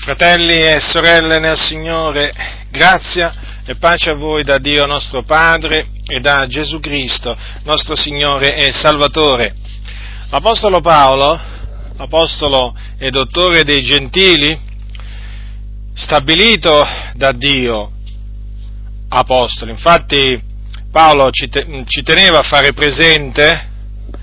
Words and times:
Fratelli 0.00 0.56
e 0.56 0.80
sorelle 0.80 1.38
nel 1.38 1.58
Signore, 1.58 2.32
grazia 2.70 3.60
e 3.66 3.74
pace 3.76 4.08
a 4.08 4.14
voi 4.14 4.42
da 4.42 4.56
Dio 4.56 4.86
nostro 4.86 5.22
Padre 5.24 5.88
e 6.06 6.20
da 6.20 6.46
Gesù 6.46 6.80
Cristo, 6.80 7.36
nostro 7.64 7.94
Signore 7.94 8.56
e 8.56 8.72
Salvatore. 8.72 9.54
L'Apostolo 10.30 10.80
Paolo, 10.80 11.38
apostolo 11.98 12.74
e 12.96 13.10
dottore 13.10 13.62
dei 13.62 13.82
gentili, 13.82 14.58
stabilito 15.92 16.82
da 17.12 17.32
Dio 17.32 17.92
apostolo. 19.10 19.70
Infatti 19.70 20.42
Paolo 20.90 21.30
ci, 21.30 21.50
te, 21.50 21.84
ci 21.86 22.02
teneva 22.02 22.38
a 22.38 22.42
fare 22.42 22.72
presente 22.72 23.68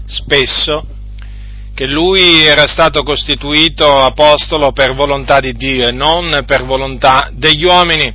spesso 0.05 0.96
che 1.78 1.86
lui 1.86 2.44
era 2.44 2.66
stato 2.66 3.04
costituito 3.04 3.88
apostolo 4.00 4.71
per 4.71 4.96
volontà 4.96 5.39
di 5.39 5.54
Dio 5.54 5.88
e 5.88 5.91
non 5.91 6.41
per 6.48 6.66
volontà 6.66 7.30
degli 7.31 7.66
uomini. 7.66 8.12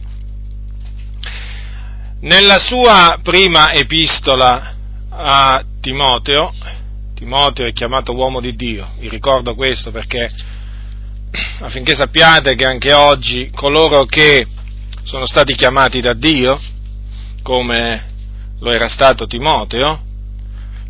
Nella 2.22 2.58
sua 2.58 3.20
prima 3.22 3.72
epistola 3.72 4.74
a 5.10 5.64
Timoteo, 5.80 6.52
Timoteo 7.14 7.66
è 7.66 7.72
chiamato 7.72 8.12
uomo 8.16 8.40
di 8.40 8.56
Dio, 8.56 8.94
vi 8.98 9.08
ricordo 9.08 9.54
questo 9.54 9.92
perché 9.92 10.28
affinché 11.62 11.94
sappiate 11.94 12.56
che 12.56 12.64
anche 12.64 12.92
oggi 12.92 13.48
coloro 13.54 14.06
che 14.06 14.44
sono 15.04 15.24
stati 15.24 15.54
chiamati 15.54 16.00
da 16.00 16.14
Dio, 16.14 16.60
come 17.44 18.06
lo 18.58 18.72
era 18.72 18.88
stato 18.88 19.28
Timoteo, 19.28 20.10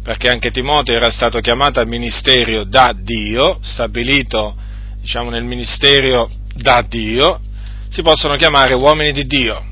perché 0.03 0.29
anche 0.29 0.51
Timoteo 0.51 0.97
era 0.97 1.11
stato 1.11 1.39
chiamato 1.41 1.79
al 1.79 1.87
ministero 1.87 2.65
da 2.65 2.93
Dio, 2.97 3.59
stabilito 3.63 4.57
diciamo, 5.01 5.31
nel 5.31 5.45
ministero 5.45 6.31
da 6.55 6.85
Dio, 6.87 7.41
si 7.89 8.03
possono 8.03 8.37
chiamare 8.37 8.75
uomini 8.75 9.13
di 9.13 9.27
Dio. 9.27 9.63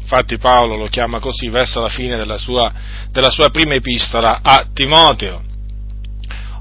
Infatti 0.00 0.36
Paolo 0.36 0.76
lo 0.76 0.88
chiama 0.88 1.20
così 1.20 1.48
verso 1.48 1.80
la 1.80 1.88
fine 1.88 2.16
della 2.16 2.36
sua, 2.36 2.70
della 3.10 3.30
sua 3.30 3.48
prima 3.48 3.74
epistola 3.74 4.40
a 4.42 4.66
Timoteo. 4.72 5.42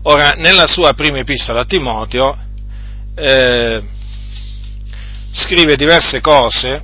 Ora, 0.04 0.32
nella 0.38 0.68
sua 0.68 0.94
prima 0.94 1.20
epistola 1.20 1.62
a 1.62 1.66
Timoteo 1.66 2.38
eh, 3.16 3.84
scrive 5.32 5.76
diverse 5.76 6.22
cose 6.22 6.82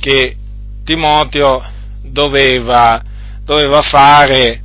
che 0.00 0.36
Timoteo 0.84 1.62
doveva, 2.02 3.02
doveva 3.44 3.82
fare 3.82 4.63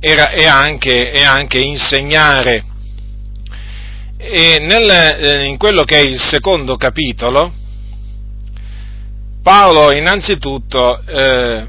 era, 0.00 0.30
e, 0.30 0.46
anche, 0.46 1.12
e, 1.12 1.22
anche, 1.22 1.58
insegnare. 1.58 2.64
E 4.16 4.58
nel, 4.58 4.90
eh, 4.90 5.44
in 5.44 5.56
quello 5.56 5.84
che 5.84 5.98
è 5.98 6.04
il 6.04 6.18
secondo 6.18 6.76
capitolo, 6.76 7.52
Paolo 9.42 9.92
innanzitutto 9.92 11.00
eh, 11.06 11.68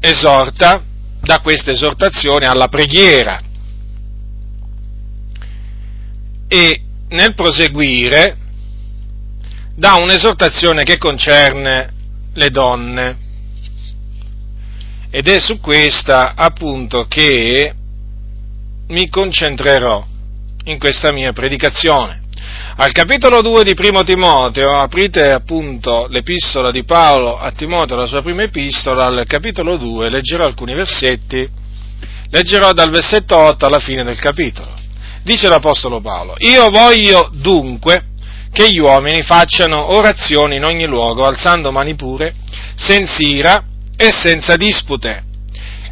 esorta, 0.00 0.82
da 1.20 1.40
questa 1.40 1.72
esortazione 1.72 2.46
alla 2.46 2.68
preghiera 2.68 3.40
e 6.48 6.82
nel 7.08 7.34
proseguire 7.34 8.36
dà 9.74 9.94
un'esortazione 9.96 10.84
che 10.84 10.96
concerne 10.96 11.92
le 12.32 12.50
donne 12.50 13.18
ed 15.10 15.28
è 15.28 15.40
su 15.40 15.60
questa 15.60 16.34
appunto 16.34 17.06
che 17.08 17.72
mi 18.88 19.08
concentrerò 19.08 20.04
in 20.64 20.78
questa 20.78 21.12
mia 21.12 21.32
predicazione. 21.32 22.22
Al 22.76 22.92
capitolo 22.92 23.42
2 23.42 23.64
di 23.64 23.74
Primo 23.74 24.04
Timoteo, 24.04 24.70
aprite 24.78 25.32
appunto 25.32 26.06
l'epistola 26.08 26.70
di 26.70 26.84
Paolo 26.84 27.38
a 27.38 27.50
Timoteo, 27.50 27.96
la 27.96 28.06
sua 28.06 28.22
prima 28.22 28.42
epistola, 28.42 29.06
al 29.06 29.24
capitolo 29.26 29.76
2, 29.76 30.08
leggerò 30.08 30.44
alcuni 30.44 30.74
versetti, 30.74 31.48
leggerò 32.30 32.72
dal 32.72 32.90
versetto 32.90 33.36
8 33.36 33.66
alla 33.66 33.80
fine 33.80 34.04
del 34.04 34.18
capitolo. 34.20 34.68
Dice 35.22 35.48
l'Apostolo 35.48 36.00
Paolo, 36.00 36.34
io 36.38 36.70
voglio 36.70 37.30
dunque 37.32 38.04
che 38.52 38.70
gli 38.70 38.78
uomini 38.78 39.22
facciano 39.22 39.92
orazioni 39.94 40.56
in 40.56 40.64
ogni 40.64 40.86
luogo, 40.86 41.26
alzando 41.26 41.72
mani 41.72 41.96
pure, 41.96 42.34
senza 42.76 43.22
ira 43.22 43.62
e 44.00 44.12
senza 44.12 44.56
dispute. 44.56 45.24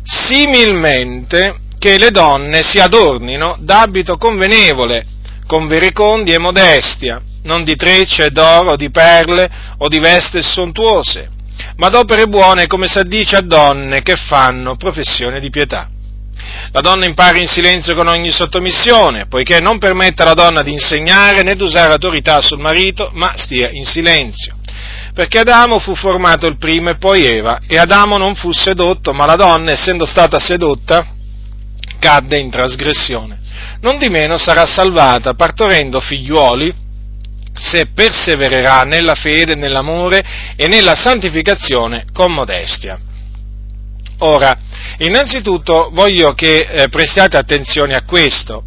Similmente 0.04 1.56
che 1.76 1.98
le 1.98 2.10
donne 2.10 2.62
si 2.62 2.78
adornino 2.78 3.56
d'abito 3.58 4.16
convenevole, 4.16 5.04
con 5.46 5.66
verecondi 5.66 6.30
e 6.30 6.38
modestia, 6.38 7.20
non 7.42 7.64
di 7.64 7.74
trecce, 7.74 8.30
d'oro, 8.30 8.76
di 8.76 8.90
perle 8.90 9.50
o 9.78 9.88
di 9.88 9.98
veste 9.98 10.40
sontuose, 10.40 11.28
ma 11.76 11.88
d'opere 11.88 12.26
buone 12.26 12.68
come 12.68 12.86
s'addice 12.86 13.36
a 13.36 13.40
donne 13.40 14.02
che 14.02 14.14
fanno 14.14 14.76
professione 14.76 15.40
di 15.40 15.50
pietà. 15.50 15.88
La 16.70 16.80
donna 16.80 17.06
impari 17.06 17.40
in 17.40 17.46
silenzio 17.46 17.96
con 17.96 18.06
ogni 18.06 18.30
sottomissione, 18.30 19.26
poiché 19.26 19.58
non 19.60 19.78
permette 19.78 20.22
alla 20.22 20.34
donna 20.34 20.62
di 20.62 20.72
insegnare 20.72 21.42
né 21.42 21.56
di 21.56 21.62
usare 21.62 21.92
autorità 21.92 22.40
sul 22.40 22.60
marito, 22.60 23.10
ma 23.14 23.32
stia 23.36 23.68
in 23.70 23.84
silenzio 23.84 24.55
perché 25.16 25.38
Adamo 25.38 25.78
fu 25.78 25.94
formato 25.94 26.46
il 26.46 26.58
primo 26.58 26.90
e 26.90 26.98
poi 26.98 27.24
Eva, 27.24 27.60
e 27.66 27.78
Adamo 27.78 28.18
non 28.18 28.34
fu 28.34 28.52
sedotto, 28.52 29.14
ma 29.14 29.24
la 29.24 29.34
donna, 29.34 29.72
essendo 29.72 30.04
stata 30.04 30.38
sedotta, 30.38 31.06
cadde 31.98 32.36
in 32.36 32.50
trasgressione. 32.50 33.38
Non 33.80 33.96
di 33.96 34.10
meno 34.10 34.36
sarà 34.36 34.66
salvata, 34.66 35.32
partorendo 35.32 36.00
figliuoli, 36.00 36.70
se 37.54 37.86
persevererà 37.94 38.82
nella 38.82 39.14
fede, 39.14 39.54
nell'amore 39.54 40.22
e 40.54 40.66
nella 40.66 40.94
santificazione 40.94 42.04
con 42.12 42.32
modestia. 42.32 42.98
Ora, 44.18 44.54
innanzitutto 44.98 45.88
voglio 45.94 46.34
che 46.34 46.58
eh, 46.58 46.88
prestiate 46.88 47.38
attenzione 47.38 47.94
a 47.94 48.02
questo, 48.02 48.64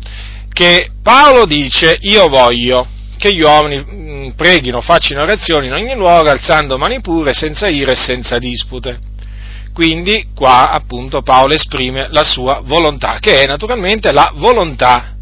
che 0.51 0.93
Paolo 1.03 1.45
dice 1.45 1.95
io 2.01 2.27
voglio 2.27 2.87
che 3.19 3.33
gli 3.33 3.41
uomini 3.41 4.33
preghino, 4.33 4.79
facciano 4.79 5.23
orazioni 5.23 5.67
in 5.67 5.73
ogni 5.73 5.93
luogo, 5.93 6.29
alzando 6.29 6.77
mani 6.77 7.01
pure, 7.01 7.33
senza 7.33 7.67
ira 7.67 7.91
e 7.91 7.95
senza 7.95 8.39
dispute. 8.39 8.97
Quindi 9.73 10.27
qua 10.33 10.71
appunto 10.71 11.21
Paolo 11.21 11.53
esprime 11.53 12.07
la 12.09 12.23
sua 12.23 12.61
volontà, 12.63 13.19
che 13.19 13.41
è 13.41 13.45
naturalmente 13.45 14.13
la 14.13 14.31
volontà, 14.35 15.15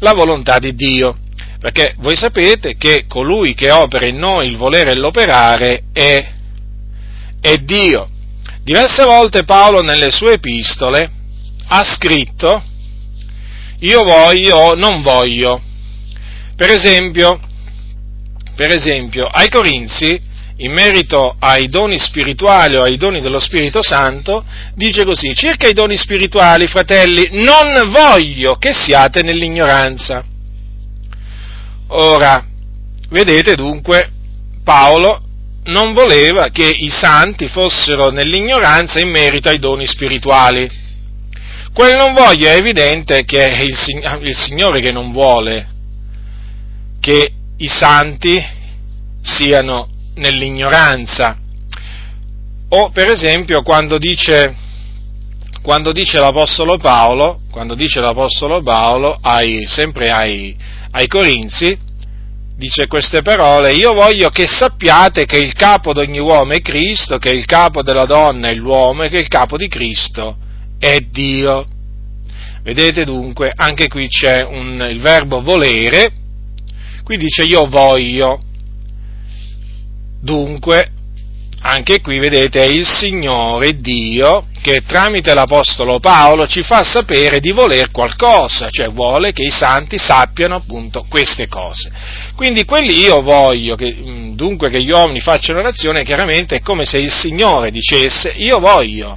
la 0.00 0.12
volontà 0.12 0.58
di 0.58 0.74
Dio. 0.74 1.16
Perché 1.60 1.94
voi 1.98 2.16
sapete 2.16 2.76
che 2.76 3.06
colui 3.06 3.54
che 3.54 3.70
opera 3.70 4.06
in 4.06 4.18
noi 4.18 4.48
il 4.48 4.56
volere 4.56 4.90
e 4.90 4.96
l'operare 4.96 5.84
è, 5.92 6.26
è 7.40 7.56
Dio. 7.58 8.08
Diverse 8.62 9.04
volte 9.04 9.44
Paolo 9.44 9.80
nelle 9.80 10.10
sue 10.10 10.34
epistole 10.34 11.10
ha 11.68 11.84
scritto 11.84 12.62
io 13.80 14.02
voglio 14.02 14.56
o 14.56 14.74
non 14.74 15.02
voglio. 15.02 15.60
Per 16.56 16.70
esempio, 16.70 17.40
per 18.54 18.70
esempio, 18.70 19.24
ai 19.24 19.48
Corinzi, 19.48 20.32
in 20.58 20.72
merito 20.72 21.34
ai 21.40 21.68
doni 21.68 21.98
spirituali 21.98 22.76
o 22.76 22.82
ai 22.82 22.96
doni 22.96 23.20
dello 23.20 23.40
Spirito 23.40 23.82
Santo, 23.82 24.44
dice 24.74 25.04
così, 25.04 25.34
circa 25.34 25.68
i 25.68 25.72
doni 25.72 25.96
spirituali, 25.96 26.68
fratelli, 26.68 27.28
non 27.42 27.90
voglio 27.90 28.54
che 28.56 28.72
siate 28.72 29.22
nell'ignoranza. 29.22 30.24
Ora, 31.88 32.44
vedete 33.08 33.56
dunque, 33.56 34.10
Paolo 34.62 35.20
non 35.64 35.92
voleva 35.92 36.50
che 36.50 36.68
i 36.68 36.88
santi 36.88 37.48
fossero 37.48 38.10
nell'ignoranza 38.10 39.00
in 39.00 39.10
merito 39.10 39.48
ai 39.48 39.58
doni 39.58 39.86
spirituali. 39.86 40.70
Quel 41.72 41.96
non 41.96 42.12
voglio 42.12 42.46
è 42.46 42.54
evidente 42.54 43.24
che 43.24 43.48
è 43.48 43.60
il, 43.60 43.76
il 44.22 44.36
Signore 44.36 44.80
che 44.80 44.92
non 44.92 45.10
vuole 45.10 45.72
che 47.04 47.32
i 47.58 47.68
santi 47.68 48.42
siano 49.20 49.90
nell'ignoranza. 50.14 51.36
O 52.70 52.88
per 52.88 53.10
esempio 53.10 53.60
quando 53.60 53.98
dice, 53.98 54.54
quando 55.60 55.92
dice 55.92 56.18
l'Apostolo 56.18 56.78
Paolo, 56.78 57.40
quando 57.50 57.74
dice 57.74 58.00
l'Apostolo 58.00 58.62
Paolo 58.62 59.18
ai, 59.20 59.66
sempre 59.66 60.08
ai, 60.08 60.56
ai 60.92 61.06
Corinzi, 61.06 61.78
dice 62.56 62.86
queste 62.86 63.20
parole, 63.20 63.72
io 63.72 63.92
voglio 63.92 64.30
che 64.30 64.46
sappiate 64.46 65.26
che 65.26 65.36
il 65.36 65.52
capo 65.52 65.92
di 65.92 65.98
ogni 65.98 66.20
uomo 66.20 66.54
è 66.54 66.62
Cristo, 66.62 67.18
che 67.18 67.28
il 67.28 67.44
capo 67.44 67.82
della 67.82 68.06
donna 68.06 68.48
è 68.48 68.54
l'uomo 68.54 69.02
e 69.02 69.10
che 69.10 69.18
il 69.18 69.28
capo 69.28 69.58
di 69.58 69.68
Cristo 69.68 70.38
è 70.78 71.00
Dio. 71.00 71.66
Vedete 72.62 73.04
dunque, 73.04 73.52
anche 73.54 73.88
qui 73.88 74.08
c'è 74.08 74.42
un, 74.42 74.88
il 74.90 75.00
verbo 75.00 75.42
volere, 75.42 76.22
Qui 77.04 77.16
dice 77.18 77.44
io 77.44 77.66
voglio. 77.66 78.40
Dunque, 80.20 80.90
anche 81.60 82.00
qui 82.00 82.18
vedete 82.18 82.62
è 82.62 82.66
il 82.66 82.86
Signore 82.86 83.76
Dio 83.76 84.46
che 84.62 84.82
tramite 84.86 85.34
l'Apostolo 85.34 86.00
Paolo 86.00 86.46
ci 86.46 86.62
fa 86.62 86.82
sapere 86.82 87.38
di 87.38 87.50
voler 87.50 87.90
qualcosa, 87.90 88.70
cioè 88.70 88.88
vuole 88.88 89.32
che 89.32 89.42
i 89.42 89.50
santi 89.50 89.98
sappiano 89.98 90.54
appunto 90.54 91.04
queste 91.06 91.48
cose. 91.48 91.92
Quindi 92.34 92.64
quelli 92.64 92.98
io 92.98 93.20
voglio, 93.20 93.76
che, 93.76 93.94
mm, 93.94 94.34
dunque 94.34 94.70
che 94.70 94.82
gli 94.82 94.90
uomini 94.90 95.20
facciano 95.20 95.58
orazione, 95.58 96.02
chiaramente 96.02 96.56
è 96.56 96.60
come 96.60 96.86
se 96.86 96.96
il 96.96 97.12
Signore 97.12 97.70
dicesse 97.70 98.32
io 98.36 98.58
voglio. 98.58 99.14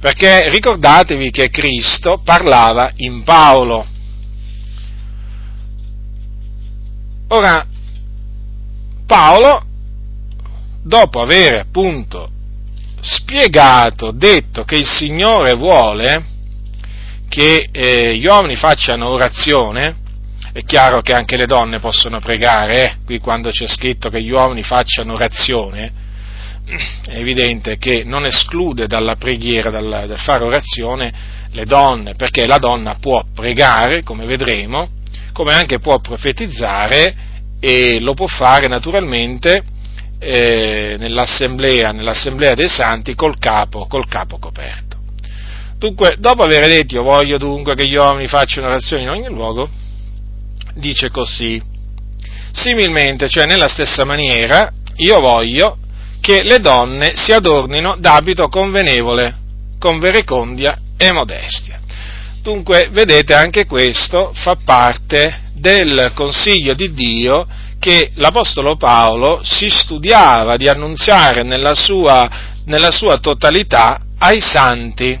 Perché 0.00 0.48
ricordatevi 0.48 1.30
che 1.30 1.50
Cristo 1.50 2.22
parlava 2.24 2.90
in 2.96 3.22
Paolo. 3.22 3.86
Ora, 7.32 7.64
Paolo 9.06 9.64
dopo 10.82 11.20
aver 11.20 11.60
appunto 11.60 12.28
spiegato, 13.00 14.10
detto 14.10 14.64
che 14.64 14.74
il 14.74 14.86
Signore 14.86 15.54
vuole 15.54 16.24
che 17.28 17.68
eh, 17.70 18.16
gli 18.16 18.26
uomini 18.26 18.56
facciano 18.56 19.08
orazione, 19.08 19.96
è 20.52 20.64
chiaro 20.64 21.02
che 21.02 21.12
anche 21.12 21.36
le 21.36 21.46
donne 21.46 21.78
possono 21.78 22.18
pregare, 22.18 22.84
eh? 22.84 22.96
qui 23.04 23.20
quando 23.20 23.50
c'è 23.50 23.68
scritto 23.68 24.10
che 24.10 24.20
gli 24.20 24.30
uomini 24.30 24.64
facciano 24.64 25.12
orazione, 25.12 25.92
è 27.06 27.16
evidente 27.16 27.78
che 27.78 28.02
non 28.04 28.26
esclude 28.26 28.88
dalla 28.88 29.14
preghiera, 29.14 29.70
dal, 29.70 29.88
dal 29.88 30.18
fare 30.18 30.42
orazione, 30.42 31.12
le 31.52 31.64
donne, 31.64 32.16
perché 32.16 32.46
la 32.46 32.58
donna 32.58 32.96
può 33.00 33.24
pregare, 33.32 34.02
come 34.02 34.26
vedremo, 34.26 34.98
come 35.32 35.52
anche 35.52 35.78
può 35.78 35.98
profetizzare 36.00 37.14
e 37.60 38.00
lo 38.00 38.14
può 38.14 38.26
fare 38.26 38.68
naturalmente 38.68 39.62
eh, 40.18 40.96
nell'assemblea, 40.98 41.92
nell'assemblea, 41.92 42.54
dei 42.54 42.68
santi 42.68 43.14
col 43.14 43.38
capo, 43.38 43.86
col 43.86 44.06
capo 44.06 44.38
coperto. 44.38 44.98
Dunque, 45.78 46.16
dopo 46.18 46.42
aver 46.42 46.66
detto 46.68 46.94
io 46.94 47.02
voglio 47.02 47.38
dunque 47.38 47.74
che 47.74 47.86
gli 47.86 47.96
uomini 47.96 48.28
facciano 48.28 48.66
orazioni 48.66 49.04
in 49.04 49.08
ogni 49.08 49.28
luogo, 49.28 49.68
dice 50.74 51.10
così, 51.10 51.60
similmente, 52.52 53.28
cioè 53.28 53.46
nella 53.46 53.68
stessa 53.68 54.04
maniera, 54.04 54.70
io 54.96 55.20
voglio 55.20 55.78
che 56.20 56.42
le 56.42 56.58
donne 56.58 57.16
si 57.16 57.32
adornino 57.32 57.96
d'abito 57.98 58.48
convenevole, 58.48 59.36
con 59.78 59.98
verecondia 59.98 60.76
e 60.98 61.12
modestia. 61.12 61.79
Dunque, 62.42 62.88
vedete, 62.90 63.34
anche 63.34 63.66
questo 63.66 64.32
fa 64.34 64.56
parte 64.64 65.48
del 65.54 66.12
consiglio 66.14 66.72
di 66.72 66.92
Dio 66.94 67.46
che 67.78 68.12
l'Apostolo 68.14 68.76
Paolo 68.76 69.40
si 69.42 69.68
studiava 69.68 70.56
di 70.56 70.68
annunziare 70.68 71.42
nella 71.42 71.74
sua, 71.74 72.28
nella 72.64 72.90
sua 72.90 73.18
totalità 73.18 74.00
ai 74.18 74.40
santi. 74.40 75.18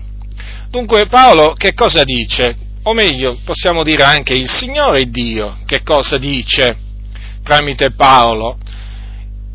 Dunque 0.70 1.06
Paolo 1.06 1.52
che 1.54 1.74
cosa 1.74 2.04
dice? 2.04 2.56
O 2.84 2.94
meglio, 2.94 3.38
possiamo 3.44 3.82
dire 3.82 4.04
anche 4.04 4.32
il 4.32 4.48
Signore 4.48 5.10
Dio 5.10 5.58
che 5.66 5.82
cosa 5.82 6.16
dice 6.16 6.78
tramite 7.42 7.90
Paolo? 7.90 8.56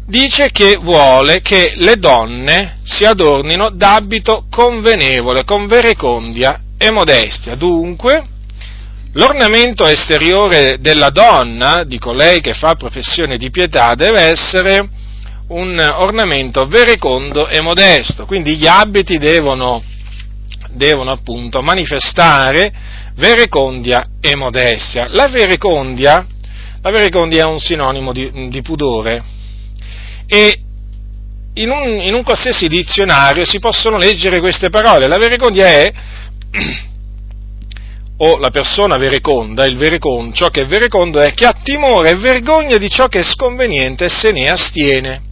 Dice 0.07 0.51
che 0.51 0.77
vuole 0.79 1.41
che 1.41 1.73
le 1.77 1.95
donne 1.95 2.77
si 2.83 3.06
adornino 3.06 3.71
d'abito 3.71 4.45
convenevole, 4.51 5.44
con 5.44 5.65
verecondia 5.65 6.59
e 6.85 6.91
modestia. 6.91 7.55
Dunque, 7.55 8.23
L'ornamento 9.17 9.87
esteriore 9.87 10.77
della 10.81 11.09
donna, 11.09 11.85
di 11.85 11.97
colei 11.97 12.41
che 12.41 12.53
fa 12.53 12.75
professione 12.75 13.37
di 13.37 13.49
pietà, 13.49 13.95
deve 13.95 14.19
essere 14.19 14.89
un 15.47 15.79
ornamento 15.79 16.67
verecondo 16.67 17.47
e 17.47 17.61
modesto, 17.61 18.25
quindi 18.25 18.57
gli 18.57 18.67
abiti 18.67 19.17
devono, 19.17 19.81
devono 20.71 21.11
appunto 21.11 21.61
manifestare 21.61 22.73
verecondia 23.15 24.05
e 24.19 24.35
modestia. 24.35 25.07
La 25.09 25.29
verecondia, 25.29 26.27
la 26.81 26.91
verecondia 26.91 27.43
è 27.43 27.47
un 27.47 27.59
sinonimo 27.59 28.11
di, 28.11 28.49
di 28.49 28.61
pudore 28.61 29.23
e 30.27 30.59
in 31.53 31.69
un, 31.69 32.01
in 32.01 32.13
un 32.13 32.23
qualsiasi 32.23 32.67
dizionario 32.67 33.45
si 33.45 33.59
possono 33.59 33.95
leggere 33.95 34.41
queste 34.41 34.69
parole. 34.69 35.07
La 35.07 35.17
verecondia 35.17 35.67
è 35.67 35.93
o 38.18 38.38
la 38.38 38.50
persona 38.50 38.98
vereconda, 38.98 39.66
il 39.66 39.78
verecondo, 39.78 40.34
ciò 40.34 40.50
che 40.50 40.62
è 40.62 40.66
verecondo 40.66 41.19
è 41.19 41.34
che 41.34 41.46
ha 41.46 41.54
timore 41.62 42.12
e 42.12 42.16
vergogna 42.16 42.78
di 42.78 42.90
ciò 42.90 43.07
che 43.07 43.19
è 43.19 43.24
sconveniente 43.24 44.06
e 44.06 44.10
se 44.10 44.31
ne 44.31 44.50
astiene. 44.50 45.24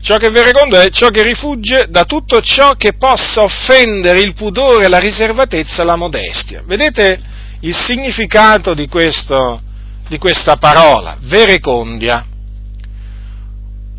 Ciò 0.00 0.18
che 0.18 0.28
è 0.28 0.30
verecondo 0.30 0.78
è 0.78 0.88
ciò 0.90 1.08
che 1.08 1.22
rifugge 1.22 1.86
da 1.88 2.04
tutto 2.04 2.40
ciò 2.40 2.74
che 2.74 2.94
possa 2.94 3.42
offendere 3.42 4.20
il 4.20 4.34
pudore, 4.34 4.88
la 4.88 4.98
riservatezza, 4.98 5.84
la 5.84 5.96
modestia. 5.96 6.62
Vedete 6.64 7.20
il 7.60 7.74
significato 7.74 8.72
di, 8.74 8.86
questo, 8.86 9.60
di 10.08 10.18
questa 10.18 10.56
parola, 10.56 11.16
verecondia. 11.22 12.24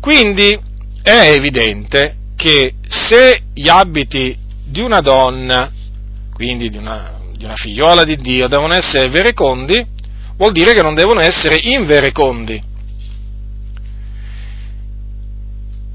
Quindi 0.00 0.58
è 1.02 1.32
evidente 1.32 2.16
che 2.36 2.74
se 2.88 3.42
gli 3.52 3.68
abiti 3.68 4.34
di 4.68 4.80
una 4.80 5.00
donna, 5.00 5.72
quindi 6.32 6.68
di 6.68 6.76
una, 6.76 7.20
di 7.34 7.44
una 7.44 7.56
figliola 7.56 8.04
di 8.04 8.16
Dio 8.16 8.48
devono 8.48 8.74
essere 8.74 9.08
verecondi, 9.08 9.84
vuol 10.36 10.52
dire 10.52 10.74
che 10.74 10.82
non 10.82 10.94
devono 10.94 11.20
essere 11.20 11.58
inverecondi. 11.60 12.62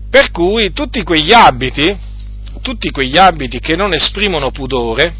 Per 0.10 0.32
cui 0.32 0.72
tutti 0.74 1.04
quegli 1.04 1.34
abiti, 1.34 1.96
tutti 2.62 2.92
quegli 2.92 3.18
abiti 3.18 3.60
che 3.60 3.76
non 3.76 3.94
esprimono 3.94 4.52
pudore, 4.52 5.14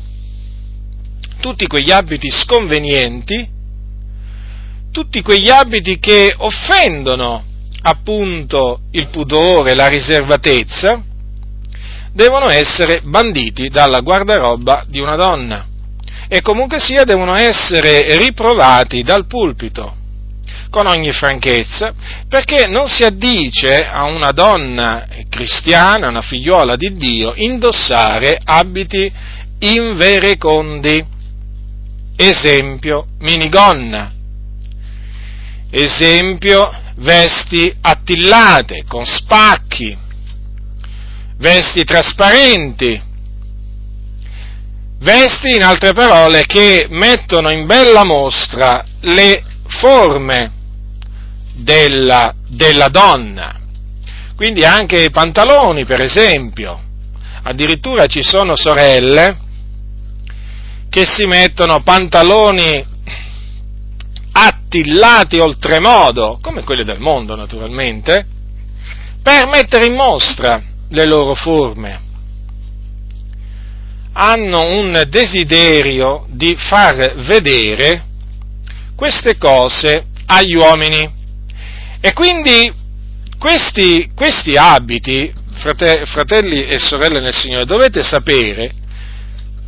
tutti 1.40 1.68
quegli 1.68 1.92
abiti 1.92 2.30
sconvenienti, 2.32 3.50
tutti 4.92 5.22
quegli 5.22 5.50
abiti 5.50 6.00
che 6.00 6.34
offendono 6.38 7.44
appunto 7.82 8.82
il 8.92 9.08
pudore, 9.10 9.74
la 9.74 9.88
riservatezza, 9.88 11.04
devono 12.14 12.50
essere 12.50 13.02
banditi 13.04 13.70
dalla 13.70 14.02
guardaroba 14.02 14.86
di 14.88 15.00
una 15.00 15.16
donna 15.16 15.66
e 16.28 16.42
comunque 16.42 16.80
sia 16.80 17.04
devono 17.04 17.36
essere 17.36 18.18
riprovati 18.18 19.04
dal 19.04 19.28
pulpito 19.28 20.02
con 20.74 20.88
ogni 20.88 21.12
franchezza, 21.12 21.94
perché 22.28 22.66
non 22.66 22.88
si 22.88 23.04
addice 23.04 23.86
a 23.86 24.06
una 24.06 24.32
donna 24.32 25.06
cristiana, 25.30 26.08
una 26.08 26.24
figliuola 26.24 26.76
di 26.76 26.94
Dio, 26.94 27.34
indossare 27.36 28.40
abiti 28.44 29.12
inverecondi. 29.60 31.06
Esempio, 32.16 33.06
minigonna. 33.20 34.12
Esempio, 35.70 36.72
vesti 36.96 37.72
attillate, 37.82 38.84
con 38.88 39.06
spacchi, 39.06 39.96
vesti 41.44 41.84
trasparenti, 41.84 43.12
Vesti, 45.00 45.54
in 45.54 45.64
altre 45.64 45.92
parole, 45.92 46.46
che 46.46 46.88
mettono 46.90 47.50
in 47.50 47.66
bella 47.66 48.06
mostra 48.06 48.86
le 49.02 49.44
forme 49.68 50.50
della, 51.56 52.34
della 52.48 52.88
donna. 52.88 53.60
Quindi 54.38 54.64
anche 54.64 55.04
i 55.04 55.10
pantaloni, 55.10 55.84
per 55.84 56.00
esempio. 56.00 56.82
Addirittura 57.42 58.06
ci 58.06 58.24
sono 58.24 58.56
sorelle 58.56 59.38
che 60.90 61.06
si 61.06 61.26
mettono 61.26 61.84
pantaloni 61.84 62.86
attillati 64.32 65.38
oltremodo, 65.38 66.40
come 66.42 66.64
quelli 66.64 66.86
del 66.86 67.00
mondo 67.00 67.36
naturalmente, 67.36 68.26
per 69.22 69.48
mettere 69.48 69.86
in 69.86 69.96
mostra 69.96 70.72
le 70.94 71.06
loro 71.06 71.36
forme 71.36 72.00
hanno 74.14 74.78
un 74.78 75.06
desiderio 75.10 76.26
di 76.30 76.56
far 76.56 77.16
vedere 77.26 78.06
queste 78.96 79.38
cose 79.38 80.06
agli 80.28 80.54
uomini. 80.54 81.22
E 82.00 82.14
quindi 82.14 82.72
questi, 83.40 84.12
questi 84.14 84.56
abiti, 84.56 85.34
fratelli 85.54 86.66
e 86.66 86.78
sorelle 86.78 87.22
nel 87.22 87.34
Signore, 87.34 87.66
dovete 87.66 88.04
sapere, 88.04 88.72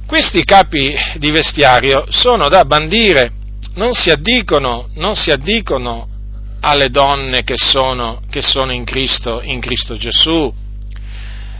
questi 0.05 0.43
capi 0.43 0.95
di 1.17 1.31
vestiario 1.31 2.05
sono 2.09 2.47
da 2.47 2.65
bandire, 2.65 3.31
non 3.73 3.93
si 3.93 4.11
addicono, 4.11 4.89
non 4.95 5.15
si 5.15 5.31
addicono 5.31 6.07
alle 6.61 6.89
donne 6.89 7.43
che 7.43 7.55
sono, 7.57 8.21
che 8.29 8.41
sono 8.41 8.71
in, 8.71 8.83
Cristo, 8.83 9.41
in 9.43 9.59
Cristo 9.59 9.97
Gesù. 9.97 10.53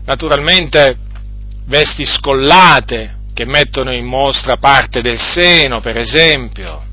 Naturalmente 0.06 0.98
vesti 1.66 2.06
scollate 2.06 3.16
che 3.34 3.46
mettono 3.46 3.94
in 3.94 4.06
mostra 4.06 4.58
parte 4.58 5.02
del 5.02 5.20
seno, 5.20 5.82
per 5.82 5.98
esempio. 5.98 6.84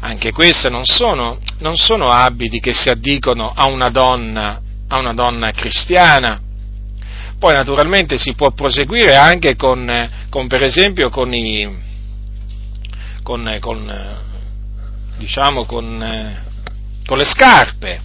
Anche 0.00 0.30
queste 0.30 0.68
non 0.68 0.84
sono, 0.84 1.38
non 1.58 1.76
sono 1.76 2.08
abiti 2.08 2.60
che 2.60 2.74
si 2.74 2.90
addicono 2.90 3.52
a 3.54 3.64
una 3.66 3.88
donna, 3.88 4.60
a 4.88 4.98
una 4.98 5.14
donna 5.14 5.50
cristiana. 5.52 6.38
Poi 7.38 7.54
naturalmente 7.54 8.18
si 8.18 8.34
può 8.34 8.52
proseguire 8.52 9.16
anche 9.16 9.56
con, 9.56 10.10
con 10.28 10.46
per 10.46 10.62
esempio 10.62 11.08
con, 11.08 11.34
i, 11.34 11.68
con, 13.22 13.56
con 13.60 14.22
diciamo 15.16 15.64
con, 15.64 16.42
con 17.06 17.18
le 17.18 17.24
scarpe. 17.24 18.00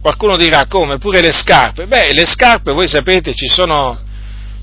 Qualcuno 0.00 0.36
dirà 0.36 0.66
come 0.66 0.98
pure 0.98 1.20
le 1.20 1.32
scarpe? 1.32 1.86
Beh, 1.86 2.12
le 2.12 2.26
scarpe 2.26 2.72
voi 2.72 2.86
sapete 2.86 3.34
ci 3.34 3.48
sono, 3.48 3.98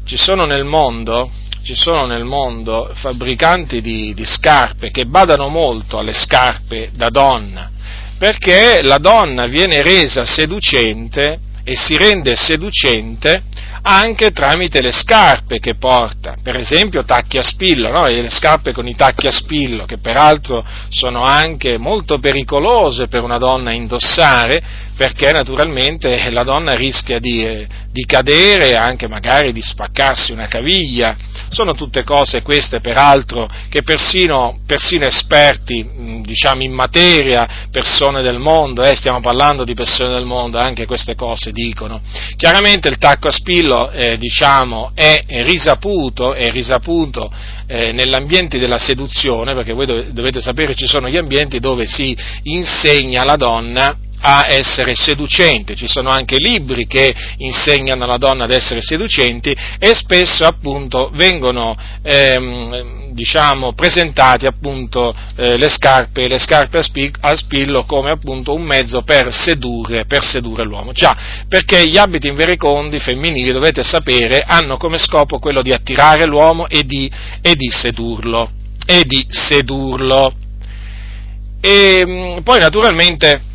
ci 0.06 0.18
sono 0.18 0.46
nel 0.46 0.66
mondo 0.66 1.30
ci 1.64 1.76
sono 1.76 2.06
nel 2.06 2.26
mondo 2.26 2.92
fabbricanti 2.94 3.80
di, 3.80 4.14
di, 4.14 4.26
scarpe 4.26 4.92
che 4.92 5.06
badano 5.06 5.48
molto 5.48 5.98
alle 5.98 6.12
scarpe 6.12 6.90
da 6.94 7.08
donna, 7.10 7.72
perché 8.18 8.82
la 8.82 8.98
donna 8.98 9.46
viene 9.46 9.82
resa 9.82 10.26
seducente 10.26 11.40
e 11.64 11.78
si 11.78 11.96
rende 11.96 12.36
seducente 12.36 13.44
anche 13.86 14.32
tramite 14.32 14.82
le 14.82 14.92
scarpe 14.92 15.60
che 15.60 15.76
porta, 15.76 16.36
per 16.42 16.56
esempio 16.56 17.04
tacchi 17.04 17.38
a 17.38 17.44
spillo, 17.44 17.92
no? 17.92 18.08
le 18.08 18.30
scarpe 18.30 18.72
con 18.72 18.88
i 18.88 18.96
tacchi 18.96 19.28
a 19.28 19.32
spillo, 19.32 19.86
che 19.86 19.98
peraltro 19.98 20.66
sono 20.90 21.22
anche 21.22 21.78
molto 21.78 22.20
pericolose 22.20 23.08
per 23.08 23.24
una 23.24 23.38
donna 23.38 23.72
indossare, 23.72 24.64
perché 24.96 25.32
naturalmente 25.32 26.30
la 26.30 26.44
donna 26.44 26.76
rischia 26.76 27.20
di, 27.20 27.44
eh, 27.44 27.68
di 27.92 28.06
cadere 28.06 28.76
anche 28.76 29.08
magari 29.08 29.52
di 29.52 29.62
spaccarsi 29.62 30.32
una 30.32 30.48
caviglia. 30.48 31.16
Sono 31.50 31.74
tutte 31.74 32.04
cose 32.04 32.42
queste, 32.42 32.80
peraltro, 32.80 33.48
che 33.70 33.82
persino, 33.84 34.60
persino 34.66 35.06
esperti, 35.06 36.22
diciamo 36.22 36.64
in 36.64 36.72
materia, 36.72 37.68
persone 37.72 38.22
del 38.22 38.40
mondo, 38.40 38.84
eh, 38.84 38.96
stiamo 38.96 39.20
parlando 39.20 39.64
di 39.64 39.74
persone 39.74 40.14
del 40.14 40.26
mondo, 40.26 40.58
anche 40.58 40.86
queste 40.86 41.16
cose 41.16 41.52
dicono. 41.52 42.02
Chiaramente 42.36 42.88
il 42.88 42.98
tacco 42.98 43.28
a 43.28 43.32
spillo, 43.32 43.92
eh, 43.92 44.18
diciamo, 44.18 44.92
è 44.96 45.24
risaputo, 45.44 46.34
è 46.34 46.50
risaputo 46.52 47.32
eh, 47.68 47.92
nell'ambiente 47.92 48.58
della 48.58 48.78
seduzione, 48.78 49.54
perché 49.54 49.74
voi 49.74 49.86
dovete 50.12 50.40
sapere 50.42 50.76
ci 50.76 50.88
sono 50.88 51.10
gli 51.10 51.18
ambienti 51.18 51.60
dove 51.60 51.86
si 51.88 52.16
insegna 52.44 53.22
alla 53.22 53.36
donna 53.36 53.98
a 54.26 54.46
essere 54.48 54.96
seducente, 54.96 55.76
ci 55.76 55.88
sono 55.88 56.10
anche 56.10 56.38
libri 56.38 56.88
che 56.88 57.14
insegnano 57.38 58.06
alla 58.06 58.18
donna 58.18 58.46
ad 58.46 58.52
essere 58.52 58.82
seducenti 58.82 59.54
e 59.78 59.94
spesso 59.96 60.46
appunto 60.46 61.12
vengono 61.14 61.76
ehm, 62.02 63.12
diciamo, 63.12 63.74
presentati 63.74 64.46
appunto 64.46 65.14
eh, 65.36 65.58
le, 65.58 65.68
scarpe, 65.68 66.30
le 66.30 66.38
scarpe 66.38 66.78
a, 66.78 66.84
spi- 66.84 67.12
a, 67.20 67.36
spillo 67.36 67.84
come 67.84 68.12
appunto 68.12 68.54
un 68.54 68.64
mezzo 68.64 69.02
per 69.02 69.34
sedurre, 69.34 70.06
per 70.06 70.24
sedurre 70.24 70.64
l'uomo. 70.64 70.94
Già, 70.94 71.46
perché 71.50 71.86
gli 71.86 71.98
abiti 71.98 72.28
inverecondi 72.28 73.00
femminili, 73.00 73.52
dovete 73.52 73.84
sapere, 73.84 74.44
hanno 74.46 74.78
come 74.78 74.98
scopo 74.98 75.38
quello 75.40 75.62
di 75.62 75.74
attirare 75.74 76.26
l'uomo 76.26 76.68
e 76.70 76.84
di, 76.84 77.12
e 77.42 77.56
di 77.56 77.70
sedurlo. 77.70 78.50
E 78.86 79.04
di 79.06 79.26
sedurlo. 79.30 80.34
E 81.60 82.40
poi 82.44 82.60
naturalmente 82.60 83.52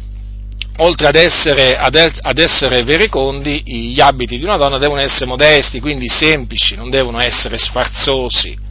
oltre 0.79 1.09
ad 1.09 1.15
essere, 1.15 1.77
ad, 1.77 1.95
ad 1.95 2.39
essere, 2.39 2.83
verecondi, 2.83 3.63
gli 3.65 4.01
abiti 4.01 4.39
di 4.39 4.45
una 4.45 4.57
donna 4.57 4.79
devono 4.79 5.01
essere 5.01 5.27
modesti, 5.27 5.81
quindi 5.81 6.09
semplici, 6.09 6.77
non 6.77 6.91
devono 6.91 7.21
essere 7.21 7.57
sfarzosi. 7.57 8.67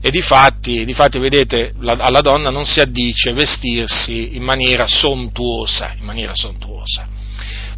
E 0.00 0.10
difatti, 0.10 0.84
difatti 0.84 1.18
vedete, 1.18 1.72
la, 1.80 1.92
alla 1.92 2.20
donna 2.20 2.50
non 2.50 2.64
si 2.64 2.80
addice 2.80 3.32
vestirsi 3.32 4.36
in 4.36 4.42
maniera 4.42 4.86
sontuosa, 4.86 5.94
in 5.98 6.04
maniera 6.04 6.34
sontuosa. 6.34 7.08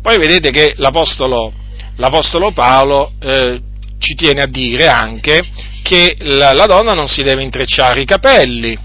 Poi 0.02 0.18
vedete 0.18 0.50
che 0.50 0.74
l'Apostolo, 0.76 1.52
l'Apostolo 1.96 2.52
Paolo 2.52 3.12
eh, 3.20 3.60
ci 3.98 4.14
tiene 4.14 4.42
a 4.42 4.46
dire 4.46 4.88
anche 4.88 5.42
che 5.82 6.16
la, 6.18 6.52
la 6.52 6.66
donna 6.66 6.94
non 6.94 7.06
si 7.06 7.22
deve 7.22 7.42
intrecciare 7.42 8.00
i 8.00 8.04
capelli, 8.04 8.76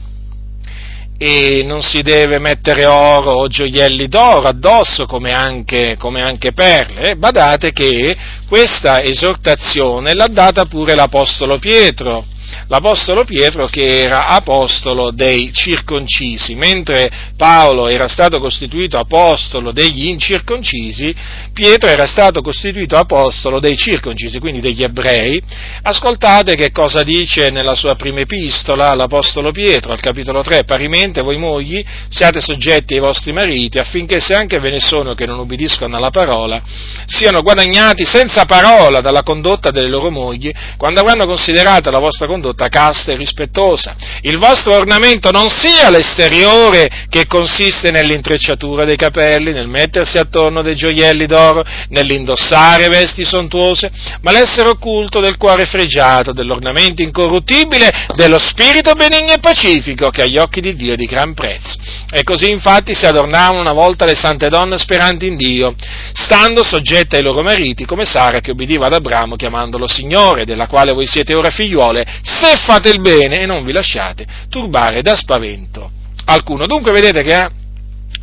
e 1.17 1.63
non 1.63 1.82
si 1.82 2.01
deve 2.01 2.39
mettere 2.39 2.86
oro 2.86 3.34
o 3.34 3.48
gioielli 3.48 4.08
d'oro 4.08 4.48
addosso 4.48 5.05
come 5.05 5.32
anche, 5.32 5.96
come 5.98 6.22
anche 6.22 6.51
perle. 6.51 7.15
Badate 7.15 7.72
che 7.72 8.15
questa 8.48 9.01
esortazione 9.01 10.13
l'ha 10.13 10.27
data 10.27 10.65
pure 10.65 10.96
l'Apostolo 10.96 11.58
Pietro 11.60 12.25
l'Apostolo 12.67 13.24
Pietro 13.24 13.67
che 13.67 14.01
era 14.01 14.27
apostolo 14.27 15.12
dei 15.12 15.51
circoncisi, 15.53 16.55
mentre 16.55 17.12
Paolo 17.36 17.88
era 17.88 18.08
stato 18.08 18.39
costituito 18.39 18.98
apostolo 18.98 19.72
degli 19.72 20.08
incirconcisi, 20.08 21.13
Pietro 21.51 21.89
era 21.89 22.05
stato 22.05 22.41
costituito 22.41 22.96
apostolo 22.96 23.60
dei 23.60 23.75
circoncisi, 23.75 24.39
quindi 24.39 24.60
degli 24.62 24.84
ebrei. 24.84 25.41
Ascoltate 25.82 26.55
che 26.55 26.72
cosa 26.72 27.03
dice 27.03 27.50
nella 27.50 27.75
sua 27.75 27.96
prima 27.96 28.22
epistola 28.22 28.93
l'Apostolo 28.93 29.51
Pietro, 29.51 29.91
al 29.91 30.00
capitolo 30.00 30.41
3, 30.41 30.63
parimente 30.63 31.22
voi 31.22 31.38
mogli 31.38 31.84
siate 32.10 32.39
soggetti 32.39 32.93
ai 32.93 33.00
vostri 33.00 33.34
mariti 33.34 33.79
affinché 33.79 34.20
se 34.20 34.34
anche 34.34 34.60
ve 34.60 34.70
ne 34.70 34.79
sono 34.79 35.13
che 35.13 35.25
non 35.25 35.39
ubbidiscono 35.39 35.96
alla 35.96 36.10
parola, 36.10 36.62
siano 37.05 37.41
guadagnati 37.41 38.05
senza 38.05 38.46
parola 38.46 39.01
dalla 39.01 39.24
condotta 39.24 39.72
delle 39.72 39.89
loro 39.89 40.10
mogli, 40.10 40.51
quando 40.77 41.01
avranno 41.01 41.25
considerata 41.25 41.91
la 41.91 42.00
vostra 42.00 42.27
condotta 42.27 42.52
condotta 42.53 42.69
casta 42.69 43.12
e 43.12 43.15
rispettosa. 43.15 43.95
Il 44.22 44.38
vostro 44.38 44.74
ornamento 44.74 45.31
non 45.31 45.50
sia 45.50 45.89
l'esteriore 45.89 47.07
che 47.10 47.25
consiste 47.25 47.91
nell'intrecciatura 47.91 48.86
dei 48.86 48.95
capelli, 48.95 49.51
nel 49.51 49.67
mettersi 49.67 50.17
attorno 50.17 50.62
dei 50.62 50.75
gioielli 50.75 51.25
d'oro, 51.25 51.63
nell'indossare 51.89 52.88
vesti 52.88 53.24
sontuose, 53.24 53.91
ma 54.22 54.31
l'essere 54.31 54.69
occulto 54.69 55.19
del 55.19 55.38
cuore 55.38 55.65
fregiato, 55.65 56.31
dell'ornamento 56.31 57.01
incorruttibile, 57.01 58.07
dello 58.15 58.38
spirito 58.38 58.93
benigno 58.93 59.33
e 59.33 59.39
pacifico, 59.39 60.10
che 60.10 60.22
agli 60.22 60.38
occhi 60.38 60.62
di 60.62 60.75
Dio 60.75 60.93
è 60.93 60.95
di 60.98 61.05
gran 61.05 61.33
prezzo. 61.33 61.77
E 62.12 62.24
così 62.24 62.50
infatti 62.50 62.93
si 62.93 63.05
adornavano 63.05 63.60
una 63.60 63.74
volta 63.74 64.05
le 64.05 64.15
sante 64.15 64.48
donne 64.48 64.77
speranti 64.77 65.27
in 65.27 65.36
Dio, 65.36 65.74
stando 66.13 66.63
soggette 66.63 67.17
ai 67.17 67.24
loro 67.24 67.41
mariti, 67.41 67.86
come 67.86 68.05
Sara 68.05 68.39
che 68.39 68.51
ubbidiva 68.51 68.86
ad 68.86 68.93
Abramo 68.93 69.36
chiamandolo 69.36 69.88
Signore, 69.88 70.45
della 70.45 70.67
quale 70.67 70.93
voi 70.93 71.07
siete 71.07 71.33
ora 71.33 71.50
figliuole, 71.50 72.05
se 72.43 72.57
fate 72.57 72.89
il 72.89 73.00
bene 73.00 73.39
e 73.39 73.45
non 73.45 73.63
vi 73.63 73.71
lasciate 73.71 74.25
turbare 74.50 75.01
da 75.01 75.15
spavento 75.15 75.89
alcuno. 76.25 76.65
Dunque 76.65 76.91
vedete 76.91 77.23
che 77.23 77.50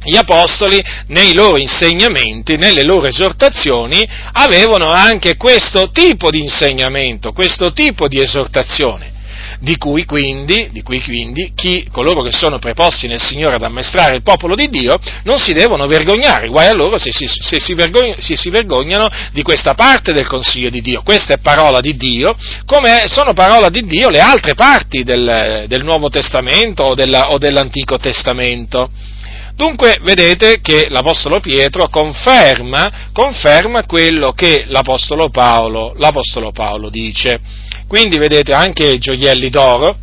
gli 0.03 0.17
apostoli 0.17 0.83
nei 1.09 1.35
loro 1.35 1.59
insegnamenti, 1.59 2.57
nelle 2.57 2.85
loro 2.85 3.07
esortazioni, 3.07 4.07
avevano 4.33 4.91
anche 4.91 5.37
questo 5.37 5.91
tipo 5.91 6.31
di 6.31 6.41
insegnamento, 6.41 7.33
questo 7.33 7.73
tipo 7.73 8.09
di 8.09 8.21
esortazione 8.21 9.19
di 9.61 9.77
cui 9.77 10.05
quindi, 10.07 10.71
di 10.73 10.83
cui 10.83 11.03
quindi 11.03 11.53
chi, 11.55 11.87
coloro 11.93 12.23
che 12.23 12.33
sono 12.33 12.59
preposti 12.59 13.07
nel 13.07 13.21
Signore 13.21 13.57
ad 13.57 13.63
ammaestrare 13.63 14.17
il 14.17 14.23
popolo 14.23 14.55
di 14.55 14.69
Dio 14.69 14.99
non 15.25 15.39
si 15.39 15.53
devono 15.53 15.87
vergognare, 15.87 16.49
guai 16.49 16.69
a 16.69 16.73
loro 16.73 16.97
se 16.99 17.13
si, 17.13 17.27
se, 17.27 17.61
si 17.61 17.75
vergogn- 17.75 18.19
se 18.21 18.37
si, 18.37 18.49
vergognano 18.49 19.09
di 19.33 19.43
questa 19.43 19.75
parte 19.75 20.13
del 20.13 20.27
consiglio 20.27 20.71
di 20.71 20.81
Dio. 20.81 21.03
Questa 21.03 21.35
è 21.35 21.39
parola 21.39 21.81
di 21.81 21.95
Dio, 21.97 22.35
come 22.65 23.05
sono 23.07 23.35
parola 23.35 23.69
di 23.69 23.85
Dio 23.85 24.09
le 24.09 24.21
altre 24.21 24.55
parti 24.55 25.03
del, 25.03 25.67
del 25.69 25.85
Nuovo 25.85 26.09
Testamento 26.09 26.83
o, 26.83 26.95
della, 26.95 27.31
o 27.31 27.39
dell'Antico 27.39 27.99
Testamento. 27.99 28.91
Dunque 29.61 29.99
vedete 30.01 30.63
che 30.63 30.87
l'Apostolo 30.89 31.39
Pietro 31.39 31.91
conferma, 31.91 33.11
conferma 33.13 33.85
quello 33.85 34.33
che 34.33 34.65
l'Apostolo 34.67 35.29
Paolo, 35.29 35.93
l'Apostolo 35.99 36.51
Paolo 36.51 36.89
dice. 36.89 37.39
Quindi 37.87 38.17
vedete 38.17 38.55
anche 38.55 38.97
gioielli 38.97 39.51
d'oro, 39.51 39.99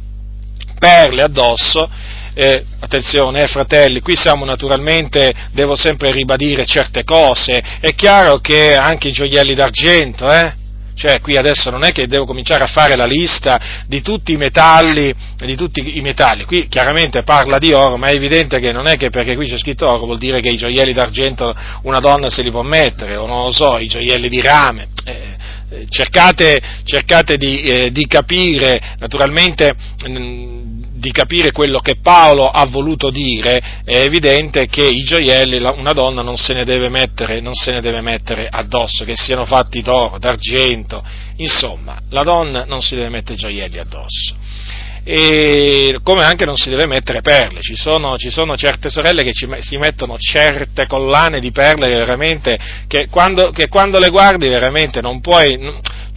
perle 0.77 1.23
addosso, 1.23 1.89
eh, 2.35 2.65
attenzione 2.81 3.41
eh, 3.41 3.47
fratelli, 3.47 3.99
qui 4.01 4.15
siamo 4.15 4.45
naturalmente, 4.45 5.33
devo 5.53 5.75
sempre 5.75 6.11
ribadire 6.11 6.63
certe 6.63 7.03
cose, 7.03 7.79
è 7.79 7.95
chiaro 7.95 8.37
che 8.37 8.75
anche 8.75 9.07
i 9.07 9.11
gioielli 9.11 9.55
d'argento, 9.55 10.31
eh, 10.31 10.53
cioè 10.97 11.21
qui 11.21 11.37
adesso 11.37 11.69
non 11.69 11.83
è 11.83 11.91
che 11.91 12.07
devo 12.07 12.25
cominciare 12.25 12.63
a 12.63 12.67
fare 12.67 12.95
la 12.95 13.05
lista 13.05 13.85
di 13.85 14.01
tutti 14.01 14.33
i 14.33 14.37
metalli, 14.37 15.13
di 15.37 15.55
tutti 15.55 15.97
i 15.97 16.01
metalli, 16.01 16.43
qui 16.43 16.67
chiaramente 16.67 17.21
parla 17.21 17.59
di 17.59 17.71
oro, 17.71 17.97
ma 17.97 18.07
è 18.07 18.15
evidente 18.15 18.59
che 18.59 18.71
non 18.71 18.87
è 18.87 18.97
che 18.97 19.09
perché 19.11 19.35
qui 19.35 19.47
c'è 19.47 19.57
scritto 19.57 19.87
oro 19.87 20.05
vuol 20.05 20.17
dire 20.17 20.41
che 20.41 20.49
i 20.49 20.57
gioielli 20.57 20.93
d'argento 20.93 21.55
una 21.83 21.99
donna 21.99 22.29
se 22.29 22.41
li 22.41 22.49
può 22.49 22.63
mettere, 22.63 23.15
o 23.15 23.27
non 23.27 23.43
lo 23.43 23.51
so, 23.51 23.77
i 23.77 23.87
gioielli 23.87 24.27
di 24.27 24.41
rame. 24.41 24.87
Eh, 25.05 25.35
cercate, 25.89 26.59
cercate 26.83 27.37
di, 27.37 27.61
eh, 27.61 27.91
di, 27.91 28.07
capire, 28.07 28.95
naturalmente 28.97 29.73
mh, 30.07 30.11
mm, 30.11 30.83
di 30.97 31.11
capire 31.11 31.51
quello 31.51 31.79
che 31.79 31.97
Paolo 32.01 32.49
ha 32.49 32.65
voluto 32.65 33.09
dire, 33.09 33.81
è 33.83 33.97
evidente 33.97 34.67
che 34.67 34.85
i 34.85 35.03
gioielli 35.03 35.57
una 35.75 35.93
donna 35.93 36.21
non 36.21 36.37
se 36.37 36.53
ne 36.53 36.65
deve 36.65 36.89
mettere, 36.89 37.39
ne 37.41 37.81
deve 37.81 38.01
mettere 38.01 38.47
addosso, 38.49 39.05
che 39.05 39.15
siano 39.15 39.45
fatti 39.45 39.81
d'oro, 39.81 40.17
d'argento, 40.17 41.03
insomma, 41.37 41.99
la 42.09 42.23
donna 42.23 42.65
non 42.65 42.81
si 42.81 42.95
deve 42.95 43.09
mettere 43.09 43.37
gioielli 43.37 43.77
addosso. 43.77 44.35
e 45.09 45.99
come 46.03 46.23
anche 46.25 46.43
non 46.43 46.57
si 46.57 46.69
deve 46.69 46.85
mettere 46.85 47.21
perle. 47.21 47.61
Ci 47.61 47.75
sono, 47.75 48.17
ci 48.17 48.29
sono 48.29 48.57
certe 48.57 48.89
sorelle 48.89 49.23
che 49.23 49.31
ci, 49.31 49.47
si 49.59 49.77
mettono 49.77 50.17
certe 50.17 50.85
collane 50.85 51.39
di 51.39 51.51
perle 51.51 51.87
che 51.87 51.95
veramente, 51.95 52.59
che 52.87 53.07
quando, 53.09 53.51
che 53.51 53.69
quando 53.69 53.99
le 53.99 54.09
guardi 54.09 54.49
veramente 54.49 54.99
non 54.99 55.21
puoi, 55.21 55.57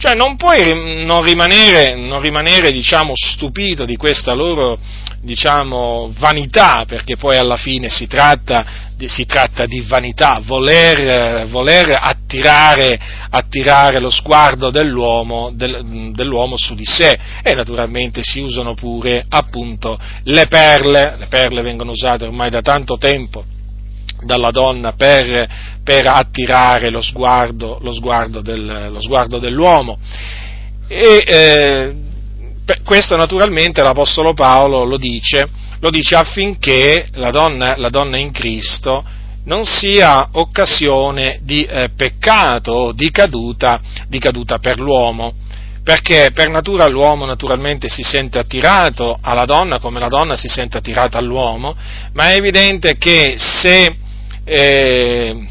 cioè 0.01 0.15
non 0.15 0.35
puoi 0.35 1.05
non 1.05 1.21
rimanere, 1.21 1.93
non 1.93 2.21
rimanere 2.21 2.71
diciamo, 2.71 3.11
stupito 3.13 3.85
di 3.85 3.97
questa 3.97 4.33
loro 4.33 4.79
diciamo, 5.21 6.11
vanità, 6.17 6.85
perché 6.87 7.17
poi 7.17 7.37
alla 7.37 7.55
fine 7.55 7.87
si 7.87 8.07
tratta 8.07 8.89
si 9.07 9.25
tratta 9.25 9.65
di 9.65 9.81
vanità, 9.81 10.39
voler, 10.43 11.47
voler 11.47 11.97
attirare, 11.99 12.99
attirare, 13.29 13.99
lo 13.99 14.11
sguardo 14.11 14.69
dell'uomo, 14.69 15.51
del, 15.53 16.11
dell'uomo, 16.13 16.55
su 16.55 16.75
di 16.75 16.85
sé. 16.85 17.17
E 17.43 17.53
naturalmente 17.55 18.21
si 18.23 18.41
usano 18.41 18.75
pure 18.75 19.25
appunto 19.27 19.99
le 20.23 20.45
perle, 20.47 21.15
le 21.17 21.27
perle 21.27 21.61
vengono 21.61 21.91
usate 21.91 22.25
ormai 22.25 22.51
da 22.51 22.61
tanto 22.61 22.97
tempo 22.97 23.43
dalla 24.23 24.51
donna 24.51 24.93
per, 24.93 25.47
per 25.83 26.07
attirare 26.07 26.89
lo 26.89 27.01
sguardo, 27.01 27.79
lo, 27.81 27.93
sguardo 27.93 28.41
del, 28.41 28.89
lo 28.91 29.01
sguardo, 29.01 29.39
dell'uomo. 29.39 29.97
E, 30.87 31.23
eh, 31.25 31.95
questo 32.83 33.15
naturalmente 33.15 33.81
l'Apostolo 33.81 34.33
Paolo 34.33 34.83
lo 34.83 34.97
dice 34.97 35.45
lo 35.81 35.89
dice 35.89 36.15
affinché 36.15 37.07
la 37.13 37.31
donna, 37.31 37.75
la 37.77 37.89
donna 37.89 38.17
in 38.17 38.31
Cristo 38.31 39.03
non 39.45 39.65
sia 39.65 40.29
occasione 40.33 41.39
di 41.41 41.63
eh, 41.63 41.89
peccato 41.95 42.71
o 42.71 42.91
di 42.91 43.09
caduta, 43.09 43.81
di 44.07 44.19
caduta 44.19 44.59
per 44.59 44.79
l'uomo 44.79 45.33
perché 45.83 46.29
per 46.31 46.49
natura 46.49 46.87
l'uomo 46.87 47.25
naturalmente 47.25 47.89
si 47.89 48.03
sente 48.03 48.37
attirato 48.37 49.17
alla 49.19 49.45
donna 49.45 49.79
come 49.79 49.99
la 49.99 50.09
donna 50.09 50.35
si 50.35 50.47
sente 50.47 50.77
attirata 50.77 51.17
all'uomo, 51.17 51.75
ma 52.13 52.29
è 52.29 52.35
evidente 52.35 52.97
che 52.97 53.35
se, 53.37 53.95
eh, 54.53 55.47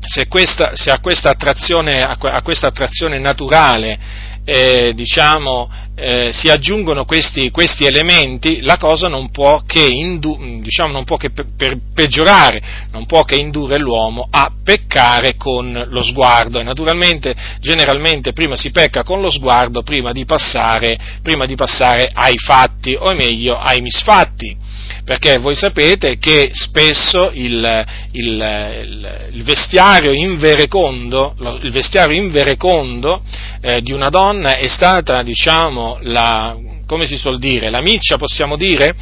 se, 0.00 0.26
questa, 0.26 0.72
se 0.74 0.90
a, 0.90 0.98
questa 0.98 1.30
a, 1.30 2.42
questa 2.42 2.66
attrazione, 2.66 3.20
naturale 3.20 3.98
eh, 4.44 4.92
diciamo, 4.94 5.70
eh, 5.94 6.30
si 6.32 6.48
aggiungono 6.48 7.04
questi, 7.04 7.52
questi, 7.52 7.84
elementi, 7.84 8.62
la 8.62 8.78
cosa 8.78 9.06
non 9.06 9.30
può 9.30 9.62
che, 9.64 9.84
indu- 9.84 10.60
diciamo, 10.60 10.92
non 10.92 11.04
può 11.04 11.16
che 11.16 11.30
pe- 11.30 11.46
per 11.56 11.78
peggiorare, 11.94 12.60
non 12.90 13.06
può 13.06 13.22
che 13.22 13.36
indurre 13.36 13.78
l'uomo 13.78 14.26
a 14.28 14.50
peccare 14.62 15.36
con 15.36 15.84
lo 15.86 16.02
sguardo. 16.02 16.58
E 16.58 16.64
naturalmente, 16.64 17.32
generalmente, 17.60 18.32
prima 18.32 18.56
si 18.56 18.72
pecca 18.72 19.04
con 19.04 19.20
lo 19.20 19.30
sguardo 19.30 19.82
prima 19.82 20.10
di 20.10 20.24
passare, 20.24 20.98
prima 21.22 21.44
di 21.44 21.54
passare 21.54 22.10
ai 22.12 22.38
fatti, 22.38 22.96
o 22.98 23.14
meglio 23.14 23.56
ai 23.56 23.80
misfatti 23.80 24.74
perché 25.06 25.38
voi 25.38 25.54
sapete 25.54 26.18
che 26.18 26.50
spesso 26.52 27.30
il, 27.32 27.84
il, 28.10 29.28
il, 29.30 29.42
vestiario 29.44 30.10
inverecondo, 30.10 31.36
il 31.62 31.70
vestiario 31.70 32.20
inverecondo 32.20 33.22
eh, 33.60 33.80
di 33.82 33.92
una 33.92 34.08
donna 34.08 34.56
è 34.56 34.66
stata, 34.66 35.22
diciamo, 35.22 35.98
la, 36.02 36.56
come 36.88 37.06
si 37.06 37.16
suol 37.16 37.38
dire, 37.38 37.70
la 37.70 37.80
miccia, 37.80 38.16
possiamo 38.16 38.56
dire, 38.56 38.96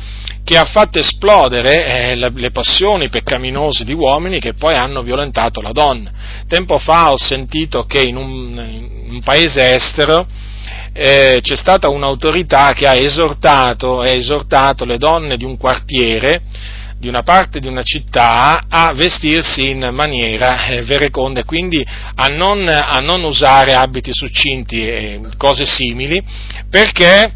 che 0.45 0.59
ha 0.59 0.67
fatto 0.67 0.99
esplodere 0.99 1.87
eh, 1.87 2.15
le, 2.17 2.31
le 2.35 2.51
passioni 2.51 3.09
peccaminose 3.09 3.87
di 3.87 3.95
uomini 3.95 4.41
che 4.41 4.53
poi 4.53 4.75
hanno 4.75 5.03
violentato 5.03 5.63
la 5.63 5.73
donna. 5.73 6.11
Tempo 6.47 6.77
fa 6.77 7.13
ho 7.13 7.17
sentito 7.17 7.87
che 7.87 8.03
in 8.03 8.17
un, 8.17 8.99
in 9.07 9.07
un 9.15 9.23
paese 9.23 9.73
estero 9.73 10.27
eh, 10.97 11.41
c'è 11.43 11.57
stata 11.57 11.89
un'autorità 11.89 12.73
che 12.73 12.87
ha 12.87 12.95
esortato, 12.95 14.01
ha 14.01 14.09
esortato 14.09 14.85
le 14.85 14.97
donne 14.97 15.37
di 15.37 15.45
un 15.45 15.57
quartiere, 15.57 16.43
di 16.99 17.09
una 17.09 17.23
parte 17.23 17.59
di 17.59 17.67
una 17.67 17.83
città, 17.83 18.67
a 18.69 18.93
vestirsi 18.95 19.71
in 19.71 19.91
maniera 19.93 20.67
eh, 20.67 20.83
vereconda 20.83 21.41
e 21.41 21.45
quindi 21.45 21.85
a 21.85 22.27
non, 22.27 22.69
a 22.69 23.01
non, 23.01 23.25
usare 23.25 23.75
abiti 23.75 24.11
succinti 24.13 24.87
e 24.87 25.21
cose 25.37 25.67
simili, 25.67 26.23
perché, 26.71 27.33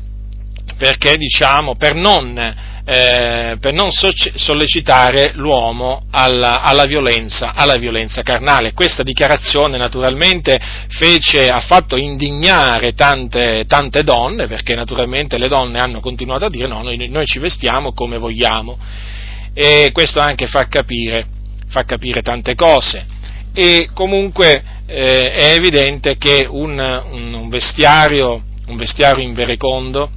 perché 0.77 1.17
diciamo, 1.17 1.75
per 1.75 1.97
non 1.97 2.77
eh, 2.91 3.59
per 3.61 3.75
non 3.75 3.91
sollecitare 3.93 5.33
l'uomo 5.35 6.05
alla, 6.11 6.63
alla, 6.63 6.87
violenza, 6.87 7.53
alla, 7.53 7.77
violenza, 7.77 8.23
carnale. 8.23 8.73
Questa 8.73 9.03
dichiarazione 9.03 9.77
naturalmente 9.77 10.59
fece, 10.89 11.51
ha 11.51 11.61
fatto 11.61 11.99
indignare 11.99 12.95
tante, 12.95 13.67
tante, 13.67 14.03
donne, 14.03 14.47
perché 14.47 14.75
naturalmente 14.75 15.37
le 15.37 15.49
donne 15.49 15.81
hanno 15.81 16.01
continuato 16.01 16.47
a 16.47 16.49
dire 16.49 16.67
no, 16.67 16.81
noi, 16.81 17.09
noi 17.11 17.27
ci 17.27 17.39
vestiamo 17.39 17.93
come 17.93 18.17
vogliamo. 18.17 18.79
E 19.53 19.91
questo 19.93 20.21
anche 20.21 20.47
fa 20.47 20.67
capire, 20.69 21.27
fa 21.69 21.85
capire 21.85 22.23
tante 22.23 22.55
cose. 22.55 23.05
E 23.53 23.91
comunque 23.93 24.63
eh, 24.87 25.31
è 25.33 25.53
evidente 25.53 26.17
che 26.17 26.47
un, 26.49 26.79
un, 26.79 27.35
un, 27.35 27.49
vestiario, 27.51 28.43
un 28.67 28.77
vestiario 28.79 29.23
inverecondo, 29.23 30.11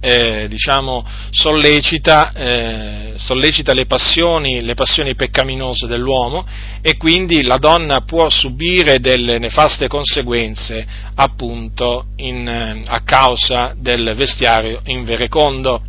eh, 0.00 0.46
diciamo, 0.48 1.04
sollecita, 1.30 2.32
eh, 2.32 3.12
sollecita 3.16 3.74
le, 3.74 3.84
passioni, 3.84 4.62
le, 4.62 4.74
passioni, 4.74 5.14
peccaminose 5.14 5.86
dell'uomo 5.86 6.46
e 6.80 6.96
quindi 6.96 7.42
la 7.42 7.58
donna 7.58 8.00
può 8.00 8.28
subire 8.30 8.98
delle 8.98 9.38
nefaste 9.38 9.88
conseguenze 9.88 10.86
appunto 11.14 12.06
in, 12.16 12.48
eh, 12.48 12.82
a 12.86 13.00
causa 13.02 13.74
del 13.76 14.14
vestiario 14.16 14.80
inverecondo. 14.86 15.82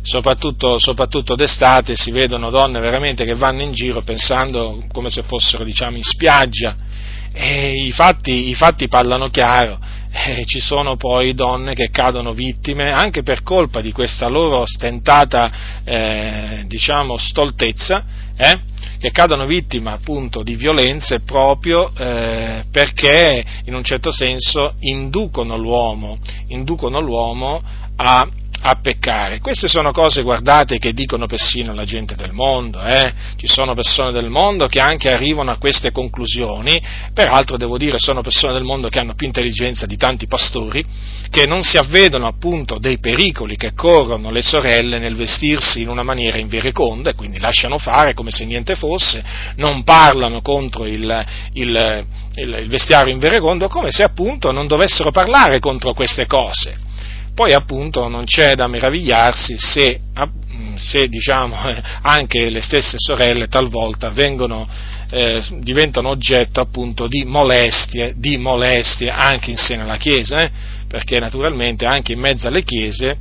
Soprattutto, 0.00 0.78
soprattutto, 0.78 1.34
d'estate 1.34 1.94
si 1.94 2.10
vedono 2.10 2.48
donne 2.48 2.80
veramente 2.80 3.26
che 3.26 3.34
vanno 3.34 3.62
in 3.62 3.72
giro 3.72 4.00
pensando 4.00 4.84
come 4.90 5.10
se 5.10 5.22
fossero 5.22 5.64
diciamo, 5.64 5.96
in 5.96 6.02
spiaggia 6.02 6.76
e 7.32 7.84
i 7.84 7.92
fatti, 7.92 8.48
i 8.48 8.54
fatti 8.54 8.88
parlano 8.88 9.28
chiaro 9.28 9.78
eh, 10.10 10.44
ci 10.46 10.60
sono 10.60 10.96
poi 10.96 11.34
donne 11.34 11.74
che 11.74 11.90
cadono 11.90 12.32
vittime 12.32 12.90
anche 12.90 13.22
per 13.22 13.42
colpa 13.42 13.80
di 13.80 13.92
questa 13.92 14.28
loro 14.28 14.64
stentata, 14.66 15.50
eh, 15.84 16.64
diciamo, 16.66 17.16
stoltezza, 17.16 18.04
eh, 18.36 18.60
che 18.98 19.10
cadono 19.10 19.46
vittime 19.46 19.90
appunto 19.92 20.42
di 20.42 20.54
violenze 20.54 21.20
proprio 21.20 21.90
eh, 21.96 22.64
perché 22.70 23.44
in 23.64 23.74
un 23.74 23.82
certo 23.82 24.10
senso 24.10 24.74
inducono 24.80 25.56
l'uomo, 25.56 26.18
inducono 26.48 27.00
l'uomo 27.00 27.62
a 27.96 28.28
a 28.60 28.76
peccare. 28.80 29.38
Queste 29.40 29.68
sono 29.68 29.92
cose, 29.92 30.22
guardate, 30.22 30.78
che 30.78 30.92
dicono 30.92 31.26
persino 31.26 31.74
la 31.74 31.84
gente 31.84 32.14
del 32.14 32.32
mondo, 32.32 32.82
eh? 32.82 33.12
ci 33.36 33.46
sono 33.46 33.74
persone 33.74 34.12
del 34.12 34.28
mondo 34.28 34.66
che 34.66 34.80
anche 34.80 35.10
arrivano 35.10 35.52
a 35.52 35.58
queste 35.58 35.92
conclusioni, 35.92 36.80
peraltro 37.14 37.56
devo 37.56 37.78
dire 37.78 37.98
sono 37.98 38.20
persone 38.20 38.52
del 38.52 38.64
mondo 38.64 38.88
che 38.88 38.98
hanno 38.98 39.14
più 39.14 39.26
intelligenza 39.26 39.86
di 39.86 39.96
tanti 39.96 40.26
pastori, 40.26 40.84
che 41.30 41.46
non 41.46 41.62
si 41.62 41.76
avvedono 41.76 42.26
appunto 42.26 42.78
dei 42.78 42.98
pericoli 42.98 43.56
che 43.56 43.74
corrono 43.74 44.30
le 44.30 44.42
sorelle 44.42 44.98
nel 44.98 45.14
vestirsi 45.14 45.82
in 45.82 45.88
una 45.88 46.02
maniera 46.02 46.38
invereconda 46.38 47.10
e 47.10 47.14
quindi 47.14 47.38
lasciano 47.38 47.78
fare 47.78 48.14
come 48.14 48.30
se 48.30 48.44
niente 48.44 48.74
fosse, 48.74 49.22
non 49.56 49.84
parlano 49.84 50.40
contro 50.40 50.86
il, 50.86 51.26
il, 51.52 52.06
il, 52.34 52.56
il 52.60 52.68
vestiario 52.68 53.12
inverecondo 53.12 53.68
come 53.68 53.90
se 53.90 54.02
appunto 54.02 54.50
non 54.52 54.66
dovessero 54.66 55.10
parlare 55.10 55.58
contro 55.58 55.92
queste 55.92 56.26
cose 56.26 56.86
poi 57.38 57.52
appunto 57.52 58.08
non 58.08 58.24
c'è 58.24 58.56
da 58.56 58.66
meravigliarsi 58.66 59.58
se, 59.58 60.00
se 60.74 61.06
diciamo, 61.06 61.54
anche 62.02 62.50
le 62.50 62.60
stesse 62.60 62.96
sorelle 62.98 63.46
talvolta 63.46 64.10
vengono, 64.10 64.68
eh, 65.08 65.40
diventano 65.60 66.08
oggetto 66.08 66.58
appunto 66.58 67.06
di 67.06 67.22
molestie, 67.22 68.14
di 68.16 68.38
molestie 68.38 69.08
anche 69.08 69.52
in 69.52 69.56
seno 69.56 69.84
alla 69.84 69.98
Chiesa, 69.98 70.42
eh? 70.42 70.50
perché 70.88 71.20
naturalmente 71.20 71.86
anche 71.86 72.10
in 72.10 72.18
mezzo 72.18 72.48
alle 72.48 72.64
Chiese 72.64 73.16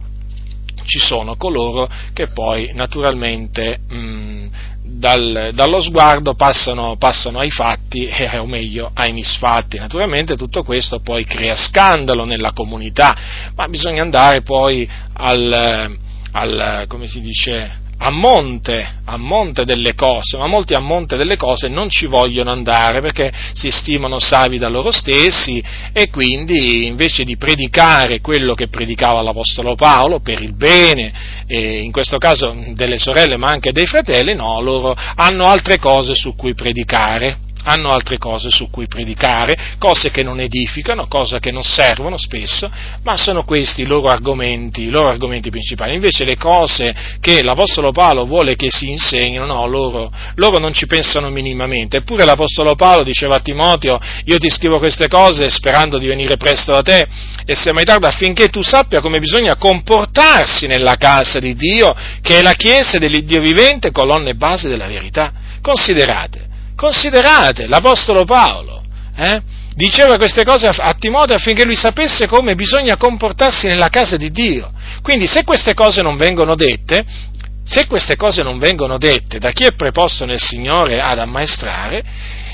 ci 0.88 1.00
sono 1.00 1.36
coloro 1.36 1.88
che 2.13 2.28
poi 2.28 2.71
naturalmente 2.73 3.80
mh, 3.88 4.47
dal, 4.84 5.52
dallo 5.54 5.82
sguardo 5.82 6.34
passano, 6.34 6.95
passano, 6.95 7.39
ai 7.39 7.52
fatti, 7.52 8.06
eh, 8.08 8.38
o 8.38 8.45
meglio 8.45 8.89
ai 8.93 9.12
misfatti. 9.12 9.78
Naturalmente 9.78 10.38
tutto 10.38 10.63
questo 10.63 11.00
poi 11.02 11.26
crea 11.26 11.56
scandalo 11.56 12.26
nella 12.26 12.54
comunità, 12.54 13.15
ma 13.54 13.67
bisogna 13.67 14.02
andare 14.02 14.41
poi 14.41 14.89
al, 15.13 15.97
al 16.32 16.86
come 16.88 17.08
si 17.08 17.19
dice, 17.19 17.86
a 17.99 18.12
monte, 18.12 18.99
a 19.05 19.17
monte 19.17 19.65
delle 19.65 19.95
cose, 19.95 20.38
ma 20.38 20.45
molti 20.47 20.73
a 20.73 20.79
monte 20.79 21.17
delle 21.17 21.36
cose 21.36 21.67
non 21.67 21.89
ci 21.89 22.05
vogliono 22.05 22.51
andare 22.51 23.01
perché 23.01 23.31
si 23.53 23.71
stimano 23.71 24.19
savi 24.19 24.57
da 24.57 24.69
loro 24.69 24.91
stessi 24.91 25.63
e 25.91 26.10
quindi 26.10 26.86
invece 26.86 27.23
di 27.23 27.38
predicare 27.38 28.21
quello 28.21 28.53
che 28.53 28.67
predicava 28.67 29.21
l'Apostolo 29.21 29.75
Paolo 29.75 30.19
per 30.19 30.41
il 30.41 30.55
bene, 30.55 31.12
in 31.47 31.91
questo 31.91 32.17
caso 32.17 32.55
delle 32.73 32.99
sorelle 32.99 33.38
ma 33.38 33.47
anche 33.49 33.71
dei 33.71 33.86
fratelli, 33.86 34.36
no, 34.36 34.62
loro 34.62 34.95
hanno 35.15 35.45
altre 35.45 35.79
cose 35.79 36.13
su 36.13 36.36
cui 36.36 36.53
predicare 36.53 37.45
hanno 37.67 37.89
altre 37.89 38.17
cose 38.17 38.49
su 38.49 38.69
cui 38.69 38.88
predicare, 38.88 39.75
cose 39.77 40.10
che 40.10 40.23
non 40.23 40.39
edificano, 40.39 41.08
cose 41.08 41.39
che 41.39 41.51
non 41.51 41.63
servono 41.63 42.17
spesso, 42.17 42.71
ma 43.03 43.17
sono 43.17 43.43
questi 43.43 43.82
i 43.82 43.86
loro 43.86 44.08
argomenti, 44.08 44.84
i 44.84 44.89
loro 44.89 45.10
argomenti 45.10 45.49
principali. 45.49 45.93
Invece 45.93 46.23
le 46.23 46.38
cose 46.38 46.95
che 47.19 47.43
l'Apostolo 47.43 47.91
Paolo 47.91 48.25
vuole 48.25 48.56
che 48.56 48.69
si 48.69 48.89
insegnino, 48.89 49.45
no, 49.45 49.67
loro, 49.67 50.10
loro 50.36 50.60
non 50.60 50.73
ci 50.73 50.88
pensano 50.88 51.30
minimamente. 51.30 51.97
Eppure 51.97 52.23
l'Apostolo 52.23 52.75
Paolo 52.75 53.03
diceva 53.03 53.36
a 53.36 53.41
Timoteo, 53.41 53.99
io 54.23 54.38
ti 54.38 54.49
scrivo 54.49 54.80
queste 54.80 55.10
cose 55.10 55.49
sperando 55.49 55.97
di 55.97 56.08
venire 56.08 56.38
presto 56.38 56.71
da 56.71 56.82
te 56.82 57.06
e 57.45 57.53
se 57.53 57.73
mai 57.73 57.84
tarda 57.84 58.08
affinché 58.08 58.47
tu 58.47 58.62
sappia 58.62 59.01
come 59.01 59.19
bisogna 59.19 59.58
comportarsi 59.58 60.67
nella 60.67 60.95
casa 60.95 61.39
di 61.39 61.53
Dio, 61.53 61.93
che 62.21 62.39
è 62.39 62.41
la 62.41 62.53
Chiesa 62.53 62.97
dell'Iddio 62.97 63.41
vivente, 63.41 63.91
colonna 63.91 64.30
e 64.30 64.36
base 64.36 64.69
della 64.69 64.88
verità. 64.88 65.34
Considerate, 65.62 66.46
considerate 66.78 67.66
l'Apostolo 67.66 68.24
Paolo, 68.24 68.84
eh? 69.16 69.42
diceva 69.74 70.18
queste 70.18 70.46
cose 70.46 70.68
a 70.68 70.94
Timoteo 70.94 71.36
affinché 71.36 71.66
lui 71.66 71.76
sapesse 71.76 72.28
come 72.28 72.54
bisogna 72.54 72.96
comportarsi 72.98 73.68
nella 73.68 73.90
casa 73.90 74.16
di 74.16 74.30
Dio. 74.30 74.72
Quindi 75.02 75.26
se 75.26 75.44
queste 75.44 75.74
cose 75.74 76.02
non 76.02 76.16
vengono 76.18 76.56
dette, 76.56 77.04
se 77.63 77.88
queste 77.88 78.16
cose 78.16 78.44
non 78.44 78.60
vengono 78.60 78.98
dette 78.98 79.40
da 79.40 79.52
chi 79.52 79.63
è 79.63 79.74
preposto 79.74 80.26
nel 80.26 80.40
Signore 80.40 81.02
ad 81.02 81.18
ammaestrare, 81.18 82.04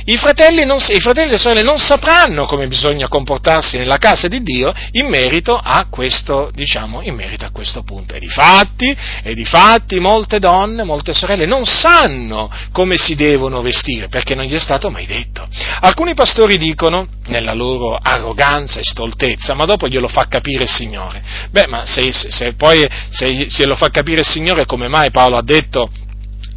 i 0.06 0.18
fratelli, 0.18 0.66
non, 0.66 0.78
i 0.78 1.00
fratelli 1.00 1.30
e 1.30 1.32
le 1.34 1.38
sorelle 1.38 1.62
non 1.62 1.78
sapranno 1.78 2.46
come 2.46 2.68
bisogna 2.68 3.08
comportarsi 3.08 3.78
nella 3.78 3.98
casa 3.98 4.28
di 4.28 4.42
Dio 4.42 4.74
in 4.92 5.08
merito 5.08 5.58
a 5.58 5.88
questo, 5.90 6.52
diciamo, 6.54 7.02
merito 7.14 7.46
a 7.46 7.52
questo 7.52 7.84
punto. 7.84 8.16
E 8.16 8.20
di 8.20 8.28
fatti, 8.28 8.96
e 9.24 9.34
di 9.34 9.46
fatti 9.46 10.00
molte 10.00 10.40
donne, 10.40 10.84
molte 10.84 11.14
sorelle 11.14 11.46
non 11.46 11.66
sanno 11.66 12.52
come 12.72 12.98
si 12.98 13.16
devono 13.16 13.62
vestire 13.62 14.10
perché 14.10 14.36
non 14.36 14.46
gli 14.46 14.54
è 14.54 14.60
stato 14.60 14.90
mai 14.90 15.06
detto. 15.06 15.48
Alcuni 15.82 16.14
pastori 16.14 16.58
dicono, 16.58 17.08
nella 17.28 17.54
loro 17.54 17.96
arroganza 17.96 18.80
e 18.80 18.84
stoltezza, 18.84 19.54
ma 19.54 19.66
dopo 19.66 19.88
glielo 19.88 20.08
fa 20.08 20.28
capire 20.28 20.64
il 20.64 20.72
Signore. 20.72 21.24
Beh, 21.52 21.68
ma 21.68 21.86
se, 21.86 22.12
se, 22.12 22.32
se 22.32 22.54
poi 22.54 22.86
se, 23.10 23.46
se 23.50 23.76
fa 23.76 23.90
capire 23.90 24.22
il 24.22 24.28
Signore, 24.28 24.66
come 24.66 24.88
mai 24.88 25.12
Paolo 25.12 25.38
ha 25.38 25.44
detto 25.44 25.90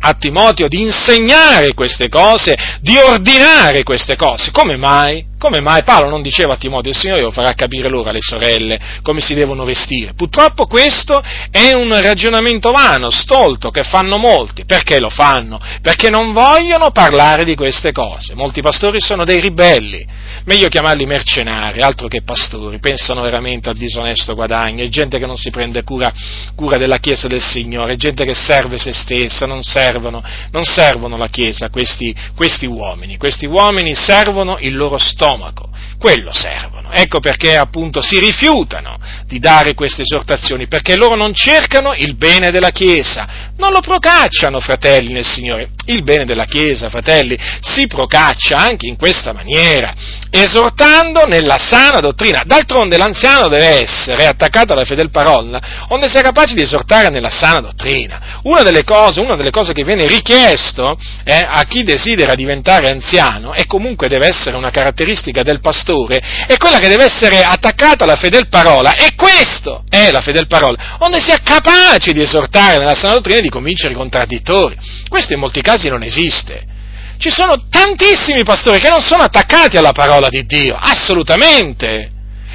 a 0.07 0.15
Timoteo 0.15 0.69
di 0.69 0.83
insegnare 0.83 1.75
queste 1.75 2.09
cose, 2.09 2.57
di 2.81 2.97
ordinare 2.97 3.83
queste 3.83 4.17
cose. 4.17 4.51
Come 4.53 4.77
mai? 4.77 5.25
Come 5.39 5.61
mai 5.61 5.83
Paolo 5.83 6.09
non 6.09 6.23
diceva 6.23 6.55
a 6.55 6.57
Timoteo, 6.57 6.91
il 6.91 6.97
Signore 6.97 7.21
lo 7.21 7.31
farà 7.31 7.53
capire 7.53 7.91
loro 7.91 8.09
alle 8.09 8.23
sorelle 8.23 8.81
come 9.03 9.21
si 9.21 9.35
devono 9.35 9.65
vestire? 9.65 10.15
Purtroppo 10.15 10.67
questo 10.67 11.23
è 11.51 11.75
un 11.75 12.01
ragionamento 12.01 12.71
vano, 12.71 13.11
stolto, 13.11 13.71
che 13.71 13.83
fanno 13.83 14.17
molti. 14.17 14.65
Perché 14.65 14.99
lo 14.99 15.11
fanno? 15.11 15.61
Perché 15.83 16.09
non 16.09 16.33
vogliono 16.33 16.91
parlare 16.91 17.45
di 17.45 17.55
queste 17.55 17.93
cose. 17.93 18.35
Molti 18.35 18.63
pastori 18.63 18.99
sono 19.01 19.25
dei 19.25 19.41
ribelli, 19.41 20.07
meglio 20.45 20.69
chiamarli 20.69 21.05
mercenari, 21.05 21.83
altro 21.83 22.09
che 22.09 22.23
pastori, 22.23 22.79
pensano 22.79 23.21
veramente 23.21 23.69
al 23.69 23.77
disonesto 23.77 24.35
guadagno, 24.35 24.85
è 24.85 24.89
gente 24.89 25.19
che 25.19 25.27
non 25.27 25.37
si 25.37 25.51
prende 25.51 25.83
cura, 25.83 26.13
cura 26.55 26.79
della 26.79 26.99
Chiesa 26.99 27.29
del 27.29 27.43
Signore, 27.43 27.93
è 27.93 27.97
gente 27.97 28.25
che 28.25 28.35
serve 28.35 28.79
se 28.79 28.93
stessa, 28.93 29.45
non 29.45 29.63
servono, 29.63 30.23
non 30.51 30.65
servono 30.65 31.19
la 31.19 31.29
Chiesa 31.29 31.69
questi, 31.69 32.15
questi 32.35 32.65
uomini. 32.65 33.19
Questi 33.19 33.47
uomini 33.47 33.95
servono 33.95 34.57
il 34.61 34.75
loro 34.75 34.97
stomaco 34.97 35.26
stomaco, 35.27 35.69
quello 35.99 36.33
servono. 36.33 36.91
Ecco 36.93 37.19
perché 37.19 37.57
appunto 37.57 38.01
si 38.01 38.21
rifiutano 38.21 38.97
di 39.27 39.41
dare 39.41 39.75
queste 39.75 40.03
esortazioni, 40.03 40.69
perché 40.69 40.97
loro 40.97 41.17
non 41.17 41.35
cercano 41.35 41.93
il 41.95 42.15
bene 42.15 42.53
della 42.53 42.71
Chiesa, 42.71 43.53
non 43.57 43.73
lo 43.73 43.81
procacciano, 43.81 44.61
fratelli 44.61 45.13
nel 45.13 45.27
Signore. 45.27 45.71
Il 45.87 46.03
bene 46.05 46.25
della 46.25 46.45
Chiesa, 46.45 46.89
fratelli, 46.89 47.37
si 47.61 47.87
procaccia 47.87 48.57
anche 48.57 48.87
in 48.87 48.97
questa 48.97 49.33
maniera, 49.33 49.93
esortando 50.31 51.27
nella 51.27 51.59
sana 51.59 51.99
dottrina. 52.01 52.43
D'altronde 52.45 52.97
l'anziano 52.97 53.49
deve 53.49 53.83
essere 53.83 54.27
attaccato 54.27 54.73
alla 54.73 54.85
fedel 54.85 55.11
parola, 55.11 55.61
onde 55.89 56.09
sia 56.09 56.21
capace 56.21 56.55
di 56.55 56.63
esortare 56.63 57.09
nella 57.09 57.31
sana 57.31 57.61
dottrina. 57.61 58.41
Una 58.43 58.63
delle 58.63 58.85
cose, 58.85 59.21
una 59.21 59.35
delle 59.35 59.51
cose 59.51 59.73
che 59.73 59.85
viene 59.85 60.07
richiesto 60.07 60.97
eh, 61.25 61.45
a 61.47 61.63
chi 61.65 61.83
desidera 61.83 62.35
diventare 62.35 62.91
anziano, 62.91 63.55
e 63.55 63.67
comunque 63.67 64.09
deve 64.09 64.29
essere 64.29 64.57
una 64.57 64.71
caratteristica 64.71 65.15
del 65.43 65.61
pastore, 65.61 66.21
è 66.47 66.57
quella 66.57 66.79
che 66.79 66.89
deve 66.89 67.05
essere 67.05 67.43
attaccata 67.43 68.05
alla 68.05 68.17
fedel 68.17 68.49
parola, 68.49 68.95
e 68.95 69.15
questo 69.15 69.85
è 69.89 70.11
la 70.11 70.21
fedel 70.21 70.47
parola, 70.47 70.97
onde 70.99 71.21
sia 71.21 71.39
capace 71.43 72.13
di 72.13 72.21
esortare 72.21 72.79
nella 72.79 72.95
sana 72.95 73.15
dottrina 73.15 73.39
e 73.39 73.43
di 73.43 73.49
convincere 73.49 73.93
i 73.93 73.97
contraddittori. 73.97 74.77
Questo 75.09 75.33
in 75.33 75.41
molti 75.41 75.63
casi 75.63 75.89
non 75.89 76.03
esiste. 76.03 76.75
Ci 77.19 77.31
sono 77.31 77.57
tantissimi 77.71 78.45
pastori 78.45 78.79
che 78.79 78.91
non 78.91 79.01
sono 79.01 79.23
attaccati 79.23 79.77
alla 79.77 79.93
parola 79.93 80.29
di 80.29 80.45
Dio, 80.45 80.77
assolutamente, 80.79 82.11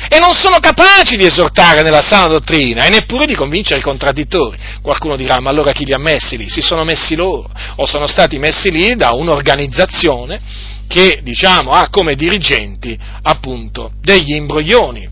e 0.09 0.19
non 0.19 0.33
sono 0.33 0.57
capaci 0.59 1.15
di 1.15 1.25
esortare 1.25 1.81
nella 1.81 2.01
sana 2.01 2.27
dottrina 2.27 2.85
e 2.85 2.89
neppure 2.89 3.25
di 3.25 3.35
convincere 3.35 3.79
i 3.79 3.83
contraddittori. 3.83 4.57
Qualcuno 4.81 5.15
dirà, 5.15 5.39
ma 5.39 5.49
allora 5.49 5.71
chi 5.71 5.85
li 5.85 5.93
ha 5.93 5.99
messi 5.99 6.37
lì? 6.37 6.49
Si 6.49 6.61
sono 6.61 6.83
messi 6.83 7.15
loro 7.15 7.49
o 7.75 7.85
sono 7.85 8.07
stati 8.07 8.37
messi 8.39 8.71
lì 8.71 8.95
da 8.95 9.11
un'organizzazione 9.11 10.41
che, 10.91 11.21
diciamo, 11.23 11.71
ha 11.71 11.87
come 11.89 12.15
dirigenti 12.15 12.99
appunto 13.21 13.93
degli 14.01 14.33
imbroglioni 14.35 15.07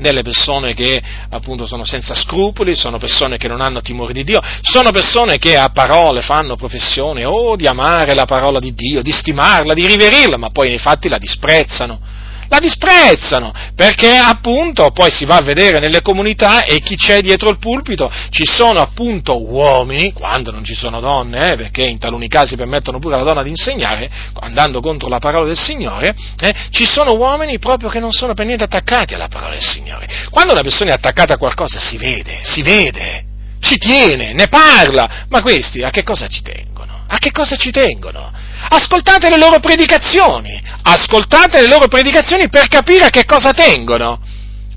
delle 0.00 0.22
persone 0.22 0.74
che 0.74 1.02
appunto 1.30 1.66
sono 1.66 1.82
senza 1.84 2.14
scrupoli, 2.14 2.76
sono 2.76 2.98
persone 2.98 3.38
che 3.38 3.48
non 3.48 3.62
hanno 3.62 3.80
timore 3.80 4.12
di 4.12 4.22
Dio, 4.22 4.38
sono 4.60 4.90
persone 4.90 5.38
che 5.38 5.56
a 5.56 5.70
parole 5.70 6.20
fanno 6.20 6.56
professione 6.56 7.24
o 7.24 7.32
oh, 7.32 7.56
di 7.56 7.66
amare 7.66 8.14
la 8.14 8.26
parola 8.26 8.60
di 8.60 8.74
Dio, 8.74 9.02
di 9.02 9.10
stimarla, 9.10 9.72
di 9.72 9.86
riverirla, 9.86 10.36
ma 10.36 10.50
poi 10.50 10.68
nei 10.68 10.78
fatti 10.78 11.08
la 11.08 11.18
disprezzano 11.18 11.98
la 12.48 12.58
disprezzano, 12.58 13.52
perché 13.74 14.16
appunto 14.16 14.90
poi 14.90 15.10
si 15.10 15.24
va 15.24 15.36
a 15.36 15.42
vedere 15.42 15.78
nelle 15.78 16.00
comunità 16.00 16.64
e 16.64 16.80
chi 16.80 16.96
c'è 16.96 17.20
dietro 17.20 17.50
il 17.50 17.58
pulpito 17.58 18.10
ci 18.30 18.44
sono 18.46 18.80
appunto 18.80 19.42
uomini, 19.42 20.12
quando 20.12 20.50
non 20.50 20.64
ci 20.64 20.74
sono 20.74 21.00
donne, 21.00 21.52
eh, 21.52 21.56
perché 21.56 21.82
in 21.82 21.98
taluni 21.98 22.28
casi 22.28 22.56
permettono 22.56 22.98
pure 22.98 23.14
alla 23.14 23.24
donna 23.24 23.42
di 23.42 23.50
insegnare, 23.50 24.10
andando 24.40 24.80
contro 24.80 25.08
la 25.08 25.18
parola 25.18 25.46
del 25.46 25.58
Signore, 25.58 26.14
eh, 26.40 26.54
ci 26.70 26.86
sono 26.86 27.14
uomini 27.14 27.58
proprio 27.58 27.90
che 27.90 28.00
non 28.00 28.12
sono 28.12 28.34
per 28.34 28.46
niente 28.46 28.64
attaccati 28.64 29.14
alla 29.14 29.28
parola 29.28 29.52
del 29.52 29.64
Signore. 29.64 30.08
Quando 30.30 30.52
una 30.52 30.62
persona 30.62 30.90
è 30.90 30.94
attaccata 30.94 31.34
a 31.34 31.38
qualcosa 31.38 31.78
si 31.78 31.96
vede, 31.96 32.40
si 32.42 32.62
vede, 32.62 33.24
ci 33.60 33.76
tiene, 33.76 34.32
ne 34.32 34.48
parla, 34.48 35.26
ma 35.28 35.42
questi 35.42 35.82
a 35.82 35.90
che 35.90 36.02
cosa 36.02 36.26
ci 36.28 36.42
tengono? 36.42 37.04
A 37.06 37.18
che 37.18 37.30
cosa 37.30 37.56
ci 37.56 37.70
tengono? 37.70 38.30
Ascoltate 38.70 39.28
le 39.30 39.38
loro 39.38 39.60
predicazioni, 39.60 40.60
ascoltate 40.82 41.60
le 41.60 41.68
loro 41.68 41.88
predicazioni 41.88 42.48
per 42.48 42.68
capire 42.68 43.06
a 43.06 43.10
che 43.10 43.24
cosa 43.24 43.52
tengono. 43.52 44.20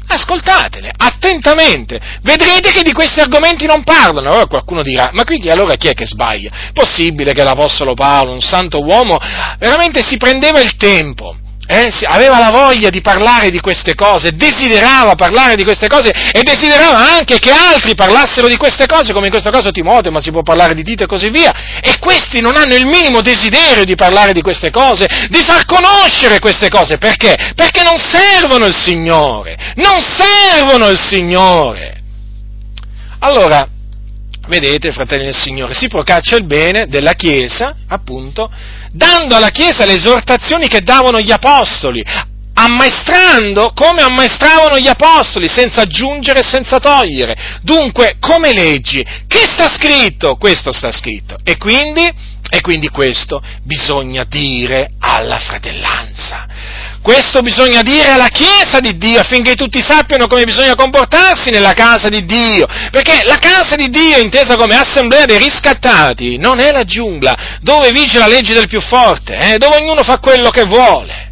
Ascoltatele 0.08 0.92
attentamente, 0.96 2.00
vedrete 2.22 2.72
che 2.72 2.82
di 2.82 2.92
questi 2.92 3.22
argomenti 3.22 3.66
non 3.66 3.84
parlano. 3.84 4.30
Allora 4.30 4.48
qualcuno 4.48 4.82
dirà: 4.82 5.10
Ma 5.14 5.24
qui 5.24 5.50
allora 5.50 5.76
chi 5.76 5.88
è 5.88 5.94
che 5.94 6.06
sbaglia? 6.06 6.52
Possibile 6.74 7.34
che 7.34 7.44
l'Apostolo 7.44 7.94
Paolo, 7.94 8.34
un 8.34 8.42
santo 8.42 8.82
uomo, 8.84 9.18
veramente 9.58 10.02
si 10.02 10.18
prendeva 10.18 10.60
il 10.60 10.76
tempo 10.76 11.38
eh, 11.68 11.90
aveva 12.06 12.40
la 12.40 12.50
voglia 12.50 12.90
di 12.90 13.02
parlare 13.02 13.50
di 13.50 13.60
queste 13.60 13.96
cose, 13.96 14.32
desiderava 14.36 15.16
parlare 15.16 15.56
di 15.56 15.64
queste 15.64 15.88
cose 15.88 16.10
e 16.10 16.42
desiderava 16.42 16.98
anche 16.98 17.40
che 17.40 17.52
altri 17.52 17.96
parlassero 17.96 18.48
di 18.48 18.58
queste 18.58 18.88
cose, 18.88 19.14
come 19.14 19.28
in 19.28 19.32
questo 19.32 19.52
caso 19.52 19.72
Timoteo, 19.72 20.12
ma 20.12 20.22
si 20.22 20.32
può 20.32 20.42
parlare 20.42 20.74
di 20.74 20.84
Tito 20.84 21.04
e 21.04 21.08
così 21.08 21.30
via. 21.30 21.80
E 21.82 21.98
questi 22.00 22.42
non 22.42 22.56
hanno 22.56 22.76
il 22.76 22.86
minimo 22.86 23.22
desiderio 23.22 23.86
di 23.86 23.96
parlare 23.96 24.34
di 24.34 24.42
queste 24.42 24.70
cose, 24.70 25.08
di 25.30 25.44
far 25.44 25.66
conoscere 25.66 26.40
queste 26.40 26.68
cose. 26.68 26.98
Perché? 26.98 27.54
Perché 27.56 27.84
non 27.84 27.98
servono 27.98 28.66
il 28.66 28.76
Signore, 28.76 29.74
non 29.76 30.02
servono 30.02 30.90
il 30.90 31.00
Signore. 31.00 32.02
Allora, 33.20 33.68
vedete, 34.48 34.92
fratelli 34.92 35.26
del 35.26 35.36
Signore, 35.36 35.74
si 35.74 35.88
procaccia 35.88 36.36
il 36.36 36.46
bene 36.46 36.88
della 36.88 37.14
Chiesa, 37.14 37.76
appunto, 37.88 38.52
dando 38.92 39.36
alla 39.36 39.50
Chiesa 39.50 39.86
le 39.86 39.94
esortazioni 39.94 40.68
che 40.68 40.82
davano 40.82 41.20
gli 41.20 41.32
apostoli, 41.32 42.04
ammaestrando 42.54 43.72
come 43.74 44.02
ammaestravano 44.02 44.78
gli 44.78 44.88
apostoli, 44.88 45.48
senza 45.48 45.82
aggiungere 45.82 46.40
e 46.40 46.48
senza 46.48 46.80
togliere. 46.80 47.60
Dunque, 47.62 48.18
come 48.20 48.54
leggi, 48.54 49.04
che 49.28 49.46
sta 49.48 49.70
scritto? 49.70 50.36
Questo 50.36 50.72
sta 50.72 50.92
scritto. 50.92 51.38
E 51.44 51.58
quindi, 51.58 52.10
e 52.50 52.62
quindi 52.62 52.90
questo 52.90 53.42
bisogna 53.64 54.26
dire 54.26 54.92
alla 55.00 55.40
fratellanza. 55.40 56.48
Questo 57.02 57.42
bisogna 57.42 57.82
dire 57.82 58.10
alla 58.10 58.28
Chiesa 58.28 58.80
di 58.80 58.96
Dio 58.98 59.20
affinché 59.20 59.56
tutti 59.56 59.82
sappiano 59.82 60.28
come 60.28 60.44
bisogna 60.44 60.76
comportarsi 60.76 61.50
nella 61.50 61.74
casa 61.74 62.10
di 62.10 62.26
Dio, 62.26 62.68
perché 62.92 63.24
la 63.26 63.38
casa 63.38 63.76
di 63.76 63.90
Dio, 63.90 64.20
intesa 64.20 64.56
come 64.56 64.76
assemblea 64.76 65.26
dei 65.26 65.40
riscattati, 65.40 66.38
non 66.38 66.60
è 66.60 66.72
la 66.72 66.84
giungla 66.84 67.58
dove 67.62 67.92
vige 67.92 68.20
la 68.20 68.28
legge 68.28 68.54
del 68.54 68.68
più 68.68 68.80
forte, 68.82 69.34
eh, 69.36 69.58
dove 69.58 69.78
ognuno 69.78 70.04
fa 70.04 70.20
quello 70.20 70.52
che 70.52 70.64
vuole. 70.66 71.32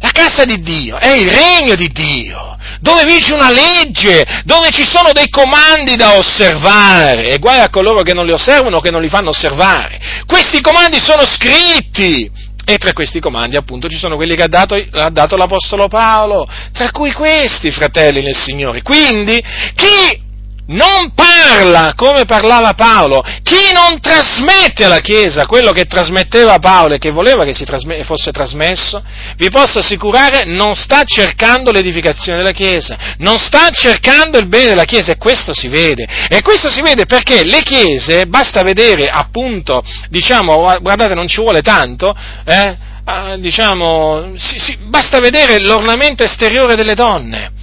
La 0.00 0.10
casa 0.10 0.44
di 0.44 0.60
Dio 0.60 0.98
è 0.98 1.12
il 1.12 1.30
regno 1.30 1.76
di 1.76 1.88
Dio, 1.92 2.58
dove 2.80 3.04
vige 3.04 3.32
una 3.32 3.50
legge, 3.50 4.42
dove 4.44 4.70
ci 4.70 4.84
sono 4.84 5.12
dei 5.12 5.30
comandi 5.30 5.94
da 5.94 6.16
osservare, 6.16 7.28
e 7.28 7.38
guai 7.38 7.60
a 7.60 7.70
coloro 7.70 8.02
che 8.02 8.12
non 8.14 8.26
li 8.26 8.32
osservano 8.32 8.78
o 8.78 8.80
che 8.80 8.90
non 8.90 9.00
li 9.00 9.08
fanno 9.08 9.30
osservare. 9.30 9.98
Questi 10.26 10.60
comandi 10.60 10.98
sono 10.98 11.24
scritti, 11.24 12.30
E 12.66 12.78
tra 12.78 12.92
questi 12.92 13.20
comandi, 13.20 13.56
appunto, 13.56 13.88
ci 13.88 13.98
sono 13.98 14.16
quelli 14.16 14.34
che 14.34 14.42
ha 14.42 14.48
dato, 14.48 14.74
ha 14.74 15.10
dato, 15.10 15.36
l'Apostolo 15.36 15.88
Paolo, 15.88 16.48
tra 16.72 16.90
cui 16.90 17.12
questi, 17.12 17.70
fratelli 17.70 18.22
nel 18.22 18.36
Signore. 18.36 18.82
Quindi, 18.82 19.42
chi 19.74 20.23
non 20.66 21.12
parla 21.14 21.92
come 21.94 22.24
parlava 22.24 22.72
Paolo, 22.72 23.22
chi 23.42 23.72
non 23.72 24.00
trasmette 24.00 24.84
alla 24.84 25.00
Chiesa 25.00 25.46
quello 25.46 25.72
che 25.72 25.84
trasmetteva 25.84 26.58
Paolo 26.58 26.94
e 26.94 26.98
che 26.98 27.10
voleva 27.10 27.44
che 27.44 27.52
trasme- 27.52 28.02
fosse 28.04 28.30
trasmesso, 28.30 29.02
vi 29.36 29.50
posso 29.50 29.80
assicurare 29.80 30.44
non 30.46 30.74
sta 30.74 31.02
cercando 31.04 31.70
l'edificazione 31.70 32.38
della 32.38 32.52
Chiesa, 32.52 32.96
non 33.18 33.38
sta 33.38 33.70
cercando 33.70 34.38
il 34.38 34.46
bene 34.46 34.70
della 34.70 34.84
Chiesa 34.84 35.12
e 35.12 35.18
questo 35.18 35.52
si 35.52 35.68
vede. 35.68 36.06
E 36.28 36.40
questo 36.40 36.70
si 36.70 36.80
vede 36.80 37.04
perché 37.04 37.44
le 37.44 37.60
Chiese, 37.60 38.26
basta 38.26 38.62
vedere 38.62 39.08
appunto, 39.08 39.82
diciamo, 40.08 40.78
guardate 40.80 41.14
non 41.14 41.28
ci 41.28 41.40
vuole 41.40 41.60
tanto, 41.60 42.16
eh, 42.44 42.76
ah, 43.04 43.36
diciamo, 43.36 44.32
si, 44.36 44.58
si, 44.58 44.76
basta 44.88 45.20
vedere 45.20 45.58
l'ornamento 45.58 46.22
esteriore 46.24 46.74
delle 46.74 46.94
donne 46.94 47.62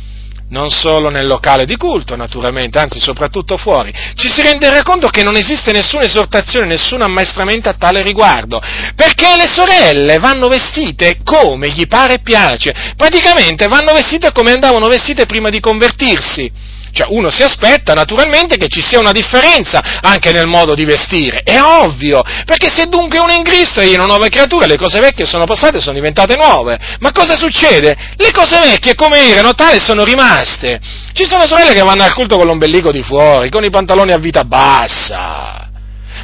non 0.52 0.70
solo 0.70 1.10
nel 1.10 1.28
locale 1.28 1.66
di 1.66 1.76
culto, 1.76 2.16
naturalmente, 2.16 2.78
anzi 2.80 3.00
soprattutto 3.00 3.58
fuori, 3.58 3.94
ci 4.16 4.30
si 4.30 4.42
renderà 4.42 4.82
conto 4.84 5.08
che 5.08 5.24
non 5.24 5.36
esiste 5.36 5.72
nessuna 5.72 6.04
esortazione, 6.04 6.66
nessun 6.66 7.02
ammaestramento 7.02 7.70
a 7.70 7.76
tale 7.78 8.02
riguardo, 8.02 8.62
perché 8.96 9.36
le 9.36 9.48
sorelle 9.48 10.18
vanno 10.18 10.48
vestite 10.48 11.20
come 11.24 11.70
gli 11.70 11.88
pare 11.88 12.16
e 12.16 12.20
piace, 12.20 12.74
praticamente 12.96 13.68
vanno 13.68 13.94
vestite 13.94 14.32
come 14.32 14.52
andavano 14.52 14.88
vestite 14.88 15.26
prima 15.26 15.50
di 15.50 15.60
convertirsi. 15.60 16.80
Cioè 16.92 17.08
uno 17.10 17.30
si 17.30 17.44
aspetta 17.44 17.94
naturalmente 17.94 18.58
che 18.58 18.68
ci 18.68 18.82
sia 18.82 19.00
una 19.00 19.12
differenza 19.12 20.00
anche 20.02 20.32
nel 20.32 20.48
modo 20.48 20.76
di 20.76 20.86
vestire, 20.86 21.42
è 21.44 21.62
ovvio, 21.62 22.22
perché 22.46 22.70
se 22.70 22.88
dunque 22.88 23.20
uno 23.20 23.32
è 23.32 23.38
in 23.38 23.44
Cristo 23.44 23.80
è 23.80 23.94
una 23.96 24.06
nuova 24.06 24.28
creatura, 24.28 24.66
le 24.66 24.78
cose 24.78 25.00
vecchie 25.00 25.26
sono 25.26 25.46
passate 25.46 25.78
e 25.78 25.82
sono 25.82 25.96
diventate 25.96 26.36
nuove. 26.36 26.78
Ma 27.00 27.12
cosa 27.12 27.36
succede? 27.36 27.96
Le 28.18 28.32
cose 28.32 28.60
vecchie 28.60 28.96
come 28.96 29.30
erano 29.30 29.54
tale 29.54 29.80
sono 29.80 30.04
rimaste. 30.04 30.80
Ci 31.14 31.26
sono 31.26 31.48
sorelle 31.48 31.74
che 31.74 31.82
vanno 31.82 32.04
al 32.04 32.14
culto 32.14 32.38
con 32.38 32.46
l'ombelico 32.46 32.92
di 32.92 33.04
fuori, 33.04 33.50
con 33.50 33.64
i 33.64 33.70
pantaloni 33.70 34.12
a 34.12 34.18
vita 34.18 34.44
bassa. 34.44 35.71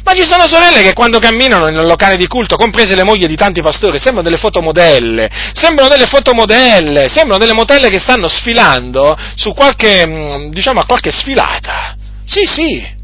Ma 0.02 0.12
ci 0.12 0.26
sono 0.26 0.48
sorelle 0.48 0.82
che 0.82 0.92
quando 0.92 1.18
camminano 1.18 1.66
nel 1.66 1.86
locale 1.86 2.16
di 2.16 2.26
culto, 2.26 2.56
comprese 2.56 2.94
le 2.94 3.02
mogli 3.02 3.26
di 3.26 3.36
tanti 3.36 3.60
pastori, 3.60 3.98
sembrano 3.98 4.22
delle 4.22 4.40
fotomodelle, 4.40 5.30
sembrano 5.52 5.88
delle 5.88 6.06
fotomodelle, 6.06 7.08
sembrano 7.08 7.38
delle 7.38 7.52
modelle 7.52 7.88
che 7.88 7.98
stanno 7.98 8.28
sfilando 8.28 9.16
su 9.34 9.52
qualche, 9.52 10.06
mm, 10.06 10.50
diciamo, 10.50 10.80
a 10.80 10.86
qualche 10.86 11.10
sfilata. 11.10 11.96
Sì, 12.24 12.44
sì, 12.46 12.96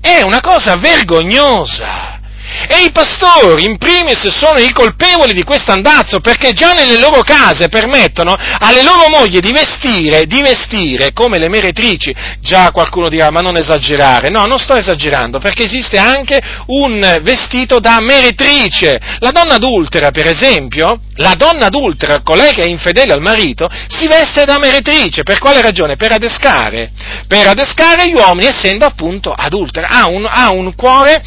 è 0.00 0.22
una 0.22 0.40
cosa 0.40 0.76
vergognosa. 0.76 2.20
E 2.68 2.84
i 2.84 2.90
pastori, 2.90 3.64
in 3.64 3.78
primis, 3.78 4.28
sono 4.28 4.58
i 4.58 4.72
colpevoli 4.72 5.32
di 5.32 5.42
questo 5.42 5.72
andazzo, 5.72 6.20
perché 6.20 6.52
già 6.52 6.72
nelle 6.72 6.98
loro 6.98 7.22
case 7.22 7.68
permettono 7.68 8.36
alle 8.58 8.82
loro 8.82 9.08
mogli 9.08 9.38
di 9.38 9.52
vestire, 9.52 10.26
di 10.26 10.40
vestire 10.42 11.12
come 11.12 11.38
le 11.38 11.48
meretrici. 11.48 12.14
Già 12.40 12.70
qualcuno 12.70 13.08
dirà, 13.08 13.30
ma 13.30 13.40
non 13.40 13.56
esagerare. 13.56 14.28
No, 14.28 14.46
non 14.46 14.58
sto 14.58 14.74
esagerando, 14.74 15.38
perché 15.38 15.64
esiste 15.64 15.98
anche 15.98 16.40
un 16.66 17.20
vestito 17.22 17.78
da 17.78 18.00
meretrice. 18.00 19.00
La 19.18 19.30
donna 19.30 19.54
adultera, 19.54 20.10
per 20.10 20.26
esempio, 20.26 21.00
la 21.16 21.34
donna 21.34 21.66
adultera, 21.66 22.20
colei 22.20 22.52
che 22.52 22.62
è 22.62 22.66
infedele 22.66 23.12
al 23.12 23.20
marito, 23.20 23.68
si 23.88 24.06
veste 24.06 24.44
da 24.44 24.58
meretrice. 24.58 25.22
Per 25.22 25.38
quale 25.38 25.62
ragione? 25.62 25.96
Per 25.96 26.12
adescare. 26.12 26.90
Per 27.26 27.46
adescare 27.46 28.08
gli 28.08 28.14
uomini, 28.14 28.48
essendo 28.48 28.84
appunto 28.84 29.32
adultera. 29.32 29.88
Ha 29.88 30.06
un, 30.06 30.26
ha 30.28 30.50
un 30.50 30.74
cuore 30.74 31.22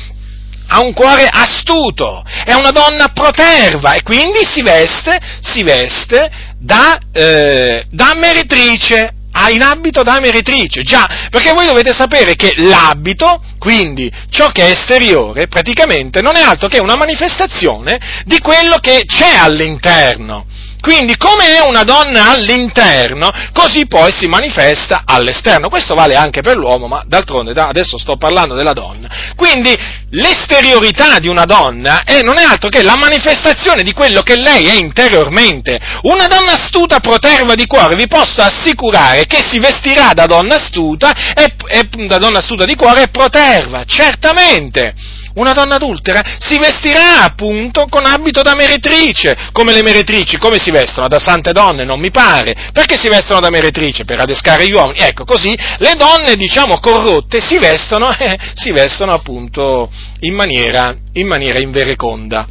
ha 0.67 0.81
un 0.81 0.93
cuore 0.93 1.27
astuto, 1.31 2.23
è 2.43 2.53
una 2.53 2.71
donna 2.71 3.09
proterva 3.09 3.93
e 3.93 4.03
quindi 4.03 4.39
si 4.43 4.61
veste, 4.61 5.19
si 5.41 5.63
veste 5.63 6.29
da, 6.57 6.99
eh, 7.11 7.85
da 7.89 8.13
meretrice, 8.15 9.11
ha 9.37 9.49
in 9.49 9.61
abito 9.61 10.01
da 10.01 10.19
meretrice, 10.19 10.81
già, 10.81 11.27
perché 11.29 11.51
voi 11.51 11.65
dovete 11.65 11.93
sapere 11.93 12.35
che 12.35 12.53
l'abito, 12.55 13.41
quindi 13.59 14.11
ciò 14.29 14.49
che 14.49 14.67
è 14.67 14.71
esteriore, 14.71 15.47
praticamente 15.47 16.21
non 16.21 16.37
è 16.37 16.41
altro 16.41 16.67
che 16.67 16.79
una 16.79 16.95
manifestazione 16.95 18.23
di 18.25 18.39
quello 18.39 18.77
che 18.77 19.03
c'è 19.05 19.35
all'interno. 19.35 20.45
Quindi 20.85 21.17
come 21.17 21.57
è 21.57 21.61
una 21.61 21.81
donna 21.81 22.29
all'interno, 22.29 23.31
così 23.53 23.87
poi 23.87 24.11
si 24.11 24.27
manifesta 24.27 25.01
all'esterno. 25.03 25.67
Questo 25.67 25.95
vale 25.95 26.13
anche 26.13 26.41
per 26.41 26.57
l'uomo, 26.57 26.85
ma 26.85 27.03
d'altronde 27.07 27.59
adesso 27.59 27.97
sto 27.97 28.17
parlando 28.17 28.53
della 28.53 28.73
donna. 28.73 29.09
Quindi 29.35 29.75
l'esteriorità 30.11 31.17
di 31.17 31.27
una 31.27 31.45
donna 31.45 32.03
è, 32.03 32.21
non 32.21 32.37
è 32.37 32.43
altro 32.43 32.69
che 32.69 32.83
la 32.83 32.97
manifestazione 32.97 33.81
di 33.81 33.93
quello 33.93 34.21
che 34.21 34.35
lei 34.35 34.67
è 34.67 34.75
interiormente. 34.75 35.79
Una 36.03 36.27
donna 36.27 36.51
astuta 36.51 36.99
proterva 36.99 37.55
di 37.55 37.65
cuore, 37.65 37.95
vi 37.95 38.05
posso 38.05 38.43
assicurare 38.43 39.25
che 39.25 39.41
si 39.41 39.57
vestirà 39.57 40.13
da 40.13 40.27
donna 40.27 40.57
astuta 40.57 41.33
e, 41.33 41.55
e 41.67 42.05
da 42.05 42.19
donna 42.19 42.37
astuta 42.37 42.63
di 42.63 42.75
cuore 42.75 43.01
e 43.01 43.07
proterva, 43.07 43.85
certamente 43.85 44.93
una 45.35 45.53
donna 45.53 45.75
adultera 45.75 46.21
si 46.39 46.57
vestirà 46.57 47.23
appunto 47.23 47.87
con 47.89 48.05
abito 48.05 48.41
da 48.41 48.55
meretrice, 48.55 49.49
come 49.51 49.73
le 49.73 49.81
meretrici, 49.81 50.37
come 50.37 50.59
si 50.59 50.71
vestono? 50.71 51.07
Da 51.07 51.19
sante 51.19 51.51
donne, 51.51 51.85
non 51.85 51.99
mi 51.99 52.11
pare. 52.11 52.71
Perché 52.73 52.97
si 52.97 53.07
vestono 53.07 53.39
da 53.39 53.49
meretrice? 53.49 54.05
Per 54.05 54.19
adescare 54.19 54.67
gli 54.67 54.73
uomini. 54.73 54.99
Ecco, 54.99 55.25
così 55.25 55.57
le 55.77 55.93
donne, 55.95 56.35
diciamo, 56.35 56.79
corrotte 56.79 57.41
si 57.41 57.57
vestono, 57.57 58.11
eh, 58.17 58.37
si 58.53 58.71
vestono 58.71 59.13
appunto 59.13 59.89
in 60.21 60.33
maniera, 60.33 60.95
in 61.13 61.27
maniera 61.27 61.59
invereconda 61.59 62.47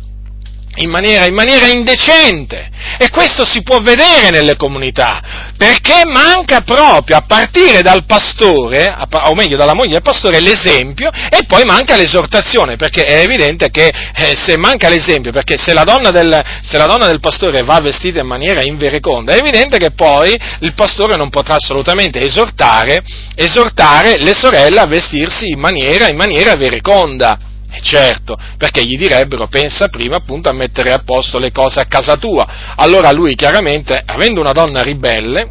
in 0.76 0.90
maniera, 0.90 1.26
in 1.26 1.34
maniera, 1.34 1.66
indecente. 1.66 2.70
E 2.98 3.10
questo 3.10 3.44
si 3.44 3.62
può 3.62 3.80
vedere 3.80 4.30
nelle 4.30 4.56
comunità, 4.56 5.52
perché 5.56 6.04
manca 6.04 6.60
proprio, 6.62 7.16
a 7.16 7.22
partire 7.26 7.82
dal 7.82 8.04
pastore, 8.04 8.94
o 9.10 9.34
meglio 9.34 9.56
dalla 9.56 9.74
moglie 9.74 9.92
del 9.92 10.02
pastore, 10.02 10.40
l'esempio 10.40 11.10
e 11.10 11.44
poi 11.46 11.64
manca 11.64 11.96
l'esortazione, 11.96 12.76
perché 12.76 13.02
è 13.02 13.20
evidente 13.20 13.70
che 13.70 13.92
eh, 14.14 14.36
se 14.36 14.56
manca 14.56 14.88
l'esempio, 14.88 15.32
perché 15.32 15.56
se 15.56 15.72
la, 15.72 15.84
del, 15.84 16.44
se 16.62 16.76
la, 16.76 16.86
donna 16.86 17.06
del, 17.06 17.20
pastore 17.20 17.62
va 17.62 17.80
vestita 17.80 18.20
in 18.20 18.26
maniera 18.26 18.62
invereconda, 18.62 19.32
è 19.32 19.38
evidente 19.38 19.78
che 19.78 19.92
poi 19.92 20.38
il 20.60 20.74
pastore 20.74 21.16
non 21.16 21.30
potrà 21.30 21.56
assolutamente 21.56 22.20
esortare, 22.20 23.02
esortare 23.34 24.18
le 24.18 24.34
sorelle 24.34 24.80
a 24.80 24.86
vestirsi 24.86 25.48
in 25.48 25.58
maniera, 25.58 26.08
in 26.08 26.16
maniera 26.16 26.54
vereconda. 26.54 27.52
E 27.74 27.78
eh, 27.78 27.80
certo, 27.82 28.36
perché 28.56 28.84
gli 28.84 28.96
direbbero 28.96 29.48
pensa 29.48 29.88
prima 29.88 30.16
appunto 30.16 30.48
a 30.48 30.52
mettere 30.52 30.92
a 30.92 31.02
posto 31.04 31.38
le 31.38 31.50
cose 31.50 31.80
a 31.80 31.86
casa 31.86 32.16
tua. 32.16 32.46
Allora 32.76 33.10
lui 33.10 33.34
chiaramente, 33.34 34.00
avendo 34.06 34.40
una 34.40 34.52
donna 34.52 34.80
ribelle, 34.80 35.48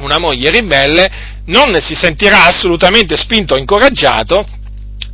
una 0.00 0.18
moglie 0.18 0.50
ribelle, 0.50 1.10
non 1.46 1.74
si 1.80 1.94
sentirà 1.94 2.44
assolutamente 2.44 3.16
spinto 3.16 3.54
o 3.54 3.58
incoraggiato 3.58 4.46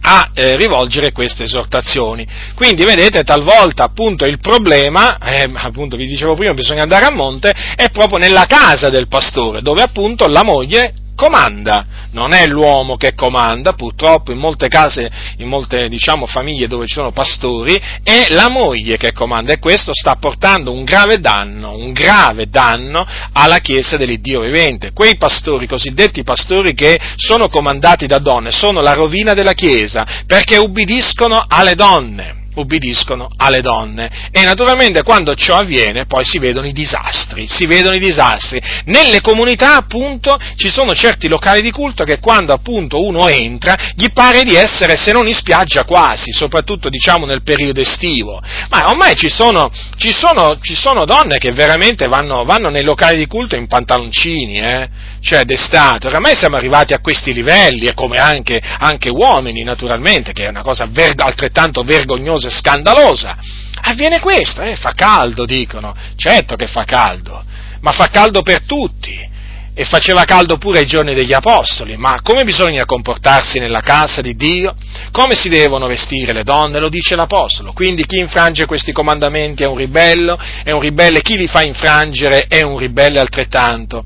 a 0.08 0.30
eh, 0.34 0.56
rivolgere 0.56 1.12
queste 1.12 1.44
esortazioni. 1.44 2.26
Quindi 2.54 2.84
vedete, 2.84 3.22
talvolta 3.22 3.84
appunto 3.84 4.24
il 4.24 4.40
problema, 4.40 5.18
eh, 5.18 5.48
appunto 5.54 5.96
vi 5.96 6.06
dicevo 6.06 6.34
prima, 6.34 6.54
bisogna 6.54 6.82
andare 6.82 7.06
a 7.06 7.10
monte, 7.10 7.52
è 7.76 7.88
proprio 7.90 8.18
nella 8.18 8.46
casa 8.46 8.88
del 8.88 9.08
pastore, 9.08 9.62
dove 9.62 9.82
appunto 9.82 10.26
la 10.26 10.42
moglie 10.42 10.94
comanda, 11.16 11.84
non 12.12 12.32
è 12.32 12.46
l'uomo 12.46 12.96
che 12.96 13.14
comanda, 13.14 13.72
purtroppo 13.72 14.30
in 14.30 14.38
molte 14.38 14.68
case, 14.68 15.10
in 15.38 15.48
molte 15.48 15.88
diciamo, 15.88 16.26
famiglie 16.26 16.68
dove 16.68 16.86
ci 16.86 16.94
sono 16.94 17.10
pastori, 17.10 17.80
è 18.04 18.26
la 18.28 18.48
moglie 18.48 18.96
che 18.96 19.12
comanda 19.12 19.52
e 19.52 19.58
questo 19.58 19.92
sta 19.92 20.14
portando 20.14 20.70
un 20.72 20.84
grave 20.84 21.18
danno, 21.18 21.76
un 21.76 21.92
grave 21.92 22.48
danno 22.48 23.04
alla 23.32 23.58
Chiesa 23.58 23.96
dell'Iddio 23.96 24.42
vivente. 24.42 24.92
Quei 24.92 25.16
pastori, 25.16 25.66
cosiddetti 25.66 26.22
pastori 26.22 26.74
che 26.74 27.00
sono 27.16 27.48
comandati 27.48 28.06
da 28.06 28.18
donne, 28.18 28.52
sono 28.52 28.80
la 28.80 28.92
rovina 28.92 29.34
della 29.34 29.54
Chiesa 29.54 30.06
perché 30.26 30.58
ubbidiscono 30.58 31.42
alle 31.48 31.74
donne 31.74 32.44
ubbidiscono 32.56 33.28
alle 33.36 33.60
donne. 33.60 34.28
E 34.30 34.42
naturalmente 34.42 35.02
quando 35.02 35.34
ciò 35.34 35.56
avviene 35.56 36.06
poi 36.06 36.24
si 36.24 36.38
vedono 36.38 36.66
i 36.66 36.72
disastri, 36.72 37.46
si 37.48 37.66
vedono 37.66 37.96
i 37.96 38.00
disastri. 38.00 38.60
Nelle 38.86 39.20
comunità 39.20 39.76
appunto 39.76 40.38
ci 40.56 40.68
sono 40.68 40.94
certi 40.94 41.28
locali 41.28 41.62
di 41.62 41.70
culto 41.70 42.04
che 42.04 42.18
quando 42.18 42.52
appunto 42.52 43.04
uno 43.04 43.28
entra 43.28 43.76
gli 43.94 44.10
pare 44.12 44.42
di 44.42 44.54
essere 44.54 44.96
se 44.96 45.12
non 45.12 45.26
in 45.26 45.34
spiaggia 45.34 45.84
quasi, 45.84 46.32
soprattutto 46.32 46.88
diciamo 46.88 47.26
nel 47.26 47.42
periodo 47.42 47.80
estivo. 47.80 48.40
Ma 48.68 48.88
ormai 48.88 49.14
ci 49.14 49.28
sono, 49.28 49.70
ci 49.96 50.12
sono, 50.12 50.58
ci 50.60 50.74
sono 50.74 51.04
donne 51.04 51.38
che 51.38 51.52
veramente 51.52 52.06
vanno, 52.08 52.44
vanno, 52.44 52.68
nei 52.68 52.84
locali 52.84 53.16
di 53.16 53.26
culto 53.26 53.56
in 53.56 53.66
pantaloncini, 53.66 54.58
eh? 54.60 54.88
Cioè 55.20 55.44
d'estate. 55.44 56.06
Oramai 56.06 56.36
siamo 56.36 56.56
arrivati 56.56 56.92
a 56.92 57.00
questi 57.00 57.32
livelli 57.32 57.86
e 57.86 57.94
come 57.94 58.18
anche, 58.18 58.60
anche 58.60 59.08
uomini 59.08 59.62
naturalmente, 59.62 60.32
che 60.32 60.44
è 60.44 60.48
una 60.48 60.62
cosa 60.62 60.86
ver- 60.90 61.20
altrettanto 61.20 61.82
vergognosa 61.82 62.48
e 62.48 62.50
scandalosa. 62.50 63.36
Avviene 63.82 64.20
questo, 64.20 64.62
eh, 64.62 64.76
fa 64.76 64.92
caldo, 64.94 65.44
dicono. 65.44 65.94
Certo 66.16 66.56
che 66.56 66.66
fa 66.66 66.84
caldo, 66.84 67.44
ma 67.80 67.92
fa 67.92 68.08
caldo 68.08 68.42
per 68.42 68.62
tutti. 68.62 69.34
e 69.78 69.84
faceva 69.84 70.24
caldo 70.24 70.56
pure 70.56 70.78
ai 70.78 70.86
giorni 70.86 71.12
degli 71.12 71.34
apostoli, 71.34 71.98
ma 71.98 72.20
come 72.22 72.44
bisogna 72.44 72.86
comportarsi 72.86 73.58
nella 73.58 73.82
casa 73.82 74.22
di 74.22 74.34
Dio? 74.34 74.74
Come 75.10 75.34
si 75.34 75.50
devono 75.50 75.86
vestire 75.86 76.32
le 76.32 76.44
donne? 76.44 76.80
Lo 76.80 76.88
dice 76.88 77.14
l'apostolo. 77.14 77.74
Quindi 77.74 78.06
chi 78.06 78.18
infrange 78.18 78.64
questi 78.64 78.92
comandamenti 78.92 79.64
è 79.64 79.66
un 79.66 79.76
ribello, 79.76 80.38
è 80.64 80.70
un 80.70 80.80
ribelle, 80.80 81.20
chi 81.20 81.36
li 81.36 81.46
fa 81.46 81.60
infrangere 81.60 82.46
è 82.48 82.62
un 82.62 82.78
ribelle 82.78 83.20
altrettanto. 83.20 84.02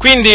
Quindi, 0.00 0.34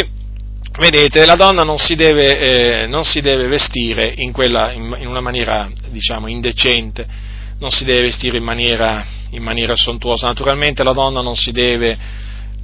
vedete, 0.78 1.26
la 1.26 1.34
donna 1.34 1.64
non 1.64 1.80
si 1.80 1.96
deve, 1.96 2.84
eh, 2.84 2.86
non 2.86 3.04
si 3.04 3.20
deve 3.20 3.48
vestire 3.48 4.14
in, 4.18 4.32
quella, 4.32 4.72
in, 4.72 4.96
in, 5.00 5.08
una 5.08 5.22
maniera, 5.22 5.68
diciamo, 5.90 6.28
indecente, 6.28 7.04
non 7.58 7.72
si 7.72 7.84
deve 7.84 8.02
vestire 8.02 8.38
in 8.38 8.44
maniera, 8.44 9.04
in 9.32 9.42
maniera 9.42 9.76
sontuosa. 9.76 10.28
Naturalmente 10.28 10.84
la 10.84 10.92
donna 10.92 11.22
non 11.22 11.36
si 11.36 11.52
deve 11.52 11.98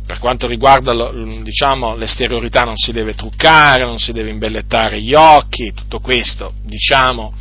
per 0.06 0.20
quanto 0.20 0.46
riguarda 0.46 1.12
diciamo, 1.42 1.96
l'esteriorità 1.96 2.66
non 2.66 2.76
si 2.76 2.92
deve 2.92 3.16
truccare, 3.16 3.84
non 3.84 3.98
si 3.98 4.12
deve 4.12 4.30
imbellettare 4.30 5.02
gli 5.02 5.16
occhi, 5.16 5.74
tutto 5.74 6.02
questo 6.02 6.54
diciamo, 6.64 7.34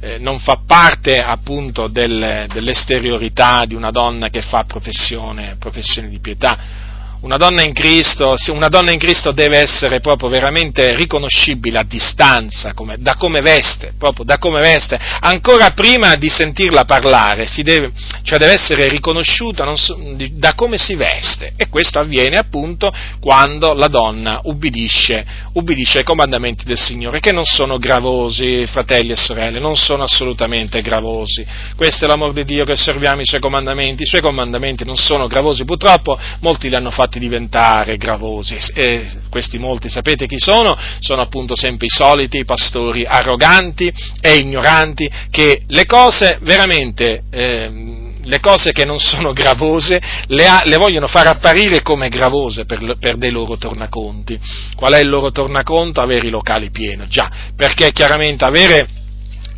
eh, 0.00 0.18
non 0.18 0.40
fa 0.40 0.60
parte 0.66 1.22
appunto 1.22 1.88
del, 1.88 2.48
dell'esteriorità 2.52 3.64
di 3.64 3.74
una 3.74 3.90
donna 3.90 4.28
che 4.28 4.42
fa 4.42 4.64
professione, 4.64 5.56
professione 5.58 6.08
di 6.08 6.18
pietà 6.18 6.84
una 7.20 7.36
donna, 7.36 7.62
Cristo, 7.72 8.36
una 8.48 8.68
donna 8.68 8.92
in 8.92 8.98
Cristo, 8.98 9.32
deve 9.32 9.58
essere 9.58 10.00
proprio 10.00 10.28
veramente 10.28 10.94
riconoscibile 10.94 11.78
a 11.78 11.82
distanza, 11.82 12.74
come, 12.74 12.96
da 12.98 13.16
come 13.16 13.40
veste, 13.40 13.94
proprio 13.98 14.24
da 14.24 14.38
come 14.38 14.60
veste, 14.60 14.98
ancora 15.20 15.70
prima 15.70 16.14
di 16.16 16.28
sentirla 16.28 16.84
parlare, 16.84 17.46
deve, 17.56 17.92
cioè 18.22 18.38
deve 18.38 18.52
essere 18.52 18.88
riconosciuta 18.88 19.64
so, 19.76 19.98
da 20.32 20.54
come 20.54 20.76
si 20.76 20.94
veste. 20.94 21.52
E 21.56 21.68
questo 21.68 21.98
avviene 21.98 22.36
appunto 22.36 22.92
quando 23.20 23.72
la 23.72 23.88
donna 23.88 24.40
ubbidisce, 24.44 25.24
ubbidisce 25.54 25.98
ai 25.98 26.04
comandamenti 26.04 26.64
del 26.64 26.78
Signore, 26.78 27.20
che 27.20 27.32
non 27.32 27.44
sono 27.44 27.78
gravosi, 27.78 28.66
fratelli 28.66 29.12
e 29.12 29.16
sorelle, 29.16 29.58
non 29.58 29.76
sono 29.76 30.02
assolutamente 30.02 30.82
gravosi. 30.82 31.44
Questo 31.76 32.04
è 32.04 32.08
l'amor 32.08 32.32
di 32.32 32.44
Dio 32.44 32.64
che 32.64 32.72
osserviamo 32.72 33.20
i 33.20 33.26
suoi 33.26 33.40
comandamenti, 33.40 34.02
i 34.02 34.06
suoi 34.06 34.20
comandamenti 34.20 34.84
non 34.84 34.96
sono 34.96 35.26
gravosi, 35.26 35.64
purtroppo 35.64 36.18
molti 36.40 36.68
li 36.68 36.74
hanno 36.74 36.90
fatti 36.90 37.05
fatti 37.06 37.18
diventare 37.18 37.96
gravosi. 37.96 38.56
E 38.74 39.06
questi 39.30 39.58
molti 39.58 39.88
sapete 39.88 40.26
chi 40.26 40.38
sono? 40.38 40.76
Sono 40.98 41.22
appunto 41.22 41.56
sempre 41.56 41.86
i 41.86 41.90
soliti 41.90 42.44
pastori 42.44 43.04
arroganti 43.04 43.92
e 44.20 44.34
ignoranti 44.34 45.10
che 45.30 45.62
le 45.66 45.86
cose 45.86 46.38
veramente... 46.42 47.22
Eh, 47.30 48.04
le 48.26 48.40
cose 48.40 48.72
che 48.72 48.84
non 48.84 48.98
sono 48.98 49.32
gravose 49.32 50.00
le, 50.26 50.48
ha, 50.48 50.62
le, 50.64 50.78
vogliono 50.78 51.06
far 51.06 51.28
apparire 51.28 51.80
come 51.80 52.08
gravose 52.08 52.64
per, 52.64 52.96
per, 52.98 53.18
dei 53.18 53.30
loro 53.30 53.56
tornaconti. 53.56 54.36
Qual 54.74 54.92
è 54.94 54.98
il 54.98 55.08
loro 55.08 55.30
tornaconto? 55.30 56.00
Avere 56.00 56.26
i 56.26 56.30
locali 56.30 56.72
pieni, 56.72 57.06
già, 57.06 57.30
perché 57.54 57.92
chiaramente 57.92 58.44
avere, 58.44 58.88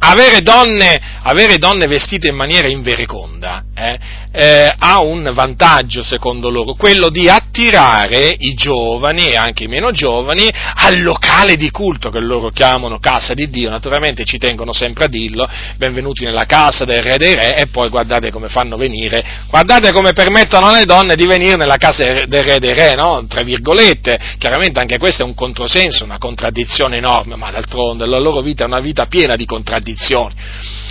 avere, 0.01 0.43
donne, 0.43 1.01
avere 1.23 1.57
donne, 1.57 1.87
vestite 1.87 2.29
in 2.29 2.37
maniera 2.37 2.69
invereconda 2.69 3.65
eh, 3.75 3.99
eh, 4.39 4.73
ha 4.79 5.01
un 5.01 5.33
vantaggio 5.35 6.05
secondo 6.05 6.49
loro, 6.49 6.75
quello 6.75 7.09
di 7.09 7.29
attirare 7.29 8.37
i 8.39 8.55
giovani 8.55 9.31
e 9.31 9.37
anche 9.37 9.65
i 9.65 9.67
meno 9.67 9.91
giovani 9.91 10.49
al 10.77 11.03
locale 11.03 11.57
di 11.57 11.73
culto 11.73 12.09
che 12.09 12.21
loro 12.21 12.51
chiamano 12.51 13.01
casa 13.01 13.35
di 13.35 13.51
Dio, 13.51 13.69
naturalmente 13.69 14.23
ci 14.23 14.39
tengono 14.39 14.73
sempre 14.73 15.07
a 15.07 15.09
dirlo, 15.09 15.49
benvenuti 15.77 16.25
nella 16.25 16.47
casa 16.47 16.85
del 16.85 17.03
re 17.03 17.17
dei 17.17 17.35
re 17.35 17.57
e 17.57 17.67
poi 17.67 17.89
guardate 17.89 18.31
come 18.31 18.47
fanno 18.47 18.77
venire, 18.77 19.25
guardate 19.51 19.91
come 19.91 20.13
permettono 20.13 20.69
alle 20.69 20.85
donne 20.85 21.17
di 21.17 21.27
venire 21.27 21.57
nella 21.57 21.77
casa 21.77 22.25
del 22.25 22.45
re 22.45 22.61
dei 22.61 22.75
re, 22.75 22.95
no? 22.95 23.27
tra 23.29 23.43
virgolette, 23.43 24.37
chiaramente 24.39 24.79
anche 24.79 24.99
questo 24.99 25.23
è 25.23 25.27
un 25.27 25.35
controsenso, 25.35 26.05
una 26.05 26.19
contraddizione 26.19 26.99
enorme, 26.99 27.35
ma 27.35 27.51
d'altronde 27.51 28.07
la 28.07 28.21
loro 28.21 28.41
vita 28.41 28.63
è 28.63 28.67
una 28.69 28.79
vita 28.79 29.07
piena 29.07 29.35
di 29.35 29.47
contraddizioni. 29.47 30.35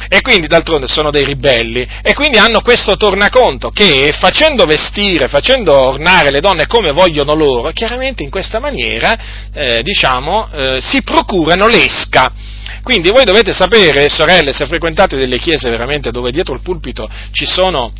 E 0.09 0.21
quindi 0.21 0.47
d'altronde 0.47 0.87
sono 0.87 1.11
dei 1.11 1.25
ribelli. 1.25 1.85
E 2.01 2.13
quindi 2.13 2.37
hanno 2.37 2.61
questo 2.61 2.95
tornaconto 2.95 3.36
che 3.71 4.15
facendo 4.17 4.65
vestire, 4.65 5.27
facendo 5.27 5.73
ornare 5.73 6.31
le 6.31 6.39
donne 6.39 6.65
come 6.65 6.91
vogliono 6.91 7.33
loro, 7.33 7.71
chiaramente 7.71 8.23
in 8.23 8.29
questa 8.29 8.59
maniera 8.59 9.17
eh, 9.53 9.81
diciamo, 9.83 10.47
eh, 10.51 10.77
si 10.79 11.03
procurano 11.03 11.67
l'esca. 11.67 12.31
Quindi 12.81 13.09
voi 13.09 13.25
dovete 13.25 13.51
sapere, 13.51 14.09
sorelle, 14.09 14.53
se 14.53 14.65
frequentate 14.65 15.17
delle 15.17 15.39
chiese 15.39 15.69
veramente 15.69 16.09
dove 16.09 16.31
dietro 16.31 16.53
il 16.53 16.61
pulpito 16.61 17.09
ci 17.31 17.45
sono 17.45 17.91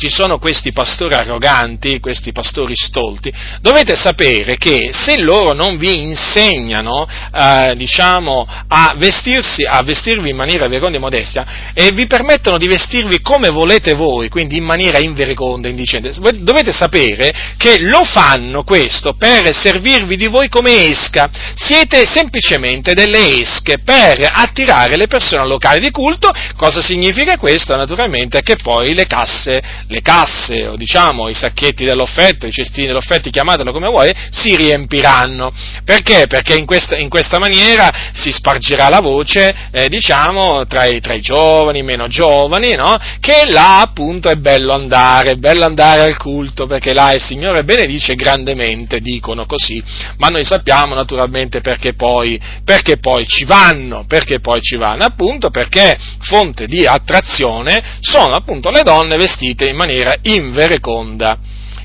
ci 0.00 0.08
sono 0.08 0.38
questi 0.38 0.72
pastori 0.72 1.12
arroganti, 1.12 2.00
questi 2.00 2.32
pastori 2.32 2.72
stolti, 2.74 3.30
dovete 3.60 3.94
sapere 3.96 4.56
che 4.56 4.92
se 4.94 5.18
loro 5.18 5.52
non 5.52 5.76
vi 5.76 6.00
insegnano, 6.00 7.06
eh, 7.06 7.74
diciamo, 7.76 8.48
a 8.66 8.94
vestirsi, 8.96 9.62
a 9.62 9.82
vestirvi 9.82 10.30
in 10.30 10.36
maniera 10.36 10.68
vereconda 10.68 10.96
e 10.96 11.00
modestia, 11.00 11.46
e 11.74 11.90
vi 11.92 12.06
permettono 12.06 12.56
di 12.56 12.66
vestirvi 12.66 13.20
come 13.20 13.50
volete 13.50 13.92
voi, 13.92 14.30
quindi 14.30 14.56
in 14.56 14.64
maniera 14.64 14.98
invereconda, 14.98 15.68
indicente, 15.68 16.14
dovete 16.38 16.72
sapere 16.72 17.54
che 17.58 17.78
lo 17.78 18.02
fanno 18.04 18.64
questo 18.64 19.12
per 19.12 19.54
servirvi 19.54 20.16
di 20.16 20.28
voi 20.28 20.48
come 20.48 20.86
esca. 20.86 21.28
Siete 21.54 22.06
semplicemente 22.06 22.94
delle 22.94 23.38
esche 23.40 23.80
per 23.84 24.26
attirare 24.32 24.96
le 24.96 25.08
persone 25.08 25.42
al 25.42 25.48
locale 25.48 25.78
di 25.78 25.90
culto. 25.90 26.30
Cosa 26.56 26.80
significa 26.80 27.36
questo? 27.36 27.76
Naturalmente 27.76 28.40
che 28.40 28.56
poi 28.56 28.94
le 28.94 29.06
casse 29.06 29.60
le 29.90 30.02
casse 30.02 30.68
o 30.68 30.76
diciamo 30.76 31.28
i 31.28 31.34
sacchetti 31.34 31.84
dell'offerto, 31.84 32.46
i 32.46 32.52
cestini 32.52 32.86
dell'offerto, 32.86 33.28
chiamatelo 33.28 33.72
come 33.72 33.88
vuoi, 33.88 34.12
si 34.30 34.56
riempiranno. 34.56 35.52
Perché? 35.84 36.26
Perché 36.28 36.54
in 36.54 36.64
questa, 36.64 36.96
in 36.96 37.08
questa 37.08 37.38
maniera 37.38 38.10
si 38.12 38.30
spargerà 38.30 38.88
la 38.88 39.00
voce, 39.00 39.54
eh, 39.72 39.88
diciamo, 39.88 40.66
tra 40.66 40.86
i, 40.86 41.00
tra 41.00 41.14
i, 41.14 41.20
giovani, 41.20 41.82
meno 41.82 42.06
giovani, 42.06 42.76
no? 42.76 42.96
Che 43.18 43.50
là 43.50 43.80
appunto 43.80 44.28
è 44.28 44.36
bello 44.36 44.72
andare, 44.72 45.32
è 45.32 45.36
bello 45.36 45.64
andare 45.64 46.02
al 46.02 46.16
culto, 46.16 46.66
perché 46.66 46.92
là 46.92 47.12
il 47.12 47.20
Signore 47.20 47.64
benedice 47.64 48.14
grandemente, 48.14 49.00
dicono 49.00 49.44
così, 49.44 49.82
ma 50.18 50.28
noi 50.28 50.44
sappiamo 50.44 50.94
naturalmente 50.94 51.60
perché 51.60 51.94
poi, 51.94 52.40
perché 52.64 52.98
poi 52.98 53.26
ci 53.26 53.44
vanno, 53.44 54.04
perché 54.06 54.38
poi 54.38 54.60
ci 54.62 54.76
vanno, 54.76 55.04
appunto 55.04 55.50
perché 55.50 55.98
fonte 56.20 56.66
di 56.66 56.86
attrazione 56.86 57.98
sono 58.00 58.36
appunto 58.36 58.70
le 58.70 58.82
donne 58.82 59.16
vestite 59.16 59.66
in 59.66 59.79
maniera 59.80 60.14
invereconda, 60.20 61.38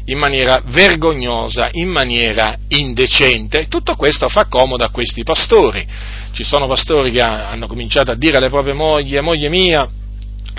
in 0.05 0.17
maniera 0.17 0.61
vergognosa, 0.65 1.69
in 1.71 1.87
maniera 1.87 2.57
indecente. 2.67 3.67
Tutto 3.69 3.95
questo 3.95 4.27
fa 4.27 4.45
comodo 4.45 4.83
a 4.83 4.89
questi 4.89 5.23
pastori. 5.23 5.87
Ci 6.33 6.43
sono 6.43 6.67
pastori 6.67 7.09
che 7.11 7.21
hanno 7.21 7.67
cominciato 7.67 8.11
a 8.11 8.15
dire 8.15 8.37
alle 8.37 8.49
proprie 8.49 8.73
mogli, 8.73 9.17
moglie 9.19 9.47
mia, 9.47 9.89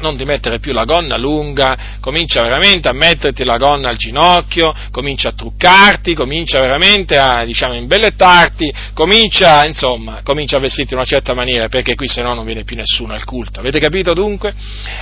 non 0.01 0.17
ti 0.17 0.25
mettere 0.25 0.59
più 0.59 0.73
la 0.73 0.85
gonna 0.85 1.17
lunga, 1.17 1.97
comincia 2.01 2.43
veramente 2.43 2.89
a 2.89 2.93
metterti 2.93 3.45
la 3.45 3.57
gonna 3.57 3.89
al 3.89 3.97
ginocchio, 3.97 4.75
comincia 4.91 5.29
a 5.29 5.33
truccarti, 5.33 6.15
comincia 6.15 6.61
veramente 6.61 7.19
a, 7.19 7.45
diciamo, 7.45 7.75
imbellettarti, 7.75 8.73
comincia, 8.95 9.65
insomma, 9.67 10.21
comincia 10.23 10.57
a 10.57 10.61
vestirti 10.61 10.93
in 10.93 10.99
una 10.99 11.07
certa 11.07 11.35
maniera, 11.35 11.69
perché 11.69 11.95
qui 11.95 12.09
se 12.09 12.23
no 12.23 12.35
non 12.35 12.45
viene 12.45 12.65
più 12.65 12.77
nessuno 12.77 13.13
al 13.13 13.25
culto. 13.25 13.61
Avete 13.61 13.79
capito 13.79 14.13
dunque? 14.13 14.55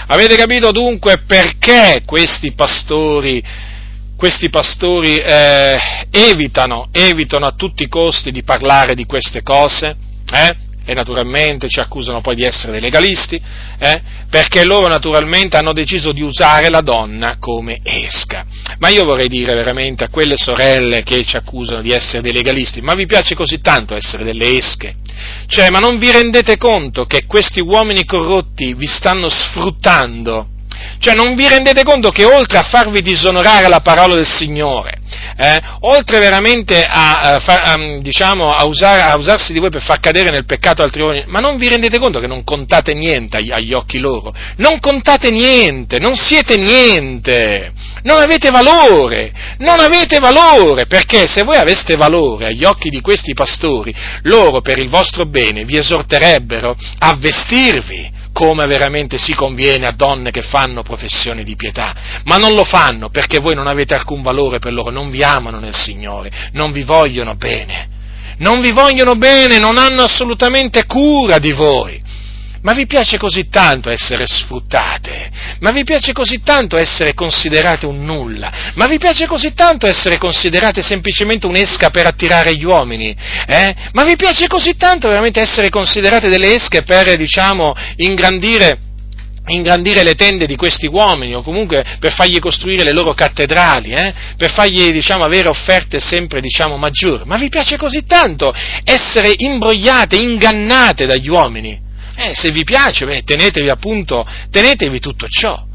Avete 0.06 0.36
capito 0.36 0.70
dunque 0.70 1.22
perché 1.26 2.02
questi 2.04 2.52
pastori, 2.52 3.42
questi 4.16 4.48
pastori 4.48 5.16
eh, 5.16 5.76
evitano, 6.10 6.88
evitano 6.92 7.46
a 7.46 7.52
tutti 7.52 7.82
i 7.82 7.88
costi 7.88 8.30
di 8.30 8.42
parlare 8.42 8.94
di 8.94 9.04
queste 9.06 9.42
cose? 9.42 9.96
Eh? 10.32 10.56
E 10.84 10.94
naturalmente 10.94 11.68
ci 11.68 11.80
accusano 11.80 12.20
poi 12.20 12.34
di 12.34 12.44
essere 12.44 12.72
dei 12.72 12.80
legalisti, 12.80 13.40
eh? 13.78 14.02
perché 14.28 14.64
loro 14.64 14.88
naturalmente 14.88 15.56
hanno 15.56 15.72
deciso 15.72 16.12
di 16.12 16.22
usare 16.22 16.68
la 16.68 16.80
donna 16.80 17.36
come 17.38 17.80
esca. 17.82 18.44
Ma 18.78 18.88
io 18.88 19.04
vorrei 19.04 19.28
dire 19.28 19.54
veramente 19.54 20.04
a 20.04 20.08
quelle 20.08 20.36
sorelle 20.36 21.02
che 21.02 21.24
ci 21.24 21.36
accusano 21.36 21.82
di 21.82 21.92
essere 21.92 22.22
dei 22.22 22.32
legalisti, 22.32 22.80
ma 22.80 22.94
vi 22.94 23.06
piace 23.06 23.34
così 23.34 23.60
tanto 23.60 23.94
essere 23.94 24.24
delle 24.24 24.56
esche? 24.56 24.94
Cioè, 25.46 25.70
ma 25.70 25.78
non 25.78 25.98
vi 25.98 26.10
rendete 26.10 26.56
conto 26.56 27.06
che 27.06 27.26
questi 27.26 27.60
uomini 27.60 28.04
corrotti 28.04 28.74
vi 28.74 28.86
stanno 28.86 29.28
sfruttando? 29.28 30.48
Cioè 30.98 31.14
non 31.14 31.34
vi 31.34 31.48
rendete 31.48 31.82
conto 31.82 32.10
che 32.10 32.24
oltre 32.24 32.58
a 32.58 32.62
farvi 32.62 33.02
disonorare 33.02 33.68
la 33.68 33.80
parola 33.80 34.14
del 34.14 34.28
Signore, 34.28 34.98
eh, 35.36 35.60
oltre 35.80 36.18
veramente 36.18 36.82
a, 36.82 37.20
a, 37.20 37.42
a, 37.44 37.98
diciamo, 38.00 38.50
a, 38.50 38.64
usare, 38.64 39.02
a, 39.02 39.16
usarsi 39.16 39.52
di 39.52 39.58
voi 39.58 39.70
per 39.70 39.82
far 39.82 40.00
cadere 40.00 40.30
nel 40.30 40.46
peccato 40.46 40.82
altri 40.82 41.02
uomini, 41.02 41.24
ma 41.26 41.40
non 41.40 41.56
vi 41.56 41.68
rendete 41.68 41.98
conto 41.98 42.20
che 42.20 42.26
non 42.26 42.44
contate 42.44 42.94
niente 42.94 43.36
agli, 43.36 43.50
agli 43.50 43.72
occhi 43.72 43.98
loro? 43.98 44.34
Non 44.56 44.78
contate 44.80 45.30
niente, 45.30 45.98
non 45.98 46.14
siete 46.14 46.56
niente, 46.56 47.72
non 48.02 48.20
avete 48.20 48.50
valore, 48.50 49.32
non 49.58 49.80
avete 49.80 50.18
valore, 50.18 50.86
perché 50.86 51.26
se 51.26 51.42
voi 51.42 51.56
aveste 51.56 51.96
valore 51.96 52.46
agli 52.46 52.64
occhi 52.64 52.88
di 52.88 53.00
questi 53.00 53.34
pastori, 53.34 53.94
loro 54.22 54.60
per 54.60 54.78
il 54.78 54.88
vostro 54.88 55.26
bene 55.26 55.64
vi 55.64 55.76
esorterebbero 55.76 56.76
a 56.98 57.16
vestirvi 57.16 58.13
come 58.34 58.66
veramente 58.66 59.16
si 59.16 59.32
conviene 59.32 59.86
a 59.86 59.92
donne 59.92 60.32
che 60.32 60.42
fanno 60.42 60.82
professione 60.82 61.44
di 61.44 61.54
pietà, 61.54 61.94
ma 62.24 62.36
non 62.36 62.52
lo 62.52 62.64
fanno 62.64 63.08
perché 63.08 63.38
voi 63.38 63.54
non 63.54 63.68
avete 63.68 63.94
alcun 63.94 64.22
valore 64.22 64.58
per 64.58 64.72
loro, 64.72 64.90
non 64.90 65.08
vi 65.08 65.22
amano 65.22 65.60
nel 65.60 65.74
Signore, 65.74 66.50
non 66.52 66.72
vi 66.72 66.82
vogliono 66.82 67.36
bene, 67.36 67.88
non 68.38 68.60
vi 68.60 68.72
vogliono 68.72 69.14
bene, 69.14 69.60
non 69.60 69.78
hanno 69.78 70.02
assolutamente 70.02 70.84
cura 70.84 71.38
di 71.38 71.52
voi. 71.52 72.02
Ma 72.64 72.72
vi 72.72 72.86
piace 72.86 73.18
così 73.18 73.48
tanto 73.50 73.90
essere 73.90 74.26
sfruttate? 74.26 75.30
Ma 75.60 75.70
vi 75.70 75.84
piace 75.84 76.14
così 76.14 76.40
tanto 76.42 76.78
essere 76.78 77.12
considerate 77.12 77.84
un 77.84 78.02
nulla? 78.02 78.72
Ma 78.74 78.86
vi 78.86 78.96
piace 78.96 79.26
così 79.26 79.52
tanto 79.52 79.86
essere 79.86 80.16
considerate 80.16 80.80
semplicemente 80.80 81.46
un'esca 81.46 81.90
per 81.90 82.06
attirare 82.06 82.56
gli 82.56 82.64
uomini? 82.64 83.14
Eh? 83.46 83.74
Ma 83.92 84.04
vi 84.04 84.16
piace 84.16 84.46
così 84.46 84.76
tanto 84.78 85.08
veramente 85.08 85.40
essere 85.40 85.68
considerate 85.68 86.30
delle 86.30 86.54
esche 86.54 86.82
per, 86.84 87.14
diciamo, 87.16 87.74
ingrandire 87.96 88.78
ingrandire 89.48 90.02
le 90.02 90.14
tende 90.14 90.46
di 90.46 90.56
questi 90.56 90.86
uomini 90.86 91.34
o 91.34 91.42
comunque 91.42 91.84
per 92.00 92.14
fargli 92.14 92.38
costruire 92.38 92.82
le 92.82 92.92
loro 92.92 93.12
cattedrali, 93.12 93.92
eh? 93.92 94.14
per 94.38 94.50
fargli 94.50 94.90
diciamo, 94.90 95.22
avere 95.22 95.48
offerte 95.48 96.00
sempre 96.00 96.40
diciamo, 96.40 96.78
maggiori. 96.78 97.24
Ma 97.26 97.36
vi 97.36 97.50
piace 97.50 97.76
così 97.76 98.06
tanto 98.06 98.54
essere 98.84 99.34
imbrogliate, 99.36 100.16
ingannate 100.16 101.04
dagli 101.04 101.28
uomini? 101.28 101.83
Eh, 102.16 102.34
se 102.34 102.50
vi 102.50 102.64
piace, 102.64 103.04
beh, 103.06 103.22
tenetevi 103.24 103.68
appunto, 103.68 104.26
tenetevi 104.50 105.00
tutto 105.00 105.26
ciò. 105.28 105.66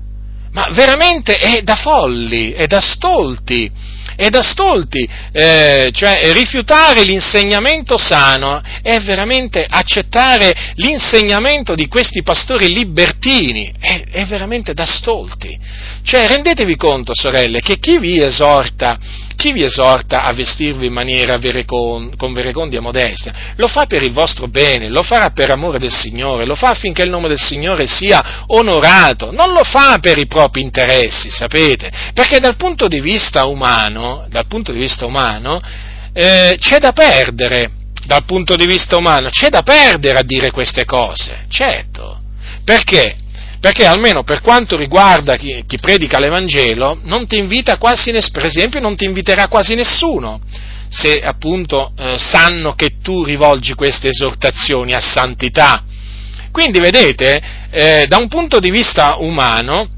Ma 0.52 0.70
veramente 0.72 1.36
è 1.36 1.62
da 1.62 1.76
folli, 1.76 2.52
è 2.52 2.66
da 2.66 2.82
stolti, 2.82 3.72
è 4.16 4.30
da 4.30 4.42
stolti, 4.42 5.08
eh, 5.32 5.92
cioè 5.94 6.34
rifiutare 6.34 7.04
l'insegnamento 7.04 7.98
sano 7.98 8.62
è 8.82 9.00
veramente 9.00 9.66
accettare 9.66 10.74
l'insegnamento 10.76 11.76
di 11.76 11.88
questi 11.88 12.24
pastori 12.24 12.68
libertini, 12.74 13.72
è, 13.80 14.04
è 14.10 14.26
veramente 14.26 14.74
da 14.74 14.86
stolti. 14.86 15.58
Cioè 16.04 16.28
rendetevi 16.28 16.76
conto, 16.76 17.14
sorelle, 17.14 17.62
che 17.62 17.78
chi 17.78 17.98
vi 17.98 18.22
esorta 18.22 18.98
chi 19.40 19.54
vi 19.54 19.64
esorta 19.64 20.24
a 20.24 20.34
vestirvi 20.34 20.88
in 20.88 20.92
maniera 20.92 21.38
verecon, 21.38 22.18
con 22.18 22.34
verecondia 22.34 22.82
modestia? 22.82 23.54
Lo 23.56 23.68
fa 23.70 23.86
per 23.86 24.04
il 24.04 24.12
vostro 24.12 24.50
bene, 24.50 24.90
lo 24.90 25.02
farà 25.02 25.30
per 25.30 25.50
amore 25.50 25.80
del 25.80 25.94
Signore, 25.94 26.44
lo 26.44 26.56
fa 26.56 26.72
affinché 26.72 27.04
il 27.04 27.10
nome 27.10 27.30
del 27.30 27.40
Signore 27.40 27.88
sia 27.88 28.44
onorato, 28.48 29.32
non 29.32 29.54
lo 29.54 29.64
fa 29.64 30.00
per 30.02 30.18
i 30.18 30.28
propri 30.28 30.62
interessi, 30.62 31.32
sapete? 31.32 31.90
Perché 32.14 32.40
dal 32.40 32.58
punto 32.58 32.90
di 32.90 33.00
vista 33.00 33.46
umano, 33.46 34.26
dal 34.28 34.46
punto 34.46 34.74
di 34.74 34.80
vista 34.80 35.06
umano 35.06 35.62
eh, 36.12 36.58
c'è 36.60 36.80
da 36.80 36.92
perdere, 36.92 37.72
dal 38.06 38.26
punto 38.26 38.58
di 38.58 38.66
vista 38.66 38.98
umano, 38.98 39.30
c'è 39.30 39.48
da 39.48 39.62
perdere 39.62 40.18
a 40.18 40.24
dire 40.24 40.52
queste 40.52 40.84
cose, 40.84 41.46
certo. 41.48 42.20
Perché? 42.66 43.16
Perché 43.60 43.86
almeno 43.86 44.24
per 44.24 44.42
quanto 44.42 44.78
riguarda 44.78 45.36
chi, 45.36 45.64
chi 45.68 45.78
predica 45.80 46.20
l'Evangelo, 46.20 47.00
non 47.04 47.28
ti 47.28 47.38
invita 47.38 47.78
quasi 47.78 48.12
nessuno, 48.12 48.34
per 48.34 48.46
esempio 48.46 48.80
non 48.80 48.96
ti 48.96 49.06
inviterà 49.06 49.48
quasi 49.48 49.76
nessuno, 49.76 50.40
se 50.90 51.22
appunto 51.22 51.92
eh, 51.98 52.18
sanno 52.18 52.74
che 52.74 52.98
tu 53.02 53.24
rivolgi 53.24 53.74
queste 53.74 54.10
esortazioni 54.10 54.94
a 54.94 55.02
santità. 55.02 55.84
Quindi 56.52 56.80
vedete, 56.80 57.42
eh, 57.70 58.06
da 58.08 58.18
un 58.18 58.28
punto 58.28 58.60
di 58.60 58.72
vista 58.72 59.18
umano, 59.20 59.90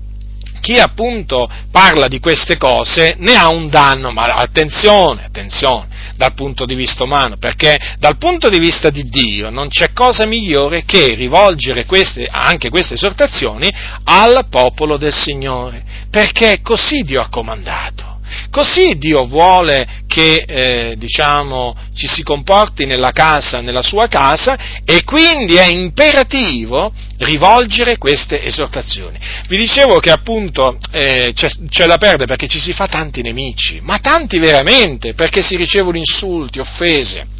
chi 0.59 0.79
appunto 0.79 1.49
parla 1.71 2.07
di 2.07 2.19
queste 2.19 2.57
cose 2.57 3.15
ne 3.17 3.35
ha 3.35 3.49
un 3.49 3.69
danno, 3.69 4.11
ma 4.11 4.23
attenzione, 4.33 5.25
attenzione, 5.25 5.87
dal 6.21 6.35
punto 6.35 6.65
di 6.65 6.75
vista 6.75 7.03
umano, 7.03 7.37
perché 7.37 7.95
dal 7.97 8.17
punto 8.17 8.47
di 8.47 8.59
vista 8.59 8.91
di 8.91 9.09
Dio 9.09 9.49
non 9.49 9.69
c'è 9.69 9.91
cosa 9.91 10.27
migliore 10.27 10.83
che 10.85 11.15
rivolgere 11.15 11.85
queste, 11.85 12.27
anche 12.29 12.69
queste 12.69 12.93
esortazioni 12.93 13.67
al 14.03 14.45
popolo 14.47 14.97
del 14.97 15.13
Signore, 15.13 15.83
perché 16.11 16.59
così 16.61 17.01
Dio 17.01 17.21
ha 17.21 17.29
comandato. 17.29 18.10
Così 18.49 18.97
Dio 18.97 19.25
vuole 19.25 19.87
che 20.07 20.43
eh, 20.45 20.95
diciamo, 20.97 21.75
ci 21.93 22.07
si 22.07 22.23
comporti 22.23 22.85
nella 22.85 23.11
casa, 23.11 23.61
nella 23.61 23.81
sua 23.81 24.07
casa, 24.07 24.57
e 24.83 25.03
quindi 25.03 25.55
è 25.55 25.67
imperativo 25.67 26.93
rivolgere 27.17 27.97
queste 27.97 28.43
esortazioni. 28.43 29.17
Vi 29.47 29.57
dicevo 29.57 29.99
che 29.99 30.11
appunto 30.11 30.77
eh, 30.91 31.31
c'è, 31.33 31.49
c'è 31.69 31.85
da 31.85 31.97
perdere 31.97 32.25
perché 32.25 32.47
ci 32.47 32.59
si 32.59 32.73
fa 32.73 32.87
tanti 32.87 33.21
nemici, 33.21 33.79
ma 33.81 33.99
tanti 33.99 34.39
veramente, 34.39 35.13
perché 35.13 35.41
si 35.41 35.55
ricevono 35.55 35.97
insulti, 35.97 36.59
offese 36.59 37.39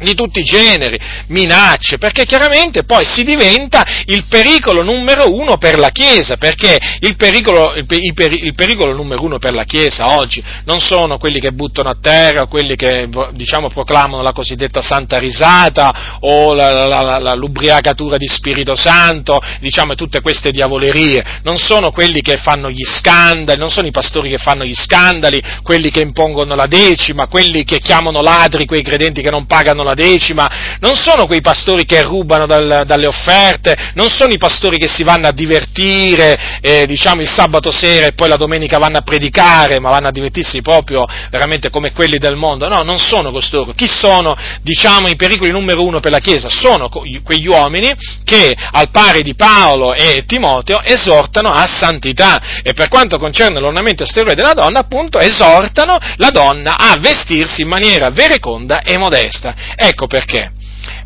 di 0.00 0.14
tutti 0.14 0.40
i 0.40 0.44
generi, 0.44 0.98
minacce, 1.28 1.98
perché 1.98 2.24
chiaramente 2.24 2.84
poi 2.84 3.04
si 3.04 3.22
diventa 3.24 3.84
il 4.06 4.24
pericolo 4.26 4.82
numero 4.82 5.32
uno 5.32 5.56
per 5.58 5.78
la 5.78 5.90
Chiesa, 5.90 6.36
perché 6.36 6.78
il 7.00 7.16
pericolo, 7.16 7.74
il, 7.74 7.86
il 7.88 8.54
pericolo, 8.54 8.94
numero 8.94 9.22
uno 9.22 9.38
per 9.38 9.52
la 9.52 9.64
Chiesa 9.64 10.18
oggi 10.18 10.42
non 10.64 10.80
sono 10.80 11.18
quelli 11.18 11.40
che 11.40 11.52
buttano 11.52 11.88
a 11.88 11.96
terra, 12.00 12.46
quelli 12.46 12.76
che 12.76 13.08
diciamo, 13.32 13.68
proclamano 13.68 14.22
la 14.22 14.32
cosiddetta 14.32 14.80
santa 14.82 15.18
risata 15.18 16.18
o 16.20 16.54
la, 16.54 16.86
la, 16.86 17.18
la, 17.18 17.34
l'ubriacatura 17.34 18.16
di 18.16 18.26
Spirito 18.26 18.74
Santo, 18.74 19.40
diciamo 19.60 19.94
tutte 19.94 20.20
queste 20.20 20.50
diavolerie, 20.50 21.40
non 21.42 21.58
sono 21.58 21.90
quelli 21.90 22.20
che 22.20 22.38
fanno 22.38 22.70
gli 22.70 22.84
scandali, 22.84 23.58
non 23.58 23.70
sono 23.70 23.86
i 23.86 23.92
pastori 23.92 24.30
che 24.30 24.38
fanno 24.38 24.64
gli 24.64 24.74
scandali, 24.74 25.42
quelli 25.62 25.90
che 25.90 26.00
impongono 26.00 26.54
la 26.54 26.66
decima, 26.66 27.26
quelli 27.26 27.64
che 27.64 27.78
chiamano 27.78 28.20
ladri 28.20 28.66
quei 28.66 28.82
credenti 28.82 29.22
che 29.22 29.30
non 29.30 29.46
pagano 29.46 29.82
la 29.82 29.89
la 29.90 29.94
decima, 29.94 30.76
non 30.80 30.96
sono 30.96 31.26
quei 31.26 31.40
pastori 31.40 31.84
che 31.84 32.02
rubano 32.02 32.46
dal, 32.46 32.84
dalle 32.86 33.06
offerte, 33.06 33.76
non 33.94 34.08
sono 34.08 34.32
i 34.32 34.38
pastori 34.38 34.78
che 34.78 34.88
si 34.88 35.02
vanno 35.02 35.26
a 35.26 35.32
divertire, 35.32 36.58
eh, 36.60 36.86
diciamo 36.86 37.20
il 37.20 37.30
sabato 37.30 37.70
sera 37.70 38.06
e 38.06 38.12
poi 38.12 38.28
la 38.28 38.36
domenica 38.36 38.78
vanno 38.78 38.98
a 38.98 39.02
predicare, 39.02 39.78
ma 39.80 39.90
vanno 39.90 40.08
a 40.08 40.12
divertirsi 40.12 40.62
proprio 40.62 41.06
veramente 41.30 41.70
come 41.70 41.92
quelli 41.92 42.18
del 42.18 42.36
mondo, 42.36 42.68
no, 42.68 42.82
non 42.82 42.98
sono 42.98 43.30
costoro. 43.30 43.72
Chi 43.74 43.88
sono, 43.88 44.36
diciamo, 44.62 45.08
i 45.08 45.16
pericoli 45.16 45.50
numero 45.50 45.84
uno 45.84 46.00
per 46.00 46.10
la 46.10 46.18
Chiesa? 46.18 46.48
Sono 46.48 46.88
quegli 46.88 47.46
uomini 47.46 47.92
che, 48.24 48.56
al 48.72 48.90
pari 48.90 49.22
di 49.22 49.34
Paolo 49.34 49.94
e 49.94 50.24
Timoteo, 50.26 50.82
esortano 50.82 51.50
a 51.50 51.66
santità 51.66 52.40
e 52.62 52.72
per 52.72 52.88
quanto 52.88 53.18
concerne 53.18 53.60
l'ornamento 53.60 54.02
esteriore 54.04 54.34
della 54.34 54.54
donna, 54.54 54.80
appunto, 54.80 55.18
esortano 55.18 55.98
la 56.16 56.30
donna 56.30 56.76
a 56.78 56.96
vestirsi 56.98 57.62
in 57.62 57.68
maniera 57.68 58.10
vereconda 58.10 58.82
e 58.82 58.98
modesta. 58.98 59.54
Ecco 59.82 60.06
perché. 60.06 60.52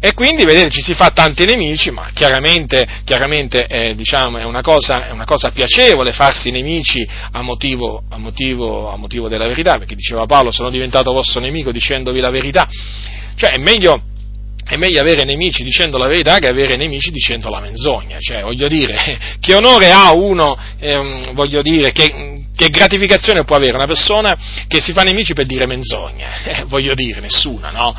E 0.01 0.15
quindi, 0.15 0.45
vedete, 0.45 0.71
ci 0.71 0.83
si 0.83 0.95
fa 0.95 1.11
tanti 1.11 1.45
nemici, 1.45 1.93
ma 1.93 2.11
chiaramente, 2.13 2.85
chiaramente 3.05 3.67
eh, 3.67 3.95
diciamo, 3.95 4.39
è, 4.39 4.43
una 4.43 4.63
cosa, 4.63 5.07
è, 5.07 5.11
una 5.13 5.25
cosa, 5.25 5.53
piacevole 5.53 6.13
farsi 6.13 6.51
nemici 6.51 7.07
a 7.31 7.41
motivo, 7.43 8.03
a, 8.11 8.19
motivo, 8.19 8.91
a 8.91 8.97
motivo 8.97 9.29
della 9.29 9.47
verità, 9.47 9.79
perché 9.79 9.95
diceva 9.95 10.27
Paolo, 10.27 10.51
sono 10.51 10.71
diventato 10.71 11.13
vostro 11.13 11.41
nemico 11.41 11.71
dicendovi 11.71 12.19
la 12.19 12.31
verità. 12.31 12.67
Cioè, 13.37 13.53
è 13.53 13.59
meglio, 13.59 14.03
è 14.65 14.77
meglio 14.77 15.01
avere 15.01 15.25
nemici 15.25 15.63
dicendo 15.63 15.99
la 15.99 16.07
verità 16.07 16.39
che 16.39 16.49
avere 16.49 16.77
nemici 16.77 17.11
dicendo 17.11 17.51
la 17.51 17.61
menzogna. 17.61 18.17
Cioè, 18.19 18.43
voglio 18.43 18.67
dire, 18.67 19.19
che 19.39 19.55
onore 19.55 19.91
ha 19.91 20.13
uno, 20.13 20.57
ehm, 20.79 21.35
voglio 21.35 21.61
dire, 21.61 21.93
che, 21.93 22.43
che 22.57 22.69
gratificazione 22.71 23.45
può 23.45 23.57
avere 23.57 23.75
una 23.75 23.87
persona 23.87 24.37
che 24.67 24.81
si 24.81 24.93
fa 24.93 25.03
nemici 25.03 25.35
per 25.35 25.47
dire 25.47 25.67
menzogne? 25.67 26.33
Eh, 26.55 26.65
voglio 26.67 26.95
dire, 26.95 27.21
nessuna, 27.21 27.71
no? 27.71 27.95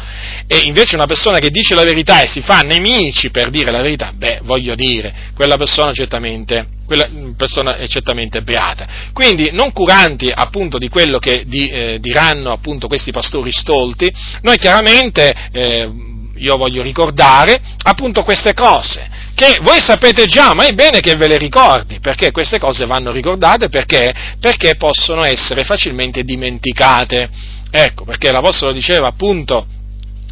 E 0.48 0.60
invece 0.66 0.96
una 0.96 1.08
persona 1.08 1.40
che 1.40 1.50
dice 1.50 1.74
la 1.74 1.84
verità 1.84 2.22
e 2.22 2.28
si 2.28 2.42
fa 2.42 2.60
nemici 2.60 3.32
per 3.32 3.50
dire 3.50 3.72
la 3.72 3.82
verità, 3.82 4.14
beh, 4.16 4.42
voglio 4.44 4.76
dire, 4.76 5.32
quella 5.36 5.58
persona 5.58 5.92
certamente, 5.92 6.68
quella 6.86 7.10
persona 7.36 7.78
è 7.78 7.88
certamente 7.88 8.44
beata. 8.44 8.88
Quindi, 9.14 9.50
non 9.52 9.72
curanti 9.72 10.32
appunto 10.34 10.78
di 10.78 10.90
quello 10.90 11.18
che 11.18 11.44
di, 11.48 11.70
eh, 11.70 12.00
diranno 12.00 12.52
appunto 12.52 12.88
questi 12.88 13.12
pastori 13.12 13.52
stolti, 13.52 14.12
noi 14.42 14.58
chiaramente, 14.58 15.34
eh, 15.52 16.14
io 16.38 16.58
voglio 16.58 16.82
ricordare 16.82 17.62
appunto 17.84 18.24
queste 18.24 18.54
cose 18.54 19.10
che 19.36 19.60
voi 19.62 19.82
sapete 19.82 20.26
già, 20.26 20.54
ma 20.54 20.66
è 20.66 20.72
bene 20.72 21.02
che 21.02 21.16
ve 21.16 21.28
le 21.28 21.38
ricordi, 21.38 22.00
perché 22.00 22.32
queste 22.32 22.58
cose 22.58 22.86
vanno 22.86 23.12
ricordate 23.12 23.68
perché, 23.68 24.14
perché 24.40 24.78
possono 24.78 25.26
essere 25.26 25.66
facilmente 25.66 26.24
dimenticate. 26.24 27.30
Ecco, 27.70 28.06
perché 28.06 28.32
l'Apostolo 28.32 28.72
diceva 28.72 29.08
appunto 29.08 29.68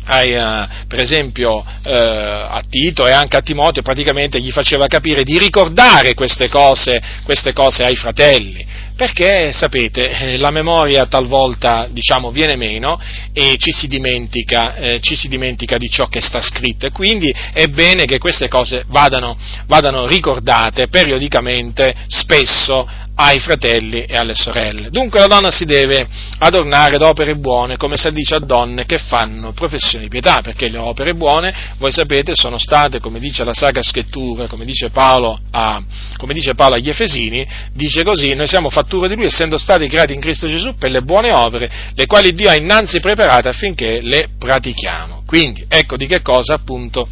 per 0.06 1.00
esempio 1.00 1.58
uh, 1.58 1.64
a 1.84 2.62
Tito 2.70 3.08
e 3.08 3.12
anche 3.12 3.38
a 3.38 3.42
Timoteo 3.42 3.82
praticamente 3.82 4.40
gli 4.40 4.52
faceva 4.52 4.88
capire 4.88 5.24
di 5.24 5.38
ricordare 5.38 6.14
queste 6.14 6.50
cose, 6.50 7.02
queste 7.24 7.54
cose 7.54 7.84
ai 7.84 7.96
fratelli. 7.96 8.66
Perché 8.96 9.52
sapete, 9.52 10.12
eh, 10.12 10.38
la 10.38 10.52
memoria 10.52 11.08
talvolta 11.08 11.88
diciamo, 11.90 12.30
viene 12.30 12.56
meno 12.56 13.00
e 13.34 13.56
ci 13.58 13.72
si, 13.72 13.88
dimentica, 13.88 14.76
eh, 14.76 15.00
ci 15.02 15.16
si, 15.16 15.28
dimentica, 15.28 15.78
di 15.78 15.90
ciò 15.90 16.06
che 16.06 16.22
sta 16.22 16.42
scritto. 16.42 16.88
Quindi 16.92 17.34
è 17.54 17.66
bene 17.68 18.06
che 18.06 18.20
queste 18.20 18.48
cose 18.48 18.84
vadano, 18.88 19.36
vadano 19.66 20.06
ricordate 20.06 20.90
periodicamente, 20.90 21.96
spesso, 22.08 22.88
ai 23.16 23.40
fratelli 23.40 24.04
e 24.04 24.18
alle 24.18 24.34
sorelle. 24.34 24.90
Dunque 24.90 25.20
la 25.20 25.28
donna 25.28 25.52
si 25.52 25.66
deve 25.66 26.08
adornare 26.40 26.98
d'opere 26.98 27.36
buone, 27.36 27.78
come 27.78 27.96
si 27.96 28.12
dice 28.12 28.36
a 28.36 28.40
donne 28.40 28.86
che 28.86 28.98
fanno 28.98 29.54
professione 29.54 30.06
di 30.06 30.10
pietà, 30.10 30.42
perché 30.42 30.68
le 30.68 30.78
opere 30.78 31.14
buone, 31.14 31.54
voi 31.78 31.92
sapete, 31.92 32.34
sono 32.34 32.58
state, 32.58 33.00
come 33.00 33.20
dice 33.20 33.44
la 33.44 33.54
Sacra 33.54 33.84
Scrittura, 33.84 34.48
come 34.48 34.66
dice 34.66 34.90
Paolo, 34.90 35.40
a, 35.52 35.82
come 36.18 36.34
dice 36.34 36.56
Paolo 36.56 36.76
agli 36.76 36.90
Efesini, 36.90 37.48
dice 37.74 38.04
così, 38.04 38.34
noi 38.34 38.48
siamo 38.48 38.70
fattura 38.70 39.08
di 39.08 39.16
Lui, 39.16 39.26
essendo 39.26 39.58
stati 39.58 39.88
creati 39.88 40.14
in 40.14 40.20
Cristo 40.20 40.48
Gesù 40.48 40.76
per 40.76 40.90
le 40.90 41.02
buone 41.02 41.30
opere, 41.32 41.72
le 41.94 42.06
quali 42.08 42.32
Dio 42.32 42.50
ha 42.50 42.56
innanzi 42.56 43.00
preparate 43.00 43.50
affinché 43.50 44.00
le 44.02 44.30
pratichiamo. 44.40 45.24
Quindi, 45.26 45.66
ecco 45.68 45.98
di 45.98 46.08
che 46.08 46.22
cosa 46.22 46.56
appunto 46.56 47.08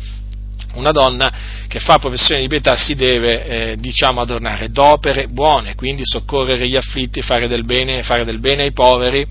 una 0.74 0.92
donna 0.92 1.32
che 1.68 1.80
fa 1.80 1.98
professione 1.98 2.42
di 2.42 2.48
pietà 2.48 2.76
si 2.76 2.96
deve, 2.96 3.46
eh, 3.46 3.78
diciamo, 3.78 4.22
adornare. 4.22 4.70
D'opere 4.70 5.28
buone, 5.28 5.76
quindi 5.76 6.04
soccorrere 6.06 6.68
gli 6.68 6.76
afflitti, 6.76 7.22
fare 7.22 7.48
del 7.48 7.66
bene, 7.66 8.04
fare 8.04 8.24
del 8.24 8.40
bene 8.40 8.64
ai 8.64 8.72
poveri, 8.72 9.26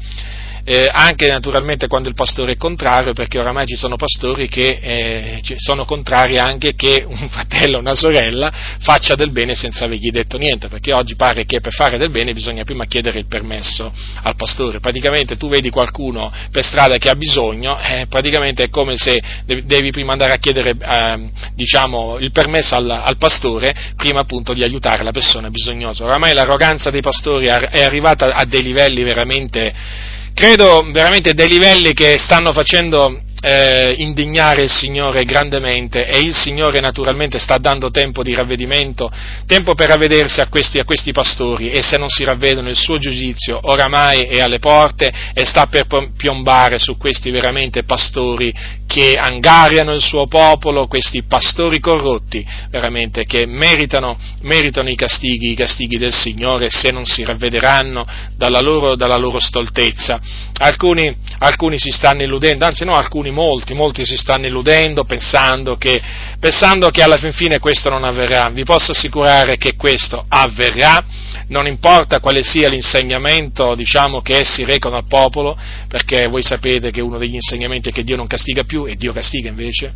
eh, 0.65 0.89
anche 0.91 1.29
naturalmente 1.29 1.87
quando 1.87 2.09
il 2.09 2.15
pastore 2.15 2.53
è 2.53 2.57
contrario, 2.57 3.13
perché 3.13 3.39
oramai 3.39 3.67
ci 3.67 3.77
sono 3.77 3.97
pastori 3.97 4.49
che 4.49 4.79
eh, 4.81 5.41
sono 5.57 5.85
contrari 5.85 6.39
anche 6.39 6.75
che 6.75 7.05
un 7.07 7.29
fratello 7.29 7.77
o 7.79 7.81
una 7.81 7.95
sorella 7.95 8.53
faccia 8.81 9.15
del 9.15 9.31
bene 9.31 9.55
senza 9.55 9.85
avergli 9.85 10.11
detto 10.11 10.37
niente, 10.37 10.69
perché 10.69 10.93
oggi 10.93 11.17
pare 11.17 11.45
che 11.45 11.61
per 11.61 11.73
fare 11.73 11.99
del 11.99 12.11
bene 12.11 12.33
bisogna 12.33 12.65
prima 12.65 12.87
chiedere 12.87 13.19
il 13.19 13.27
permesso 13.27 13.93
al 14.23 14.37
pastore. 14.37 14.81
Praticamente 14.81 15.37
tu 15.37 15.49
vedi 15.49 15.71
qualcuno 15.71 16.33
per 16.51 16.65
strada 16.65 16.99
che 16.99 17.09
ha 17.09 17.15
bisogno, 17.15 17.79
eh, 17.81 18.07
praticamente 18.09 18.65
è 18.65 18.69
come 18.69 18.97
se 18.97 19.21
devi 19.45 19.91
prima 19.91 20.13
andare 20.13 20.33
a 20.33 20.37
chiedere 20.37 20.71
eh, 20.71 21.31
diciamo, 21.55 22.19
il 22.19 22.31
permesso 22.33 22.75
al, 22.75 22.91
al, 22.91 23.17
pastore 23.17 23.75
prima 23.97 24.21
appunto 24.21 24.53
di 24.53 24.63
aiutare 24.63 25.03
la 25.03 25.13
persona 25.13 25.51
bisognosa. 25.51 26.05
Oramai 26.05 26.33
l'arroganza 26.33 26.91
dei 26.91 27.01
pastori 27.01 27.47
è 27.47 27.83
arrivata 27.83 28.33
a 28.35 28.45
dei 28.45 28.63
livelli 28.63 29.03
veramente 29.03 30.09
credo 30.35 30.89
veramente 30.91 31.35
dei 31.35 31.49
livelli 31.49 31.93
che 31.93 32.19
stanno 32.19 32.53
facendo 32.53 33.23
eh, 33.41 33.95
indignare 33.99 34.63
il 34.63 34.71
Signore 34.71 35.25
grandemente 35.25 36.07
e 36.07 36.19
il 36.19 36.35
Signore 36.35 36.81
naturalmente 36.81 37.39
sta 37.39 37.59
dando 37.59 37.91
tempo 37.91 38.23
di 38.23 38.35
ravvedimento, 38.35 39.11
tempo 39.47 39.75
per 39.75 39.89
ravvedersi 39.89 40.41
a 40.41 40.49
questi, 40.49 40.79
a 40.79 40.85
questi 40.85 41.13
pastori 41.13 41.71
e 41.71 41.83
se 41.83 41.97
non 41.97 42.09
si 42.09 42.25
ravvedono 42.25 42.69
il 42.69 42.77
suo 42.77 42.99
giudizio 42.99 43.59
oramai 43.63 44.23
è 44.23 44.41
alle 44.41 44.59
porte 44.59 45.13
e 45.33 45.45
sta 45.45 45.67
per 45.67 45.87
piombare 46.17 46.79
su 46.79 46.97
questi 46.97 47.31
veramente 47.31 47.85
pastori 47.85 48.53
che 48.91 49.15
angariano 49.17 49.93
il 49.93 50.01
suo 50.01 50.27
popolo, 50.27 50.89
questi 50.89 51.23
pastori 51.23 51.79
corrotti, 51.79 52.45
veramente 52.71 53.25
che 53.25 53.47
meritano, 53.47 54.19
meritano 54.41 54.91
i, 54.91 54.97
castighi, 54.97 55.53
i 55.53 55.55
castighi 55.55 55.97
del 55.97 56.13
Signore 56.13 56.71
se 56.71 56.91
non 56.91 57.05
si 57.05 57.23
ravvederanno 57.23 58.05
dalla 58.37 58.59
loro, 58.59 58.97
dalla 58.97 59.17
loro 59.17 59.39
stoltezza. 59.39 60.21
Alcuni, 60.59 61.15
alcuni 61.39 61.79
si 61.79 61.91
stanno 61.91 62.25
illudendo, 62.25 62.65
anzi 62.65 62.85
no, 62.85 62.95
alcuni 62.95 63.30
alcuni, 63.31 63.33
molti, 63.33 63.75
molti 63.75 64.05
si 64.05 64.17
stanno 64.17 64.47
illudendo 64.47 65.05
pensando 65.05 65.77
che, 65.77 66.01
pensando 66.39 66.91
che 66.91 67.03
alla 67.03 67.17
fin 67.17 67.33
fine 67.33 67.59
questo 67.59 67.89
non 67.89 68.05
avverrà. 68.05 68.51
Vi 68.51 68.65
posso 68.65 68.93
assicurare 68.93 69.57
che 69.57 69.77
questo 69.77 70.25
avverrà, 70.29 71.05
non 71.49 71.67
importa 71.67 72.21
quale 72.21 72.43
sia 72.43 72.69
l'insegnamento 72.69 73.75
diciamo, 73.75 74.21
che 74.21 74.39
essi 74.41 74.65
recano 74.65 74.97
al 74.97 75.07
popolo, 75.09 75.57
perché 75.89 76.27
voi 76.27 76.43
sapete 76.43 76.91
che 76.91 77.01
uno 77.01 77.19
degli 77.19 77.35
insegnamenti 77.35 77.89
è 77.89 77.93
che 77.93 78.05
Dio 78.05 78.17
non 78.17 78.27
castiga 78.27 78.65
più 78.65 78.87
e 78.87 78.97
Dio 78.97 79.13
castiga 79.13 79.49
invece, 79.49 79.93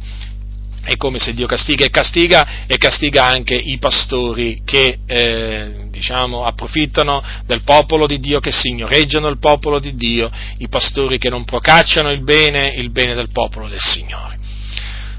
è 0.84 0.96
come 0.96 1.18
se 1.18 1.32
Dio 1.32 1.46
castiga 1.46 1.84
e 1.84 1.90
castiga 1.90 2.66
e 2.66 2.76
castiga 2.76 3.24
anche 3.24 3.54
i 3.54 3.78
pastori 3.78 4.60
che 4.64 4.98
eh, 5.06 5.88
diciamo, 5.88 6.44
approfittano 6.44 7.22
del 7.46 7.62
popolo 7.62 8.06
di 8.06 8.18
Dio, 8.18 8.40
che 8.40 8.52
signoreggiano 8.52 9.28
il 9.28 9.38
popolo 9.38 9.78
di 9.78 9.94
Dio, 9.94 10.30
i 10.58 10.68
pastori 10.68 11.18
che 11.18 11.30
non 11.30 11.44
procacciano 11.44 12.10
il 12.10 12.22
bene, 12.22 12.74
il 12.76 12.90
bene 12.90 13.14
del 13.14 13.30
popolo 13.30 13.68
del 13.68 13.80
Signore. 13.80 14.38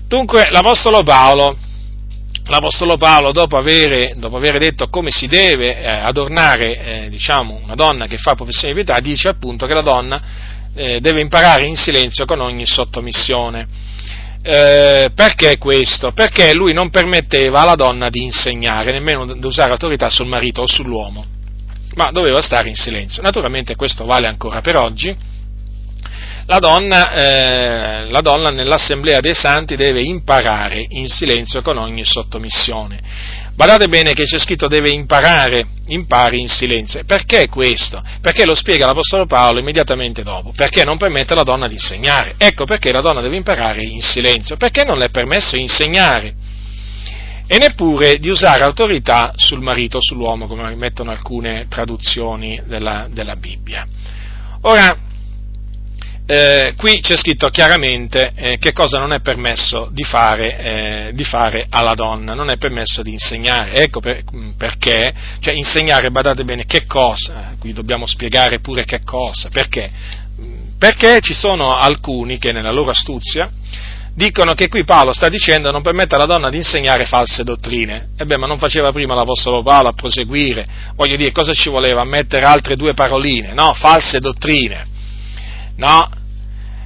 Dunque 0.07 0.49
l'Apostolo 0.51 1.01
Paolo, 1.01 1.57
l'Apostolo 2.45 2.97
Paolo 2.97 3.31
dopo 3.31 3.57
avere, 3.57 4.13
dopo 4.17 4.37
avere 4.37 4.59
detto 4.59 4.87
come 4.89 5.09
si 5.09 5.25
deve 5.25 5.81
eh, 5.81 5.87
adornare 5.87 7.05
eh, 7.05 7.09
diciamo, 7.09 7.59
una 7.63 7.75
donna 7.75 8.05
che 8.05 8.17
fa 8.17 8.35
professione 8.35 8.73
di 8.73 8.83
pietà, 8.83 8.99
dice 8.99 9.29
appunto 9.29 9.65
che 9.65 9.73
la 9.73 9.81
donna 9.81 10.21
eh, 10.75 10.99
deve 10.99 11.21
imparare 11.21 11.65
in 11.65 11.75
silenzio 11.75 12.25
con 12.25 12.41
ogni 12.41 12.67
sottomissione 12.67 13.93
eh, 14.47 15.09
perché 15.15 15.57
questo? 15.57 16.11
Perché 16.11 16.53
lui 16.53 16.71
non 16.71 16.91
permetteva 16.91 17.61
alla 17.61 17.73
donna 17.73 18.09
di 18.09 18.21
insegnare, 18.21 18.91
nemmeno 18.91 19.25
di 19.25 19.45
usare 19.45 19.71
autorità 19.71 20.11
sul 20.11 20.27
marito 20.27 20.61
o 20.61 20.67
sull'uomo, 20.67 21.25
ma 21.95 22.11
doveva 22.11 22.41
stare 22.41 22.69
in 22.69 22.75
silenzio. 22.75 23.23
Naturalmente 23.23 23.75
questo 23.75 24.05
vale 24.05 24.27
ancora 24.27 24.61
per 24.61 24.77
oggi. 24.77 25.33
La 26.45 26.59
donna, 26.59 27.11
eh, 27.13 28.09
la 28.11 28.21
donna 28.21 28.51
nell'assemblea 28.51 29.19
dei 29.19 29.33
santi 29.33 29.75
deve 29.75 30.03
imparare 30.03 30.85
in 30.89 31.07
silenzio 31.07 31.63
con 31.63 31.77
ogni 31.77 32.05
sottomissione 32.05 32.99
Badate 33.55 33.87
bene 33.87 34.13
che 34.13 34.25
c'è 34.25 34.37
scritto 34.37 34.67
deve 34.67 34.89
imparare, 34.89 35.65
impari 35.87 36.41
in 36.41 36.49
silenzio. 36.49 37.03
Perché 37.05 37.47
questo? 37.47 38.03
Perché 38.19 38.45
lo 38.45 38.53
spiega 38.53 38.85
l'Apostolo 38.85 39.25
Paolo 39.25 39.59
immediatamente 39.59 40.23
dopo. 40.23 40.51
Perché 40.53 40.83
non 40.83 40.97
permette 40.97 41.33
alla 41.33 41.43
donna 41.43 41.67
di 41.67 41.75
insegnare. 41.75 42.35
Ecco 42.37 42.65
perché 42.65 42.91
la 42.91 42.99
donna 42.99 43.21
deve 43.21 43.37
imparare 43.37 43.81
in 43.81 44.01
silenzio. 44.01 44.57
Perché 44.57 44.83
non 44.83 44.97
le 44.97 45.05
è 45.05 45.09
permesso 45.09 45.55
insegnare. 45.55 46.35
E 47.47 47.57
neppure 47.57 48.17
di 48.17 48.27
usare 48.27 48.63
autorità 48.63 49.31
sul 49.37 49.61
marito 49.61 49.99
sull'uomo, 50.01 50.47
come 50.47 50.75
mettono 50.75 51.11
alcune 51.11 51.67
traduzioni 51.69 52.61
della, 52.65 53.07
della 53.09 53.37
Bibbia. 53.37 53.87
Ora, 54.61 54.97
eh, 56.27 56.73
qui 56.75 57.01
c'è 57.01 57.15
scritto 57.15 57.49
chiaramente 57.49 58.31
eh, 58.35 58.57
che 58.57 58.73
cosa 58.73 58.97
non 58.97 59.13
è 59.13 59.21
permesso 59.21 59.89
di 59.91 60.03
fare, 60.03 60.57
eh, 60.57 61.11
di 61.13 61.23
fare, 61.23 61.67
alla 61.69 61.93
donna, 61.93 62.33
non 62.33 62.49
è 62.49 62.57
permesso 62.57 63.03
di 63.03 63.11
insegnare. 63.11 63.73
Ecco 63.73 63.99
per, 63.99 64.23
mm, 64.35 64.51
perché, 64.51 65.13
cioè 65.39 65.53
insegnare, 65.53 66.09
badate 66.09 66.43
bene, 66.43 66.65
che 66.65 66.85
cosa, 66.87 67.53
qui 67.59 67.73
dobbiamo 67.73 68.07
spiegare 68.07 68.59
pure 68.59 68.85
che 68.85 69.01
cosa, 69.03 69.49
perché? 69.49 69.91
Mm, 70.41 70.77
perché 70.79 71.19
ci 71.21 71.35
sono 71.35 71.75
alcuni 71.75 72.39
che 72.39 72.51
nella 72.51 72.71
loro 72.71 72.89
astuzia 72.89 73.49
dicono 74.15 74.53
che 74.53 74.69
qui 74.69 74.85
Paolo 74.85 75.13
sta 75.13 75.27
dicendo 75.27 75.71
non 75.71 75.81
permette 75.81 76.15
alla 76.15 76.25
donna 76.25 76.49
di 76.49 76.57
insegnare 76.57 77.05
false 77.05 77.43
dottrine. 77.43 78.09
Ebbene, 78.17 78.41
ma 78.41 78.47
non 78.47 78.57
faceva 78.57 78.91
prima 78.91 79.13
l'Apostolo 79.13 79.61
Paolo 79.61 79.89
a 79.89 79.93
proseguire? 79.93 80.65
Voglio 80.95 81.17
dire, 81.17 81.31
cosa 81.31 81.53
ci 81.53 81.69
voleva? 81.69 82.03
Mettere 82.03 82.45
altre 82.45 82.75
due 82.75 82.95
paroline? 82.95 83.53
No, 83.53 83.75
false 83.75 84.19
dottrine. 84.19 84.93
No, 85.77 86.09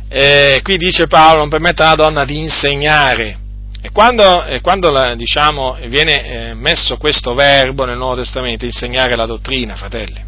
eh, 0.09 0.59
qui 0.63 0.77
dice 0.77 1.05
Paolo 1.05 1.39
non 1.39 1.49
permette 1.49 1.83
alla 1.83 1.95
donna 1.95 2.25
di 2.25 2.39
insegnare. 2.39 3.37
E 3.81 3.91
quando, 3.91 4.43
quando 4.61 4.91
diciamo, 5.15 5.77
viene 5.85 6.49
eh, 6.49 6.53
messo 6.53 6.97
questo 6.97 7.33
verbo 7.33 7.85
nel 7.85 7.97
Nuovo 7.97 8.15
Testamento, 8.17 8.65
insegnare 8.65 9.15
la 9.15 9.25
dottrina, 9.25 9.75
fratelli, 9.75 10.21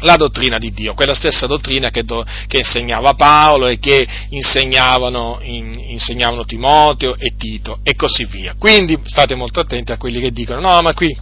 la 0.00 0.16
dottrina 0.16 0.58
di 0.58 0.72
Dio, 0.72 0.94
quella 0.94 1.14
stessa 1.14 1.46
dottrina 1.46 1.90
che, 1.90 2.02
do, 2.02 2.24
che 2.48 2.58
insegnava 2.58 3.14
Paolo 3.14 3.68
e 3.68 3.78
che 3.78 4.04
insegnavano, 4.30 5.38
in, 5.42 5.72
insegnavano, 5.86 6.44
Timoteo 6.44 7.14
e 7.16 7.34
Tito 7.36 7.78
e 7.84 7.94
così 7.94 8.24
via. 8.24 8.54
Quindi 8.58 8.98
state 9.04 9.36
molto 9.36 9.60
attenti 9.60 9.92
a 9.92 9.96
quelli 9.96 10.20
che 10.20 10.32
dicono 10.32 10.60
no, 10.60 10.82
ma 10.82 10.94
qui, 10.94 11.16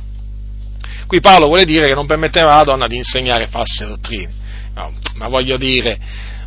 qui 1.06 1.20
Paolo 1.20 1.46
vuole 1.46 1.64
dire 1.64 1.86
che 1.86 1.94
non 1.94 2.06
permetteva 2.06 2.52
alla 2.52 2.64
donna 2.64 2.86
di 2.86 2.96
insegnare 2.96 3.48
false 3.48 3.86
dottrine. 3.86 4.40
No, 4.74 4.90
ma 5.16 5.28
voglio 5.28 5.58
dire, 5.58 5.98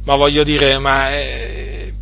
ma 0.05 0.15
voglio 0.15 0.43
dire, 0.43 0.77
ma 0.79 1.11
eh, 1.11 1.93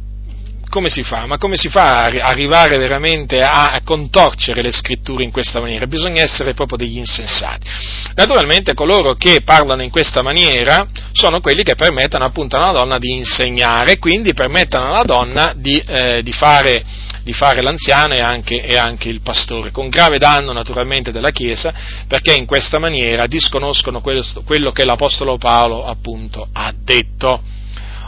come 0.73 0.89
si 0.89 1.03
fa? 1.03 1.27
Ma 1.27 1.37
come 1.37 1.55
si 1.55 1.69
fa 1.69 2.05
a 2.05 2.27
arrivare 2.27 2.77
veramente 2.77 3.43
a, 3.43 3.79
contorcere 3.83 4.63
le 4.63 4.71
scritture 4.71 5.23
in 5.23 5.29
questa 5.29 5.59
maniera? 5.59 5.85
Bisogna 5.85 6.23
essere 6.23 6.55
proprio 6.55 6.79
degli 6.79 6.97
insensati. 6.97 7.69
Naturalmente 8.15 8.73
coloro 8.73 9.13
che 9.13 9.41
parlano 9.45 9.83
in 9.83 9.91
questa 9.91 10.23
maniera 10.23 10.87
sono 11.11 11.41
quelli 11.41 11.61
che 11.61 11.75
permettono 11.75 12.25
appunto 12.25 12.55
alla 12.55 12.71
donna 12.71 12.97
di 12.97 13.11
insegnare, 13.11 13.99
quindi 13.99 14.33
permettono 14.33 14.85
alla 14.85 15.03
donna 15.03 15.53
di, 15.55 15.77
eh, 15.77 16.23
di 16.23 16.33
fare 16.33 16.83
di 17.23 17.31
fare 17.31 17.61
l'anziano 17.61 18.15
e 18.15 18.19
anche, 18.19 18.61
e 18.61 18.75
anche, 18.75 19.07
il 19.07 19.21
pastore, 19.21 19.71
con 19.71 19.87
grave 19.87 20.17
danno 20.17 20.51
naturalmente 20.51 21.13
della 21.13 21.31
Chiesa, 21.31 21.73
perché 22.05 22.33
in 22.33 22.45
questa 22.45 22.79
maniera 22.79 23.27
disconoscono 23.27 24.01
quello, 24.01 24.23
quello 24.43 24.71
che 24.71 24.83
l'Apostolo 24.83 25.37
Paolo 25.37 25.85
appunto 25.85 26.49
ha 26.51 26.73
detto. 26.75 27.61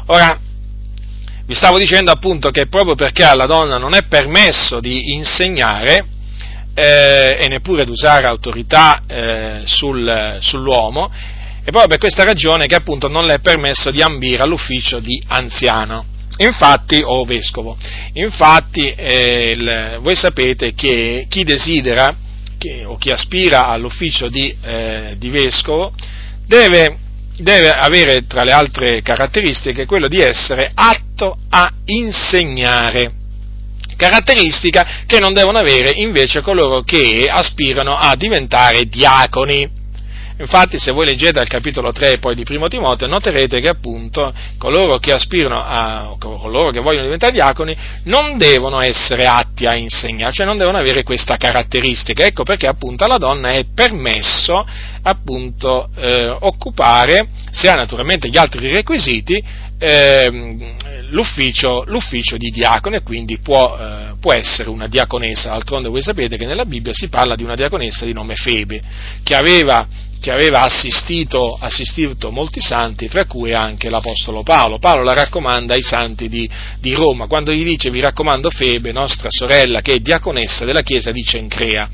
Ora, 0.07 0.39
vi 1.45 1.53
stavo 1.53 1.79
dicendo 1.79 2.11
appunto 2.11 2.49
che 2.51 2.67
proprio 2.67 2.95
perché 2.95 3.23
alla 3.23 3.45
donna 3.45 3.77
non 3.77 3.93
è 3.93 4.03
permesso 4.03 4.79
di 4.79 5.13
insegnare 5.13 6.05
eh, 6.73 7.37
e 7.39 7.47
neppure 7.47 7.85
di 7.85 7.91
usare 7.91 8.27
autorità 8.27 9.03
eh, 9.07 9.61
sul, 9.65 10.37
sull'uomo, 10.41 11.11
è 11.63 11.71
proprio 11.71 11.87
per 11.87 11.97
questa 11.97 12.23
ragione 12.23 12.67
che 12.67 12.75
appunto 12.75 13.07
non 13.07 13.25
le 13.25 13.35
è 13.35 13.39
permesso 13.39 13.89
di 13.89 14.01
ambire 14.01 14.43
all'ufficio 14.43 14.99
di 14.99 15.21
anziano. 15.27 16.05
Infatti, 16.37 17.01
o 17.03 17.23
vescovo, 17.23 17.77
infatti 18.13 18.89
eh, 18.89 19.51
il, 19.55 19.97
voi 20.01 20.15
sapete 20.15 20.73
che 20.73 21.25
chi 21.29 21.43
desidera 21.43 22.13
chi, 22.57 22.83
o 22.83 22.97
chi 22.97 23.09
aspira 23.11 23.67
all'ufficio 23.67 24.27
di, 24.27 24.53
eh, 24.61 25.15
di 25.17 25.29
vescovo 25.29 25.93
deve, 26.45 26.97
deve 27.37 27.69
avere 27.69 28.25
tra 28.27 28.43
le 28.43 28.51
altre 28.51 29.01
caratteristiche 29.01 29.85
quello 29.85 30.07
di 30.07 30.19
essere 30.19 30.71
atto 30.73 31.37
a 31.49 31.71
insegnare 31.85 33.23
caratteristica 33.95 35.03
che 35.05 35.19
non 35.19 35.33
devono 35.33 35.57
avere 35.57 35.91
invece 35.95 36.41
coloro 36.41 36.81
che 36.81 37.27
aspirano 37.29 37.97
a 37.97 38.15
diventare 38.15 38.85
diaconi. 38.85 39.83
Infatti, 40.37 40.77
se 40.77 40.91
voi 40.91 41.05
leggete 41.05 41.39
al 41.39 41.47
capitolo 41.47 41.93
3 41.93 42.17
poi 42.17 42.35
di 42.35 42.43
Primo 42.43 42.67
Timoteo, 42.67 43.07
noterete 43.07 43.61
che 43.61 43.69
appunto 43.69 44.33
coloro 44.57 44.97
che 44.97 45.13
aspirano 45.13 45.63
a, 45.63 46.15
coloro 46.19 46.71
che 46.71 46.81
vogliono 46.81 47.03
diventare 47.03 47.31
diaconi, 47.31 47.75
non 48.03 48.37
devono 48.37 48.81
essere 48.81 49.27
atti 49.27 49.65
a 49.65 49.75
insegnare, 49.75 50.33
cioè 50.33 50.45
non 50.45 50.57
devono 50.57 50.77
avere 50.77 51.03
questa 51.03 51.37
caratteristica. 51.37 52.25
Ecco 52.25 52.43
perché 52.43 52.67
appunto 52.67 53.05
alla 53.05 53.17
donna 53.17 53.51
è 53.51 53.65
permesso 53.73 54.65
appunto 55.03 55.89
eh, 55.95 56.27
occupare, 56.41 57.29
se 57.51 57.69
ha 57.69 57.75
naturalmente 57.75 58.27
gli 58.27 58.37
altri 58.37 58.73
requisiti, 58.73 59.41
eh, 59.77 60.75
l'ufficio, 61.09 61.83
l'ufficio, 61.87 62.37
di 62.37 62.49
diacono 62.49 62.95
e 62.95 63.01
quindi 63.03 63.39
può, 63.39 63.77
eh, 63.77 64.13
può, 64.19 64.33
essere 64.33 64.69
una 64.69 64.87
diaconessa. 64.87 65.49
D'altronde 65.49 65.89
voi 65.89 66.01
sapete 66.01 66.37
che 66.37 66.45
nella 66.45 66.65
Bibbia 66.65 66.93
si 66.93 67.09
parla 67.09 67.35
di 67.35 67.43
una 67.43 67.55
diaconessa 67.55 68.05
di 68.05 68.13
nome 68.13 68.35
Febe, 68.35 68.81
che 69.23 69.35
aveva, 69.35 69.85
che 70.19 70.31
aveva 70.31 70.61
assistito, 70.61 71.57
assistito, 71.59 72.31
molti 72.31 72.61
santi, 72.61 73.07
tra 73.07 73.25
cui 73.25 73.53
anche 73.53 73.89
l'Apostolo 73.89 74.43
Paolo. 74.43 74.79
Paolo 74.79 75.03
la 75.03 75.13
raccomanda 75.13 75.73
ai 75.73 75.81
santi 75.81 76.29
di, 76.29 76.49
di 76.79 76.93
Roma, 76.93 77.27
quando 77.27 77.51
gli 77.51 77.63
dice 77.63 77.89
vi 77.89 77.99
raccomando 77.99 78.49
Febe, 78.49 78.91
nostra 78.91 79.29
sorella, 79.29 79.81
che 79.81 79.93
è 79.93 79.99
diaconessa 79.99 80.65
della 80.65 80.81
chiesa 80.81 81.11
di 81.11 81.23
Cencrea 81.23 81.89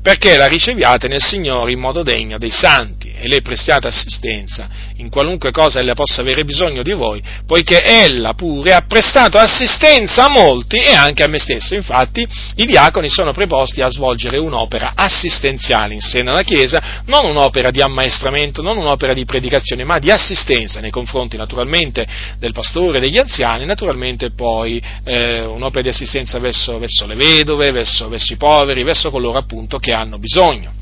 perché 0.00 0.36
la 0.36 0.46
riceviate 0.46 1.08
nel 1.08 1.22
Signore 1.22 1.72
in 1.72 1.80
modo 1.80 2.02
degno 2.02 2.38
dei 2.38 2.50
santi 2.50 2.97
e 3.20 3.28
le 3.28 3.40
prestiate 3.42 3.88
assistenza 3.88 4.68
in 4.96 5.10
qualunque 5.10 5.50
cosa 5.50 5.80
ella 5.80 5.94
possa 5.94 6.20
avere 6.20 6.44
bisogno 6.44 6.82
di 6.82 6.92
voi, 6.92 7.22
poiché 7.46 7.82
ella 7.82 8.34
pure 8.34 8.72
ha 8.72 8.82
prestato 8.82 9.38
assistenza 9.38 10.26
a 10.26 10.28
molti 10.28 10.76
e 10.76 10.92
anche 10.92 11.22
a 11.22 11.28
me 11.28 11.38
stesso. 11.38 11.74
Infatti 11.74 12.26
i 12.56 12.66
diaconi 12.66 13.08
sono 13.08 13.32
preposti 13.32 13.80
a 13.80 13.88
svolgere 13.88 14.38
un'opera 14.38 14.92
assistenziale 14.94 15.94
in 15.94 16.00
seno 16.00 16.30
alla 16.30 16.42
Chiesa, 16.42 17.02
non 17.06 17.26
un'opera 17.26 17.70
di 17.70 17.80
ammaestramento, 17.80 18.62
non 18.62 18.76
un'opera 18.76 19.12
di 19.12 19.24
predicazione, 19.24 19.84
ma 19.84 19.98
di 19.98 20.10
assistenza 20.10 20.80
nei 20.80 20.90
confronti 20.90 21.36
naturalmente 21.36 22.06
del 22.38 22.52
pastore, 22.52 23.00
degli 23.00 23.18
anziani, 23.18 23.64
naturalmente 23.66 24.30
poi 24.32 24.82
eh, 25.04 25.44
un'opera 25.44 25.82
di 25.82 25.88
assistenza 25.88 26.38
verso, 26.38 26.78
verso 26.78 27.06
le 27.06 27.14
vedove, 27.14 27.70
verso, 27.70 28.08
verso 28.08 28.32
i 28.32 28.36
poveri, 28.36 28.82
verso 28.82 29.10
coloro 29.10 29.38
appunto 29.38 29.78
che 29.78 29.92
hanno 29.92 30.18
bisogno. 30.18 30.77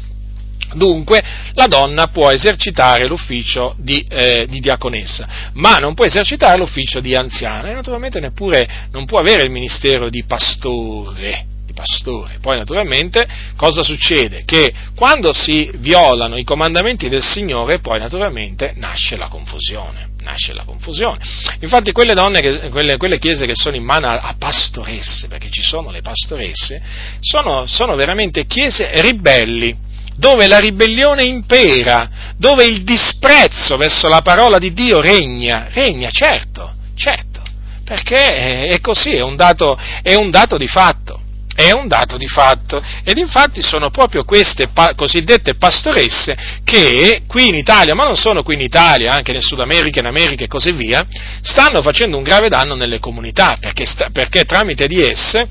Dunque 0.74 1.22
la 1.54 1.66
donna 1.66 2.08
può 2.08 2.30
esercitare 2.30 3.06
l'ufficio 3.06 3.74
di, 3.78 4.04
eh, 4.08 4.46
di, 4.48 4.60
diaconessa, 4.60 5.26
ma 5.54 5.76
non 5.78 5.94
può 5.94 6.04
esercitare 6.04 6.58
l'ufficio 6.58 7.00
di 7.00 7.14
anziana 7.14 7.68
e 7.68 7.74
naturalmente 7.74 8.20
neppure 8.20 8.68
non 8.90 9.04
può 9.04 9.18
avere 9.18 9.44
il 9.44 9.50
ministero 9.50 10.08
di 10.08 10.24
pastore. 10.24 11.46
Di 11.66 11.72
pastore. 11.72 12.38
Poi 12.40 12.56
naturalmente 12.56 13.26
cosa 13.56 13.82
succede? 13.82 14.44
Che 14.44 14.72
quando 14.94 15.32
si 15.32 15.70
violano 15.78 16.36
i 16.36 16.44
comandamenti 16.44 17.08
del 17.08 17.24
Signore, 17.24 17.80
poi 17.80 17.98
naturalmente 17.98 18.72
nasce 18.76 19.16
la 19.16 19.28
confusione. 19.28 20.14
Nasce 20.22 20.52
la 20.52 20.64
confusione. 20.64 21.18
Infatti 21.60 21.92
quelle 21.92 22.14
donne, 22.14 22.40
che, 22.40 22.68
quelle, 22.70 22.96
quelle, 22.96 23.18
chiese 23.18 23.46
che 23.46 23.54
sono 23.54 23.76
in 23.76 23.84
mano 23.84 24.08
a, 24.08 24.20
a, 24.20 24.34
pastoresse, 24.36 25.28
perché 25.28 25.50
ci 25.50 25.62
sono 25.62 25.90
le 25.90 26.02
pastoresse, 26.02 26.82
sono, 27.20 27.66
sono 27.66 27.94
veramente 27.94 28.44
chiese 28.46 29.00
ribelli 29.02 29.85
dove 30.16 30.46
la 30.46 30.58
ribellione 30.58 31.24
impera, 31.24 32.34
dove 32.36 32.64
il 32.64 32.82
disprezzo 32.82 33.76
verso 33.76 34.08
la 34.08 34.22
parola 34.22 34.58
di 34.58 34.72
Dio 34.72 35.00
regna, 35.00 35.68
regna, 35.70 36.08
certo, 36.10 36.72
certo, 36.94 37.42
perché 37.84 38.62
è 38.62 38.80
così, 38.80 39.10
è 39.10 39.22
un 39.22 39.36
dato, 39.36 39.78
è 40.02 40.14
un 40.14 40.30
dato 40.30 40.56
di 40.56 40.66
fatto. 40.66 41.20
È 41.56 41.72
un 41.72 41.88
dato 41.88 42.18
di 42.18 42.26
fatto 42.26 42.84
ed 43.02 43.16
infatti 43.16 43.62
sono 43.62 43.88
proprio 43.88 44.24
queste 44.24 44.68
pa- 44.74 44.92
cosiddette 44.94 45.54
pastoresse 45.54 46.36
che 46.62 47.22
qui 47.26 47.48
in 47.48 47.54
Italia, 47.54 47.94
ma 47.94 48.04
non 48.04 48.18
sono 48.18 48.42
qui 48.42 48.56
in 48.56 48.60
Italia, 48.60 49.14
anche 49.14 49.32
nel 49.32 49.40
Sud 49.40 49.60
America, 49.60 50.00
in 50.00 50.04
America 50.04 50.44
e 50.44 50.48
così 50.48 50.72
via, 50.72 51.06
stanno 51.40 51.80
facendo 51.80 52.18
un 52.18 52.24
grave 52.24 52.50
danno 52.50 52.74
nelle 52.74 52.98
comunità 52.98 53.56
perché, 53.58 53.86
sta- 53.86 54.10
perché 54.12 54.44
tramite 54.44 54.86
di 54.86 55.00
esse 55.00 55.48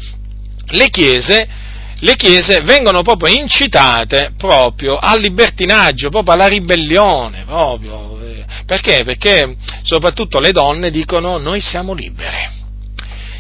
le 0.68 0.90
chiese 0.92 1.48
le 2.00 2.16
chiese 2.16 2.62
vengono 2.62 3.02
proprio 3.02 3.34
incitate 3.34 4.34
proprio 4.38 4.98
al 4.98 5.20
libertinaggio, 5.20 6.10
proprio 6.10 6.34
alla 6.34 6.48
ribellione, 6.48 7.44
proprio. 7.46 8.20
Eh, 8.22 8.46
perché? 8.66 9.04
Perché 9.04 9.56
soprattutto 9.84 10.40
le 10.40 10.52
donne 10.52 10.90
dicono 10.90 11.38
noi 11.38 11.60
siamo 11.60 11.94
libere. 11.94 12.64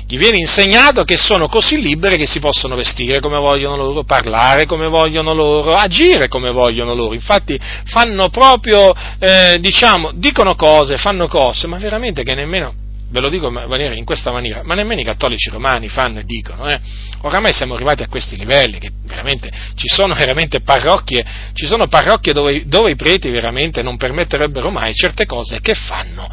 Gli 0.08 0.18
viene 0.18 0.38
insegnato 0.38 1.04
che 1.04 1.18
sono 1.18 1.48
così 1.48 1.82
libere 1.82 2.16
che 2.16 2.28
si 2.28 2.40
possono 2.40 2.76
vestire 2.76 3.20
come 3.20 3.40
vogliono 3.40 3.76
loro, 3.76 4.04
parlare 4.04 4.68
come 4.68 4.88
vogliono 4.88 5.34
loro, 5.34 5.74
agire 5.74 6.28
come 6.28 6.52
vogliono 6.52 6.94
loro. 6.94 7.16
Infatti 7.16 7.60
fanno 7.86 8.30
proprio, 8.30 8.94
eh, 9.18 9.58
diciamo, 9.60 10.12
dicono 10.14 10.54
cose, 10.56 10.98
fanno 10.98 11.28
cose, 11.28 11.66
ma 11.66 11.78
veramente 11.78 12.22
che 12.22 12.36
nemmeno 12.36 12.84
ve 13.16 13.22
lo 13.22 13.30
dico 13.30 13.48
in 13.48 14.04
questa 14.04 14.30
maniera, 14.30 14.62
ma 14.64 14.76
nemmeno 14.76 15.00
i 15.00 15.06
cattolici 15.06 15.50
romani 15.50 15.88
fanno 15.88 16.20
e 16.20 16.26
dicono, 16.26 16.68
eh. 16.68 16.78
oramai 17.22 17.54
siamo 17.54 17.74
arrivati 17.74 18.04
a 18.04 18.10
questi 18.10 18.36
livelli, 18.36 18.78
che 18.78 18.92
veramente 19.06 19.50
ci 19.76 19.88
sono 19.88 20.14
veramente 20.14 20.60
parrocchie, 20.60 21.24
ci 21.54 21.66
sono 21.66 21.88
parrocchie 21.88 22.34
dove, 22.34 22.64
dove 22.66 22.92
i 22.92 22.96
preti 22.96 23.30
veramente 23.30 23.82
non 23.82 23.96
permetterebbero 23.96 24.70
mai 24.70 24.94
certe 24.94 25.26
cose 25.26 25.62
che 25.62 25.76
fanno 25.76 26.30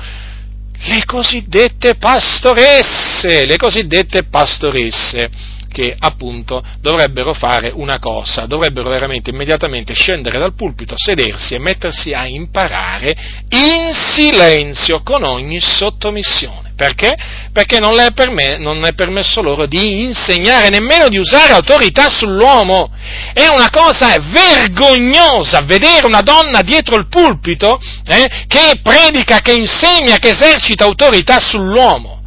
le 0.84 1.04
cosiddette 1.04 1.94
pastoresse, 1.94 3.46
le 3.46 3.56
cosiddette 3.56 4.24
pastoresse 4.24 5.30
che 5.72 5.96
appunto 5.98 6.62
dovrebbero 6.80 7.32
fare 7.32 7.72
una 7.74 7.98
cosa, 7.98 8.46
dovrebbero 8.46 8.88
veramente 8.90 9.30
immediatamente 9.30 9.94
scendere 9.94 10.38
dal 10.38 10.54
pulpito, 10.54 10.94
sedersi 10.96 11.54
e 11.54 11.58
mettersi 11.58 12.12
a 12.12 12.26
imparare 12.28 13.16
in 13.48 13.92
silenzio 13.92 15.02
con 15.02 15.24
ogni 15.24 15.60
sottomissione. 15.60 16.70
Perché? 16.76 17.16
Perché 17.52 17.78
non 17.78 17.98
è, 18.00 18.12
perme- 18.12 18.58
non 18.58 18.84
è, 18.84 18.92
permesso 18.94 19.40
loro 19.40 19.66
di 19.66 20.02
insegnare, 20.02 20.68
nemmeno 20.68 21.08
di 21.08 21.16
usare 21.16 21.52
autorità 21.52 22.08
sull'uomo. 22.08 22.90
È 23.32 23.46
una 23.46 23.68
cosa 23.70 24.16
vergognosa 24.18 25.60
vedere 25.60 26.06
una 26.06 26.22
donna 26.22 26.62
dietro 26.62 26.96
il 26.96 27.08
pulpito 27.08 27.78
eh, 28.06 28.46
che 28.48 28.80
predica, 28.82 29.40
che 29.40 29.52
insegna, 29.52 30.18
che 30.18 30.30
esercita 30.30 30.84
autorità 30.84 31.38
sull'uomo. 31.38 32.20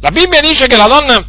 La 0.00 0.10
Bibbia 0.10 0.40
dice 0.40 0.66
che 0.66 0.76
la 0.76 0.86
donna 0.86 1.24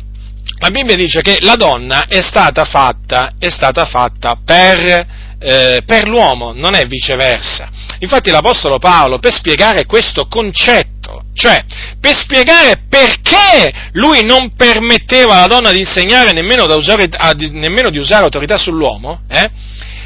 la 0.60 0.70
Bibbia 0.72 0.96
dice 0.96 1.22
che 1.22 1.38
la 1.42 1.56
donna 1.56 2.08
è 2.08 2.22
stata 2.22 2.66
fatta, 2.66 3.34
è 3.38 3.50
stata 3.50 3.86
fatta 3.86 4.38
per, 4.44 5.08
eh, 5.40 5.82
per 5.86 6.08
l'uomo, 6.08 6.52
non 6.54 6.74
è 6.74 6.86
viceversa. 6.88 7.70
Infatti 8.00 8.32
l'Apostolo 8.32 8.80
Paolo, 8.80 9.20
per 9.20 9.34
spiegare 9.34 9.86
questo 9.86 10.28
concetto, 10.28 11.26
cioè 11.34 11.64
per 12.00 12.16
spiegare 12.16 12.84
perché 12.90 13.90
lui 13.94 14.24
non 14.24 14.56
permetteva 14.56 15.36
alla 15.36 15.48
donna 15.48 15.72
di 15.72 15.80
insegnare 15.80 16.32
nemmeno, 16.32 16.64
usare, 16.76 17.08
nemmeno 17.52 17.90
di 17.90 18.00
usare 18.00 18.24
autorità 18.24 18.58
sull'uomo, 18.58 19.22
eh, 19.30 19.50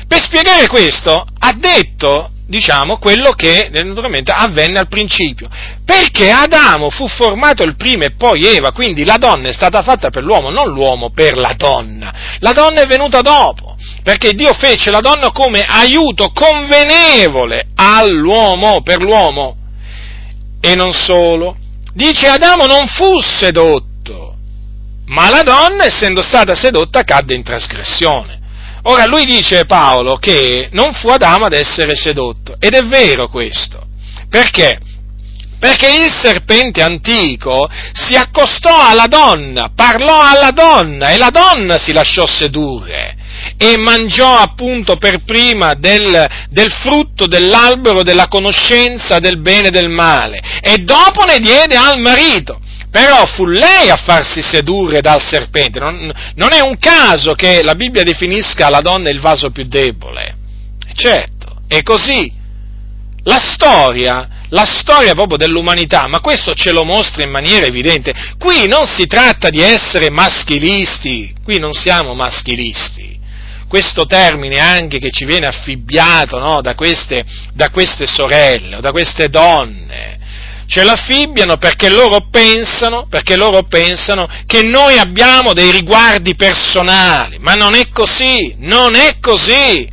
per 0.08 0.22
spiegare 0.22 0.68
questo 0.68 1.26
ha 1.39 1.54
detto 1.54 2.31
diciamo, 2.52 2.97
quello 2.97 3.32
che 3.32 3.70
naturalmente 3.72 4.34
avvenne 4.34 4.78
al 4.78 4.89
principio. 4.89 5.47
Perché 5.86 6.30
Adamo 6.30 6.89
fu 6.89 7.08
formato 7.08 7.64
il 7.64 7.78
primo 7.78 8.04
e 8.04 8.12
poi 8.12 8.45
Eva, 8.45 8.74
quindi 8.74 9.06
la 9.06 9.16
donna 9.16 9.47
è 9.47 9.54
stata 9.54 9.82
fatta 9.82 10.10
per 10.10 10.22
l'uomo, 10.22 10.49
non 10.49 10.70
l'uomo 10.70 11.12
per 11.12 11.38
la 11.38 11.54
donna. 11.56 12.14
La 12.39 12.52
donna 12.52 12.82
è 12.82 12.86
venuta 12.86 13.22
dopo, 13.22 13.78
perché 14.04 14.34
Dio 14.34 14.54
fece 14.54 14.91
la 14.91 14.99
donna 14.99 15.32
come 15.32 15.62
aiuto 15.66 16.32
convenevole 16.32 17.70
all'uomo, 17.74 18.82
per 18.82 19.02
l'uomo. 19.02 19.56
E 20.60 20.76
non 20.76 20.91
solo. 20.91 21.56
Dice 21.93 22.28
Adamo 22.28 22.66
non 22.66 22.86
fu 22.88 23.20
sedotto, 23.22 24.36
ma 25.08 25.30
la 25.30 25.41
donna, 25.41 25.86
essendo 25.86 26.22
stata 26.22 26.54
sedotta, 26.54 27.04
cadde 27.04 27.34
in 27.34 27.43
trasgressione. 27.43 28.39
Ora 28.84 29.06
lui 29.06 29.26
dice 29.26 29.66
Paolo 29.66 30.16
che 30.16 30.70
non 30.72 30.94
fu 30.94 31.10
Adamo 31.10 31.46
ad 31.46 31.54
essere 31.54 31.96
sedotto, 31.96 32.56
ed 32.60 32.74
è 32.74 32.84
vero 32.84 33.28
questo. 33.28 33.86
Perché? 34.30 34.80
Perché 35.60 35.94
il 35.94 36.12
serpente 36.12 36.82
antico 36.82 37.70
si 37.94 38.16
accostò 38.16 38.90
alla 38.90 39.06
donna, 39.06 39.70
parlò 39.76 40.18
alla 40.20 40.52
donna 40.52 41.10
e 41.10 41.18
la 41.18 41.30
donna 41.30 41.78
si 41.78 41.94
lasciò 41.94 42.26
sedurre 42.26 43.18
e 43.58 43.78
mangiò 43.78 44.38
appunto 44.38 44.98
per 44.98 45.24
prima 45.24 45.74
del, 45.76 46.28
del, 46.50 46.72
frutto 46.72 47.28
dell'albero 47.28 48.02
della 48.02 48.28
conoscenza 48.28 49.20
del 49.20 49.40
bene 49.40 49.68
e 49.68 49.72
del 49.72 49.90
male 49.90 50.42
e 50.62 50.78
dopo 50.80 51.26
ne 51.26 51.38
diede 51.40 51.76
al 51.76 52.00
marito. 52.00 52.60
Però 52.92 53.26
fu 53.26 53.46
lei 53.46 53.89
a 53.89 53.96
farsi 53.96 54.42
sedurre 54.42 55.00
dal 55.00 55.26
serpente. 55.26 55.80
Non, 55.80 56.14
non, 56.36 56.52
è 56.52 56.60
un 56.60 56.78
caso 56.78 57.34
che 57.34 57.64
la 57.64 57.74
Bibbia 57.74 58.04
definisca 58.04 58.70
la 58.70 58.82
donna 58.82 59.10
il 59.10 59.22
vaso 59.22 59.50
più 59.50 59.64
debole. 59.64 60.36
Certo, 60.94 61.62
è 61.68 61.82
così. 61.84 62.39
La 63.24 63.39
storia, 63.39 64.28
la 64.50 64.66
storia 64.66 65.14
proprio 65.14 65.38
dell'umanità, 65.38 66.08
ma 66.08 66.20
questo 66.20 66.54
ce 66.54 66.72
lo 66.72 66.84
mostra 66.84 67.24
in 67.24 67.30
maniera 67.30 67.66
evidente. 67.66 68.14
Qui 68.38 68.68
non 68.68 68.86
si 68.88 69.06
tratta 69.08 69.50
di 69.50 69.62
essere 69.62 70.10
maschilisti, 70.10 71.34
qui 71.44 71.60
non 71.60 71.72
siamo 71.72 72.14
maschilisti 72.14 73.12
questo 73.72 74.06
termine 74.06 74.60
anche 74.60 75.00
che 75.00 75.12
ci 75.12 75.24
viene 75.24 75.46
affibbiato 75.46 76.38
no, 76.39 76.60
da, 76.60 76.76
queste, 76.76 77.24
da, 77.54 77.70
queste, 77.70 78.06
sorelle 78.06 78.76
o 78.76 78.82
da 78.82 78.92
queste 78.92 79.30
donne. 79.30 80.20
Ce 80.68 80.84
l'affibbiano 80.84 81.57
perché 81.57 81.89
loro, 81.89 82.28
pensano, 82.30 83.07
perché 83.09 83.36
loro 83.36 83.64
pensano 83.64 84.28
che 84.45 84.64
noi 84.64 84.97
abbiamo 84.97 85.53
dei 85.53 85.72
riguardi 85.72 86.36
personali, 86.36 87.38
ma 87.39 87.53
non 87.53 87.76
è 87.76 87.89
così, 87.89 88.55
non 88.59 88.95
è 88.95 89.18
così. 89.20 89.89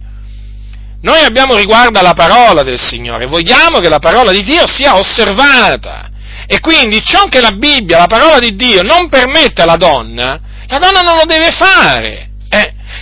Noi 1.01 1.23
abbiamo 1.23 1.55
riguardo 1.55 1.99
alla 1.99 2.13
parola 2.13 2.63
del 2.63 2.81
Signore, 2.81 3.27
vogliamo 3.27 3.81
che 3.81 3.89
la 3.89 3.99
parola 3.99 4.31
di 4.31 4.43
Dio 4.43 4.67
sia 4.67 4.97
osservata. 4.97 6.11
E 6.47 6.61
quindi 6.61 7.03
ciò 7.05 7.27
che 7.29 7.41
la 7.41 7.53
Bibbia, 7.53 7.99
la 7.99 8.07
parola 8.07 8.39
di 8.39 8.57
Dio, 8.57 8.83
non 8.83 9.09
permette 9.09 9.63
alla 9.63 9.77
donna, 9.77 10.41
la 10.67 10.79
donna 10.79 11.03
non 11.03 11.17
lo 11.17 11.25
deve 11.25 11.51
fare. 11.51 12.28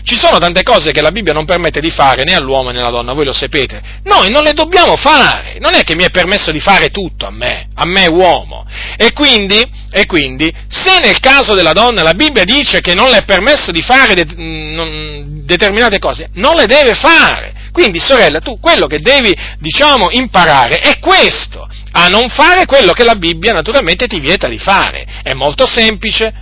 Ci 0.03 0.19
sono 0.19 0.39
tante 0.39 0.63
cose 0.63 0.93
che 0.93 1.03
la 1.03 1.11
Bibbia 1.11 1.33
non 1.33 1.45
permette 1.45 1.81
di 1.81 1.91
fare 1.91 2.23
né 2.25 2.35
all'uomo 2.35 2.71
né 2.71 2.81
alla 2.81 2.91
donna, 2.91 3.13
voi 3.13 3.25
lo 3.25 3.33
sapete. 3.33 3.83
Noi 4.05 4.31
non 4.31 4.43
le 4.43 4.53
dobbiamo 4.53 4.97
fare, 4.97 5.59
non 5.59 5.75
è 5.75 5.83
che 5.83 5.95
mi 5.95 6.05
è 6.05 6.11
permesso 6.11 6.51
di 6.53 6.61
fare 6.61 6.91
tutto 6.91 7.27
a 7.27 7.31
me, 7.31 7.69
a 7.75 7.85
me 7.85 8.07
uomo. 8.07 8.67
E 8.97 9.13
quindi, 9.13 9.63
e 9.91 10.07
quindi 10.07 10.53
se 10.69 10.99
nel 11.01 11.21
caso 11.21 11.55
della 11.55 11.73
donna 11.73 12.03
la 12.03 12.15
Bibbia 12.15 12.45
dice 12.45 12.81
che 12.81 12.95
non 12.95 13.11
le 13.11 13.19
è 13.19 13.25
permesso 13.25 13.73
di 13.73 13.83
fare 13.83 14.15
de- 14.15 14.35
non, 14.37 15.45
determinate 15.45 15.99
cose, 15.99 16.29
non 16.35 16.55
le 16.55 16.67
deve 16.67 16.95
fare. 16.95 17.55
Quindi, 17.73 17.99
sorella, 17.99 18.41
tu 18.41 18.59
quello 18.59 18.87
che 18.87 19.01
devi, 19.01 19.37
diciamo, 19.59 20.09
imparare 20.11 20.79
è 20.79 20.99
questo, 20.99 21.69
a 21.93 22.09
non 22.09 22.31
fare 22.31 22.65
quello 22.65 22.93
che 22.93 23.05
la 23.05 23.17
Bibbia 23.17 23.53
naturalmente 23.53 24.07
ti 24.07 24.19
vieta 24.19 24.49
di 24.49 24.59
fare. 24.59 25.07
È 25.23 25.35
molto 25.35 25.67
semplice, 25.67 26.33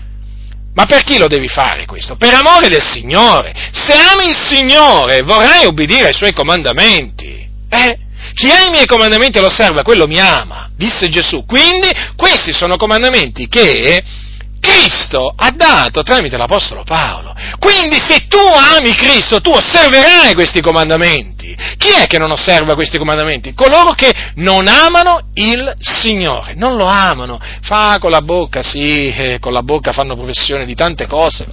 ma 0.74 0.86
per 0.86 1.02
chi 1.02 1.18
lo 1.18 1.28
devi 1.28 1.48
fare 1.48 1.86
questo? 1.86 2.16
Per 2.16 2.34
amore 2.34 2.68
del 2.68 2.82
Signore. 2.82 3.54
Se 3.72 3.92
ami 3.92 4.28
il 4.28 4.36
Signore 4.36 5.22
vorrai 5.22 5.66
obbedire 5.66 6.08
ai 6.08 6.14
Suoi 6.14 6.32
comandamenti. 6.32 7.46
Eh? 7.68 7.98
Chi 8.34 8.50
ha 8.50 8.64
i 8.64 8.70
miei 8.70 8.86
comandamenti 8.86 9.38
e 9.38 9.40
lo 9.40 9.46
osserva, 9.46 9.82
quello 9.82 10.06
mi 10.06 10.18
ama, 10.18 10.70
disse 10.76 11.08
Gesù. 11.08 11.44
Quindi 11.46 11.88
questi 12.16 12.52
sono 12.52 12.76
comandamenti 12.76 13.46
che 13.46 14.02
Cristo 14.64 15.30
ha 15.36 15.50
dato 15.50 16.02
tramite 16.02 16.38
l'Apostolo 16.38 16.84
Paolo. 16.84 17.34
Quindi 17.58 17.98
se 18.00 18.26
tu 18.26 18.38
ami 18.38 18.92
Cristo, 18.94 19.42
tu 19.42 19.50
osserverai 19.50 20.32
questi 20.32 20.62
comandamenti. 20.62 21.54
Chi 21.76 21.90
è 21.90 22.06
che 22.06 22.18
non 22.18 22.30
osserva 22.30 22.74
questi 22.74 22.96
comandamenti? 22.96 23.52
Coloro 23.52 23.92
che 23.92 24.10
non 24.36 24.66
amano 24.66 25.20
il 25.34 25.74
Signore, 25.78 26.54
non 26.56 26.76
lo 26.76 26.86
amano. 26.86 27.38
Fa 27.60 27.98
con 28.00 28.10
la 28.10 28.22
bocca, 28.22 28.62
sì, 28.62 29.12
eh, 29.12 29.38
con 29.38 29.52
la 29.52 29.62
bocca 29.62 29.92
fanno 29.92 30.16
professione 30.16 30.64
di 30.64 30.74
tante 30.74 31.06
cose, 31.06 31.46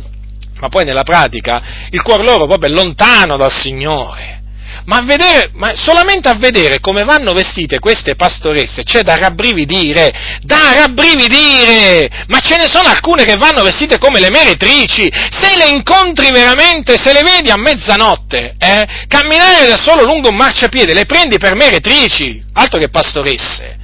ma 0.59 0.69
poi 0.69 0.85
nella 0.85 1.03
pratica 1.03 1.61
il 1.89 2.01
cuore 2.01 2.23
loro 2.23 2.47
proprio 2.47 2.71
è 2.71 2.73
lontano 2.73 3.35
dal 3.35 3.51
Signore 3.51 4.40
ma, 4.85 4.97
a 4.97 5.03
vedere, 5.03 5.51
ma 5.53 5.71
solamente 5.75 6.27
a 6.29 6.35
vedere 6.35 6.79
come 6.79 7.03
vanno 7.03 7.33
vestite 7.33 7.79
queste 7.79 8.15
pastoresse 8.15 8.83
c'è 8.83 9.01
da 9.01 9.17
rabbrividire, 9.17 10.39
da 10.41 10.73
rabbrividire, 10.73 12.09
ma 12.27 12.39
ce 12.39 12.57
ne 12.57 12.67
sono 12.67 12.89
alcune 12.89 13.25
che 13.25 13.37
vanno 13.37 13.61
vestite 13.61 13.97
come 13.97 14.19
le 14.19 14.29
meretrici, 14.29 15.11
se 15.11 15.57
le 15.57 15.69
incontri 15.69 16.31
veramente, 16.31 16.97
se 16.97 17.13
le 17.13 17.21
vedi 17.21 17.49
a 17.51 17.57
mezzanotte, 17.57 18.55
eh, 18.57 18.87
camminare 19.07 19.67
da 19.67 19.77
solo 19.77 20.03
lungo 20.03 20.29
un 20.29 20.35
marciapiede, 20.35 20.93
le 20.93 21.05
prendi 21.05 21.37
per 21.37 21.55
meretrici, 21.55 22.43
altro 22.53 22.79
che 22.79 22.89
pastoresse, 22.89 23.77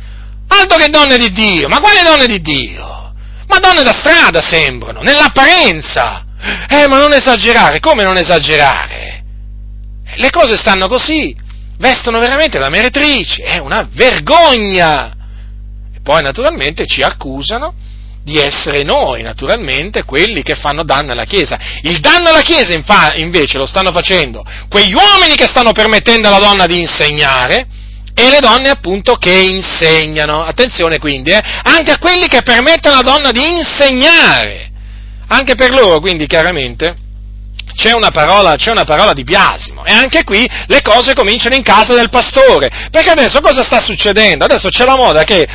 altro 0.48 0.78
che 0.78 0.89
donne 0.89 1.18
di 1.18 1.32
Dio, 1.32 1.68
ma 1.68 1.80
quale 1.80 2.02
donne 2.04 2.26
di 2.26 2.41
Dio? 2.41 3.14
Ma 3.48 3.60
donne 3.60 3.82
da 3.82 3.93
strada 3.93 4.41
sembrano, 4.41 5.02
nell'apparenza. 5.02 6.24
Eh, 6.70 6.88
ma 6.88 6.98
non 6.98 7.14
esagerare, 7.14 7.80
come 7.80 8.04
non 8.04 8.18
esagerare? 8.18 9.16
Le 10.18 10.30
cose 10.30 10.55
stanno 10.55 10.88
così, 10.88 11.36
vestono 11.78 12.20
veramente 12.20 12.59
da 12.59 12.70
meretrici, 12.70 13.41
è 13.41 13.57
una 13.57 13.88
vergogna. 13.91 15.11
E 15.93 15.99
poi 16.01 16.22
naturalmente 16.22 16.86
ci 16.86 17.01
accusano 17.01 17.74
di 18.24 18.38
essere 18.38 18.84
noi, 18.84 19.22
naturalmente, 19.22 20.03
quelli 20.03 20.41
che 20.41 20.55
fanno 20.55 20.84
danno 20.84 21.13
alla 21.13 21.24
Chiesa. 21.24 21.57
Il 21.84 21.99
danno 21.99 22.30
alla 22.30 22.41
Chiesa 22.41 22.74
infa- 22.74 23.15
invece 23.15 23.57
lo 23.57 23.65
stanno 23.65 23.93
facendo 23.93 24.43
quegli 24.68 24.93
uomini 24.93 25.36
che 25.36 25.47
stanno 25.47 25.72
permettendo 25.72 26.28
alla 26.28 26.38
donna 26.38 26.65
di 26.65 26.78
insegnare 26.78 27.68
e 28.13 28.30
le 28.30 28.39
donne 28.39 28.70
appunto 28.70 29.13
che 29.15 29.32
insegnano. 29.32 30.43
Attenzione 30.43 30.97
quindi, 30.97 31.32
eh, 31.32 31.41
anche 31.63 31.91
a 31.91 31.99
quelli 31.99 32.28
che 32.28 32.41
permettono 32.41 32.97
alla 32.97 33.09
donna 33.09 33.32
di 33.32 33.47
insegnare. 33.47 34.72
Anche 35.28 35.55
per 35.55 35.72
loro, 35.72 35.99
quindi, 35.99 36.26
chiaramente, 36.28 36.95
c'è 37.78 37.93
una, 37.93 38.09
parola, 38.09 38.55
c'è 38.55 38.71
una 38.71 38.86
parola 38.86 39.13
di 39.13 39.23
biasimo. 39.23 39.86
E 39.86 39.93
anche 39.93 40.23
qui 40.23 40.49
le 40.65 40.82
cose 40.82 41.13
cominciano 41.13 41.53
in 41.53 41.61
casa 41.61 41.93
del 41.93 42.09
pastore. 42.09 42.71
Perché 42.89 43.11
adesso 43.11 43.39
cosa 43.39 43.61
sta 43.61 43.80
succedendo? 43.80 44.45
Adesso 44.45 44.69
c'è 44.69 44.84
la 44.84 44.95
moda 44.95 45.23
che 45.23 45.47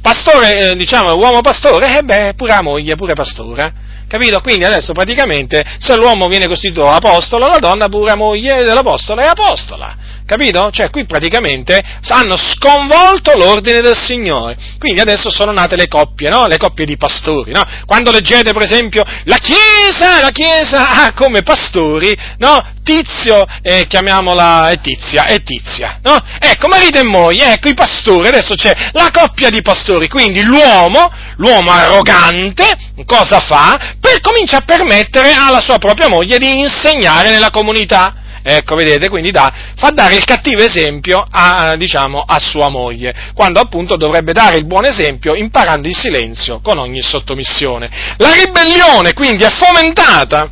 pastore, 0.00 0.70
eh, 0.70 0.76
diciamo, 0.76 1.16
uomo 1.16 1.40
pastore, 1.40 1.88
e 1.88 1.98
eh 1.98 2.02
beh, 2.02 2.34
pure 2.36 2.52
la 2.52 2.62
moglie, 2.62 2.94
pure 2.94 3.14
pastora. 3.14 3.72
Capito? 4.06 4.40
Quindi 4.40 4.64
adesso 4.64 4.92
praticamente 4.92 5.64
se 5.78 5.96
l'uomo 5.96 6.28
viene 6.28 6.46
costituito 6.46 6.88
apostolo, 6.88 7.48
la 7.48 7.58
donna 7.58 7.88
pure 7.88 8.14
moglie 8.14 8.62
dell'apostolo 8.62 9.20
è 9.20 9.26
apostola. 9.26 9.96
Capito? 10.26 10.70
Cioè 10.70 10.88
qui 10.88 11.04
praticamente 11.04 11.82
hanno 12.08 12.36
sconvolto 12.36 13.36
l'ordine 13.36 13.82
del 13.82 13.96
Signore. 13.96 14.56
Quindi 14.78 15.00
adesso 15.00 15.30
sono 15.30 15.52
nate 15.52 15.76
le 15.76 15.86
coppie, 15.86 16.30
no? 16.30 16.46
Le 16.46 16.56
coppie 16.56 16.86
di 16.86 16.96
pastori, 16.96 17.52
no? 17.52 17.62
Quando 17.84 18.10
leggete 18.10 18.52
per 18.52 18.62
esempio 18.62 19.02
la 19.24 19.36
Chiesa, 19.36 20.20
la 20.20 20.30
Chiesa 20.30 21.04
ha 21.04 21.12
come 21.12 21.42
pastori, 21.42 22.16
no? 22.38 22.72
Tizio, 22.82 23.44
eh, 23.62 23.86
chiamiamola 23.86 24.70
è 24.70 24.80
Tizia, 24.80 25.24
è 25.24 25.42
Tizia, 25.42 26.00
no? 26.02 26.18
Ecco, 26.38 26.68
marito 26.68 26.98
e 26.98 27.04
moglie, 27.04 27.52
ecco 27.52 27.68
i 27.68 27.74
pastori, 27.74 28.28
adesso 28.28 28.54
c'è 28.54 28.72
la 28.92 29.10
coppia 29.12 29.50
di 29.50 29.60
pastori, 29.62 30.08
quindi 30.08 30.42
l'uomo, 30.42 31.10
l'uomo 31.36 31.70
arrogante, 31.70 32.76
cosa 33.04 33.40
fa? 33.40 33.96
Per, 34.00 34.20
comincia 34.20 34.58
a 34.58 34.62
permettere 34.62 35.32
alla 35.32 35.60
sua 35.60 35.78
propria 35.78 36.08
moglie 36.08 36.38
di 36.38 36.60
insegnare 36.60 37.30
nella 37.30 37.50
comunità. 37.50 38.16
Ecco, 38.46 38.74
vedete, 38.74 39.08
quindi 39.08 39.30
da, 39.30 39.50
fa 39.74 39.88
dare 39.88 40.16
il 40.16 40.24
cattivo 40.24 40.62
esempio 40.62 41.24
a, 41.30 41.76
diciamo, 41.76 42.20
a 42.20 42.38
sua 42.40 42.68
moglie, 42.68 43.32
quando 43.32 43.58
appunto 43.58 43.96
dovrebbe 43.96 44.34
dare 44.34 44.58
il 44.58 44.66
buon 44.66 44.84
esempio 44.84 45.34
imparando 45.34 45.88
in 45.88 45.94
silenzio 45.94 46.60
con 46.60 46.76
ogni 46.76 47.00
sottomissione. 47.00 47.88
La 48.18 48.32
ribellione 48.34 49.14
quindi 49.14 49.44
è 49.44 49.50
fomentata 49.50 50.50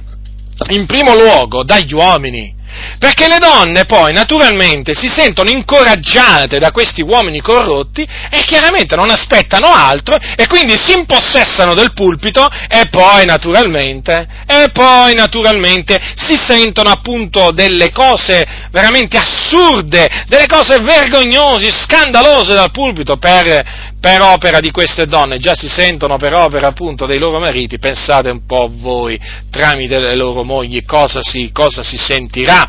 in 0.70 0.86
primo 0.86 1.14
luogo 1.14 1.64
dagli 1.64 1.92
uomini, 1.92 2.54
perché 2.98 3.28
le 3.28 3.38
donne 3.38 3.84
poi 3.84 4.12
naturalmente 4.12 4.94
si 4.94 5.08
sentono 5.08 5.50
incoraggiate 5.50 6.58
da 6.58 6.70
questi 6.70 7.02
uomini 7.02 7.40
corrotti 7.40 8.06
e 8.30 8.42
chiaramente 8.44 8.96
non 8.96 9.10
aspettano 9.10 9.66
altro 9.68 10.16
e 10.36 10.46
quindi 10.46 10.76
si 10.76 10.92
impossessano 10.92 11.74
del 11.74 11.92
pulpito 11.92 12.48
e 12.68 12.88
poi 12.88 13.24
naturalmente, 13.24 14.26
e 14.46 14.70
poi 14.72 15.14
naturalmente 15.14 16.00
si 16.14 16.36
sentono 16.36 16.90
appunto 16.90 17.50
delle 17.50 17.90
cose 17.90 18.46
veramente 18.70 19.16
assurde, 19.16 20.24
delle 20.26 20.46
cose 20.46 20.78
vergognose, 20.80 21.70
scandalose 21.70 22.54
dal 22.54 22.70
pulpito 22.70 23.16
per, 23.16 23.90
per 24.02 24.20
opera 24.20 24.58
di 24.58 24.72
queste 24.72 25.06
donne, 25.06 25.38
già 25.38 25.54
si 25.54 25.68
sentono 25.68 26.16
per 26.16 26.34
opera 26.34 26.66
appunto 26.66 27.06
dei 27.06 27.20
loro 27.20 27.38
mariti, 27.38 27.78
pensate 27.78 28.30
un 28.30 28.44
po' 28.46 28.68
voi, 28.68 29.16
tramite 29.48 30.00
le 30.00 30.16
loro 30.16 30.42
mogli, 30.42 30.84
cosa 30.84 31.20
si, 31.22 31.52
cosa 31.52 31.84
si 31.84 31.96
sentirà. 31.96 32.68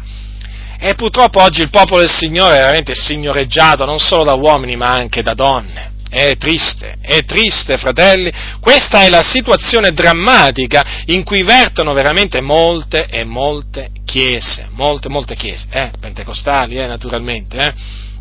E 0.78 0.94
purtroppo 0.94 1.42
oggi 1.42 1.62
il 1.62 1.72
popolo 1.72 2.02
del 2.02 2.12
Signore 2.12 2.58
è 2.58 2.60
veramente 2.60 2.94
signoreggiato 2.94 3.84
non 3.84 3.98
solo 3.98 4.24
da 4.24 4.36
uomini 4.36 4.76
ma 4.76 4.92
anche 4.92 5.24
da 5.24 5.34
donne. 5.34 5.92
È 6.08 6.36
triste, 6.38 6.98
è 7.02 7.26
triste, 7.26 7.78
fratelli. 7.78 8.32
Questa 8.60 9.02
è 9.02 9.10
la 9.10 9.24
situazione 9.24 9.90
drammatica 9.90 10.86
in 11.08 11.24
cui 11.24 11.42
vertono 11.42 11.94
veramente 11.94 12.42
molte 12.42 13.08
e 13.08 13.24
molte 13.24 13.90
chiese, 14.06 14.68
molte, 14.74 15.10
molte 15.10 15.36
chiese, 15.36 15.66
eh, 15.72 15.92
pentecostali, 16.00 16.78
eh, 16.78 16.86
naturalmente. 16.86 17.58
Eh. 17.58 17.74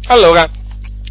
Allora, 0.06 0.48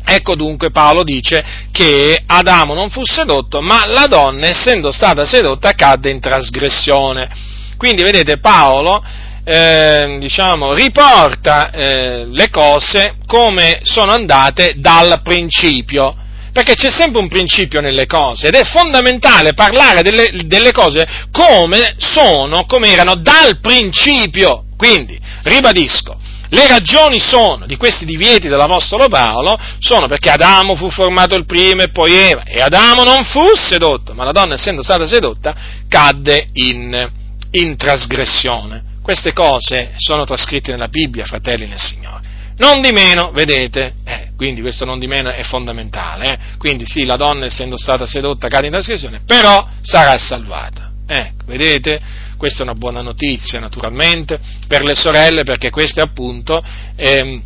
Ecco 0.03 0.35
dunque 0.35 0.71
Paolo 0.71 1.03
dice 1.03 1.43
che 1.71 2.21
Adamo 2.25 2.73
non 2.73 2.89
fu 2.89 3.05
sedotto, 3.05 3.61
ma 3.61 3.85
la 3.87 4.07
donna, 4.07 4.47
essendo 4.47 4.91
stata 4.91 5.25
sedotta, 5.25 5.71
cadde 5.71 6.09
in 6.09 6.19
trasgressione. 6.19 7.29
Quindi 7.77 8.03
vedete 8.03 8.39
Paolo 8.39 9.03
eh, 9.43 10.17
diciamo, 10.19 10.73
riporta 10.73 11.71
eh, 11.71 12.25
le 12.25 12.49
cose 12.49 13.15
come 13.25 13.79
sono 13.83 14.11
andate 14.11 14.75
dal 14.77 15.21
principio, 15.23 16.15
perché 16.53 16.75
c'è 16.75 16.91
sempre 16.91 17.21
un 17.21 17.27
principio 17.27 17.81
nelle 17.81 18.05
cose 18.05 18.47
ed 18.47 18.55
è 18.55 18.63
fondamentale 18.65 19.53
parlare 19.53 20.03
delle, 20.03 20.31
delle 20.45 20.71
cose 20.71 21.07
come 21.31 21.95
sono, 21.97 22.65
come 22.65 22.89
erano 22.89 23.15
dal 23.15 23.59
principio. 23.59 24.65
Quindi, 24.77 25.19
ribadisco, 25.43 26.19
le 26.53 26.67
ragioni 26.67 27.21
sono, 27.21 27.65
di 27.65 27.77
questi 27.77 28.03
divieti 28.03 28.49
dell'Apostolo 28.49 29.07
Paolo, 29.07 29.57
sono 29.79 30.07
perché 30.07 30.31
Adamo 30.31 30.75
fu 30.75 30.89
formato 30.89 31.35
il 31.35 31.45
primo 31.45 31.83
e 31.83 31.89
poi 31.91 32.13
Eva, 32.13 32.43
e 32.43 32.59
Adamo 32.59 33.03
non 33.03 33.23
fu 33.23 33.41
sedotto, 33.55 34.13
ma 34.13 34.25
la 34.25 34.33
donna 34.33 34.55
essendo 34.55 34.83
stata 34.83 35.07
sedotta 35.07 35.55
cadde 35.87 36.49
in, 36.53 37.09
in 37.51 37.77
trasgressione. 37.77 38.83
Queste 39.01 39.31
cose 39.31 39.93
sono 39.95 40.25
trascritte 40.25 40.71
nella 40.71 40.89
Bibbia, 40.89 41.23
fratelli 41.23 41.67
nel 41.67 41.79
Signore. 41.79 42.19
Non 42.57 42.81
di 42.81 42.91
meno, 42.91 43.31
vedete, 43.31 43.93
eh, 44.03 44.31
quindi 44.35 44.59
questo 44.59 44.83
non 44.83 44.99
di 44.99 45.07
meno 45.07 45.29
è 45.29 45.43
fondamentale, 45.43 46.33
eh? 46.33 46.37
quindi 46.57 46.85
sì, 46.85 47.05
la 47.05 47.15
donna 47.15 47.45
essendo 47.45 47.77
stata 47.77 48.05
sedotta 48.05 48.49
cade 48.49 48.65
in 48.65 48.73
trasgressione, 48.73 49.21
però 49.25 49.65
sarà 49.81 50.17
salvata. 50.17 50.91
Ecco, 51.07 51.45
vedete? 51.45 51.99
Questa 52.41 52.61
è 52.61 52.63
una 52.63 52.73
buona 52.73 53.03
notizia, 53.03 53.59
naturalmente, 53.59 54.39
per 54.67 54.83
le 54.83 54.95
sorelle, 54.95 55.43
perché 55.43 55.69
queste 55.69 56.01
appunto 56.01 56.59
ehm, 56.95 57.39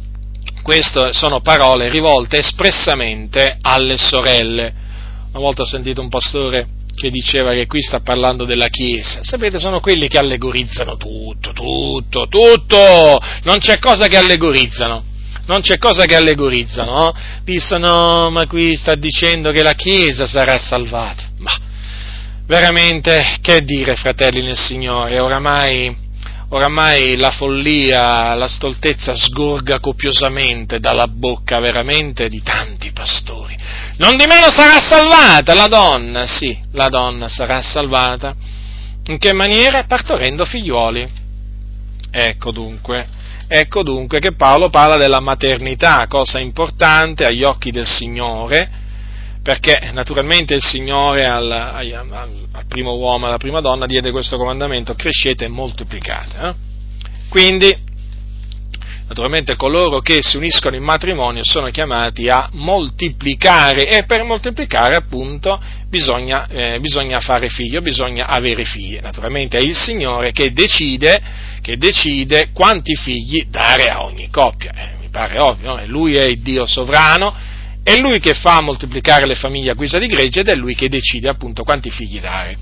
queste 0.61 1.11
sono 1.11 1.41
parole 1.41 1.89
rivolte 1.89 2.37
espressamente 2.37 3.57
alle 3.59 3.97
sorelle. 3.97 4.73
Una 5.31 5.39
volta 5.41 5.63
ho 5.63 5.65
sentito 5.65 5.99
un 5.99 6.07
pastore 6.07 6.67
che 6.95 7.11
diceva 7.11 7.51
che 7.51 7.67
qui 7.67 7.81
sta 7.81 7.99
parlando 7.99 8.45
della 8.45 8.69
Chiesa. 8.69 9.19
Sapete, 9.21 9.59
sono 9.59 9.81
quelli 9.81 10.07
che 10.07 10.17
allegorizzano 10.17 10.95
tutto, 10.95 11.51
tutto, 11.51 12.29
tutto. 12.29 13.21
Non 13.43 13.57
c'è 13.59 13.79
cosa 13.79 14.07
che 14.07 14.15
allegorizzano. 14.15 15.03
Non 15.47 15.59
c'è 15.59 15.77
cosa 15.77 16.05
che 16.05 16.15
allegorizzano. 16.15 16.91
No? 16.93 17.13
Dicono, 17.43 18.29
ma 18.29 18.47
qui 18.47 18.77
sta 18.77 18.95
dicendo 18.95 19.51
che 19.51 19.61
la 19.61 19.73
Chiesa 19.73 20.25
sarà 20.25 20.57
salvata. 20.57 21.31
Ma 21.39 21.51
veramente, 22.45 23.37
che 23.41 23.63
dire, 23.63 23.95
fratelli 23.95 24.41
nel 24.41 24.57
Signore, 24.57 25.19
oramai, 25.19 25.95
oramai 26.49 27.15
la 27.17 27.31
follia, 27.31 28.33
la 28.35 28.47
stoltezza 28.47 29.15
sgorga 29.15 29.79
copiosamente 29.79 30.79
dalla 30.79 31.07
bocca 31.07 31.59
veramente 31.59 32.27
di 32.29 32.41
tanti 32.41 32.91
pastori. 32.91 33.55
Non 33.97 34.17
di 34.17 34.25
meno 34.25 34.51
sarà 34.51 34.79
salvata 34.79 35.53
la 35.53 35.67
donna, 35.67 36.27
sì, 36.27 36.57
la 36.73 36.89
donna 36.89 37.27
sarà 37.27 37.61
salvata. 37.61 38.35
In 39.07 39.17
che 39.17 39.33
maniera? 39.33 39.83
Partorendo 39.85 40.45
figliuoli. 40.45 41.23
Ecco 42.11 42.51
dunque, 42.51 43.07
ecco 43.47 43.83
dunque 43.83 44.19
che 44.19 44.35
Paolo 44.35 44.69
parla 44.69 44.95
della 44.95 45.19
maternità, 45.19 46.07
cosa 46.07 46.39
importante 46.39 47.25
agli 47.25 47.43
occhi 47.43 47.71
del 47.71 47.87
Signore, 47.87 48.83
perché 49.45 49.91
naturalmente 49.93 50.55
il 50.55 50.63
Signore 50.63 51.27
al, 51.27 51.51
al, 51.51 52.65
primo 52.67 52.95
uomo 52.95 53.27
alla 53.27 53.37
prima 53.37 53.61
donna 53.61 53.85
diede 53.85 54.09
questo 54.09 54.37
comandamento, 54.37 54.95
crescete 54.95 55.45
e 55.45 55.49
moltiplicate. 55.49 56.37
Eh? 56.41 56.53
Quindi, 57.29 57.77
naturalmente 59.07 59.55
coloro 59.55 59.99
che 59.99 60.23
si 60.23 60.37
uniscono 60.37 60.75
in 60.75 60.81
matrimonio 60.81 61.43
sono 61.43 61.69
chiamati 61.69 62.27
a 62.27 62.49
moltiplicare 62.53 63.87
e 63.87 64.05
per 64.05 64.23
moltiplicare 64.23 64.95
appunto 64.95 65.61
bisogna, 65.89 66.47
eh, 66.47 66.79
bisogna 66.79 67.19
fare 67.19 67.47
figlio, 67.47 67.81
bisogna 67.81 68.25
avere 68.25 68.65
figli. 68.65 68.97
Naturalmente 68.99 69.59
è 69.59 69.61
il 69.61 69.75
Signore 69.75 70.31
che 70.31 70.53
decide, 70.53 71.21
che 71.61 71.77
decide 71.77 72.49
quanti 72.51 72.95
figli 72.95 73.45
dare 73.47 73.91
a 73.91 74.05
ogni 74.05 74.27
coppia. 74.31 74.71
Eh, 74.73 74.95
mi 75.01 75.09
pare 75.09 75.37
ovvio, 75.37 75.75
no? 75.75 75.85
Lui 75.85 76.15
è 76.15 76.23
il 76.23 76.41
Dio 76.41 76.65
sovrano 76.65 77.53
è 77.85 77.99
lui 77.99 78.19
che 78.19 78.33
fa 78.33 78.61
moltiplicare 78.61 79.27
le 79.27 79.35
famiglie 79.35 79.69
a 79.69 79.75
guisa 79.75 79.99
di 79.99 80.07
gregge 80.07 80.39
ed 80.39 80.47
è 80.47 80.55
lui 80.55 80.73
che 80.73 80.89
decide 80.89 81.29
appunto 81.29 81.61
quanti 81.61 81.91
figli 81.91 82.19
dare. 82.19 82.57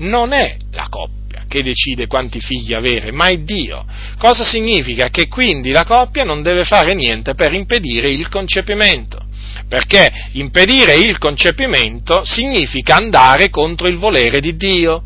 Non 0.00 0.34
è 0.34 0.58
la 0.72 0.88
coppia 0.90 1.46
che 1.48 1.62
decide 1.62 2.06
quanti 2.06 2.40
figli 2.40 2.74
avere, 2.74 3.10
ma 3.10 3.28
è 3.28 3.38
Dio. 3.38 3.86
Cosa 4.18 4.44
significa? 4.44 5.08
Che 5.08 5.28
quindi 5.28 5.70
la 5.70 5.84
coppia 5.84 6.24
non 6.24 6.42
deve 6.42 6.64
fare 6.64 6.92
niente 6.92 7.34
per 7.34 7.54
impedire 7.54 8.10
il 8.10 8.28
concepimento. 8.28 9.18
Perché 9.66 10.12
impedire 10.32 10.92
il 10.96 11.16
concepimento 11.16 12.22
significa 12.26 12.96
andare 12.96 13.48
contro 13.48 13.88
il 13.88 13.96
volere 13.96 14.40
di 14.40 14.58
Dio. 14.58 15.04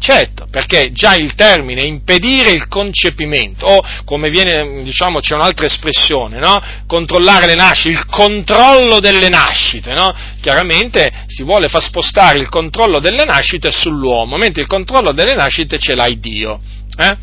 Certo, 0.00 0.46
perché 0.50 0.92
già 0.92 1.14
il 1.14 1.34
termine 1.34 1.82
impedire 1.82 2.48
il 2.52 2.68
concepimento, 2.68 3.66
o 3.66 3.84
come 4.06 4.30
viene, 4.30 4.82
diciamo, 4.82 5.20
c'è 5.20 5.34
un'altra 5.34 5.66
espressione, 5.66 6.38
no? 6.38 6.58
Controllare 6.86 7.44
le 7.44 7.54
nascite, 7.54 7.90
il 7.90 8.06
controllo 8.06 8.98
delle 8.98 9.28
nascite, 9.28 9.92
no? 9.92 10.14
Chiaramente 10.40 11.24
si 11.26 11.42
vuole 11.42 11.68
far 11.68 11.82
spostare 11.82 12.38
il 12.38 12.48
controllo 12.48 12.98
delle 12.98 13.26
nascite 13.26 13.70
sull'uomo, 13.70 14.38
mentre 14.38 14.62
il 14.62 14.68
controllo 14.68 15.12
delle 15.12 15.34
nascite 15.34 15.78
ce 15.78 15.94
l'ha 15.94 16.08
Dio. 16.18 16.60
Eh? 16.96 17.16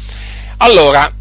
Allora, 0.57 1.11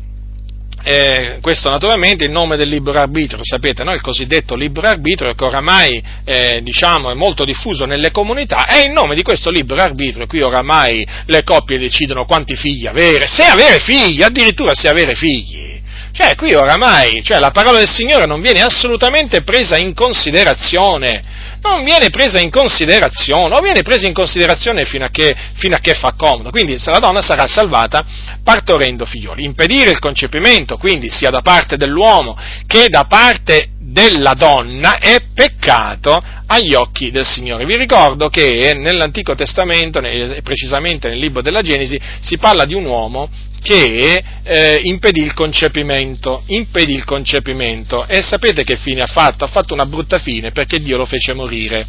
eh, 0.88 1.38
questo 1.40 1.68
naturalmente 1.68 2.26
in 2.26 2.30
nome 2.30 2.56
del 2.56 2.68
libero 2.68 3.00
arbitrio, 3.00 3.40
sapete, 3.42 3.82
no? 3.82 3.92
il 3.92 4.00
cosiddetto 4.00 4.54
libero 4.54 4.86
arbitrio 4.86 5.34
che 5.34 5.44
oramai 5.44 6.00
eh, 6.24 6.60
diciamo, 6.62 7.10
è 7.10 7.14
molto 7.14 7.44
diffuso 7.44 7.86
nelle 7.86 8.12
comunità, 8.12 8.68
e 8.68 8.86
in 8.86 8.92
nome 8.92 9.16
di 9.16 9.24
questo 9.24 9.50
libero 9.50 9.80
arbitrio 9.80 10.26
qui 10.26 10.42
oramai 10.42 11.04
le 11.26 11.42
coppie 11.42 11.78
decidono 11.78 12.24
quanti 12.24 12.54
figli 12.54 12.86
avere, 12.86 13.26
se 13.26 13.42
avere 13.42 13.80
figli, 13.80 14.22
addirittura 14.22 14.74
se 14.74 14.88
avere 14.88 15.16
figli. 15.16 15.74
Cioè, 16.12 16.34
qui 16.34 16.54
oramai, 16.54 17.22
cioè, 17.22 17.38
la 17.38 17.50
parola 17.50 17.78
del 17.78 17.88
Signore 17.88 18.26
non 18.26 18.40
viene 18.40 18.62
assolutamente 18.62 19.42
presa 19.42 19.76
in 19.76 19.94
considerazione 19.94 21.22
non 21.62 21.84
viene 21.84 22.10
presa 22.10 22.38
in 22.38 22.50
considerazione, 22.50 23.56
o 23.56 23.60
viene 23.60 23.82
presa 23.82 24.06
in 24.06 24.12
considerazione 24.12 24.84
fino 24.84 25.04
a, 25.04 25.08
che, 25.08 25.34
fino 25.54 25.74
a 25.74 25.78
che 25.78 25.94
fa 25.94 26.12
comodo. 26.16 26.50
Quindi 26.50 26.76
la 26.84 26.98
donna 26.98 27.22
sarà 27.22 27.46
salvata 27.46 28.04
partorendo 28.42 29.04
figlioli. 29.04 29.44
Impedire 29.44 29.90
il 29.90 29.98
concepimento, 29.98 30.76
quindi 30.76 31.10
sia 31.10 31.30
da 31.30 31.42
parte 31.42 31.76
dell'uomo 31.76 32.38
che 32.66 32.88
da 32.88 33.04
parte 33.04 33.70
della 33.88 34.34
donna, 34.34 34.98
è 34.98 35.18
peccato 35.32 36.18
agli 36.46 36.74
occhi 36.74 37.10
del 37.10 37.24
Signore. 37.24 37.64
Vi 37.64 37.76
ricordo 37.76 38.28
che 38.28 38.74
nell'Antico 38.74 39.34
Testamento, 39.34 40.00
precisamente 40.42 41.08
nel 41.08 41.18
libro 41.18 41.40
della 41.40 41.62
Genesi, 41.62 41.98
si 42.20 42.36
parla 42.38 42.64
di 42.64 42.74
un 42.74 42.84
uomo 42.84 43.28
che 43.62 44.22
eh, 44.44 44.80
impedì 44.84 45.22
il 45.22 45.34
concepimento, 45.34 46.44
impedì 46.46 46.92
il 46.92 47.04
concepimento 47.04 48.06
e 48.06 48.22
sapete 48.22 48.62
che 48.62 48.76
fine 48.76 49.02
ha 49.02 49.06
fatto? 49.08 49.44
Ha 49.44 49.48
fatto 49.48 49.74
una 49.74 49.86
brutta 49.86 50.18
fine 50.18 50.52
perché 50.52 50.80
Dio 50.80 50.96
lo 50.96 51.04
fece 51.04 51.32
morire. 51.32 51.84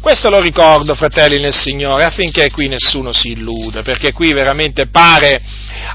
Questo 0.00 0.28
lo 0.28 0.38
ricordo, 0.38 0.94
fratelli 0.94 1.40
nel 1.40 1.54
Signore, 1.54 2.04
affinché 2.04 2.50
qui 2.50 2.68
nessuno 2.68 3.12
si 3.12 3.30
illuda, 3.30 3.80
perché 3.80 4.12
qui 4.12 4.34
veramente 4.34 4.88
pare, 4.88 5.40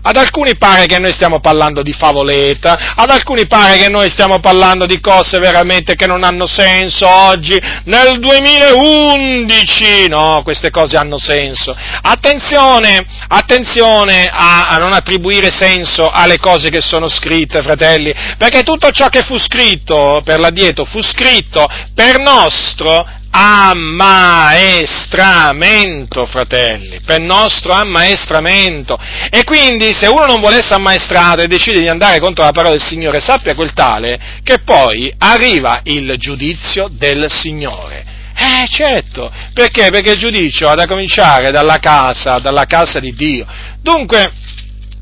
ad 0.02 0.16
alcuni 0.16 0.58
pare 0.58 0.88
che 0.88 0.98
noi 0.98 1.14
stiamo 1.14 1.40
parlando 1.40 1.84
di 1.84 1.94
favoletta, 1.94 2.96
ad 2.96 3.12
alcuni 3.12 3.46
pare 3.46 3.78
che 3.78 3.88
noi 3.88 4.10
stiamo 4.10 4.40
parlando 4.40 4.88
di 4.88 5.00
cose 5.00 5.39
veramente 5.40 5.96
che 5.96 6.06
non 6.06 6.24
hanno 6.24 6.46
senso 6.46 7.08
oggi, 7.08 7.60
nel 7.86 8.20
2011, 8.20 10.08
no, 10.08 10.42
queste 10.44 10.70
cose 10.70 10.98
hanno 10.98 11.18
senso. 11.18 11.76
Attenzione, 12.02 13.06
attenzione 13.28 14.30
a, 14.32 14.68
a 14.68 14.78
non 14.78 14.94
attribuire 14.94 15.50
senso 15.50 16.10
alle 16.10 16.38
cose 16.38 16.70
che 16.70 16.82
sono 16.82 17.08
scritte, 17.08 17.62
fratelli, 17.62 18.14
perché 18.38 18.64
tutto 18.64 18.92
ciò 18.92 19.10
che 19.10 19.24
fu 19.24 19.38
scritto 19.38 20.22
per 20.24 20.40
l'adieto 20.40 20.86
fu 20.86 21.02
scritto 21.02 21.68
per 21.94 22.20
nostro 22.20 23.18
ammaestramento, 23.32 26.26
fratelli, 26.26 27.00
per 27.06 27.20
nostro 27.20 27.74
ammaestramento. 27.74 28.98
E 29.30 29.44
quindi 29.44 29.94
se 29.94 30.08
uno 30.08 30.26
non 30.26 30.40
vuole 30.40 30.58
essere 30.58 30.76
ammaestrato 30.76 31.42
e 31.42 31.48
decide 31.48 31.80
di 31.80 31.88
andare 31.88 32.20
contro 32.20 32.44
la 32.44 32.52
parola 32.52 32.72
del 32.72 32.84
Signore, 32.84 33.20
sappia 33.20 33.54
quel 33.56 33.74
tale 33.74 34.20
che 34.44 34.60
poi 34.60 35.14
arriva 35.18 35.82
il 35.84 36.16
giudizio 36.18 36.90
del 36.92 37.26
Signore. 37.30 38.18
Eh 38.36 38.66
certo, 38.70 39.32
perché? 39.54 39.90
Perché 39.92 40.12
il 40.12 40.18
giudizio 40.18 40.70
ha 40.70 40.74
da 40.74 40.88
cominciare 40.88 41.52
dalla 41.52 41.78
casa, 41.78 42.40
dalla 42.40 42.66
casa 42.66 43.00
di 43.00 43.14
Dio. 43.14 43.46
Dunque, 43.82 44.32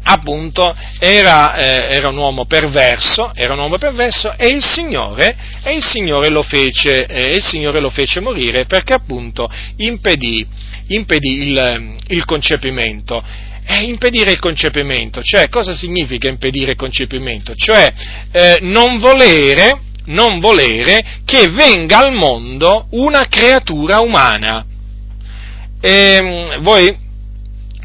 appunto 0.09 0.73
era, 0.99 1.55
eh, 1.55 1.95
era, 1.95 2.07
un 2.07 2.17
uomo 2.17 2.45
perverso, 2.45 3.31
era 3.35 3.53
un 3.53 3.59
uomo 3.59 3.77
perverso 3.77 4.33
e 4.37 4.47
il 4.47 4.63
Signore, 4.63 5.35
e 5.63 5.75
il 5.75 5.85
Signore, 5.85 6.29
lo, 6.29 6.43
fece, 6.43 7.05
eh, 7.05 7.35
il 7.35 7.43
Signore 7.43 7.81
lo 7.81 7.89
fece 7.89 8.21
morire 8.21 8.65
perché 8.65 8.93
appunto 8.93 9.49
impedì, 9.77 10.45
impedì 10.87 11.49
il, 11.49 11.95
il 12.07 12.25
concepimento. 12.25 13.23
E 13.69 13.83
impedire 13.83 14.31
il 14.31 14.39
concepimento, 14.39 15.21
cioè 15.21 15.49
cosa 15.49 15.73
significa 15.73 16.29
impedire 16.29 16.71
il 16.71 16.77
concepimento? 16.77 17.53
Cioè 17.53 17.91
eh, 18.31 18.59
non 18.61 18.97
volere, 18.97 19.81
non 20.05 20.39
volere 20.39 21.03
che 21.25 21.49
venga 21.49 21.99
al 21.99 22.13
mondo 22.13 22.87
una 22.91 23.27
creatura 23.27 23.99
umana. 23.99 24.65
E, 25.81 25.91
ehm, 25.91 26.61
voi 26.61 26.95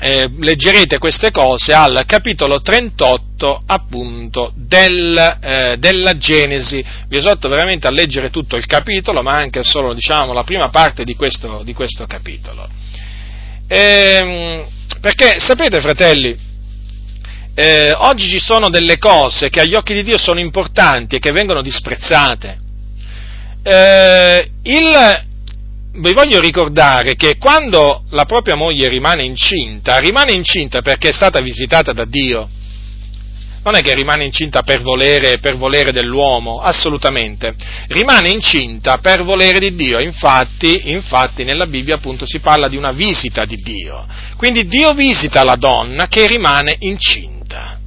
eh, 0.04 0.28
leggerete 0.40 0.98
queste 0.98 1.30
cose 1.30 1.72
al 1.72 2.02
capitolo 2.06 2.60
38 2.60 3.62
appunto, 3.66 4.52
del, 4.56 5.38
eh, 5.40 5.76
della 5.78 6.16
Genesi. 6.16 6.84
Vi 7.06 7.16
esorto 7.16 7.48
veramente 7.48 7.86
a 7.86 7.92
leggere 7.92 8.30
tutto 8.30 8.56
il 8.56 8.66
capitolo, 8.66 9.22
ma 9.22 9.36
anche 9.36 9.62
solo 9.62 9.94
diciamo, 9.94 10.32
la 10.32 10.42
prima 10.42 10.70
parte 10.70 11.04
di 11.04 11.14
questo, 11.14 11.62
di 11.62 11.72
questo 11.72 12.06
capitolo. 12.06 12.68
Ehm, 13.68 14.66
perché 15.00 15.38
sapete, 15.38 15.80
fratelli, 15.80 16.36
eh, 17.54 17.92
oggi 17.96 18.26
ci 18.26 18.40
sono 18.40 18.70
delle 18.70 18.98
cose 18.98 19.50
che 19.50 19.60
agli 19.60 19.74
occhi 19.74 19.94
di 19.94 20.02
Dio 20.02 20.18
sono 20.18 20.40
importanti 20.40 21.14
e 21.14 21.18
che 21.20 21.30
vengono 21.30 21.62
disprezzate. 21.62 22.58
Eh, 23.62 24.50
il, 24.64 25.22
vi 25.94 26.12
voglio 26.14 26.40
ricordare 26.40 27.16
che 27.16 27.36
quando 27.36 28.04
la 28.10 28.24
propria 28.24 28.54
moglie 28.54 28.88
rimane 28.88 29.24
incinta, 29.24 29.98
rimane 29.98 30.32
incinta 30.32 30.80
perché 30.80 31.10
è 31.10 31.12
stata 31.12 31.40
visitata 31.40 31.92
da 31.92 32.06
Dio. 32.06 32.48
Non 33.64 33.76
è 33.76 33.82
che 33.82 33.94
rimane 33.94 34.24
incinta 34.24 34.62
per 34.62 34.80
volere, 34.80 35.38
per 35.38 35.56
volere 35.56 35.92
dell'uomo, 35.92 36.60
assolutamente. 36.60 37.54
Rimane 37.88 38.30
incinta 38.30 38.98
per 38.98 39.22
volere 39.22 39.60
di 39.60 39.76
Dio. 39.76 40.00
Infatti, 40.00 40.90
infatti, 40.90 41.44
nella 41.44 41.66
Bibbia 41.66 41.94
appunto 41.94 42.26
si 42.26 42.40
parla 42.40 42.66
di 42.66 42.76
una 42.76 42.90
visita 42.90 43.44
di 43.44 43.56
Dio. 43.56 44.04
Quindi 44.36 44.66
Dio 44.66 44.94
visita 44.94 45.44
la 45.44 45.54
donna 45.54 46.08
che 46.08 46.26
rimane 46.26 46.74
incinta. 46.80 47.78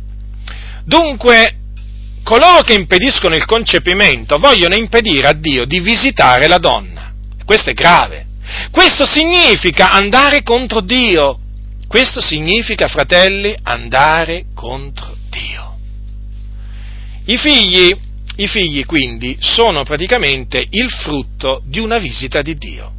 Dunque, 0.85 1.57
coloro 2.23 2.61
che 2.61 2.73
impediscono 2.73 3.35
il 3.35 3.45
concepimento 3.45 4.37
vogliono 4.37 4.75
impedire 4.75 5.27
a 5.27 5.33
Dio 5.33 5.65
di 5.65 5.81
visitare 5.81 6.47
la 6.47 6.57
donna. 6.57 6.94
Questo 7.45 7.69
è 7.69 7.73
grave. 7.73 8.25
Questo 8.71 9.05
significa 9.05 9.91
andare 9.91 10.43
contro 10.43 10.81
Dio. 10.81 11.39
Questo 11.87 12.19
significa, 12.19 12.87
fratelli, 12.87 13.55
andare 13.63 14.45
contro 14.53 15.15
Dio. 15.29 15.77
I 17.25 17.37
figli, 17.37 17.95
i 18.37 18.47
figli 18.47 18.85
quindi 18.85 19.37
sono 19.39 19.83
praticamente 19.83 20.65
il 20.69 20.89
frutto 20.89 21.61
di 21.65 21.79
una 21.79 21.97
visita 21.97 22.41
di 22.41 22.57
Dio. 22.57 22.91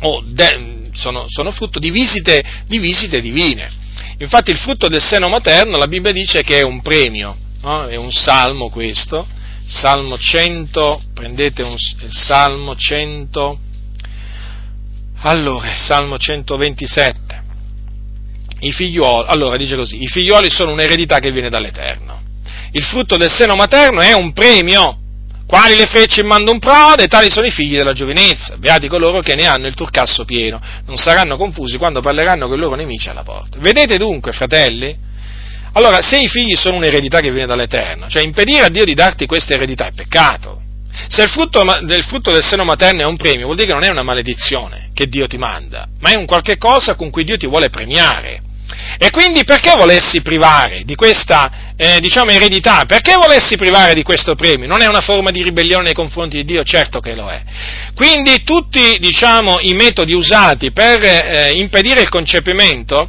O 0.00 0.22
de, 0.24 0.90
sono, 0.92 1.24
sono, 1.28 1.50
frutto 1.50 1.78
di 1.78 1.90
visite, 1.90 2.42
di 2.66 2.78
visite, 2.78 3.20
divine. 3.20 3.70
Infatti 4.18 4.50
il 4.50 4.58
frutto 4.58 4.88
del 4.88 5.02
seno 5.02 5.28
materno, 5.28 5.76
la 5.76 5.86
Bibbia 5.86 6.12
dice 6.12 6.42
che 6.42 6.58
è 6.58 6.62
un 6.62 6.80
premio, 6.80 7.36
no? 7.62 7.86
è 7.86 7.96
un 7.96 8.10
salmo 8.12 8.68
questo, 8.68 9.26
Salmo 9.66 10.18
100, 10.18 11.02
prendete 11.14 11.62
un, 11.62 11.72
il 11.74 12.12
Salmo 12.12 12.74
100, 12.74 13.58
allora, 15.22 15.72
Salmo 15.72 16.18
127. 16.18 17.40
I 18.60 18.72
figlioli, 18.72 19.26
allora 19.28 19.56
dice 19.56 19.76
così, 19.76 20.02
i 20.02 20.06
figlioli 20.06 20.50
sono 20.50 20.72
un'eredità 20.72 21.18
che 21.18 21.30
viene 21.30 21.48
dall'Eterno. 21.48 22.20
Il 22.72 22.82
frutto 22.82 23.16
del 23.16 23.30
seno 23.30 23.54
materno 23.54 24.00
è 24.00 24.12
un 24.12 24.32
premio. 24.32 24.98
Quali 25.46 25.76
le 25.76 25.86
frecce 25.86 26.22
in 26.22 26.28
mando 26.28 26.50
un 26.50 26.58
prode, 26.58 27.08
tali 27.08 27.30
sono 27.30 27.46
i 27.46 27.50
figli 27.50 27.76
della 27.76 27.92
giovinezza. 27.92 28.56
Beati 28.56 28.88
coloro 28.88 29.20
che 29.20 29.34
ne 29.34 29.46
hanno 29.46 29.66
il 29.66 29.74
turcasso 29.74 30.24
pieno. 30.24 30.60
Non 30.86 30.96
saranno 30.96 31.36
confusi 31.36 31.76
quando 31.76 32.00
parleranno 32.00 32.48
con 32.48 32.56
i 32.56 32.60
loro 32.60 32.74
nemici 32.74 33.08
alla 33.08 33.22
porta. 33.22 33.58
Vedete 33.58 33.98
dunque, 33.98 34.32
fratelli, 34.32 34.96
allora, 35.72 36.02
se 36.02 36.18
i 36.18 36.28
figli 36.28 36.54
sono 36.54 36.76
un'eredità 36.76 37.20
che 37.20 37.30
viene 37.30 37.46
dall'Eterno, 37.46 38.08
cioè 38.08 38.22
impedire 38.22 38.66
a 38.66 38.68
Dio 38.68 38.84
di 38.84 38.94
darti 38.94 39.26
questa 39.26 39.54
eredità 39.54 39.86
è 39.86 39.92
peccato. 39.92 40.60
Se 41.08 41.22
il 41.22 41.30
frutto 41.30 41.62
del, 41.82 42.04
frutto 42.04 42.30
del 42.30 42.44
seno 42.44 42.64
materno 42.64 43.00
è 43.00 43.06
un 43.06 43.16
premio, 43.16 43.46
vuol 43.46 43.56
dire 43.56 43.68
che 43.68 43.74
non 43.74 43.84
è 43.84 43.88
una 43.88 44.02
maledizione 44.02 44.90
che 44.92 45.06
Dio 45.06 45.26
ti 45.26 45.38
manda, 45.38 45.88
ma 46.00 46.10
è 46.10 46.14
un 46.14 46.26
qualche 46.26 46.58
cosa 46.58 46.94
con 46.94 47.10
cui 47.10 47.24
Dio 47.24 47.38
ti 47.38 47.46
vuole 47.46 47.70
premiare. 47.70 48.42
E 48.98 49.10
quindi 49.10 49.44
perché 49.44 49.74
volessi 49.76 50.22
privare 50.22 50.82
di 50.84 50.94
questa, 50.94 51.72
eh, 51.76 51.98
diciamo, 52.00 52.30
eredità? 52.30 52.84
Perché 52.86 53.14
volessi 53.14 53.56
privare 53.56 53.94
di 53.94 54.02
questo 54.02 54.34
premio? 54.34 54.66
Non 54.66 54.82
è 54.82 54.86
una 54.86 55.00
forma 55.00 55.30
di 55.30 55.42
ribellione 55.42 55.84
nei 55.84 55.94
confronti 55.94 56.36
di 56.36 56.44
Dio? 56.44 56.62
Certo 56.62 57.00
che 57.00 57.14
lo 57.14 57.28
è. 57.28 57.42
Quindi 57.94 58.42
tutti, 58.44 58.98
diciamo, 58.98 59.58
i 59.60 59.72
metodi 59.74 60.12
usati 60.12 60.72
per 60.72 61.02
eh, 61.02 61.52
impedire 61.54 62.00
il 62.00 62.08
concepimento 62.08 63.08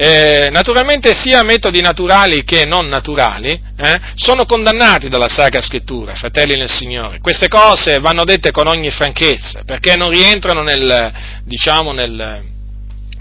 eh, 0.00 0.48
naturalmente 0.52 1.12
sia 1.12 1.42
metodi 1.42 1.80
naturali 1.80 2.44
che 2.44 2.64
non 2.64 2.86
naturali, 2.86 3.60
eh, 3.76 4.00
sono 4.14 4.44
condannati 4.44 5.08
dalla 5.08 5.28
Sacra 5.28 5.60
Scrittura, 5.60 6.14
fratelli 6.14 6.56
nel 6.56 6.70
Signore. 6.70 7.18
Queste 7.18 7.48
cose 7.48 7.98
vanno 7.98 8.22
dette 8.22 8.52
con 8.52 8.68
ogni 8.68 8.92
franchezza, 8.92 9.62
perché 9.66 9.96
non 9.96 10.10
rientrano 10.10 10.62
nel, 10.62 11.12
diciamo, 11.42 11.90
nel, 11.90 12.44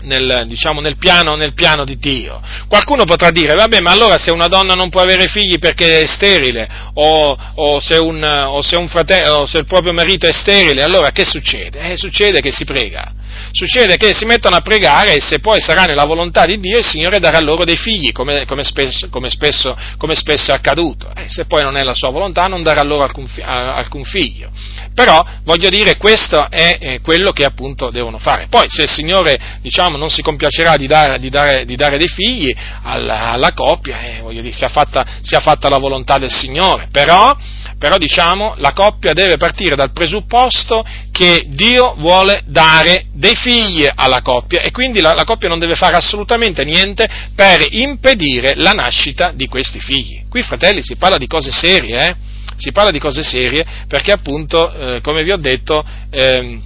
nel, 0.03 0.43
diciamo, 0.45 0.79
nel, 0.79 0.97
piano, 0.97 1.35
nel, 1.35 1.55
piano, 1.55 1.83
di 1.83 1.97
Dio. 1.97 2.39
Qualcuno 2.67 3.05
potrà 3.05 3.31
dire, 3.31 3.55
vabbè, 3.55 3.79
ma 3.79 3.89
allora 3.89 4.19
se 4.19 4.29
una 4.29 4.47
donna 4.47 4.75
non 4.75 4.89
può 4.89 5.01
avere 5.01 5.27
figli 5.29 5.57
perché 5.57 6.01
è 6.01 6.05
sterile, 6.05 6.69
o, 6.93 7.35
o, 7.55 7.79
se, 7.79 7.97
un, 7.97 8.23
o, 8.23 8.61
se, 8.61 8.87
fratello, 8.87 9.33
o 9.33 9.45
se, 9.47 9.57
il 9.57 9.65
proprio 9.65 9.93
marito 9.93 10.27
è 10.27 10.31
sterile, 10.31 10.83
allora 10.83 11.09
che 11.09 11.25
succede? 11.25 11.93
Eh, 11.93 11.97
succede 11.97 12.39
che 12.39 12.51
si 12.51 12.65
prega 12.65 13.16
succede 13.51 13.97
che 13.97 14.13
si 14.13 14.25
mettono 14.25 14.55
a 14.55 14.61
pregare 14.61 15.15
e 15.15 15.21
se 15.21 15.39
poi 15.39 15.59
sarà 15.59 15.83
nella 15.83 16.05
volontà 16.05 16.45
di 16.45 16.59
Dio 16.59 16.77
il 16.77 16.85
Signore 16.85 17.19
darà 17.19 17.39
loro 17.39 17.63
dei 17.63 17.77
figli, 17.77 18.11
come, 18.11 18.45
come, 18.45 18.63
spesso, 18.63 19.09
come, 19.09 19.29
spesso, 19.29 19.77
come 19.97 20.15
spesso, 20.15 20.51
è 20.51 20.55
accaduto. 20.55 21.11
E 21.15 21.25
se 21.27 21.45
poi 21.45 21.63
non 21.63 21.77
è 21.77 21.83
la 21.83 21.93
sua 21.93 22.09
volontà 22.09 22.47
non 22.47 22.63
darà 22.63 22.83
loro 22.83 23.03
alcun, 23.03 23.27
alcun 23.43 24.03
figlio. 24.03 24.49
Però, 24.93 25.23
voglio 25.43 25.69
dire, 25.69 25.97
questo 25.97 26.49
è, 26.49 26.77
è, 26.79 27.01
quello 27.01 27.31
che 27.31 27.45
appunto 27.45 27.89
devono 27.91 28.17
fare. 28.17 28.47
Poi, 28.49 28.65
se 28.67 28.83
il 28.83 28.91
Signore, 28.91 29.59
diciamo, 29.61 29.95
non 29.95 30.09
si 30.09 30.21
compiacerà 30.21 30.75
di 30.75 30.87
dare, 30.87 31.19
di 31.19 31.29
dare, 31.29 31.65
di 31.65 31.75
dare 31.75 31.97
dei 31.97 32.07
figli 32.07 32.55
alla, 32.81 33.31
alla 33.31 33.53
coppia, 33.53 34.01
eh, 34.01 34.21
voglio 34.21 34.41
dire, 34.41 34.53
sia 34.53 34.69
fatta, 34.69 35.05
sia 35.21 35.39
fatta 35.39 35.69
la 35.69 35.77
volontà 35.77 36.17
del 36.17 36.31
Signore. 36.31 36.87
Però, 36.91 37.35
però 37.77 37.97
diciamo 37.97 38.55
la 38.57 38.73
coppia 38.73 39.13
deve 39.13 39.37
partire 39.37 39.75
dal 39.75 39.91
presupposto 39.91 40.83
che 41.11 41.45
Dio 41.47 41.95
vuole 41.97 42.41
dare 42.45 43.05
dei 43.13 43.26
figli 43.35 43.87
alla 43.93 44.21
coppia 44.21 44.61
e 44.61 44.71
quindi 44.71 44.99
la, 44.99 45.13
la, 45.13 45.23
coppia 45.23 45.49
non 45.49 45.59
deve 45.59 45.75
fare 45.75 45.95
assolutamente 45.95 46.63
niente 46.63 47.07
per 47.35 47.67
impedire 47.69 48.53
la 48.55 48.71
nascita 48.71 49.31
di 49.31 49.47
questi 49.47 49.79
figli. 49.79 50.25
Qui 50.29 50.41
fratelli 50.41 50.81
si 50.81 50.95
parla 50.95 51.17
di 51.17 51.27
cose 51.27 51.51
serie, 51.51 52.07
eh? 52.07 52.15
si 52.57 52.71
parla 52.71 52.91
di 52.91 52.99
cose 52.99 53.23
serie 53.23 53.65
perché 53.87 54.11
appunto, 54.11 54.71
eh, 54.71 55.01
come 55.01 55.23
vi 55.23 55.31
ho 55.31 55.37
detto, 55.37 55.83
eh, 56.09 56.59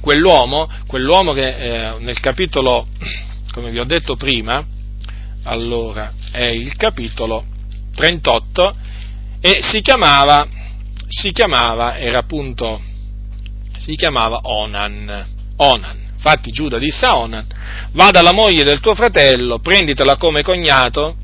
quell'uomo, 0.00 0.68
quell'uomo 0.86 1.32
che 1.32 1.48
eh, 1.48 1.98
nel 1.98 2.20
capitolo, 2.20 2.86
come 3.52 3.70
vi 3.70 3.78
ho 3.78 3.84
detto 3.84 4.16
prima, 4.16 4.64
allora 5.44 6.12
è 6.30 6.46
il 6.46 6.76
capitolo 6.76 7.44
38, 7.94 8.76
e 9.40 9.58
si 9.60 9.80
chiamava, 9.80 10.46
si 11.06 11.32
chiamava, 11.32 11.96
era 11.96 12.18
appunto, 12.18 12.80
si 13.78 13.94
chiamava 13.94 14.40
Onan, 14.42 15.33
Onan. 15.56 16.02
Infatti 16.14 16.50
Giuda 16.50 16.78
disse 16.78 17.04
a 17.04 17.18
Onan, 17.18 17.46
vada 17.92 18.20
alla 18.20 18.32
moglie 18.32 18.64
del 18.64 18.80
tuo 18.80 18.94
fratello, 18.94 19.58
prenditela 19.58 20.16
come 20.16 20.42
cognato 20.42 21.16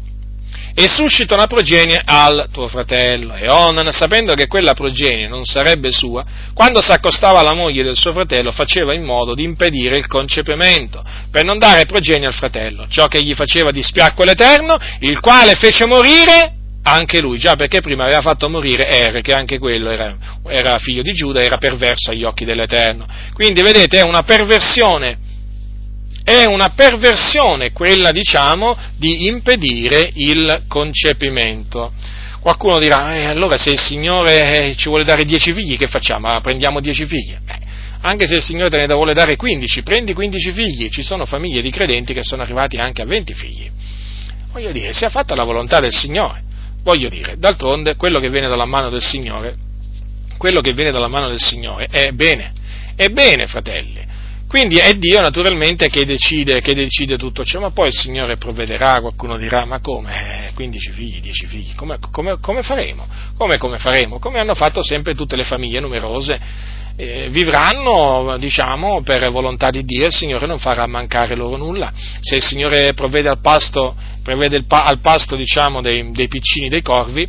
e 0.75 0.87
suscita 0.89 1.35
una 1.35 1.47
progenie 1.47 2.01
al 2.05 2.49
tuo 2.53 2.69
fratello. 2.69 3.35
E 3.35 3.49
Onan, 3.49 3.91
sapendo 3.93 4.35
che 4.35 4.47
quella 4.47 4.75
progenie 4.75 5.27
non 5.27 5.45
sarebbe 5.45 5.91
sua, 5.91 6.25
quando 6.55 6.81
si 6.83 6.93
accostava 6.93 7.41
alla 7.41 7.55
moglie 7.55 7.83
del 7.83 7.97
suo 7.97 8.13
fratello, 8.13 8.53
faceva 8.53 8.95
in 8.95 9.03
modo 9.03 9.35
di 9.35 9.43
impedire 9.43 9.97
il 9.97 10.07
concepimento, 10.07 11.03
per 11.31 11.45
non 11.45 11.59
dare 11.59 11.87
progenie 11.87 12.27
al 12.27 12.35
fratello, 12.35 12.87
ciò 12.89 13.09
che 13.09 13.23
gli 13.23 13.35
faceva 13.35 13.71
dispiacque 13.71 14.25
l'Eterno, 14.25 14.79
il 15.01 15.19
quale 15.21 15.55
fece 15.55 15.87
morire 15.87 16.60
anche 16.83 17.21
lui, 17.21 17.39
già 17.39 17.57
perché 17.57 17.81
prima 17.81 18.05
aveva 18.05 18.21
fatto 18.21 18.49
morire 18.49 18.89
Er, 18.89 19.21
che 19.21 19.35
anche 19.35 19.59
quello 19.59 19.91
era, 19.91 20.17
era 20.47 20.79
figlio 20.79 21.03
di 21.03 21.13
Giuda, 21.13 21.43
era 21.43 21.59
perverso 21.59 22.11
agli 22.11 22.25
occhi 22.25 22.45
dell'Eterno. 22.45 23.07
Quindi 23.35 23.61
vedete, 23.63 23.99
è 23.99 24.03
una 24.03 24.23
perversione, 24.23 25.19
è 26.25 26.45
una 26.45 26.71
perversione 26.71 27.73
quella, 27.73 28.13
diciamo, 28.13 28.77
di 28.97 29.27
impedire 29.27 30.11
il 30.15 30.65
concepimento. 30.69 31.93
Qualcuno 32.41 32.79
dirà, 32.79 33.15
eh, 33.17 33.25
allora 33.27 33.59
se 33.59 33.71
il 33.71 33.79
Signore 33.79 34.75
ci 34.77 34.89
vuole 34.89 35.05
dare 35.05 35.25
dieci 35.25 35.53
figli, 35.53 35.77
che 35.77 35.89
facciamo? 35.89 36.29
Ah, 36.29 36.41
prendiamo 36.41 36.81
dieci 36.81 37.05
figli? 37.05 37.33
Eh, 37.33 37.59
anche 38.01 38.27
se 38.27 38.37
il 38.37 38.43
Signore 38.43 38.71
te 38.71 38.79
ne 38.79 38.95
vuole 38.95 39.13
dare 39.13 39.37
quindici, 39.37 39.83
prendi 39.83 40.15
quindici 40.15 40.51
figli. 40.53 40.89
Ci 40.89 41.03
sono 41.03 41.27
famiglie 41.27 41.61
di 41.61 41.71
credenti 41.71 42.15
che 42.15 42.23
sono 42.23 42.41
arrivati 42.41 42.79
anche 42.79 43.03
a 43.03 43.05
venti 43.05 43.35
figli. 43.35 43.71
Voglio 44.53 44.73
dire, 44.73 44.95
sia 44.95 45.11
fatta 45.11 45.35
la 45.35 45.45
volontà 45.45 45.81
del 45.81 45.93
Signore. 45.93 46.49
Voglio 46.83 47.09
dire, 47.09 47.37
d'altronde 47.37 47.97
quello 47.97 48.19
che 48.21 48.31
viene 48.31 48.49
dalla 48.49 48.65
mano 48.65 48.91
del 48.91 49.03
Signore, 49.03 49.57
quello 50.39 50.61
che 50.61 50.73
viene 50.73 50.91
dalla 50.91 51.09
mano 51.09 51.29
del 51.29 51.41
Signore 51.41 51.87
è 51.91 52.13
bene, 52.13 52.53
è 52.97 53.09
bene, 53.09 53.47
fratelli. 53.47 54.09
Quindi 54.51 54.79
è 54.79 54.95
Dio 54.95 55.21
naturalmente 55.21 55.89
che 55.89 56.05
decide, 56.05 56.61
che 56.61 56.75
decide 56.75 57.17
tutto 57.17 57.45
ciò, 57.45 57.61
ma 57.61 57.71
poi 57.71 57.87
il 57.87 57.95
Signore 57.95 58.37
provvederà, 58.37 59.01
qualcuno 59.01 59.37
dirà, 59.37 59.65
ma 59.65 59.79
come? 59.79 60.51
15 60.55 60.89
eh, 60.89 60.93
figli, 60.93 61.21
10 61.21 61.47
figli, 61.47 61.75
come, 61.77 61.99
come, 62.11 62.39
come 62.41 62.65
faremo? 62.65 63.07
Come, 63.37 63.59
come 63.59 63.79
faremo? 63.79 64.19
Come 64.19 64.41
hanno 64.41 64.57
fatto 64.57 64.83
sempre 64.83 65.15
tutte 65.15 65.37
le 65.37 65.45
famiglie 65.45 65.79
numerose 65.79 66.41
eh, 67.01 67.29
vivranno, 67.31 68.37
diciamo, 68.39 69.01
per 69.03 69.31
volontà 69.31 69.71
di 69.71 69.85
Dio, 69.85 70.07
il 70.07 70.15
Signore 70.15 70.47
non 70.47 70.59
farà 70.59 70.87
mancare 70.87 71.35
loro 71.35 71.57
nulla. 71.57 71.91
Se 72.21 72.37
il 72.37 72.45
Signore 72.45 72.93
provvede 72.93 73.29
al 73.29 73.41
pasto, 73.41 73.97
provvede 74.23 74.63
pa- 74.65 74.85
al 74.85 75.01
pasto 75.01 75.35
diciamo, 75.35 75.81
dei, 75.81 76.11
dei 76.13 76.29
piccini 76.29 76.69
dei 76.69 76.83
corvi, 76.83 77.27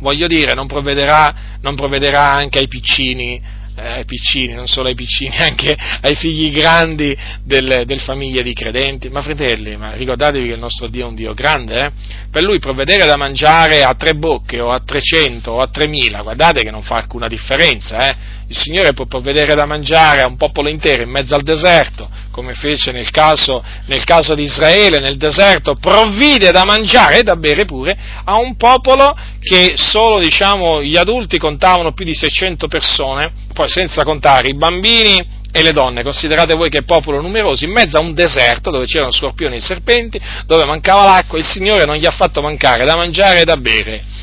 voglio 0.00 0.26
dire, 0.26 0.54
non 0.54 0.66
provvederà, 0.66 1.58
non 1.60 1.76
provvederà 1.76 2.32
anche 2.32 2.58
ai 2.58 2.66
piccini 2.66 3.40
eh, 3.76 3.88
ai 3.88 4.04
piccini, 4.04 4.54
non 4.54 4.66
solo 4.66 4.88
ai 4.88 4.94
piccini, 4.94 5.36
anche 5.38 5.76
ai 6.00 6.14
figli 6.14 6.50
grandi 6.50 7.16
del, 7.42 7.82
del 7.84 8.00
famiglia 8.00 8.42
di 8.42 8.54
credenti. 8.54 9.08
Ma 9.10 9.22
fratelli, 9.22 9.76
ma 9.76 9.92
ricordatevi 9.92 10.48
che 10.48 10.54
il 10.54 10.60
nostro 10.60 10.88
Dio 10.88 11.04
è 11.04 11.08
un 11.08 11.14
Dio 11.14 11.34
grande, 11.34 11.76
eh? 11.76 11.90
per 12.30 12.42
lui 12.42 12.58
provvedere 12.58 13.04
da 13.04 13.16
mangiare 13.16 13.82
a 13.82 13.94
tre 13.94 14.14
bocche 14.14 14.60
o 14.60 14.70
a 14.70 14.80
trecento 14.80 15.52
o 15.52 15.60
a 15.60 15.68
tremila, 15.68 16.22
guardate 16.22 16.62
che 16.62 16.70
non 16.70 16.82
fa 16.82 16.96
alcuna 16.96 17.28
differenza, 17.28 18.08
eh? 18.08 18.16
Il 18.48 18.56
Signore 18.56 18.92
può 18.92 19.06
provvedere 19.06 19.54
da 19.54 19.66
mangiare 19.66 20.22
a 20.22 20.26
un 20.26 20.36
popolo 20.36 20.68
intero 20.68 21.02
in 21.02 21.10
mezzo 21.10 21.34
al 21.34 21.42
deserto, 21.42 22.08
come 22.30 22.54
fece 22.54 22.92
nel 22.92 23.10
caso, 23.10 23.64
nel 23.86 24.04
caso 24.04 24.34
di 24.34 24.44
Israele, 24.44 25.00
nel 25.00 25.16
deserto, 25.16 25.74
provvide 25.74 26.52
da 26.52 26.64
mangiare 26.64 27.18
e 27.18 27.22
da 27.24 27.34
bere 27.34 27.64
pure 27.64 27.96
a 28.24 28.36
un 28.36 28.56
popolo 28.56 29.16
che 29.40 29.72
solo 29.74 30.20
diciamo, 30.20 30.80
gli 30.82 30.96
adulti 30.96 31.38
contavano 31.38 31.92
più 31.92 32.04
di 32.04 32.14
600 32.14 32.68
persone, 32.68 33.32
poi 33.52 33.68
senza 33.68 34.04
contare 34.04 34.48
i 34.48 34.54
bambini 34.54 35.34
e 35.50 35.62
le 35.62 35.72
donne, 35.72 36.02
considerate 36.02 36.54
voi 36.54 36.68
che 36.68 36.82
popolo 36.82 37.20
numeroso, 37.20 37.64
in 37.64 37.72
mezzo 37.72 37.96
a 37.96 38.00
un 38.00 38.14
deserto 38.14 38.70
dove 38.70 38.86
c'erano 38.86 39.10
scorpioni 39.10 39.56
e 39.56 39.60
serpenti, 39.60 40.20
dove 40.44 40.64
mancava 40.64 41.04
l'acqua, 41.04 41.38
il 41.38 41.44
Signore 41.44 41.84
non 41.84 41.96
gli 41.96 42.06
ha 42.06 42.10
fatto 42.10 42.42
mancare 42.42 42.84
da 42.84 42.94
mangiare 42.94 43.40
e 43.40 43.44
da 43.44 43.56
bere 43.56 44.14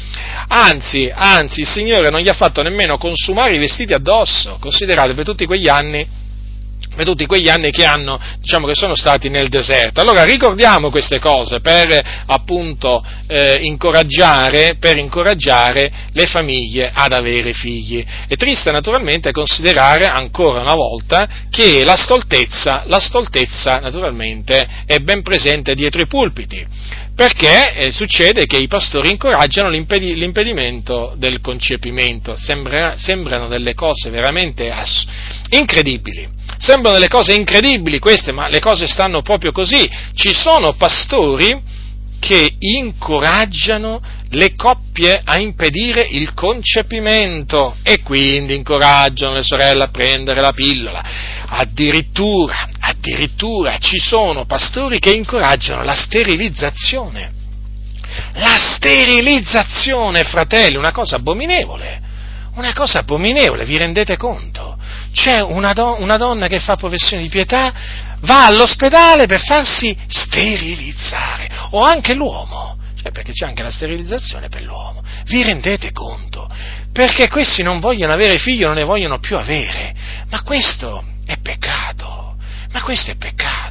Anzi, 0.47 1.11
anzi, 1.13 1.61
il 1.61 1.67
Signore 1.67 2.09
non 2.09 2.19
gli 2.19 2.29
ha 2.29 2.33
fatto 2.33 2.61
nemmeno 2.61 2.97
consumare 2.97 3.55
i 3.55 3.59
vestiti 3.59 3.93
addosso. 3.93 4.57
Considerate 4.59 5.13
per 5.13 5.25
tutti 5.25 5.45
quegli 5.45 5.67
anni 5.67 6.21
per 6.95 7.05
tutti 7.05 7.25
quegli 7.25 7.49
anni 7.49 7.71
che, 7.71 7.85
hanno, 7.85 8.19
diciamo, 8.39 8.67
che 8.67 8.75
sono 8.75 8.95
stati 8.95 9.29
nel 9.29 9.49
deserto. 9.49 10.01
Allora 10.01 10.23
ricordiamo 10.23 10.89
queste 10.89 11.19
cose 11.19 11.59
per 11.59 12.23
appunto 12.27 13.03
eh, 13.27 13.59
incoraggiare, 13.61 14.77
per 14.79 14.97
incoraggiare 14.97 15.91
le 16.11 16.25
famiglie 16.27 16.91
ad 16.93 17.13
avere 17.13 17.53
figli. 17.53 18.05
È 18.27 18.35
triste 18.35 18.71
naturalmente 18.71 19.31
considerare 19.31 20.05
ancora 20.05 20.61
una 20.61 20.75
volta 20.75 21.27
che 21.49 21.83
la 21.83 21.97
stoltezza, 21.97 22.83
la 22.87 22.99
stoltezza 22.99 23.77
naturalmente 23.77 24.67
è 24.85 24.97
ben 24.99 25.21
presente 25.21 25.73
dietro 25.73 26.01
i 26.01 26.07
pulpiti 26.07 26.65
perché 27.15 27.73
eh, 27.73 27.91
succede 27.91 28.45
che 28.45 28.57
i 28.57 28.67
pastori 28.67 29.11
incoraggiano 29.11 29.69
l'impedi- 29.69 30.15
l'impedimento 30.15 31.13
del 31.15 31.41
concepimento, 31.41 32.35
Sembra, 32.35 32.97
sembrano 32.97 33.47
delle 33.47 33.75
cose 33.75 34.09
veramente 34.09 34.71
ass- 34.71 35.05
incredibili, 35.49 36.27
sembrano 36.57 36.95
delle 36.95 37.09
cose 37.09 37.33
incredibili 37.33 37.99
queste, 37.99 38.31
ma 38.31 38.47
le 38.47 38.59
cose 38.59 38.87
stanno 38.87 39.21
proprio 39.21 39.51
così, 39.51 39.87
ci 40.13 40.33
sono 40.33 40.73
pastori 40.73 41.81
che 42.23 42.55
incoraggiano 42.57 44.01
le 44.29 44.55
coppie 44.55 45.21
a 45.25 45.37
impedire 45.39 46.07
il 46.09 46.33
concepimento 46.33 47.75
e 47.83 47.99
quindi 47.99 48.55
incoraggiano 48.55 49.33
le 49.33 49.43
sorelle 49.43 49.83
a 49.83 49.89
prendere 49.89 50.39
la 50.39 50.53
pillola. 50.53 51.03
Addirittura, 51.47 52.69
addirittura 52.79 53.77
ci 53.77 53.97
sono 53.97 54.45
pastori 54.45 54.99
che 54.99 55.13
incoraggiano 55.13 55.83
la 55.83 55.95
sterilizzazione. 55.95 57.33
La 58.35 58.55
sterilizzazione, 58.57 60.23
fratelli, 60.23 60.77
una 60.77 60.93
cosa 60.93 61.17
abominevole. 61.17 62.02
Una 62.55 62.73
cosa 62.73 62.99
abominevole, 62.99 63.65
vi 63.65 63.77
rendete 63.77 64.15
conto? 64.15 64.77
C'è 65.11 65.39
una, 65.41 65.73
do- 65.73 65.99
una 65.99 66.17
donna 66.17 66.47
che 66.47 66.59
fa 66.59 66.75
professione 66.75 67.23
di 67.23 67.29
pietà, 67.29 67.73
va 68.21 68.45
all'ospedale 68.45 69.25
per 69.25 69.41
farsi 69.43 69.97
sterilizzare, 70.07 71.49
o 71.71 71.81
anche 71.81 72.13
l'uomo, 72.13 72.77
cioè 73.01 73.11
perché 73.11 73.31
c'è 73.31 73.47
anche 73.47 73.63
la 73.63 73.71
sterilizzazione 73.71 74.49
per 74.49 74.61
l'uomo. 74.61 75.03
Vi 75.25 75.41
rendete 75.41 75.91
conto? 75.91 76.47
Perché 76.91 77.27
questi 77.27 77.63
non 77.63 77.79
vogliono 77.79 78.13
avere 78.13 78.37
figli, 78.37 78.63
non 78.63 78.75
ne 78.75 78.83
vogliono 78.83 79.17
più 79.17 79.35
avere. 79.35 79.95
Ma 80.29 80.43
questo 80.43 81.03
è 81.25 81.37
peccato, 81.39 82.35
ma 82.71 82.81
questo 82.83 83.11
è 83.11 83.15
peccato. 83.15 83.62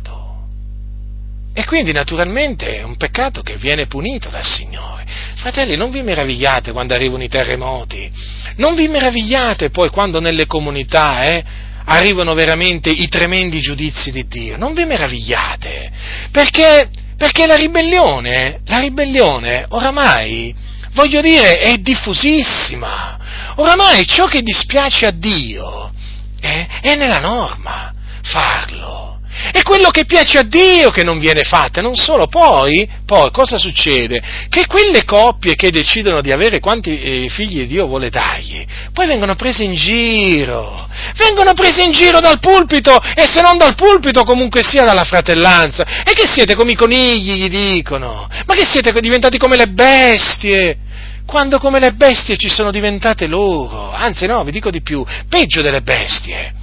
E 1.54 1.64
quindi 1.66 1.92
naturalmente 1.92 2.78
è 2.78 2.82
un 2.82 2.96
peccato 2.96 3.42
che 3.42 3.56
viene 3.56 3.86
punito 3.86 4.30
dal 4.30 4.44
Signore. 4.44 5.04
Fratelli, 5.36 5.76
non 5.76 5.90
vi 5.90 6.02
meravigliate 6.02 6.72
quando 6.72 6.94
arrivano 6.94 7.22
i 7.22 7.28
terremoti, 7.28 8.10
non 8.56 8.74
vi 8.74 8.88
meravigliate 8.88 9.70
poi 9.70 9.90
quando 9.90 10.20
nelle 10.20 10.46
comunità 10.46 11.24
eh, 11.24 11.44
arrivano 11.84 12.32
veramente 12.34 12.90
i 12.90 13.08
tremendi 13.08 13.60
giudizi 13.60 14.10
di 14.10 14.26
Dio, 14.26 14.56
non 14.56 14.72
vi 14.72 14.84
meravigliate, 14.84 15.90
perché, 16.30 16.88
perché 17.16 17.46
la 17.46 17.56
ribellione, 17.56 18.60
la 18.66 18.78
ribellione 18.78 19.66
oramai, 19.68 20.54
voglio 20.92 21.20
dire, 21.20 21.58
è 21.58 21.76
diffusissima. 21.78 23.18
Oramai 23.56 24.06
ciò 24.06 24.26
che 24.26 24.42
dispiace 24.42 25.06
a 25.06 25.10
Dio 25.10 25.92
eh, 26.40 26.66
è 26.80 26.94
nella 26.94 27.18
norma 27.18 27.92
farlo. 28.22 29.11
È 29.50 29.62
quello 29.62 29.90
che 29.90 30.04
piace 30.04 30.38
a 30.38 30.42
Dio 30.42 30.90
che 30.90 31.02
non 31.02 31.18
viene 31.18 31.42
fatto, 31.42 31.80
non 31.80 31.96
solo. 31.96 32.28
Poi, 32.28 32.88
poi, 33.04 33.30
cosa 33.32 33.58
succede? 33.58 34.22
Che 34.48 34.66
quelle 34.66 35.04
coppie 35.04 35.56
che 35.56 35.70
decidono 35.70 36.20
di 36.20 36.30
avere 36.30 36.60
quanti 36.60 37.00
eh, 37.00 37.28
figli 37.28 37.66
Dio 37.66 37.86
vuole 37.86 38.08
dargli, 38.08 38.64
poi 38.92 39.06
vengono 39.06 39.34
prese 39.34 39.64
in 39.64 39.74
giro, 39.74 40.88
vengono 41.16 41.54
prese 41.54 41.82
in 41.82 41.90
giro 41.90 42.20
dal 42.20 42.38
pulpito, 42.38 42.96
e 43.14 43.24
se 43.24 43.40
non 43.40 43.56
dal 43.56 43.74
pulpito 43.74 44.22
comunque 44.22 44.62
sia 44.62 44.84
dalla 44.84 45.04
fratellanza. 45.04 45.84
E 46.04 46.12
che 46.12 46.28
siete 46.28 46.54
come 46.54 46.72
i 46.72 46.76
conigli, 46.76 47.32
gli 47.32 47.48
dicono, 47.48 48.28
ma 48.46 48.54
che 48.54 48.64
siete 48.64 48.92
diventati 49.00 49.38
come 49.38 49.56
le 49.56 49.68
bestie 49.68 50.76
quando 51.24 51.58
come 51.58 51.78
le 51.78 51.92
bestie 51.92 52.36
ci 52.36 52.48
sono 52.48 52.70
diventate 52.70 53.26
loro, 53.26 53.92
anzi 53.92 54.26
no, 54.26 54.42
vi 54.44 54.50
dico 54.50 54.70
di 54.70 54.82
più, 54.82 55.04
peggio 55.28 55.62
delle 55.62 55.80
bestie 55.80 56.60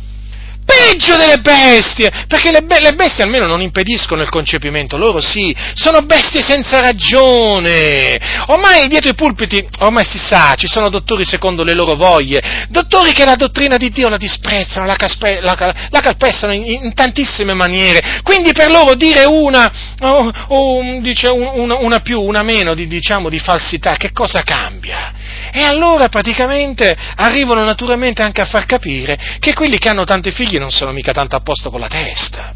peggio 0.80 1.18
delle 1.18 1.40
bestie, 1.40 2.10
perché 2.28 2.52
le, 2.52 2.62
be- 2.62 2.80
le, 2.80 2.94
bestie 2.94 3.24
almeno 3.24 3.46
non 3.46 3.62
impediscono 3.62 4.22
il 4.22 4.30
concepimento, 4.30 4.98
loro 4.98 5.20
sì, 5.20 5.54
sono 5.74 6.02
bestie 6.02 6.42
senza 6.42 6.80
ragione. 6.80 8.18
Ormai 8.48 8.88
dietro 8.88 9.10
i 9.10 9.16
pulpiti, 9.16 9.66
ormai 9.80 10.06
si 10.06 10.18
sa, 10.18 10.56
ci 10.56 10.68
sono 10.68 10.90
dottori 10.90 11.26
secondo 11.26 11.64
le 11.64 11.74
loro 11.74 11.96
voglie, 11.96 12.66
dottori 12.70 13.12
che 13.12 13.26
la 13.26 13.36
dottrina 13.36 13.78
di 13.78 13.90
Dio 13.90 14.08
la 14.08 14.18
disprezzano, 14.18 14.86
la, 14.86 14.96
caspe- 14.96 15.42
la, 15.42 15.56
la 15.90 16.00
calpestano 16.00 16.54
in, 16.54 16.64
in, 16.66 16.94
tantissime 16.94 17.54
maniere, 17.54 18.22
quindi 18.24 18.54
per 18.54 18.72
loro 18.72 18.96
dire 18.96 19.26
una, 19.26 19.72
o, 20.02 20.32
o 20.48 21.00
dice 21.02 21.28
una, 21.28 21.78
una, 21.78 22.00
più, 22.00 22.22
una 22.22 22.44
meno 22.44 22.74
di, 22.74 22.88
diciamo, 22.88 23.30
di 23.30 23.40
falsità, 23.40 23.96
che 23.96 24.12
cosa 24.12 24.44
cambia? 24.44 25.14
E 25.52 25.62
allora 25.62 26.10
praticamente 26.10 26.95
arrivano 27.16 27.64
naturalmente 27.64 28.22
anche 28.22 28.41
a 28.41 28.45
far 28.45 28.66
capire 28.66 29.38
che 29.39 29.54
quelli 29.54 29.78
che 29.78 29.89
hanno 29.89 30.04
tanti 30.04 30.32
figli 30.32 30.58
non 30.58 30.72
sono 30.72 30.91
mica 30.91 31.12
tanto 31.12 31.36
a 31.36 31.41
posto 31.41 31.70
con 31.70 31.80
la 31.80 31.88
testa. 31.88 32.54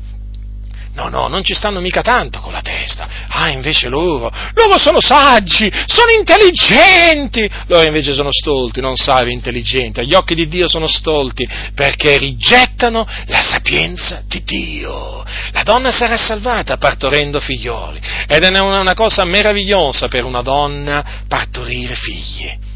No, 0.95 1.09
no, 1.09 1.27
non 1.27 1.43
ci 1.43 1.55
stanno 1.55 1.79
mica 1.79 2.03
tanto 2.03 2.39
con 2.39 2.51
la 2.51 2.61
testa. 2.61 3.07
Ah, 3.27 3.49
invece 3.49 3.89
loro, 3.89 4.31
loro 4.53 4.77
sono 4.77 5.01
saggi, 5.01 5.71
sono 5.87 6.11
intelligenti. 6.11 7.49
Loro 7.65 7.81
invece 7.87 8.13
sono 8.13 8.29
stolti, 8.31 8.79
non 8.79 8.95
savi, 8.95 9.31
intelligenti. 9.31 10.01
Agli 10.01 10.13
occhi 10.13 10.35
di 10.35 10.47
Dio 10.47 10.67
sono 10.67 10.85
stolti 10.85 11.49
perché 11.73 12.17
rigettano 12.17 13.07
la 13.25 13.41
sapienza 13.41 14.21
di 14.27 14.43
Dio. 14.43 15.25
La 15.51 15.63
donna 15.63 15.89
sarà 15.89 16.15
salvata 16.15 16.77
partorendo 16.77 17.39
figlioli. 17.39 17.99
Ed 18.27 18.43
è 18.43 18.59
una, 18.59 18.79
una 18.79 18.93
cosa 18.93 19.25
meravigliosa 19.25 20.07
per 20.07 20.25
una 20.25 20.43
donna 20.43 21.23
partorire 21.27 21.95
figli. 21.95 22.71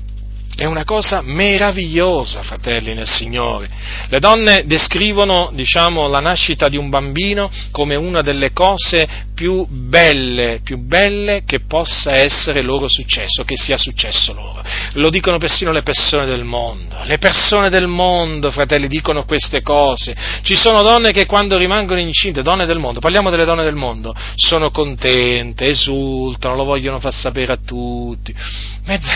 È 0.58 0.66
una 0.66 0.86
cosa 0.86 1.22
meravigliosa, 1.22 2.42
fratelli 2.42 2.96
nel 2.96 3.08
Signore. 3.08 3.70
Le 4.10 4.18
donne 4.18 4.64
descrivono, 4.66 5.52
diciamo, 5.54 6.08
la 6.08 6.20
nascita 6.20 6.68
di 6.68 6.78
un 6.78 6.90
bambino 6.90 7.52
come 7.70 7.94
una 7.94 8.24
delle 8.24 8.54
cose 8.54 9.26
più 9.36 9.68
belle, 9.70 10.62
più 10.64 10.80
belle 10.80 11.44
che 11.46 11.60
possa 11.60 12.14
essere 12.14 12.64
loro 12.64 12.88
successo, 12.88 13.44
che 13.44 13.56
sia 13.56 13.78
successo 13.78 14.34
loro. 14.34 14.64
Lo 14.94 15.12
dicono 15.12 15.38
persino 15.38 15.72
le 15.72 15.84
persone 15.84 16.26
del 16.26 16.44
mondo. 16.44 17.04
Le 17.04 17.20
persone 17.20 17.70
del 17.70 17.86
mondo, 17.86 18.50
fratelli, 18.50 18.88
dicono 18.88 19.26
queste 19.26 19.62
cose. 19.62 20.16
Ci 20.42 20.56
sono 20.56 20.82
donne 20.82 21.12
che 21.12 21.28
quando 21.28 21.56
rimangono 21.56 22.00
incinte, 22.00 22.42
donne 22.42 22.66
del 22.66 22.80
mondo, 22.80 23.00
parliamo 23.00 23.30
delle 23.30 23.46
donne 23.46 23.64
del 23.64 23.76
mondo, 23.76 24.12
sono 24.34 24.72
contente, 24.72 25.66
esultano, 25.66 26.56
lo 26.56 26.64
vogliono 26.64 27.00
far 27.00 27.14
sapere 27.14 27.54
a 27.54 27.60
tutti. 27.64 28.34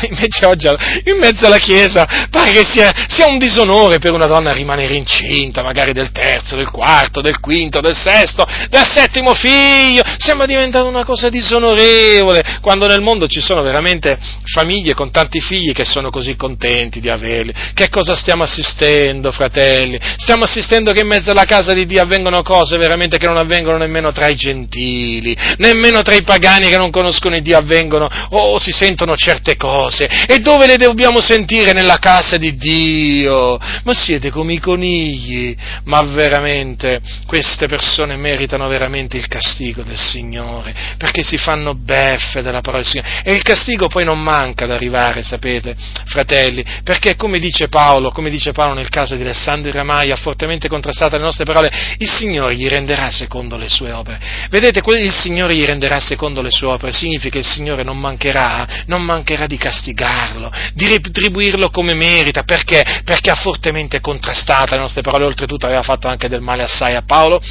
Invece 0.07 0.45
oggi, 0.45 0.67
in 1.05 1.17
mezzo 1.17 1.29
mezzo 1.31 1.45
alla 1.45 1.57
Chiesa, 1.57 2.27
pare 2.29 2.51
che 2.51 2.63
sia, 2.65 2.91
sia, 3.07 3.27
un 3.27 3.37
disonore 3.37 3.99
per 3.99 4.11
una 4.11 4.27
donna 4.27 4.51
rimanere 4.51 4.95
incinta, 4.95 5.63
magari 5.63 5.93
del 5.93 6.11
terzo, 6.11 6.55
del 6.55 6.69
quarto, 6.69 7.21
del 7.21 7.39
quinto, 7.39 7.79
del 7.79 7.95
sesto, 7.95 8.45
del 8.69 8.87
settimo 8.87 9.33
figlio, 9.33 10.03
sembra 10.17 10.45
diventare 10.45 10.85
una 10.85 11.05
cosa 11.05 11.29
disonorevole, 11.29 12.59
quando 12.61 12.87
nel 12.87 13.01
mondo 13.01 13.27
ci 13.27 13.41
sono 13.41 13.61
veramente 13.61 14.19
famiglie 14.43 14.93
con 14.93 15.11
tanti 15.11 15.39
figli 15.39 15.71
che 15.71 15.85
sono 15.85 16.09
così 16.09 16.35
contenti 16.35 16.99
di 16.99 17.09
averli. 17.09 17.53
Che 17.73 17.89
cosa 17.89 18.15
stiamo 18.15 18.43
assistendo, 18.43 19.31
fratelli? 19.31 19.99
Stiamo 20.17 20.43
assistendo 20.43 20.91
che 20.91 21.01
in 21.01 21.07
mezzo 21.07 21.31
alla 21.31 21.45
casa 21.45 21.73
di 21.73 21.85
Dio 21.85 22.01
avvengono 22.01 22.41
cose 22.41 22.77
veramente 22.77 23.17
che 23.17 23.27
non 23.27 23.37
avvengono 23.37 23.77
nemmeno 23.77 24.11
tra 24.11 24.27
i 24.27 24.35
gentili, 24.35 25.35
nemmeno 25.57 26.01
tra 26.01 26.15
i 26.15 26.23
pagani 26.23 26.67
che 26.67 26.77
non 26.77 26.91
conoscono 26.91 27.35
il 27.35 27.41
Dio 27.41 27.57
avvengono 27.57 28.09
o 28.31 28.59
si 28.59 28.71
sentono 28.71 29.15
certe 29.15 29.55
cose. 29.55 30.09
E 30.27 30.39
dove 30.39 30.67
le 30.67 30.77
dobbiamo 30.77 31.20
sentire? 31.21 31.73
Nella 31.73 31.97
casa 31.97 32.37
di 32.37 32.55
Dio. 32.55 33.57
Ma 33.57 33.93
siete 33.93 34.29
come 34.29 34.53
i 34.53 34.59
conigli. 34.59 35.55
Ma 35.85 36.01
veramente 36.01 37.01
queste 37.25 37.67
persone 37.67 38.15
meritano 38.15 38.67
veramente 38.67 39.17
il 39.17 39.27
castigo 39.27 39.83
del 39.83 39.97
Signore, 39.97 40.73
perché 40.97 41.21
si 41.23 41.37
fanno 41.37 41.75
beffe 41.75 42.41
della 42.41 42.61
parola 42.61 42.81
del 42.81 42.91
Signore. 42.91 43.21
E 43.23 43.33
il 43.33 43.41
castigo 43.41 43.87
poi 43.87 44.03
non 44.03 44.21
manca 44.21 44.65
ad 44.65 44.71
arrivare, 44.71 45.23
sapete, 45.23 45.75
fratelli, 46.05 46.63
perché 46.83 47.15
come 47.15 47.39
dice 47.39 47.67
Paolo, 47.67 48.11
come 48.11 48.29
dice 48.29 48.51
Paolo 48.51 48.73
nel 48.73 48.89
caso 48.89 49.15
di 49.15 49.21
Alessandro 49.21 49.71
Ramai, 49.71 50.11
ha 50.11 50.15
fortemente 50.15 50.67
contrastato 50.67 51.17
le 51.17 51.23
nostre 51.23 51.45
parole, 51.45 51.71
il 51.97 52.09
Signore 52.09 52.55
gli 52.55 52.67
renderà 52.67 53.09
secondo 53.09 53.57
le 53.57 53.69
sue 53.69 53.91
opere. 53.91 54.19
Vedete, 54.49 54.81
il 54.85 55.13
Signore 55.13 55.55
gli 55.55 55.65
renderà 55.65 55.99
secondo 55.99 56.41
le 56.41 56.51
sue 56.51 56.67
opere, 56.67 56.91
significa 56.91 57.31
che 57.31 57.39
il 57.39 57.47
Signore 57.47 57.83
non 57.83 57.97
mancherà, 57.97 58.83
non 58.87 59.03
mancherà 59.03 59.47
di 59.47 59.57
castigarlo, 59.57 60.51
di 60.73 60.85
retribuirlo 61.11 61.69
come 61.69 61.93
merita, 61.93 62.43
perché? 62.43 62.83
Perché 63.03 63.29
ha 63.29 63.35
fortemente 63.35 63.99
contrastato 63.99 64.75
le 64.75 64.81
nostre 64.81 65.01
parole, 65.01 65.25
oltretutto 65.25 65.65
aveva 65.65 65.83
fatto 65.83 66.07
anche 66.07 66.29
del 66.29 66.41
male 66.41 66.63
assai 66.63 66.95
a 66.95 67.03
Paolo, 67.05 67.41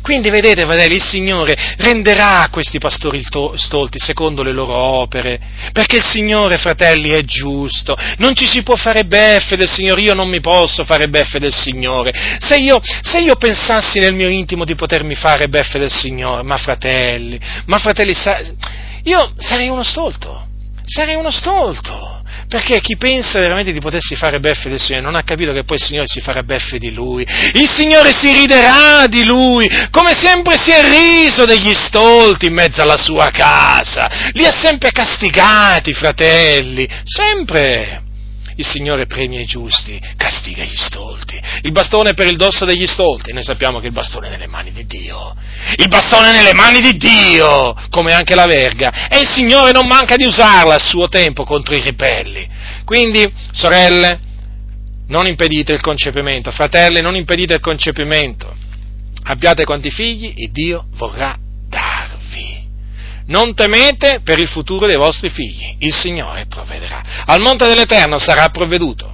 quindi 0.00 0.30
vedete, 0.30 0.62
fratelli, 0.62 0.94
il 0.94 1.02
Signore 1.02 1.56
renderà 1.76 2.48
questi 2.50 2.78
pastori 2.78 3.22
stolti 3.22 4.00
secondo 4.00 4.42
le 4.42 4.52
loro 4.52 4.74
opere, 4.74 5.38
perché 5.72 5.96
il 5.96 6.04
Signore, 6.04 6.56
fratelli, 6.56 7.10
è 7.10 7.22
giusto, 7.22 7.96
non 8.16 8.34
ci 8.34 8.48
si 8.48 8.64
può 8.64 8.74
fare 8.74 9.04
beffe 9.04 9.56
del 9.56 9.68
Signore, 9.68 10.02
io 10.02 10.14
non 10.14 10.28
mi 10.28 10.40
posso 10.40 10.84
fare 10.84 11.08
beffe 11.08 11.38
del 11.38 11.54
Signore. 11.54 12.12
Se 12.40 12.56
io, 12.56 12.80
se 12.82 13.20
io 13.20 13.36
pensassi 13.36 14.00
nel 14.00 14.14
mio 14.14 14.28
intimo 14.28 14.64
di 14.64 14.74
potermi 14.74 15.14
fare 15.14 15.48
beffe 15.48 15.78
del 15.78 15.92
Signore, 15.92 16.42
ma 16.42 16.56
fratelli, 16.56 17.38
ma 17.66 17.78
fratelli, 17.78 18.12
io 19.04 19.32
sarei 19.36 19.68
uno 19.68 19.84
stolto, 19.84 20.48
sarei 20.84 21.14
uno 21.14 21.30
stolto. 21.30 22.20
Perché 22.48 22.80
chi 22.80 22.96
pensa 22.98 23.40
veramente 23.40 23.72
di 23.72 23.80
potersi 23.80 24.14
fare 24.14 24.38
beffe 24.38 24.68
del 24.68 24.78
Signore 24.78 25.04
non 25.04 25.14
ha 25.14 25.22
capito 25.22 25.52
che 25.52 25.64
poi 25.64 25.78
il 25.78 25.82
Signore 25.82 26.06
si 26.06 26.20
farà 26.20 26.42
beffe 26.42 26.78
di 26.78 26.92
lui. 26.92 27.26
Il 27.54 27.68
Signore 27.70 28.12
si 28.12 28.30
riderà 28.30 29.06
di 29.06 29.24
lui, 29.24 29.70
come 29.90 30.12
sempre 30.12 30.58
si 30.58 30.70
è 30.70 30.82
riso 30.82 31.46
degli 31.46 31.72
stolti 31.72 32.46
in 32.46 32.52
mezzo 32.52 32.82
alla 32.82 32.98
sua 32.98 33.30
casa. 33.30 34.30
Li 34.32 34.44
ha 34.44 34.52
sempre 34.52 34.90
castigati, 34.90 35.94
fratelli, 35.94 36.86
sempre. 37.04 38.02
Il 38.56 38.66
Signore 38.66 39.06
premia 39.06 39.40
i 39.40 39.44
giusti, 39.44 40.00
castiga 40.16 40.64
gli 40.64 40.76
stolti. 40.76 41.40
Il 41.62 41.72
bastone 41.72 42.14
per 42.14 42.26
il 42.26 42.36
dosso 42.36 42.64
degli 42.64 42.86
stolti. 42.86 43.32
Noi 43.32 43.42
sappiamo 43.42 43.80
che 43.80 43.86
il 43.86 43.92
bastone 43.92 44.28
è 44.28 44.30
nelle 44.30 44.46
mani 44.46 44.72
di 44.72 44.86
Dio. 44.86 45.34
Il 45.76 45.88
bastone 45.88 46.30
è 46.30 46.32
nelle 46.32 46.52
mani 46.52 46.80
di 46.80 46.96
Dio, 46.96 47.74
come 47.90 48.12
anche 48.12 48.34
la 48.34 48.46
verga. 48.46 49.08
E 49.08 49.20
il 49.20 49.28
Signore 49.28 49.72
non 49.72 49.86
manca 49.86 50.16
di 50.16 50.24
usarla 50.24 50.74
a 50.74 50.78
suo 50.78 51.08
tempo 51.08 51.44
contro 51.44 51.74
i 51.74 51.80
ribelli. 51.80 52.48
Quindi, 52.84 53.30
sorelle, 53.52 54.20
non 55.08 55.26
impedite 55.26 55.72
il 55.72 55.80
concepimento. 55.80 56.50
Fratelli, 56.50 57.00
non 57.00 57.16
impedite 57.16 57.54
il 57.54 57.60
concepimento. 57.60 58.54
Abbiate 59.24 59.64
quanti 59.64 59.90
figli 59.90 60.32
il 60.36 60.50
Dio 60.50 60.86
vorrà 60.94 61.36
non 63.26 63.54
temete 63.54 64.20
per 64.24 64.38
il 64.38 64.48
futuro 64.48 64.86
dei 64.86 64.96
vostri 64.96 65.28
figli, 65.28 65.76
il 65.78 65.94
Signore 65.94 66.46
provvederà. 66.46 67.02
Al 67.26 67.40
monte 67.40 67.68
dell'Eterno 67.68 68.18
sarà 68.18 68.48
provveduto. 68.48 69.10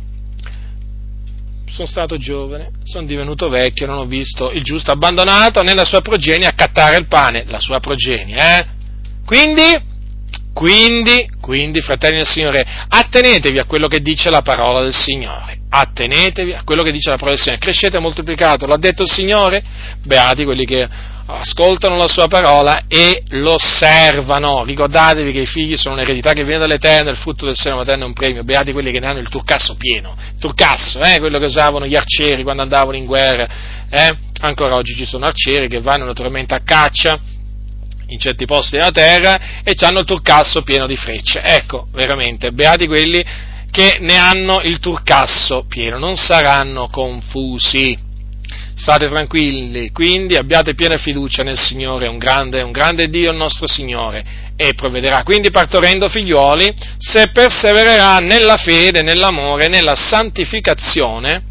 Sono 1.71 1.87
stato 1.87 2.17
giovane, 2.17 2.71
sono 2.83 3.07
divenuto 3.07 3.49
vecchio, 3.49 3.87
non 3.87 3.99
ho 3.99 4.07
visto 4.07 4.51
il 4.51 4.63
giusto 4.65 4.91
abbandonato 4.91 5.63
nella 5.63 5.85
sua 5.85 6.01
progenie 6.01 6.49
a 6.49 6.53
cattare 6.53 6.97
il 6.97 7.07
pane, 7.07 7.45
la 7.47 7.61
sua 7.61 7.79
progenie, 7.79 8.37
eh? 8.37 8.67
Quindi, 9.25 9.79
quindi, 10.53 11.29
quindi, 11.41 11.81
fratelli 11.81 12.17
del 12.17 12.27
Signore, 12.27 12.67
attenetevi 12.89 13.59
a 13.59 13.65
quello 13.65 13.87
che 13.87 14.01
dice 14.01 14.31
la 14.31 14.43
parola 14.43 14.81
del 14.81 14.95
Signore. 14.95 15.57
Attenetevi 15.71 16.55
a 16.55 16.63
quello 16.65 16.83
che 16.83 16.91
dice 16.91 17.11
la 17.11 17.17
parola 17.17 17.35
del 17.35 17.43
Signore. 17.43 17.61
Crescete 17.61 17.99
moltiplicato, 17.99 18.67
l'ha 18.67 18.79
detto 18.79 19.03
il 19.03 19.11
Signore? 19.11 19.63
Beati 20.03 20.45
quelli 20.45 20.65
che 20.65 20.89
ascoltano 21.37 21.97
la 21.97 22.09
sua 22.09 22.27
parola 22.27 22.85
e 22.89 23.23
lo 23.31 23.55
osservano. 23.55 24.65
Ricordatevi 24.65 25.33
che 25.33 25.41
i 25.41 25.47
figli 25.47 25.77
sono 25.77 25.95
un'eredità 25.95 26.33
che 26.33 26.43
viene 26.43 26.61
dall'Eterno, 26.61 27.11
il 27.11 27.17
frutto 27.17 27.45
del 27.45 27.57
seno 27.57 27.77
materno 27.77 28.05
è 28.05 28.07
un 28.07 28.15
premio. 28.15 28.45
Beati 28.45 28.73
quelli 28.73 28.91
che 28.91 29.01
ne 29.01 29.09
hanno 29.09 29.19
il 29.19 29.29
turcasso 29.29 29.77
pieno. 29.77 30.17
Turcasso, 30.39 31.01
eh, 31.01 31.19
quello 31.19 31.39
che 31.39 31.45
usavano 31.45 31.87
gli 31.87 31.97
arcieri 31.97 32.43
quando 32.43 32.63
andavano 32.63 32.97
in 32.97 33.05
guerra. 33.05 33.47
Eh? 33.91 34.17
Ancora 34.41 34.75
oggi 34.75 34.95
ci 34.95 35.05
sono 35.05 35.27
arcieri 35.27 35.69
che 35.69 35.81
vanno 35.81 36.05
naturalmente 36.05 36.55
a 36.55 36.61
caccia 36.61 37.19
in 38.11 38.19
certi 38.19 38.47
posti 38.47 38.77
della 38.77 38.91
terra 38.91 39.63
e 39.63 39.75
hanno 39.81 39.99
il 39.99 40.07
turcasso 40.07 40.63
pieno 40.63 40.87
di 40.87 40.97
frecce. 40.97 41.43
Ecco, 41.43 41.89
veramente, 41.93 42.53
beati 42.53 42.87
quelli 42.87 43.23
che 43.71 43.99
ne 44.01 44.17
hanno 44.17 44.61
il 44.63 44.79
turcasso 44.79 45.67
pieno, 45.69 45.99
non 45.99 46.17
saranno 46.17 46.89
confusi. 46.89 48.07
State 48.79 49.09
tranquilli, 49.09 49.91
quindi 49.91 50.37
abbiate 50.37 50.75
piena 50.75 50.97
fiducia 50.99 51.43
nel 51.43 51.59
Signore, 51.59 52.07
un 52.07 52.17
grande, 52.17 52.63
un 52.63 52.71
grande 52.71 53.09
Dio 53.09 53.33
il 53.33 53.37
nostro 53.37 53.67
Signore 53.67 54.25
e 54.57 54.75
provvederà. 54.75 55.25
Quindi 55.25 55.51
partorendo 55.51 56.09
figliuoli, 56.09 56.73
se 56.97 57.29
persevererà 57.33 58.19
nella 58.19 58.57
fede, 58.57 59.03
nell'amore, 59.03 59.67
nella 59.67 59.97
santificazione 59.97 61.43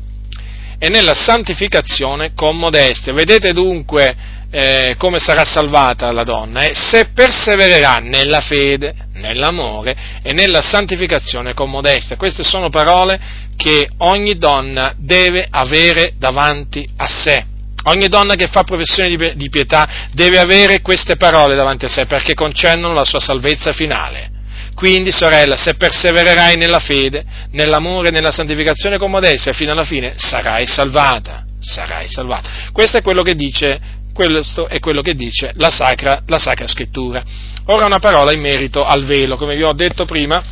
e 0.80 0.88
nella 0.88 1.16
santificazione 1.16 2.32
con 2.34 2.56
modestia. 2.56 3.12
Vedete 3.12 3.52
dunque 3.52 4.16
eh, 4.60 4.96
come 4.98 5.20
sarà 5.20 5.46
salvata 5.46 6.12
la 6.12 6.24
donna? 6.24 6.64
Eh? 6.64 6.74
Se 6.74 7.10
persevererà 7.14 7.98
nella 7.98 8.40
fede, 8.40 8.96
nell'amore 9.14 9.96
e 10.24 10.34
nella 10.34 10.64
santificazione 10.64 11.54
con 11.54 11.70
modestia. 11.70 12.16
Queste 12.16 12.44
sono 12.44 12.70
parole 12.70 13.20
che 13.56 13.88
ogni 13.98 14.36
donna 14.38 14.96
deve 14.98 15.46
avere 15.48 16.14
davanti 16.18 16.90
a 16.98 17.06
sé. 17.06 17.46
Ogni 17.84 18.08
donna 18.08 18.34
che 18.34 18.48
fa 18.48 18.64
professione 18.64 19.36
di 19.36 19.50
pietà 19.50 20.10
deve 20.12 20.40
avere 20.40 20.82
queste 20.82 21.18
parole 21.18 21.56
davanti 21.56 21.86
a 21.86 21.90
sé 21.90 22.08
perché 22.08 22.34
concernono 22.34 22.96
la 22.96 23.06
sua 23.06 23.20
salvezza 23.20 23.74
finale. 23.74 24.32
Quindi, 24.74 25.12
sorella, 25.12 25.56
se 25.56 25.76
persevererai 25.76 26.58
nella 26.58 26.80
fede, 26.80 27.24
nell'amore, 27.52 28.10
nella 28.10 28.32
santificazione 28.32 28.98
con 28.98 29.12
modestia, 29.12 29.54
fino 29.54 29.72
alla 29.72 29.86
fine 29.86 30.14
sarai 30.16 30.66
salvata. 30.66 31.44
Sarai 31.60 32.08
salvata. 32.08 32.50
Questo 32.72 32.98
è 32.98 33.02
quello 33.02 33.24
che 33.24 33.34
dice, 33.34 33.80
questo 34.18 34.68
è 34.68 34.80
quello 34.80 35.03
che 35.03 35.14
dice 35.14 35.52
la 35.57 35.69
Sacra, 35.69 36.23
la 36.26 36.39
Sacra 36.39 36.65
Scrittura. 36.65 37.23
Ora 37.65 37.85
una 37.85 37.99
parola 37.99 38.34
in 38.34 38.41
merito 38.41 38.84
al 38.84 39.06
velo, 39.06 39.38
come 39.38 39.56
vi 39.56 39.61
ho 39.61 39.73
detto 39.73 40.06
prima, 40.06 40.44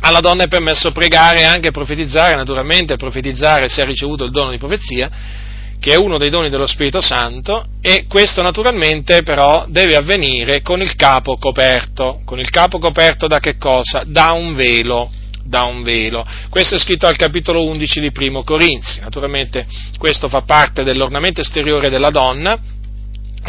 alla 0.00 0.20
donna 0.20 0.44
è 0.44 0.48
permesso 0.48 0.92
pregare 0.92 1.40
e 1.40 1.44
anche 1.44 1.70
profetizzare, 1.70 2.36
naturalmente 2.36 2.96
profetizzare 2.96 3.68
se 3.68 3.80
ha 3.80 3.86
ricevuto 3.86 4.24
il 4.24 4.30
dono 4.30 4.50
di 4.50 4.58
profezia, 4.58 5.10
che 5.80 5.92
è 5.92 5.96
uno 5.96 6.18
dei 6.18 6.28
doni 6.28 6.50
dello 6.50 6.66
Spirito 6.66 7.00
Santo, 7.00 7.64
e 7.80 8.04
questo 8.06 8.42
naturalmente 8.42 9.22
però 9.22 9.64
deve 9.68 9.96
avvenire 9.96 10.60
con 10.60 10.82
il 10.82 10.94
capo 10.94 11.38
coperto. 11.38 12.20
Con 12.26 12.38
il 12.38 12.50
capo 12.50 12.78
coperto 12.78 13.26
da 13.26 13.40
che 13.40 13.56
cosa? 13.56 14.02
Da 14.04 14.32
un 14.32 14.54
velo. 14.54 15.10
Da 15.44 15.62
un 15.62 15.82
velo. 15.82 16.26
Questo 16.50 16.74
è 16.74 16.78
scritto 16.78 17.06
al 17.06 17.16
capitolo 17.16 17.64
11 17.64 18.00
di 18.00 18.12
Primo 18.12 18.42
Corinzi. 18.44 19.00
Naturalmente 19.00 19.66
questo 19.96 20.28
fa 20.28 20.42
parte 20.42 20.84
dell'ornamento 20.84 21.40
esteriore 21.40 21.88
della 21.88 22.10
donna, 22.10 22.76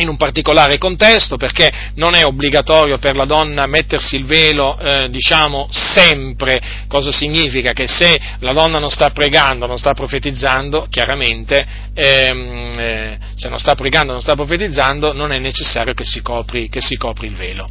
in 0.01 0.09
un 0.09 0.17
particolare 0.17 0.77
contesto, 0.77 1.37
perché 1.37 1.71
non 1.95 2.15
è 2.15 2.25
obbligatorio 2.25 2.97
per 2.97 3.15
la 3.15 3.25
donna 3.25 3.65
mettersi 3.67 4.15
il 4.15 4.25
velo, 4.25 4.77
eh, 4.79 5.09
diciamo, 5.09 5.67
sempre. 5.71 6.61
Cosa 6.87 7.11
significa? 7.11 7.73
Che 7.73 7.87
se 7.87 8.19
la 8.39 8.53
donna 8.53 8.79
non 8.79 8.89
sta 8.89 9.09
pregando, 9.11 9.65
non 9.65 9.77
sta 9.77 9.93
profetizzando, 9.93 10.87
chiaramente, 10.89 11.65
ehm, 11.93 12.79
eh, 12.79 13.17
se 13.35 13.49
non 13.49 13.59
sta 13.59 13.75
pregando, 13.75 14.11
non 14.11 14.21
sta 14.21 14.35
profetizzando, 14.35 15.13
non 15.13 15.31
è 15.31 15.39
necessario 15.39 15.93
che 15.93 16.05
si 16.05 16.21
copri, 16.21 16.69
che 16.69 16.81
si 16.81 16.97
copri 16.97 17.27
il 17.27 17.35
velo 17.35 17.69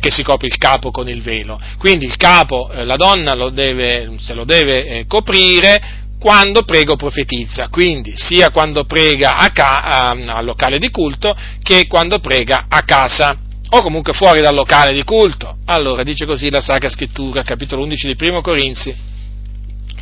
che 0.00 0.10
si 0.10 0.24
copri 0.24 0.48
il 0.48 0.58
capo 0.58 0.90
con 0.90 1.08
il 1.08 1.22
velo. 1.22 1.60
Quindi 1.78 2.04
il 2.04 2.16
capo, 2.16 2.68
eh, 2.70 2.84
la 2.84 2.96
donna 2.96 3.34
lo 3.34 3.50
deve, 3.50 4.14
se 4.18 4.34
lo 4.34 4.44
deve 4.44 4.86
eh, 4.86 5.06
coprire 5.06 6.03
quando 6.24 6.62
prega 6.62 6.92
o 6.92 6.96
profetizza, 6.96 7.68
quindi 7.68 8.14
sia 8.16 8.48
quando 8.48 8.86
prega 8.86 9.36
a 9.36 9.50
ca- 9.50 10.08
al 10.08 10.42
locale 10.42 10.78
di 10.78 10.88
culto 10.88 11.36
che 11.62 11.86
quando 11.86 12.18
prega 12.18 12.64
a 12.66 12.80
casa 12.82 13.36
o 13.68 13.82
comunque 13.82 14.14
fuori 14.14 14.40
dal 14.40 14.54
locale 14.54 14.94
di 14.94 15.04
culto. 15.04 15.58
Allora 15.66 16.02
dice 16.02 16.24
così 16.24 16.48
la 16.48 16.62
Sacra 16.62 16.88
Scrittura, 16.88 17.42
capitolo 17.42 17.82
11 17.82 18.06
di 18.06 18.16
Primo 18.16 18.40
Corinzi, 18.40 18.96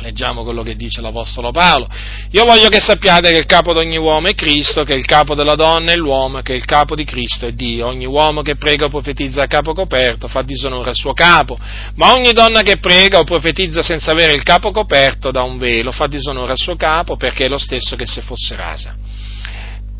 Leggiamo 0.03 0.43
quello 0.43 0.63
che 0.63 0.75
dice 0.75 0.99
l'Apostolo 0.99 1.51
Paolo. 1.51 1.87
Io 2.31 2.43
voglio 2.43 2.67
che 2.67 2.81
sappiate 2.81 3.31
che 3.31 3.37
il 3.37 3.45
capo 3.45 3.71
di 3.71 3.79
ogni 3.79 3.95
uomo 3.95 4.27
è 4.27 4.35
Cristo, 4.35 4.83
che 4.83 4.93
il 4.93 5.05
capo 5.05 5.33
della 5.33 5.55
donna 5.55 5.93
è 5.93 5.95
l'uomo, 5.95 6.41
che 6.41 6.51
il 6.51 6.65
capo 6.65 6.93
di 6.93 7.05
Cristo 7.05 7.47
è 7.47 7.53
Dio. 7.53 7.87
Ogni 7.87 8.05
uomo 8.05 8.41
che 8.41 8.57
prega 8.57 8.85
o 8.85 8.89
profetizza 8.89 9.43
a 9.43 9.47
capo 9.47 9.71
coperto 9.71 10.27
fa 10.27 10.41
disonore 10.41 10.89
al 10.89 10.95
suo 10.95 11.13
capo, 11.13 11.57
ma 11.95 12.11
ogni 12.11 12.33
donna 12.33 12.63
che 12.63 12.79
prega 12.79 13.19
o 13.19 13.23
profetizza 13.23 13.81
senza 13.81 14.11
avere 14.11 14.33
il 14.33 14.43
capo 14.43 14.71
coperto 14.71 15.31
da 15.31 15.43
un 15.43 15.57
velo 15.57 15.91
fa 15.93 16.07
disonore 16.07 16.51
al 16.51 16.57
suo 16.57 16.75
capo 16.75 17.15
perché 17.15 17.45
è 17.45 17.47
lo 17.47 17.57
stesso 17.57 17.95
che 17.95 18.05
se 18.05 18.19
fosse 18.19 18.57
rasa 18.57 18.95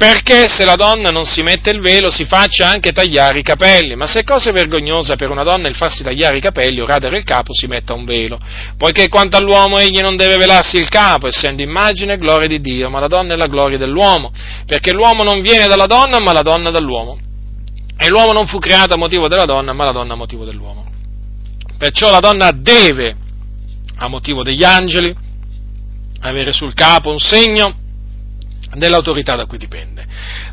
perché 0.04 0.50
se 0.50 0.66
la 0.66 0.76
donna 0.76 1.12
non 1.12 1.24
si 1.24 1.42
mette 1.44 1.70
il 1.70 1.80
velo 1.80 2.12
si 2.12 2.26
faccia 2.26 2.68
anche 2.68 2.92
tagliare 2.92 3.40
i 3.40 3.42
capelli, 3.42 3.96
ma 3.96 4.06
se 4.06 4.20
è 4.20 4.24
cosa 4.26 4.52
vergognosa 4.52 5.16
per 5.16 5.30
una 5.30 5.44
donna 5.44 5.70
il 5.70 5.78
farsi 5.78 6.04
tagliare 6.04 6.36
i 6.36 6.42
capelli 6.42 6.82
o 6.82 6.86
radere 6.86 7.18
il 7.18 7.24
capo 7.24 7.54
si 7.54 7.68
metta 7.68 7.94
un 7.94 8.04
velo, 8.04 8.38
poiché 8.76 9.08
quanto 9.08 9.38
all'uomo 9.38 9.78
egli 9.78 10.02
non 10.02 10.18
deve 10.18 10.36
velarsi 10.36 10.76
il 10.76 10.90
capo, 10.90 11.28
essendo 11.28 11.62
immagine 11.62 12.16
e 12.16 12.18
gloria 12.18 12.50
di 12.50 12.60
Dio, 12.60 12.90
ma 12.90 13.00
la 13.00 13.08
donna 13.08 13.34
è 13.34 13.38
la 13.38 13.46
gloria 13.46 13.78
dell'uomo, 13.78 14.34
perché 14.66 14.92
l'uomo 14.92 15.24
non 15.24 15.40
viene 15.40 15.68
dalla 15.68 15.86
donna, 15.86 16.20
ma 16.20 16.34
la 16.34 16.42
donna 16.42 16.70
dall'uomo. 16.70 17.18
E 17.98 18.10
l'uomo 18.10 18.34
non 18.34 18.46
fu 18.46 18.60
creato 18.60 18.96
a 18.96 18.98
motivo 18.98 19.30
della 19.30 19.46
donna, 19.46 19.72
ma 19.72 19.86
la 19.86 19.94
donna 19.94 20.16
a 20.16 20.18
motivo 20.18 20.44
dell'uomo. 20.44 20.86
Perciò 21.78 22.12
la 22.12 22.20
donna 22.20 22.52
deve, 22.52 23.16
a 23.96 24.10
motivo 24.10 24.44
degli 24.44 24.66
angeli, 24.66 25.16
avere 26.20 26.52
sul 26.52 26.74
capo 26.74 27.10
un 27.10 27.20
segno 27.20 27.78
dell'autorità 28.76 29.36
da 29.36 29.46
cui 29.46 29.58
dipende. 29.58 30.06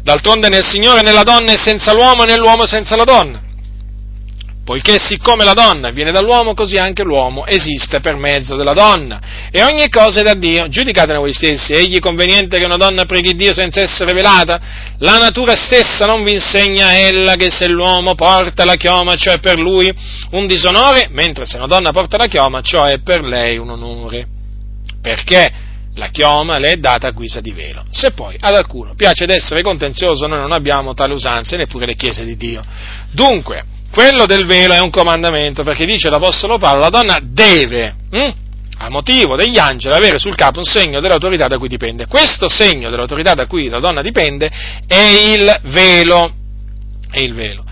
D'altronde 0.03 0.49
nel 0.49 0.67
Signore 0.67 1.03
né 1.03 1.13
la 1.13 1.23
donna 1.23 1.53
è 1.53 1.57
senza 1.57 1.93
l'uomo 1.93 2.25
né 2.25 2.37
l'uomo 2.37 2.67
senza 2.67 2.97
la 2.97 3.05
donna. 3.05 3.49
Poiché 4.71 4.99
siccome 4.99 5.43
la 5.43 5.55
donna 5.55 5.91
viene 5.91 6.13
dall'uomo, 6.13 6.55
così 6.55 6.77
anche 6.77 7.03
l'uomo 7.03 7.45
esiste 7.45 7.99
per 7.99 8.15
mezzo 8.15 8.55
della 8.55 8.73
donna. 8.73 9.21
E 9.51 9.65
ogni 9.65 9.89
cosa 9.89 10.21
è 10.21 10.23
da 10.23 10.35
Dio. 10.35 10.69
Giudicatene 10.69 11.19
voi 11.19 11.33
stessi. 11.33 11.73
Egli 11.73 11.97
è 11.97 11.99
conveniente 11.99 12.57
che 12.57 12.67
una 12.67 12.77
donna 12.77 13.05
preghi 13.05 13.35
Dio 13.35 13.53
senza 13.53 13.81
essere 13.81 14.13
velata? 14.13 14.61
La 14.99 15.19
natura 15.19 15.57
stessa 15.57 16.07
non 16.07 16.23
vi 16.23 16.35
insegna 16.35 16.97
ella 16.97 17.35
che 17.35 17.51
se 17.51 17.67
l'uomo 17.67 18.15
porta 18.15 18.65
la 18.65 18.77
chioma, 18.77 19.17
cioè 19.17 19.41
per 19.41 19.59
lui 19.59 19.93
un 20.33 20.47
disonore, 20.47 21.09
mentre 21.11 21.47
se 21.47 21.57
una 21.57 21.67
donna 21.67 21.91
porta 21.91 22.17
la 22.17 22.27
chioma, 22.27 22.61
ciò 22.61 22.85
è 22.85 23.01
per 23.01 23.25
lei 23.25 23.59
un 23.59 23.71
onore. 23.71 24.27
Perché? 25.03 25.69
La 26.01 26.09
chioma 26.09 26.59
le 26.59 26.73
è 26.73 26.77
data 26.77 27.07
a 27.09 27.11
guisa 27.11 27.41
di 27.41 27.53
velo. 27.53 27.85
Se 27.91 28.13
poi 28.13 28.35
ad 28.41 28.55
alcuno 28.55 28.95
piace 28.95 29.25
ed 29.25 29.31
essere 29.31 29.61
contenzioso, 29.61 30.27
noi 30.27 30.39
non 30.39 30.51
abbiamo 30.51 30.95
tale 30.95 31.13
usanza, 31.13 31.57
neppure 31.57 31.85
le 31.85 31.95
chiese 31.95 32.25
di 32.25 32.37
Dio. 32.37 32.63
Dunque, 33.11 33.63
quello 33.93 34.25
del 34.25 34.47
velo 34.47 34.73
è 34.73 34.81
un 34.81 34.89
comandamento, 34.89 35.63
perché 35.63 35.85
dice 35.85 36.09
l'Apostolo 36.09 36.57
Paolo, 36.57 36.81
la 36.81 36.89
donna 36.89 37.19
deve, 37.23 37.95
hm, 38.11 38.33
a 38.79 38.89
motivo 38.89 39.37
degli 39.37 39.59
angeli, 39.59 39.95
avere 39.95 40.19
sul 40.19 40.35
capo 40.35 40.59
un 40.59 40.65
segno 40.65 41.01
dell'autorità 41.01 41.47
da 41.47 41.59
cui 41.59 41.69
dipende. 41.69 42.07
Questo 42.07 42.49
segno 42.49 42.89
dell'autorità 42.89 43.35
da 43.35 43.47
cui 43.47 43.69
la 43.69 43.79
donna 43.79 44.01
dipende 44.01 44.51
è 44.87 45.33
il 45.35 45.61
velo. 45.65 46.33
È 47.11 47.21
il 47.21 47.35
velo. 47.35 47.63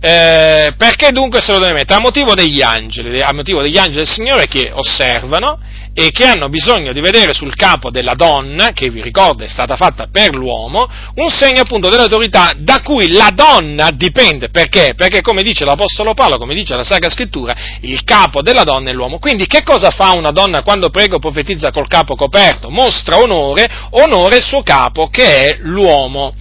Eh, 0.00 0.74
perché 0.76 1.10
dunque 1.12 1.40
se 1.40 1.52
lo 1.52 1.58
deve 1.58 1.74
mettere? 1.74 1.98
A 1.98 2.02
motivo 2.02 2.34
degli 2.34 2.60
angeli, 2.60 3.20
a 3.20 3.32
motivo 3.32 3.62
degli 3.62 3.78
angeli 3.78 3.98
del 3.98 4.08
Signore 4.08 4.46
che 4.46 4.70
osservano 4.72 5.58
e 5.98 6.12
che 6.12 6.26
hanno 6.26 6.48
bisogno 6.48 6.92
di 6.92 7.00
vedere 7.00 7.32
sul 7.32 7.56
capo 7.56 7.90
della 7.90 8.14
donna, 8.14 8.70
che 8.70 8.88
vi 8.88 9.02
ricordo 9.02 9.42
è 9.42 9.48
stata 9.48 9.74
fatta 9.74 10.06
per 10.06 10.32
l'uomo, 10.32 10.88
un 11.16 11.28
segno 11.28 11.62
appunto 11.62 11.88
dell'autorità 11.88 12.52
da 12.56 12.82
cui 12.82 13.10
la 13.10 13.32
donna 13.34 13.90
dipende. 13.90 14.48
Perché? 14.48 14.92
Perché 14.94 15.22
come 15.22 15.42
dice 15.42 15.64
l'Apostolo 15.64 16.14
Paolo, 16.14 16.38
come 16.38 16.54
dice 16.54 16.76
la 16.76 16.84
Sacra 16.84 17.08
Scrittura, 17.08 17.52
il 17.80 18.04
capo 18.04 18.42
della 18.42 18.62
donna 18.62 18.90
è 18.90 18.92
l'uomo. 18.92 19.18
Quindi 19.18 19.48
che 19.48 19.64
cosa 19.64 19.90
fa 19.90 20.12
una 20.12 20.30
donna 20.30 20.62
quando 20.62 20.88
prega 20.88 21.16
o 21.16 21.18
profetizza 21.18 21.72
col 21.72 21.88
capo 21.88 22.14
coperto? 22.14 22.70
Mostra 22.70 23.18
onore, 23.18 23.68
onore 23.90 24.36
il 24.36 24.44
suo 24.44 24.62
capo 24.62 25.08
che 25.08 25.24
è 25.24 25.58
l'uomo. 25.62 26.32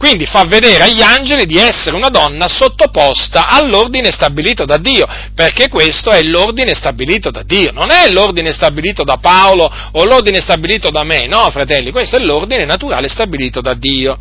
Quindi 0.00 0.24
fa 0.24 0.44
vedere 0.46 0.84
agli 0.84 1.02
angeli 1.02 1.44
di 1.44 1.58
essere 1.58 1.94
una 1.94 2.08
donna 2.08 2.48
sottoposta 2.48 3.48
all'ordine 3.48 4.10
stabilito 4.10 4.64
da 4.64 4.78
Dio, 4.78 5.06
perché 5.34 5.68
questo 5.68 6.08
è 6.08 6.22
l'ordine 6.22 6.72
stabilito 6.72 7.30
da 7.30 7.42
Dio, 7.42 7.70
non 7.72 7.90
è 7.90 8.10
l'ordine 8.10 8.50
stabilito 8.50 9.04
da 9.04 9.18
Paolo 9.18 9.70
o 9.92 10.04
l'ordine 10.04 10.40
stabilito 10.40 10.88
da 10.88 11.04
me, 11.04 11.26
no 11.26 11.50
fratelli, 11.50 11.90
questo 11.90 12.16
è 12.16 12.20
l'ordine 12.20 12.64
naturale 12.64 13.08
stabilito 13.08 13.60
da 13.60 13.74
Dio. 13.74 14.16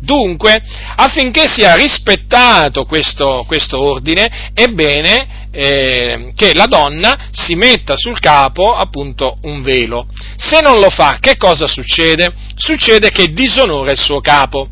Dunque, 0.00 0.60
affinché 0.96 1.46
sia 1.46 1.76
rispettato 1.76 2.84
questo, 2.84 3.44
questo 3.46 3.78
ordine, 3.78 4.50
è 4.52 4.66
bene 4.66 5.46
eh, 5.52 6.32
che 6.34 6.54
la 6.54 6.66
donna 6.66 7.28
si 7.30 7.54
metta 7.54 7.96
sul 7.96 8.18
capo 8.18 8.74
appunto 8.74 9.36
un 9.42 9.62
velo. 9.62 10.08
Se 10.36 10.60
non 10.60 10.80
lo 10.80 10.90
fa, 10.90 11.18
che 11.20 11.36
cosa 11.36 11.68
succede? 11.68 12.32
Succede 12.56 13.10
che 13.10 13.32
disonora 13.32 13.92
il 13.92 14.00
suo 14.00 14.20
capo 14.20 14.70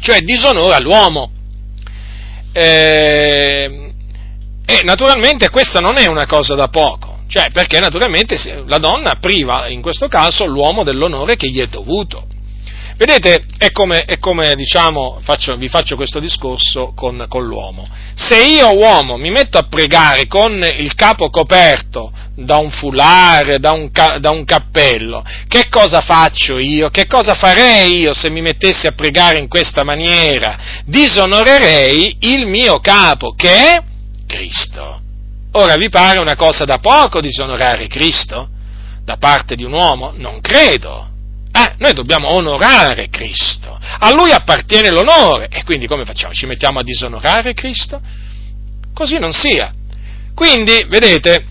cioè 0.00 0.20
disonora 0.20 0.78
l'uomo. 0.78 1.30
Eh, 2.52 3.92
e 4.66 4.80
naturalmente 4.84 5.50
questa 5.50 5.80
non 5.80 5.96
è 5.96 6.06
una 6.06 6.26
cosa 6.26 6.54
da 6.54 6.68
poco, 6.68 7.20
cioè 7.28 7.50
perché 7.52 7.80
naturalmente 7.80 8.36
la 8.66 8.78
donna 8.78 9.16
priva 9.16 9.68
in 9.68 9.82
questo 9.82 10.08
caso 10.08 10.46
l'uomo 10.46 10.84
dell'onore 10.84 11.36
che 11.36 11.48
gli 11.48 11.60
è 11.60 11.66
dovuto. 11.66 12.26
Vedete, 13.00 13.44
è 13.56 13.70
come, 13.70 14.02
è 14.02 14.18
come 14.18 14.54
diciamo, 14.54 15.20
faccio, 15.22 15.56
vi 15.56 15.70
faccio 15.70 15.96
questo 15.96 16.20
discorso 16.20 16.92
con, 16.94 17.24
con, 17.30 17.46
l'uomo. 17.46 17.88
Se 18.14 18.36
io, 18.44 18.76
uomo, 18.76 19.16
mi 19.16 19.30
metto 19.30 19.56
a 19.56 19.62
pregare 19.62 20.26
con 20.26 20.62
il 20.76 20.94
capo 20.94 21.30
coperto 21.30 22.12
da 22.34 22.58
un 22.58 22.70
foulard, 22.70 23.54
da 23.54 23.72
un, 23.72 23.90
da 23.90 24.28
un 24.28 24.44
cappello, 24.44 25.24
che 25.48 25.70
cosa 25.70 26.02
faccio 26.02 26.58
io? 26.58 26.90
Che 26.90 27.06
cosa 27.06 27.32
farei 27.32 28.00
io 28.00 28.12
se 28.12 28.28
mi 28.28 28.42
mettessi 28.42 28.86
a 28.86 28.92
pregare 28.92 29.38
in 29.38 29.48
questa 29.48 29.82
maniera? 29.82 30.58
Disonorerei 30.84 32.18
il 32.20 32.44
mio 32.44 32.80
capo, 32.80 33.32
che 33.34 33.48
è 33.48 33.82
Cristo. 34.26 35.00
Ora 35.52 35.76
vi 35.76 35.88
pare 35.88 36.18
una 36.18 36.36
cosa 36.36 36.66
da 36.66 36.76
poco 36.76 37.22
disonorare 37.22 37.88
Cristo? 37.88 38.50
Da 39.02 39.16
parte 39.16 39.54
di 39.54 39.64
un 39.64 39.72
uomo? 39.72 40.12
Non 40.16 40.42
credo. 40.42 41.09
Eh, 41.52 41.74
noi 41.78 41.92
dobbiamo 41.92 42.32
onorare 42.32 43.08
Cristo, 43.08 43.78
a 43.98 44.12
Lui 44.12 44.30
appartiene 44.30 44.90
l'onore 44.90 45.48
e 45.50 45.64
quindi 45.64 45.86
come 45.86 46.04
facciamo? 46.04 46.32
Ci 46.32 46.46
mettiamo 46.46 46.78
a 46.78 46.84
disonorare 46.84 47.54
Cristo? 47.54 48.00
Così 48.94 49.18
non 49.18 49.32
sia. 49.32 49.72
Quindi, 50.34 50.84
vedete, 50.88 51.44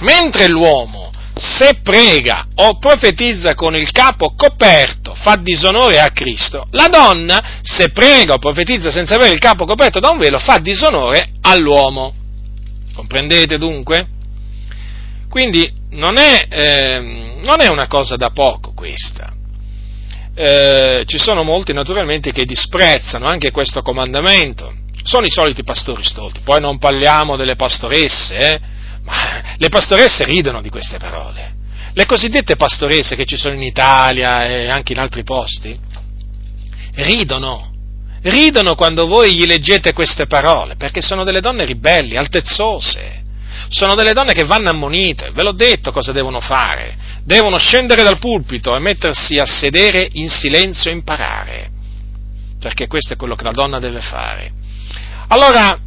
mentre 0.00 0.48
l'uomo 0.48 1.12
se 1.34 1.78
prega 1.84 2.48
o 2.56 2.78
profetizza 2.78 3.54
con 3.54 3.76
il 3.76 3.92
capo 3.92 4.34
coperto 4.34 5.14
fa 5.14 5.36
disonore 5.36 6.00
a 6.00 6.10
Cristo, 6.10 6.66
la 6.72 6.88
donna 6.88 7.60
se 7.62 7.90
prega 7.90 8.34
o 8.34 8.38
profetizza 8.38 8.90
senza 8.90 9.14
avere 9.14 9.34
il 9.34 9.40
capo 9.40 9.64
coperto 9.64 10.00
da 10.00 10.10
un 10.10 10.18
velo 10.18 10.40
fa 10.40 10.58
disonore 10.58 11.30
all'uomo. 11.42 12.12
Comprendete 12.92 13.56
dunque? 13.56 14.08
Quindi 15.28 15.72
non 15.90 16.18
è, 16.18 16.46
eh, 16.48 17.00
non 17.42 17.60
è 17.60 17.68
una 17.68 17.86
cosa 17.86 18.16
da 18.16 18.30
poco 18.30 18.72
questa. 18.72 19.32
Eh, 20.34 21.02
ci 21.06 21.18
sono 21.18 21.42
molti 21.42 21.72
naturalmente 21.72 22.32
che 22.32 22.44
disprezzano 22.44 23.26
anche 23.26 23.50
questo 23.50 23.82
comandamento. 23.82 24.72
Sono 25.02 25.26
i 25.26 25.30
soliti 25.30 25.64
pastori 25.64 26.04
stolti. 26.04 26.40
Poi 26.44 26.60
non 26.60 26.78
parliamo 26.78 27.36
delle 27.36 27.56
pastoresse, 27.56 28.36
eh? 28.36 28.60
ma 29.02 29.54
le 29.56 29.68
pastoresse 29.68 30.24
ridono 30.24 30.60
di 30.60 30.68
queste 30.68 30.98
parole. 30.98 31.56
Le 31.94 32.06
cosiddette 32.06 32.56
pastoresse 32.56 33.16
che 33.16 33.24
ci 33.24 33.36
sono 33.36 33.54
in 33.54 33.62
Italia 33.62 34.44
e 34.44 34.68
anche 34.68 34.92
in 34.92 35.00
altri 35.00 35.24
posti, 35.24 35.76
ridono. 36.94 37.72
Ridono 38.20 38.74
quando 38.74 39.06
voi 39.06 39.34
gli 39.34 39.46
leggete 39.46 39.92
queste 39.92 40.26
parole, 40.26 40.76
perché 40.76 41.00
sono 41.00 41.24
delle 41.24 41.40
donne 41.40 41.64
ribelli, 41.64 42.16
altezzose 42.16 43.26
sono 43.68 43.94
delle 43.94 44.12
donne 44.12 44.32
che 44.32 44.44
vanno 44.44 44.70
ammonite, 44.70 45.30
ve 45.32 45.42
l'ho 45.42 45.52
detto 45.52 45.92
cosa 45.92 46.12
devono 46.12 46.40
fare, 46.40 46.96
devono 47.24 47.58
scendere 47.58 48.02
dal 48.02 48.18
pulpito 48.18 48.74
e 48.74 48.80
mettersi 48.80 49.38
a 49.38 49.44
sedere 49.44 50.08
in 50.12 50.28
silenzio 50.28 50.90
e 50.90 50.94
imparare, 50.94 51.70
perché 52.58 52.86
questo 52.86 53.14
è 53.14 53.16
quello 53.16 53.34
che 53.34 53.44
la 53.44 53.52
donna 53.52 53.78
deve 53.78 54.00
fare. 54.00 54.52
Allora, 55.28 55.78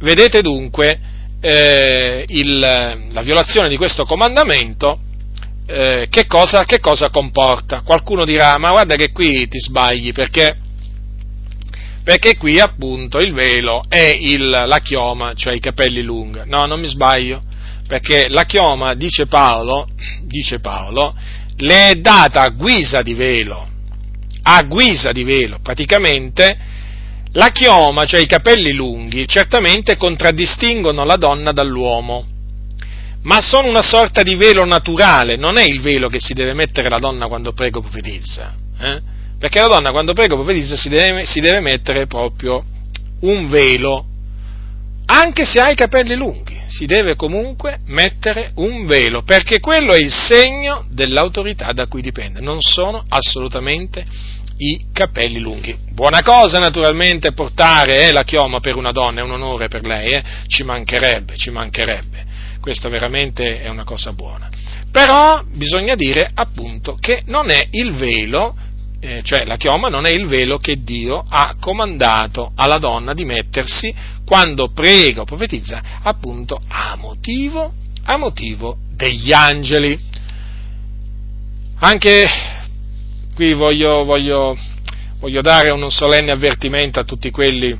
vedete 0.00 0.42
dunque, 0.42 1.00
eh, 1.40 2.24
il, 2.26 2.58
la 2.58 3.22
violazione 3.22 3.68
di 3.68 3.76
questo 3.76 4.04
comandamento 4.04 4.98
eh, 5.66 6.06
che, 6.10 6.26
cosa, 6.26 6.64
che 6.64 6.80
cosa 6.80 7.08
comporta? 7.10 7.82
Qualcuno 7.82 8.24
dirà, 8.24 8.58
ma 8.58 8.70
guarda 8.70 8.96
che 8.96 9.12
qui 9.12 9.46
ti 9.48 9.58
sbagli 9.58 10.12
perché 10.12 10.56
perché 12.04 12.36
qui 12.36 12.58
appunto 12.58 13.18
il 13.18 13.32
velo 13.32 13.82
è 13.88 14.16
il, 14.18 14.48
la 14.48 14.78
chioma, 14.80 15.34
cioè 15.34 15.54
i 15.54 15.60
capelli 15.60 16.02
lunghi. 16.02 16.40
No, 16.46 16.66
non 16.66 16.80
mi 16.80 16.88
sbaglio, 16.88 17.42
perché 17.86 18.28
la 18.28 18.44
chioma, 18.44 18.94
dice 18.94 19.26
Paolo, 19.26 19.86
dice 20.24 20.58
Paolo, 20.58 21.14
le 21.58 21.90
è 21.90 21.94
data 21.96 22.42
a 22.42 22.48
guisa 22.48 23.02
di 23.02 23.14
velo, 23.14 23.68
a 24.42 24.62
guisa 24.64 25.12
di 25.12 25.22
velo, 25.22 25.58
praticamente 25.62 26.70
la 27.32 27.50
chioma, 27.50 28.04
cioè 28.04 28.20
i 28.20 28.26
capelli 28.26 28.72
lunghi, 28.72 29.26
certamente 29.26 29.96
contraddistinguono 29.96 31.04
la 31.04 31.16
donna 31.16 31.52
dall'uomo, 31.52 32.26
ma 33.22 33.40
sono 33.40 33.68
una 33.68 33.82
sorta 33.82 34.22
di 34.22 34.34
velo 34.34 34.64
naturale, 34.64 35.36
non 35.36 35.56
è 35.56 35.62
il 35.62 35.80
velo 35.80 36.08
che 36.08 36.18
si 36.18 36.34
deve 36.34 36.52
mettere 36.52 36.88
la 36.88 36.98
donna 36.98 37.28
quando 37.28 37.52
prego 37.52 37.80
profetizza, 37.80 38.54
eh? 38.80 39.20
Perché 39.42 39.58
la 39.58 39.66
donna 39.66 39.90
quando 39.90 40.12
prego 40.12 40.36
profetizza 40.36 40.76
si 40.76 40.88
deve, 40.88 41.24
si 41.26 41.40
deve 41.40 41.58
mettere 41.58 42.06
proprio 42.06 42.64
un 43.22 43.48
velo, 43.48 44.06
anche 45.06 45.44
se 45.44 45.58
ha 45.58 45.68
i 45.68 45.74
capelli 45.74 46.14
lunghi, 46.14 46.60
si 46.66 46.86
deve 46.86 47.16
comunque 47.16 47.80
mettere 47.86 48.52
un 48.54 48.86
velo, 48.86 49.22
perché 49.22 49.58
quello 49.58 49.94
è 49.94 49.98
il 49.98 50.12
segno 50.12 50.86
dell'autorità 50.90 51.72
da 51.72 51.88
cui 51.88 52.02
dipende, 52.02 52.38
non 52.38 52.60
sono 52.60 53.04
assolutamente 53.08 54.04
i 54.58 54.84
capelli 54.92 55.40
lunghi. 55.40 55.76
Buona 55.90 56.22
cosa 56.22 56.60
naturalmente 56.60 57.32
portare 57.32 58.06
eh, 58.06 58.12
la 58.12 58.22
chioma 58.22 58.60
per 58.60 58.76
una 58.76 58.92
donna, 58.92 59.22
è 59.22 59.24
un 59.24 59.32
onore 59.32 59.66
per 59.66 59.84
lei, 59.84 60.12
eh? 60.12 60.22
ci 60.46 60.62
mancherebbe, 60.62 61.34
ci 61.34 61.50
mancherebbe, 61.50 62.26
questo 62.60 62.88
veramente 62.88 63.60
è 63.60 63.68
una 63.68 63.82
cosa 63.82 64.12
buona. 64.12 64.48
Però 64.92 65.42
bisogna 65.52 65.96
dire 65.96 66.30
appunto 66.32 66.96
che 67.00 67.22
non 67.26 67.50
è 67.50 67.66
il 67.70 67.94
velo 67.94 68.70
eh, 69.04 69.20
cioè 69.24 69.44
la 69.44 69.56
chioma 69.56 69.88
non 69.88 70.06
è 70.06 70.10
il 70.10 70.28
velo 70.28 70.58
che 70.58 70.80
Dio 70.84 71.24
ha 71.28 71.56
comandato 71.58 72.52
alla 72.54 72.78
donna 72.78 73.14
di 73.14 73.24
mettersi 73.24 73.92
quando 74.24 74.70
prega 74.70 75.22
o 75.22 75.24
profetizza, 75.24 75.82
appunto 76.02 76.62
a 76.68 76.94
motivo, 76.96 77.74
a 78.04 78.16
motivo 78.16 78.76
degli 78.94 79.32
angeli. 79.32 79.98
Anche 81.80 82.24
qui 83.34 83.54
voglio, 83.54 84.04
voglio, 84.04 84.56
voglio 85.18 85.40
dare 85.40 85.72
un 85.72 85.90
solenne 85.90 86.30
avvertimento 86.30 87.00
a 87.00 87.04
tutti, 87.04 87.32
quelli, 87.32 87.76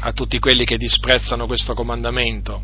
a 0.00 0.12
tutti 0.12 0.38
quelli 0.38 0.66
che 0.66 0.76
disprezzano 0.76 1.46
questo 1.46 1.72
comandamento. 1.72 2.62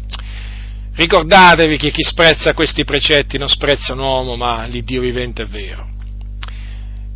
Ricordatevi 0.93 1.78
che 1.78 1.90
chi 1.90 2.02
sprezza 2.02 2.52
questi 2.52 2.85
precetti 2.85 3.39
non 3.39 3.48
sprezza 3.48 3.94
un 3.94 4.01
uomo, 4.01 4.36
ma 4.36 4.66
l'Iddio 4.66 5.01
vivente 5.01 5.44
è 5.44 5.47
vero. 5.47 5.97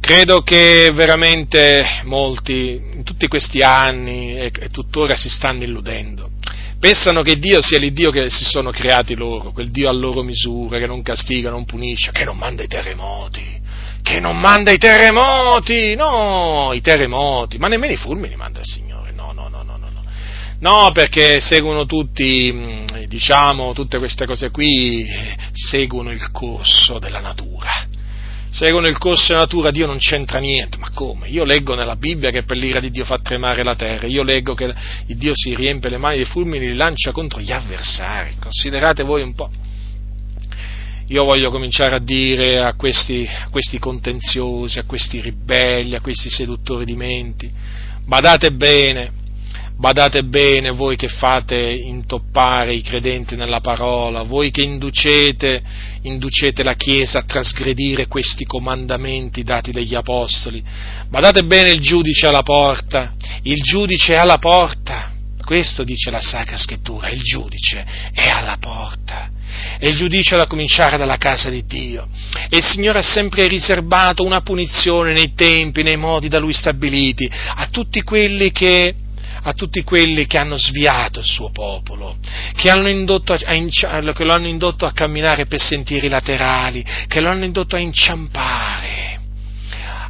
Credo 0.05 0.43
che 0.43 0.91
veramente 0.93 2.01
molti, 2.07 2.73
in 2.93 3.05
tutti 3.05 3.29
questi 3.29 3.61
anni 3.61 4.37
e, 4.37 4.51
e 4.53 4.69
tuttora 4.69 5.15
si 5.15 5.29
stanno 5.29 5.62
illudendo. 5.62 6.29
Pensano 6.81 7.23
che 7.23 7.39
Dio 7.39 7.62
sia 7.62 7.79
l'Iddio 7.79 8.11
che 8.11 8.29
si 8.29 8.43
sono 8.43 8.70
creati 8.70 9.15
loro, 9.15 9.53
quel 9.53 9.70
Dio 9.70 9.89
a 9.89 9.93
loro 9.93 10.23
misura, 10.23 10.81
che 10.81 10.89
non 10.89 11.03
castiga, 11.03 11.51
non 11.51 11.65
punisce, 11.66 12.11
che 12.11 12.24
non 12.24 12.37
manda 12.37 12.65
i 12.65 12.66
terremoti, 12.66 13.61
che 14.03 14.19
non 14.19 14.41
manda 14.41 14.73
i 14.73 14.79
terremoti, 14.79 15.95
no, 15.95 16.73
i 16.74 16.81
terremoti, 16.81 17.59
ma 17.59 17.69
nemmeno 17.69 17.93
i 17.93 17.97
fulmini 17.97 18.35
manda 18.35 18.59
il 18.59 18.66
Signore, 18.66 19.12
no, 19.12 19.31
no, 19.31 19.47
no, 19.47 19.62
no, 19.62 19.77
no. 19.77 20.03
No, 20.59 20.91
perché 20.93 21.39
seguono 21.39 21.87
tutti, 21.87 22.85
diciamo, 23.07 23.73
tutte 23.73 23.99
queste 23.99 24.27
cose 24.27 24.51
qui, 24.51 25.07
seguono 25.53 26.11
il 26.11 26.33
corso 26.33 26.99
della 26.99 27.20
natura 27.20 27.70
seguono 28.53 28.87
il 28.87 28.99
corso 28.99 29.29
della 29.29 29.41
natura, 29.41 29.70
Dio 29.70 29.87
non 29.87 29.97
c'entra 29.97 30.39
niente, 30.39 30.77
ma 30.77 30.91
come? 30.91 31.29
Io 31.29 31.43
leggo 31.43 31.74
nella 31.74 31.97
Bibbia 31.97 32.31
che 32.31 32.45
per 32.45 32.59
l'ira 32.59 32.81
di 32.81 32.91
Dio 32.91 33.05
fa 33.07 33.19
tremare 33.19 33.65
la 33.65 33.74
terra, 33.74 34.07
io 34.07 34.23
leggo 34.23 34.53
che 34.53 34.73
Dio 35.07 35.33
si 35.35 35.55
riempie 35.55 35.89
le 35.89 35.97
mani 35.97 36.16
dei 36.16 36.27
fulmini 36.27 36.66
e 36.66 36.69
li 36.69 36.77
lancia 36.77 37.12
contro 37.12 37.41
gli 37.41 37.51
avversari, 37.51 38.35
considerate 38.39 39.03
voi 39.05 39.23
un 39.23 39.35
po'. 39.35 39.51
Io 41.07 41.24
voglio 41.24 41.51
cominciare 41.51 41.95
a 41.95 41.99
dire 41.99 42.59
a 42.59 42.74
questi, 42.74 43.27
a 43.27 43.49
questi 43.51 43.79
contenziosi, 43.79 44.79
a 44.79 44.85
questi 44.85 45.20
ribelli, 45.20 45.95
a 45.95 46.01
questi 46.01 46.31
seduttori 46.31 46.85
di 46.85 46.95
menti, 46.95 47.51
badate 48.05 48.51
bene, 48.51 49.12
Badate 49.82 50.22
bene 50.22 50.70
voi 50.70 50.94
che 50.94 51.09
fate 51.09 51.56
intoppare 51.56 52.72
i 52.72 52.82
credenti 52.82 53.34
nella 53.34 53.59
parola, 53.59 54.22
voi 54.22 54.52
che 54.52 54.62
inducete, 54.62 55.60
inducete 56.02 56.62
la 56.62 56.74
Chiesa 56.74 57.18
a 57.18 57.24
trasgredire 57.24 58.06
questi 58.06 58.44
comandamenti 58.44 59.42
dati 59.42 59.72
dagli 59.72 59.96
Apostoli. 59.96 60.62
Badate 61.09 61.42
bene 61.42 61.70
il 61.70 61.80
giudice 61.80 62.28
alla 62.28 62.44
porta, 62.44 63.14
il 63.42 63.60
giudice 63.60 64.14
è 64.14 64.18
alla 64.18 64.38
porta. 64.38 65.10
Questo 65.44 65.82
dice 65.82 66.12
la 66.12 66.20
Sacra 66.20 66.56
Scrittura, 66.56 67.10
il 67.10 67.20
giudice 67.20 67.84
è 68.12 68.28
alla 68.28 68.59
porta. 68.60 69.30
E 69.80 69.88
il 69.88 69.96
giudice 69.96 70.36
da 70.36 70.46
cominciare 70.46 70.96
dalla 70.96 71.16
casa 71.16 71.50
di 71.50 71.64
Dio. 71.66 72.06
E 72.48 72.59
il 72.59 72.64
Signore 72.64 73.00
ha 73.00 73.02
sempre 73.02 73.48
riservato 73.48 74.22
una 74.22 74.42
punizione 74.42 75.12
nei 75.12 75.34
tempi, 75.34 75.82
nei 75.82 75.96
modi 75.96 76.28
da 76.28 76.38
Lui 76.38 76.52
stabiliti, 76.52 77.28
a 77.56 77.66
tutti 77.66 78.00
quelli 78.02 78.52
che 78.52 78.94
a 79.43 79.52
tutti 79.55 79.82
quelli 79.82 80.27
che 80.27 80.39
hanno 80.39 80.56
sviato 80.56 81.20
il 81.20 81.24
suo 81.24 81.51
popolo, 81.51 82.16
che, 82.55 82.70
a, 82.70 82.74
a, 82.74 84.12
che 84.12 84.24
lo 84.24 84.32
hanno 84.32 84.47
indotto 84.47 84.86
a 84.86 84.93
camminare 84.93 85.47
per 85.47 85.60
sentieri 85.60 86.09
laterali, 86.09 86.85
che 87.09 87.20
lo 87.20 87.31
hanno 87.31 87.44
indotto 87.44 87.77
a 87.77 87.81
inciampare, 87.81 89.20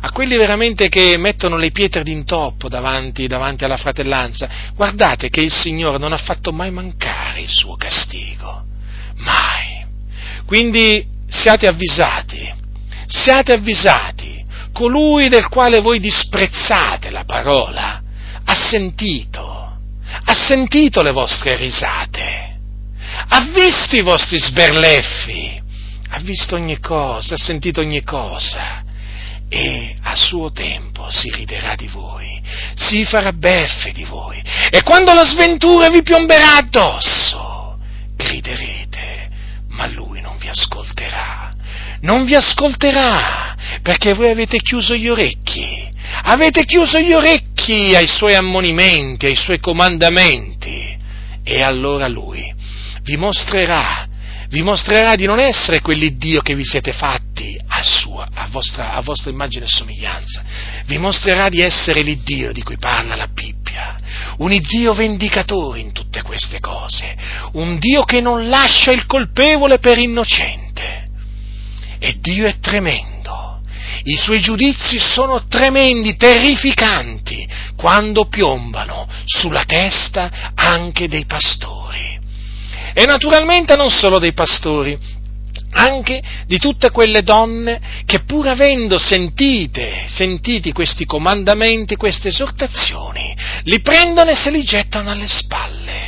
a 0.05 0.11
quelli 0.11 0.37
veramente 0.37 0.89
che 0.89 1.17
mettono 1.17 1.57
le 1.57 1.71
pietre 1.71 2.03
d'intoppo 2.03 2.69
davanti, 2.69 3.27
davanti 3.27 3.65
alla 3.65 3.77
fratellanza. 3.77 4.49
Guardate 4.75 5.31
che 5.31 5.41
il 5.41 5.53
Signore 5.53 5.99
non 5.99 6.13
ha 6.13 6.19
fatto 6.19 6.53
mai 6.53 6.71
mancare 6.71 7.41
il 7.41 7.49
suo 7.49 7.77
castigo, 7.77 8.65
mai. 9.17 9.87
Quindi 10.45 11.07
siate 11.29 11.69
avvisati, 11.69 12.53
siate 13.07 13.53
avvisati, 13.53 14.45
colui 14.73 15.29
del 15.29 15.49
quale 15.49 15.81
voi 15.81 16.01
disprezzate 16.01 17.11
la 17.11 17.25
parola, 17.25 18.03
ha 18.45 18.55
sentito, 18.55 19.79
ha 20.25 20.35
sentito 20.35 21.03
le 21.03 21.13
vostre 21.13 21.57
risate, 21.57 22.59
ha 23.29 23.41
visto 23.55 23.97
i 23.97 24.03
vostri 24.03 24.39
sberleffi, 24.39 25.61
ha 26.11 26.19
visto 26.21 26.57
ogni 26.57 26.79
cosa, 26.79 27.35
ha 27.35 27.39
sentito 27.39 27.81
ogni 27.81 28.03
cosa 28.03 28.85
e 29.49 29.97
a 30.01 30.17
suo 30.17 30.51
tempo 30.51 31.11
si 31.11 31.31
riderà 31.31 31.75
di 31.75 31.87
voi, 31.89 32.41
si 32.75 33.05
farà 33.05 33.33
beffe 33.33 33.93
di 33.93 34.05
voi 34.05 34.43
e 34.71 34.83
quando 34.83 35.13
la 35.13 35.25
sventura 35.25 35.91
vi 35.91 36.03
piomberà 36.03 36.57
addosso, 36.57 37.79
griderete, 38.17 39.31
ma 39.69 39.87
lui 39.89 40.21
non 40.21 40.39
vi 40.39 40.49
ascolterà, 40.49 41.52
non 42.03 42.25
vi 42.25 42.35
ascolterà 42.35 43.57
perché 43.83 44.15
voi 44.15 44.31
avete 44.31 44.59
chiuso 44.59 44.95
gli 44.95 45.09
orecchi 45.09 45.91
Avete 46.25 46.65
chiuso 46.65 46.99
gli 47.01 47.13
orecchi 47.13 47.95
ai 47.95 48.07
suoi 48.07 48.35
ammonimenti, 48.35 49.27
ai 49.27 49.37
suoi 49.37 49.59
comandamenti. 49.59 50.99
E 51.45 51.63
allora 51.63 52.07
lui 52.07 52.55
vi 53.03 53.17
mostrerà, 53.17 54.07
vi 54.49 54.63
mostrerà 54.63 55.17
di 55.17 55.25
non 55.25 55.41
essere 55.41 55.81
quell'Iddio 55.81 56.41
che 56.41 56.55
vi 56.55 56.65
siete 56.65 56.93
fatti 56.93 57.59
a, 57.67 57.83
sua, 57.83 58.29
a, 58.33 58.47
vostra, 58.49 58.93
a 58.93 59.01
vostra 59.01 59.31
immagine 59.31 59.65
e 59.65 59.69
somiglianza. 59.69 60.45
Vi 60.85 60.99
mostrerà 60.99 61.49
di 61.49 61.61
essere 61.61 62.03
l'Iddio 62.03 62.53
di 62.53 62.63
cui 62.63 62.77
parla 62.77 63.17
la 63.17 63.27
Bibbia. 63.27 63.97
Un 64.39 64.53
Iddio 64.53 64.95
vendicatore 64.95 65.81
in 65.81 65.93
tutte 65.93 66.23
queste 66.23 66.61
cose. 66.61 67.17
Un 67.55 67.79
Dio 67.79 68.05
che 68.05 68.21
non 68.21 68.49
lascia 68.49 68.93
il 68.93 69.07
colpevole 69.07 69.79
per 69.79 69.99
innocente. 69.99 70.62
E 72.05 72.17
Dio 72.19 72.47
è 72.47 72.59
tremendo 72.59 73.23
i 74.05 74.17
suoi 74.17 74.41
giudizi 74.41 74.99
sono 74.99 75.47
tremendi, 75.47 76.17
terrificanti, 76.17 77.47
quando 77.77 78.27
piombano 78.27 79.07
sulla 79.25 79.65
testa 79.65 80.53
anche 80.55 81.07
dei 81.09 81.25
pastori. 81.25 82.19
E 82.95 83.05
naturalmente 83.07 83.77
non 83.77 83.91
solo 83.91 84.19
dei 84.19 84.33
pastori, 84.33 84.99
anche 85.75 86.21
di 86.47 86.59
tutte 86.59 86.91
quelle 86.91 87.23
donne 87.23 87.81
che 88.05 88.21
pur 88.21 88.49
avendo 88.49 88.99
sentite, 88.99 90.05
sentiti 90.07 90.73
questi 90.73 91.05
comandamenti, 91.05 91.97
queste 91.97 92.29
esortazioni, 92.29 93.35
li 93.65 93.81
prendono 93.81 94.31
e 94.31 94.35
se 94.35 94.51
li 94.51 94.65
gettano 94.65 95.11
alle 95.11 95.29
spalle, 95.29 96.02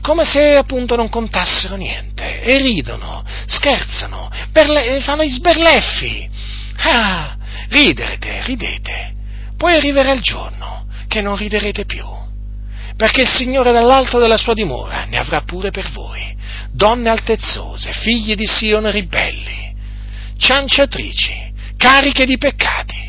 come 0.00 0.24
se 0.24 0.56
appunto 0.56 0.96
non 0.96 1.08
contassero 1.08 1.76
niente, 1.76 2.42
e 2.42 2.58
ridono, 2.58 3.24
scherzano, 3.46 4.30
le, 4.52 5.00
fanno 5.00 5.22
i 5.22 5.28
sberleffi. 5.28 6.28
Ah, 6.78 7.36
ridete, 7.68 8.42
ridete, 8.44 9.12
poi 9.56 9.74
arriverà 9.74 10.12
il 10.12 10.20
giorno 10.20 10.86
che 11.08 11.20
non 11.20 11.36
riderete 11.36 11.84
più, 11.84 12.04
perché 12.96 13.22
il 13.22 13.28
Signore 13.28 13.72
dall'alto 13.72 14.18
della 14.18 14.36
sua 14.36 14.54
dimora 14.54 15.04
ne 15.04 15.18
avrà 15.18 15.40
pure 15.40 15.70
per 15.70 15.90
voi, 15.90 16.36
donne 16.70 17.08
altezzose, 17.08 17.92
figli 17.92 18.34
di 18.34 18.46
Sion 18.46 18.90
ribelli, 18.90 19.74
cianciatrici, 20.36 21.52
cariche 21.76 22.24
di 22.24 22.38
peccati. 22.38 23.06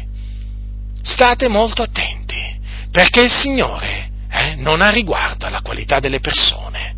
State 1.02 1.48
molto 1.48 1.82
attenti, 1.82 2.60
perché 2.92 3.22
il 3.22 3.32
Signore 3.32 4.09
eh, 4.40 4.56
non 4.56 4.82
ha 4.82 4.90
riguardo 4.90 5.46
alla 5.46 5.62
qualità 5.62 6.00
delle 6.00 6.20
persone, 6.20 6.96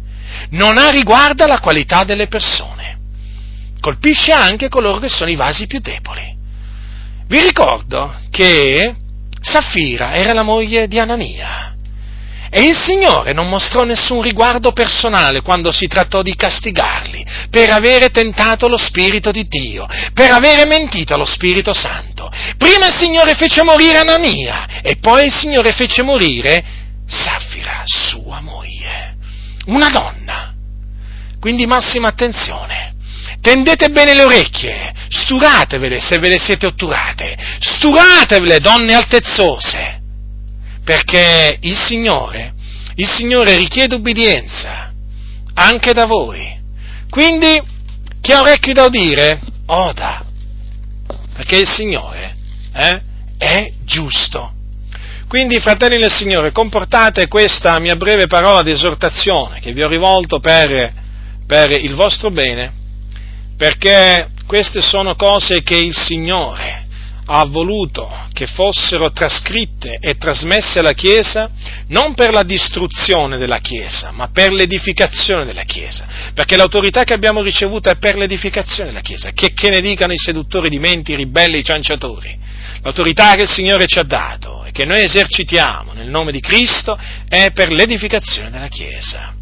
non 0.51 0.77
ha 0.77 0.89
riguardo 0.89 1.43
alla 1.43 1.59
qualità 1.59 2.03
delle 2.03 2.27
persone, 2.27 2.99
colpisce 3.79 4.31
anche 4.31 4.69
coloro 4.69 4.99
che 4.99 5.09
sono 5.09 5.29
i 5.29 5.35
vasi 5.35 5.67
più 5.67 5.79
deboli. 5.79 6.37
Vi 7.27 7.41
ricordo 7.41 8.13
che 8.29 8.95
Saffira 9.41 10.13
era 10.13 10.33
la 10.33 10.43
moglie 10.43 10.87
di 10.87 10.99
Anania 10.99 11.73
E 12.51 12.61
il 12.61 12.75
Signore 12.75 13.31
non 13.31 13.47
mostrò 13.47 13.85
nessun 13.85 14.21
riguardo 14.21 14.73
personale 14.73 15.41
quando 15.41 15.71
si 15.71 15.87
trattò 15.87 16.21
di 16.21 16.35
castigarli 16.35 17.25
per 17.49 17.69
avere 17.69 18.09
tentato 18.09 18.67
lo 18.67 18.75
Spirito 18.75 19.31
di 19.31 19.47
Dio, 19.47 19.87
per 20.13 20.31
avere 20.31 20.65
mentito 20.65 21.13
allo 21.13 21.23
Spirito 21.25 21.71
Santo. 21.71 22.29
Prima 22.57 22.87
il 22.87 22.93
Signore 22.97 23.35
fece 23.35 23.63
morire 23.63 23.99
Anania 23.99 24.81
e 24.81 24.97
poi 24.97 25.25
il 25.27 25.33
Signore 25.33 25.71
fece 25.71 26.01
morire 26.01 26.63
Safira, 27.11 27.83
sua 27.85 28.39
moglie, 28.41 29.17
una 29.65 29.89
donna. 29.89 30.53
Quindi 31.39 31.65
massima 31.65 32.07
attenzione. 32.07 32.95
Tendete 33.41 33.89
bene 33.89 34.13
le 34.13 34.23
orecchie, 34.23 34.93
sturatevele 35.09 35.99
se 35.99 36.19
ve 36.19 36.29
le 36.29 36.39
siete 36.39 36.67
otturate, 36.67 37.37
sturatevele 37.59 38.59
donne 38.59 38.93
altezzose 38.93 39.99
perché 40.83 41.57
il 41.61 41.77
Signore, 41.77 42.53
il 42.95 43.07
Signore 43.07 43.55
richiede 43.55 43.95
ubbidienza 43.95 44.91
anche 45.53 45.93
da 45.93 46.05
voi. 46.05 46.59
Quindi, 47.09 47.61
chi 48.21 48.31
ha 48.31 48.41
orecchi 48.41 48.73
da 48.73 48.85
udire, 48.85 49.39
oda, 49.67 50.25
perché 51.33 51.57
il 51.57 51.67
Signore 51.67 52.35
eh, 52.73 53.01
è 53.37 53.71
giusto. 53.83 54.53
Quindi, 55.31 55.61
fratelli 55.61 55.97
del 55.97 56.11
Signore, 56.11 56.51
comportate 56.51 57.29
questa 57.29 57.79
mia 57.79 57.95
breve 57.95 58.27
parola 58.27 58.63
di 58.63 58.71
esortazione 58.71 59.61
che 59.61 59.71
vi 59.71 59.81
ho 59.81 59.87
rivolto 59.87 60.41
per, 60.41 60.91
per 61.47 61.71
il 61.71 61.93
vostro 61.93 62.31
bene, 62.31 62.69
perché 63.55 64.27
queste 64.45 64.81
sono 64.81 65.15
cose 65.15 65.63
che 65.63 65.77
il 65.77 65.95
Signore 65.95 66.80
ha 67.33 67.45
voluto 67.45 68.27
che 68.33 68.45
fossero 68.45 69.11
trascritte 69.11 69.97
e 70.01 70.17
trasmesse 70.17 70.79
alla 70.79 70.91
Chiesa 70.91 71.49
non 71.87 72.13
per 72.13 72.33
la 72.33 72.43
distruzione 72.43 73.37
della 73.37 73.59
Chiesa, 73.59 74.11
ma 74.11 74.27
per 74.27 74.51
l'edificazione 74.51 75.45
della 75.45 75.63
Chiesa, 75.63 76.05
perché 76.33 76.57
l'autorità 76.57 77.05
che 77.05 77.13
abbiamo 77.13 77.41
ricevuto 77.41 77.89
è 77.89 77.95
per 77.95 78.17
l'edificazione 78.17 78.89
della 78.89 79.01
Chiesa, 79.01 79.31
che, 79.31 79.53
che 79.53 79.69
ne 79.69 79.79
dicano 79.79 80.11
i 80.11 80.17
seduttori 80.17 80.67
di 80.67 80.77
menti, 80.77 81.13
i 81.13 81.15
ribelli, 81.15 81.59
i 81.59 81.63
cianciatori. 81.63 82.37
L'autorità 82.81 83.35
che 83.35 83.43
il 83.43 83.49
Signore 83.49 83.85
ci 83.85 83.99
ha 83.99 84.03
dato 84.03 84.65
e 84.65 84.71
che 84.71 84.83
noi 84.83 85.01
esercitiamo 85.01 85.93
nel 85.93 86.09
nome 86.09 86.33
di 86.33 86.41
Cristo 86.41 86.99
è 87.29 87.51
per 87.53 87.71
l'edificazione 87.71 88.49
della 88.49 88.67
Chiesa. 88.67 89.33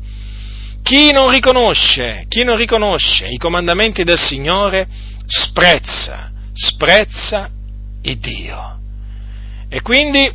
Chi 0.84 1.11
non 1.11 1.32
riconosce, 1.32 2.26
chi 2.28 2.44
non 2.44 2.56
riconosce 2.56 3.26
i 3.26 3.38
comandamenti 3.38 4.03
del 4.03 4.20
Signore 4.20 4.88
sprezza, 5.26 6.32
sprezza 6.53 7.49
il 8.03 8.17
Dio. 8.17 8.80
E 9.69 9.81
quindi, 9.81 10.31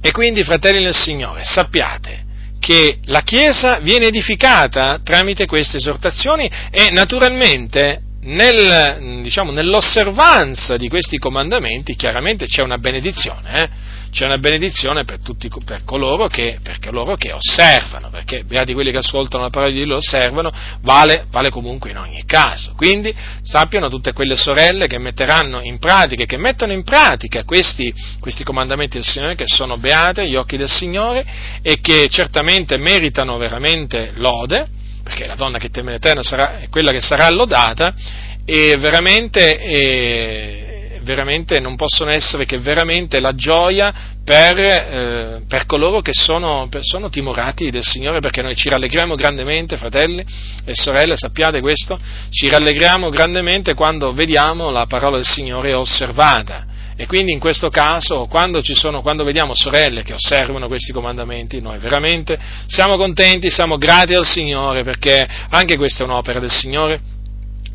e 0.00 0.10
quindi, 0.12 0.42
fratelli 0.42 0.82
del 0.82 0.94
Signore, 0.94 1.44
sappiate 1.44 2.28
che 2.58 2.98
la 3.06 3.22
Chiesa 3.22 3.78
viene 3.78 4.06
edificata 4.06 5.00
tramite 5.02 5.46
queste 5.46 5.78
esortazioni 5.78 6.50
e 6.70 6.90
naturalmente 6.90 8.02
nel, 8.22 9.20
diciamo, 9.22 9.50
nell'osservanza 9.50 10.76
di 10.76 10.88
questi 10.88 11.18
comandamenti 11.18 11.94
chiaramente 11.94 12.46
c'è 12.46 12.62
una 12.62 12.78
benedizione. 12.78 13.62
Eh? 13.62 13.98
c'è 14.10 14.24
una 14.24 14.38
benedizione 14.38 15.04
per, 15.04 15.20
tutti, 15.20 15.48
per, 15.64 15.84
coloro 15.84 16.26
che, 16.26 16.58
per 16.62 16.78
coloro 16.80 17.14
che 17.14 17.32
osservano, 17.32 18.10
perché 18.10 18.44
beati 18.44 18.74
quelli 18.74 18.90
che 18.90 18.98
ascoltano 18.98 19.44
la 19.44 19.50
parola 19.50 19.70
di 19.70 19.78
Dio 19.78 19.86
lo 19.86 19.96
osservano, 19.96 20.50
vale, 20.82 21.26
vale, 21.30 21.50
comunque 21.50 21.90
in 21.90 21.96
ogni 21.96 22.24
caso. 22.26 22.72
Quindi 22.76 23.14
sappiano 23.42 23.88
tutte 23.88 24.12
quelle 24.12 24.36
sorelle 24.36 24.88
che 24.88 24.98
metteranno 24.98 25.60
in 25.62 25.78
pratica, 25.78 26.24
che 26.24 26.36
mettono 26.36 26.72
in 26.72 26.82
pratica 26.82 27.44
questi, 27.44 27.94
questi 28.18 28.42
comandamenti 28.44 28.96
del 28.96 29.06
Signore, 29.06 29.36
che 29.36 29.46
sono 29.46 29.78
beate 29.78 30.22
agli 30.22 30.34
occhi 30.34 30.56
del 30.56 30.70
Signore 30.70 31.24
e 31.62 31.80
che 31.80 32.08
certamente 32.10 32.76
meritano 32.76 33.38
veramente 33.38 34.12
lode, 34.16 34.78
perché 35.10 35.26
la 35.26 35.34
donna 35.34 35.58
che 35.58 35.70
teme 35.70 35.90
l'Eterno 35.90 36.22
sarà, 36.22 36.60
è 36.60 36.68
quella 36.68 36.92
che 36.92 37.00
sarà 37.00 37.28
lodata, 37.30 37.92
e 38.44 38.76
veramente... 38.78 39.58
E, 39.58 40.64
veramente 41.02 41.58
non 41.60 41.76
possono 41.76 42.10
essere 42.10 42.44
che 42.44 42.58
veramente 42.58 43.20
la 43.20 43.34
gioia 43.34 43.92
per, 44.22 44.58
eh, 44.58 45.42
per 45.48 45.64
coloro 45.64 46.02
che 46.02 46.12
sono, 46.12 46.68
per, 46.68 46.82
sono, 46.84 47.08
timorati 47.08 47.70
del 47.70 47.84
Signore, 47.84 48.20
perché 48.20 48.42
noi 48.42 48.54
ci 48.54 48.68
rallegriamo 48.68 49.14
grandemente, 49.14 49.78
fratelli 49.78 50.22
e 50.64 50.74
sorelle, 50.74 51.16
sappiate 51.16 51.60
questo, 51.60 51.98
ci 52.28 52.48
rallegriamo 52.48 53.08
grandemente 53.08 53.72
quando 53.72 54.12
vediamo 54.12 54.70
la 54.70 54.84
parola 54.86 55.16
del 55.16 55.26
Signore 55.26 55.74
osservata. 55.74 56.66
E 57.00 57.06
quindi 57.06 57.32
in 57.32 57.38
questo 57.38 57.70
caso, 57.70 58.26
quando, 58.26 58.60
sono, 58.62 59.00
quando 59.00 59.24
vediamo 59.24 59.54
sorelle 59.54 60.02
che 60.02 60.12
osservano 60.12 60.66
questi 60.66 60.92
comandamenti, 60.92 61.58
noi 61.62 61.78
veramente 61.78 62.38
siamo 62.66 62.98
contenti, 62.98 63.48
siamo 63.48 63.78
grati 63.78 64.12
al 64.12 64.26
Signore, 64.26 64.82
perché 64.84 65.26
anche 65.48 65.78
questa 65.78 66.02
è 66.02 66.06
un'opera 66.06 66.40
del 66.40 66.50
Signore 66.50 67.00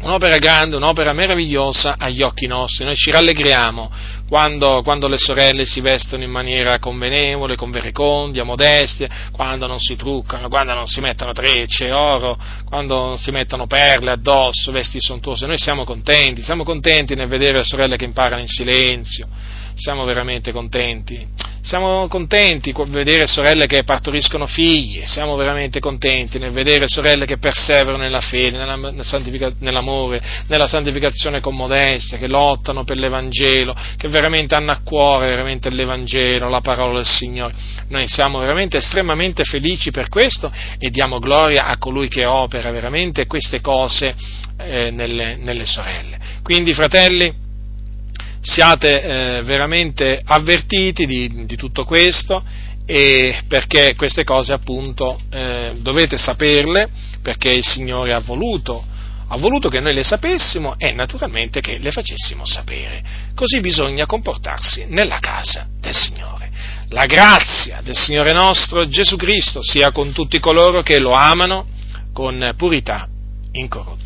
un'opera 0.06 0.38
grande, 0.38 0.76
un'opera 0.76 1.14
meravigliosa 1.14 1.95
agli 1.98 2.22
occhi 2.22 2.45
nostri. 2.45 2.86
Noi 2.86 2.95
ci 2.95 3.10
rallegriamo 3.10 3.91
quando, 4.27 4.82
quando, 4.84 5.07
le 5.07 5.18
sorelle 5.18 5.65
si 5.65 5.82
vestono 5.82 6.23
in 6.23 6.30
maniera 6.30 6.77
convenevole, 6.80 7.56
con 7.56 7.72
verecondia, 7.72 8.44
modestia, 8.44 9.07
quando 9.32 9.65
non 9.65 9.80
si 9.80 9.95
truccano, 9.95 10.48
quando 10.48 10.73
non 10.73 10.86
si 10.86 11.02
mettono 11.02 11.34
trecce, 11.34 11.91
oro, 11.91 12.38
quando 12.65 12.95
non 12.95 13.18
si 13.18 13.32
mettono 13.32 13.65
perle 13.65 14.11
addosso, 14.11 14.72
vesti 14.72 14.99
sontuose. 15.02 15.48
Noi 15.48 15.57
siamo 15.57 15.84
contenti, 15.84 16.44
siamo 16.44 16.64
contenti 16.64 17.15
nel 17.15 17.27
vedere 17.27 17.57
le 17.57 17.64
sorelle 17.64 17.98
che 17.98 18.06
imparano 18.06 18.41
in 18.41 18.48
silenzio 18.48 19.27
siamo 19.76 20.06
veramente 20.06 20.52
contenti. 20.52 21.53
Siamo 21.61 22.07
contenti 22.07 22.73
nel 22.73 22.89
vedere 22.89 23.26
sorelle 23.26 23.65
che 23.65 23.84
partoriscono 23.84 24.45
figli, 24.45 25.03
siamo 25.06 25.35
veramente 25.35 25.80
contenti 25.80 26.38
nel 26.38 26.52
vedere 26.52 26.85
sorelle 26.88 27.26
che 27.26 27.38
perseverano 27.38 27.97
nella 27.97 28.22
fede, 28.22 28.57
nella, 28.57 28.76
nell'amore, 29.60 30.22
nella 30.47 30.68
santificazione 30.68 31.39
con 31.39 31.56
modestia, 31.56 32.19
che 32.19 32.27
lottano 32.27 32.84
per 32.84 32.97
l'Evangelo, 32.97 33.76
che 33.97 34.07
veramente 34.07 34.53
hanno 34.53 34.72
a 34.72 34.81
cuore 34.84 35.27
veramente 35.27 35.72
l'Evangelo, 35.72 36.49
la 36.49 36.61
parola 36.61 36.97
del 36.97 37.07
Signore. 37.07 37.56
Noi 37.89 38.06
siamo 38.07 38.38
veramente 38.38 38.77
estremamente 38.77 39.43
felici 39.43 39.89
per 39.89 40.07
questo 40.07 40.52
e 40.77 40.91
diamo 40.91 41.18
gloria 41.18 41.65
a 41.65 41.77
colui 41.77 42.10
che 42.10 42.26
opera 42.26 42.69
veramente 42.69 43.26
queste 43.26 43.60
cose 43.60 44.14
eh, 44.57 44.91
nelle, 44.91 45.35
nelle 45.35 45.65
sorelle. 45.65 46.19
Quindi, 46.43 46.73
fratelli, 46.76 47.44
siate 48.45 49.01
eh, 49.01 49.41
veramente 49.41 50.22
avvertiti 50.23 51.07
di, 51.07 51.45
di, 51.45 51.55
tutto 51.55 51.84
questo 51.84 52.43
e 52.85 53.41
perché 53.47 53.95
queste 53.95 54.23
cose 54.23 54.53
appunto 54.53 55.19
eh, 55.31 55.72
dovete 55.77 56.15
saperle 56.15 56.89
perché 57.23 57.49
il 57.49 57.65
Signore 57.65 58.13
ha 58.13 58.19
voluto, 58.19 58.85
ha 59.27 59.38
voluto 59.38 59.67
che 59.69 59.80
noi 59.80 59.95
le 59.95 60.03
sapessimo 60.03 60.76
e 60.77 60.91
naturalmente 60.91 61.59
che 61.59 61.80
le 61.80 61.91
facessimo 61.91 62.45
sapere. 62.45 63.01
Così 63.34 63.59
bisogna 63.61 64.05
comportarsi 64.05 64.85
nella 64.89 65.17
casa 65.19 65.67
del 65.80 65.95
Signore. 65.95 66.51
La 66.89 67.07
grazia 67.07 67.81
del 67.84 67.97
Signore 67.97 68.31
nostro 68.31 68.88
Gesù 68.88 69.15
Cristo 69.15 69.63
sia 69.63 69.91
con 69.91 70.11
tutti 70.11 70.39
coloro 70.39 70.84
che 70.84 70.99
lo 70.99 71.11
amano 71.13 71.65
con 72.13 72.53
purità 72.55 73.07
incorrotta. 73.53 74.05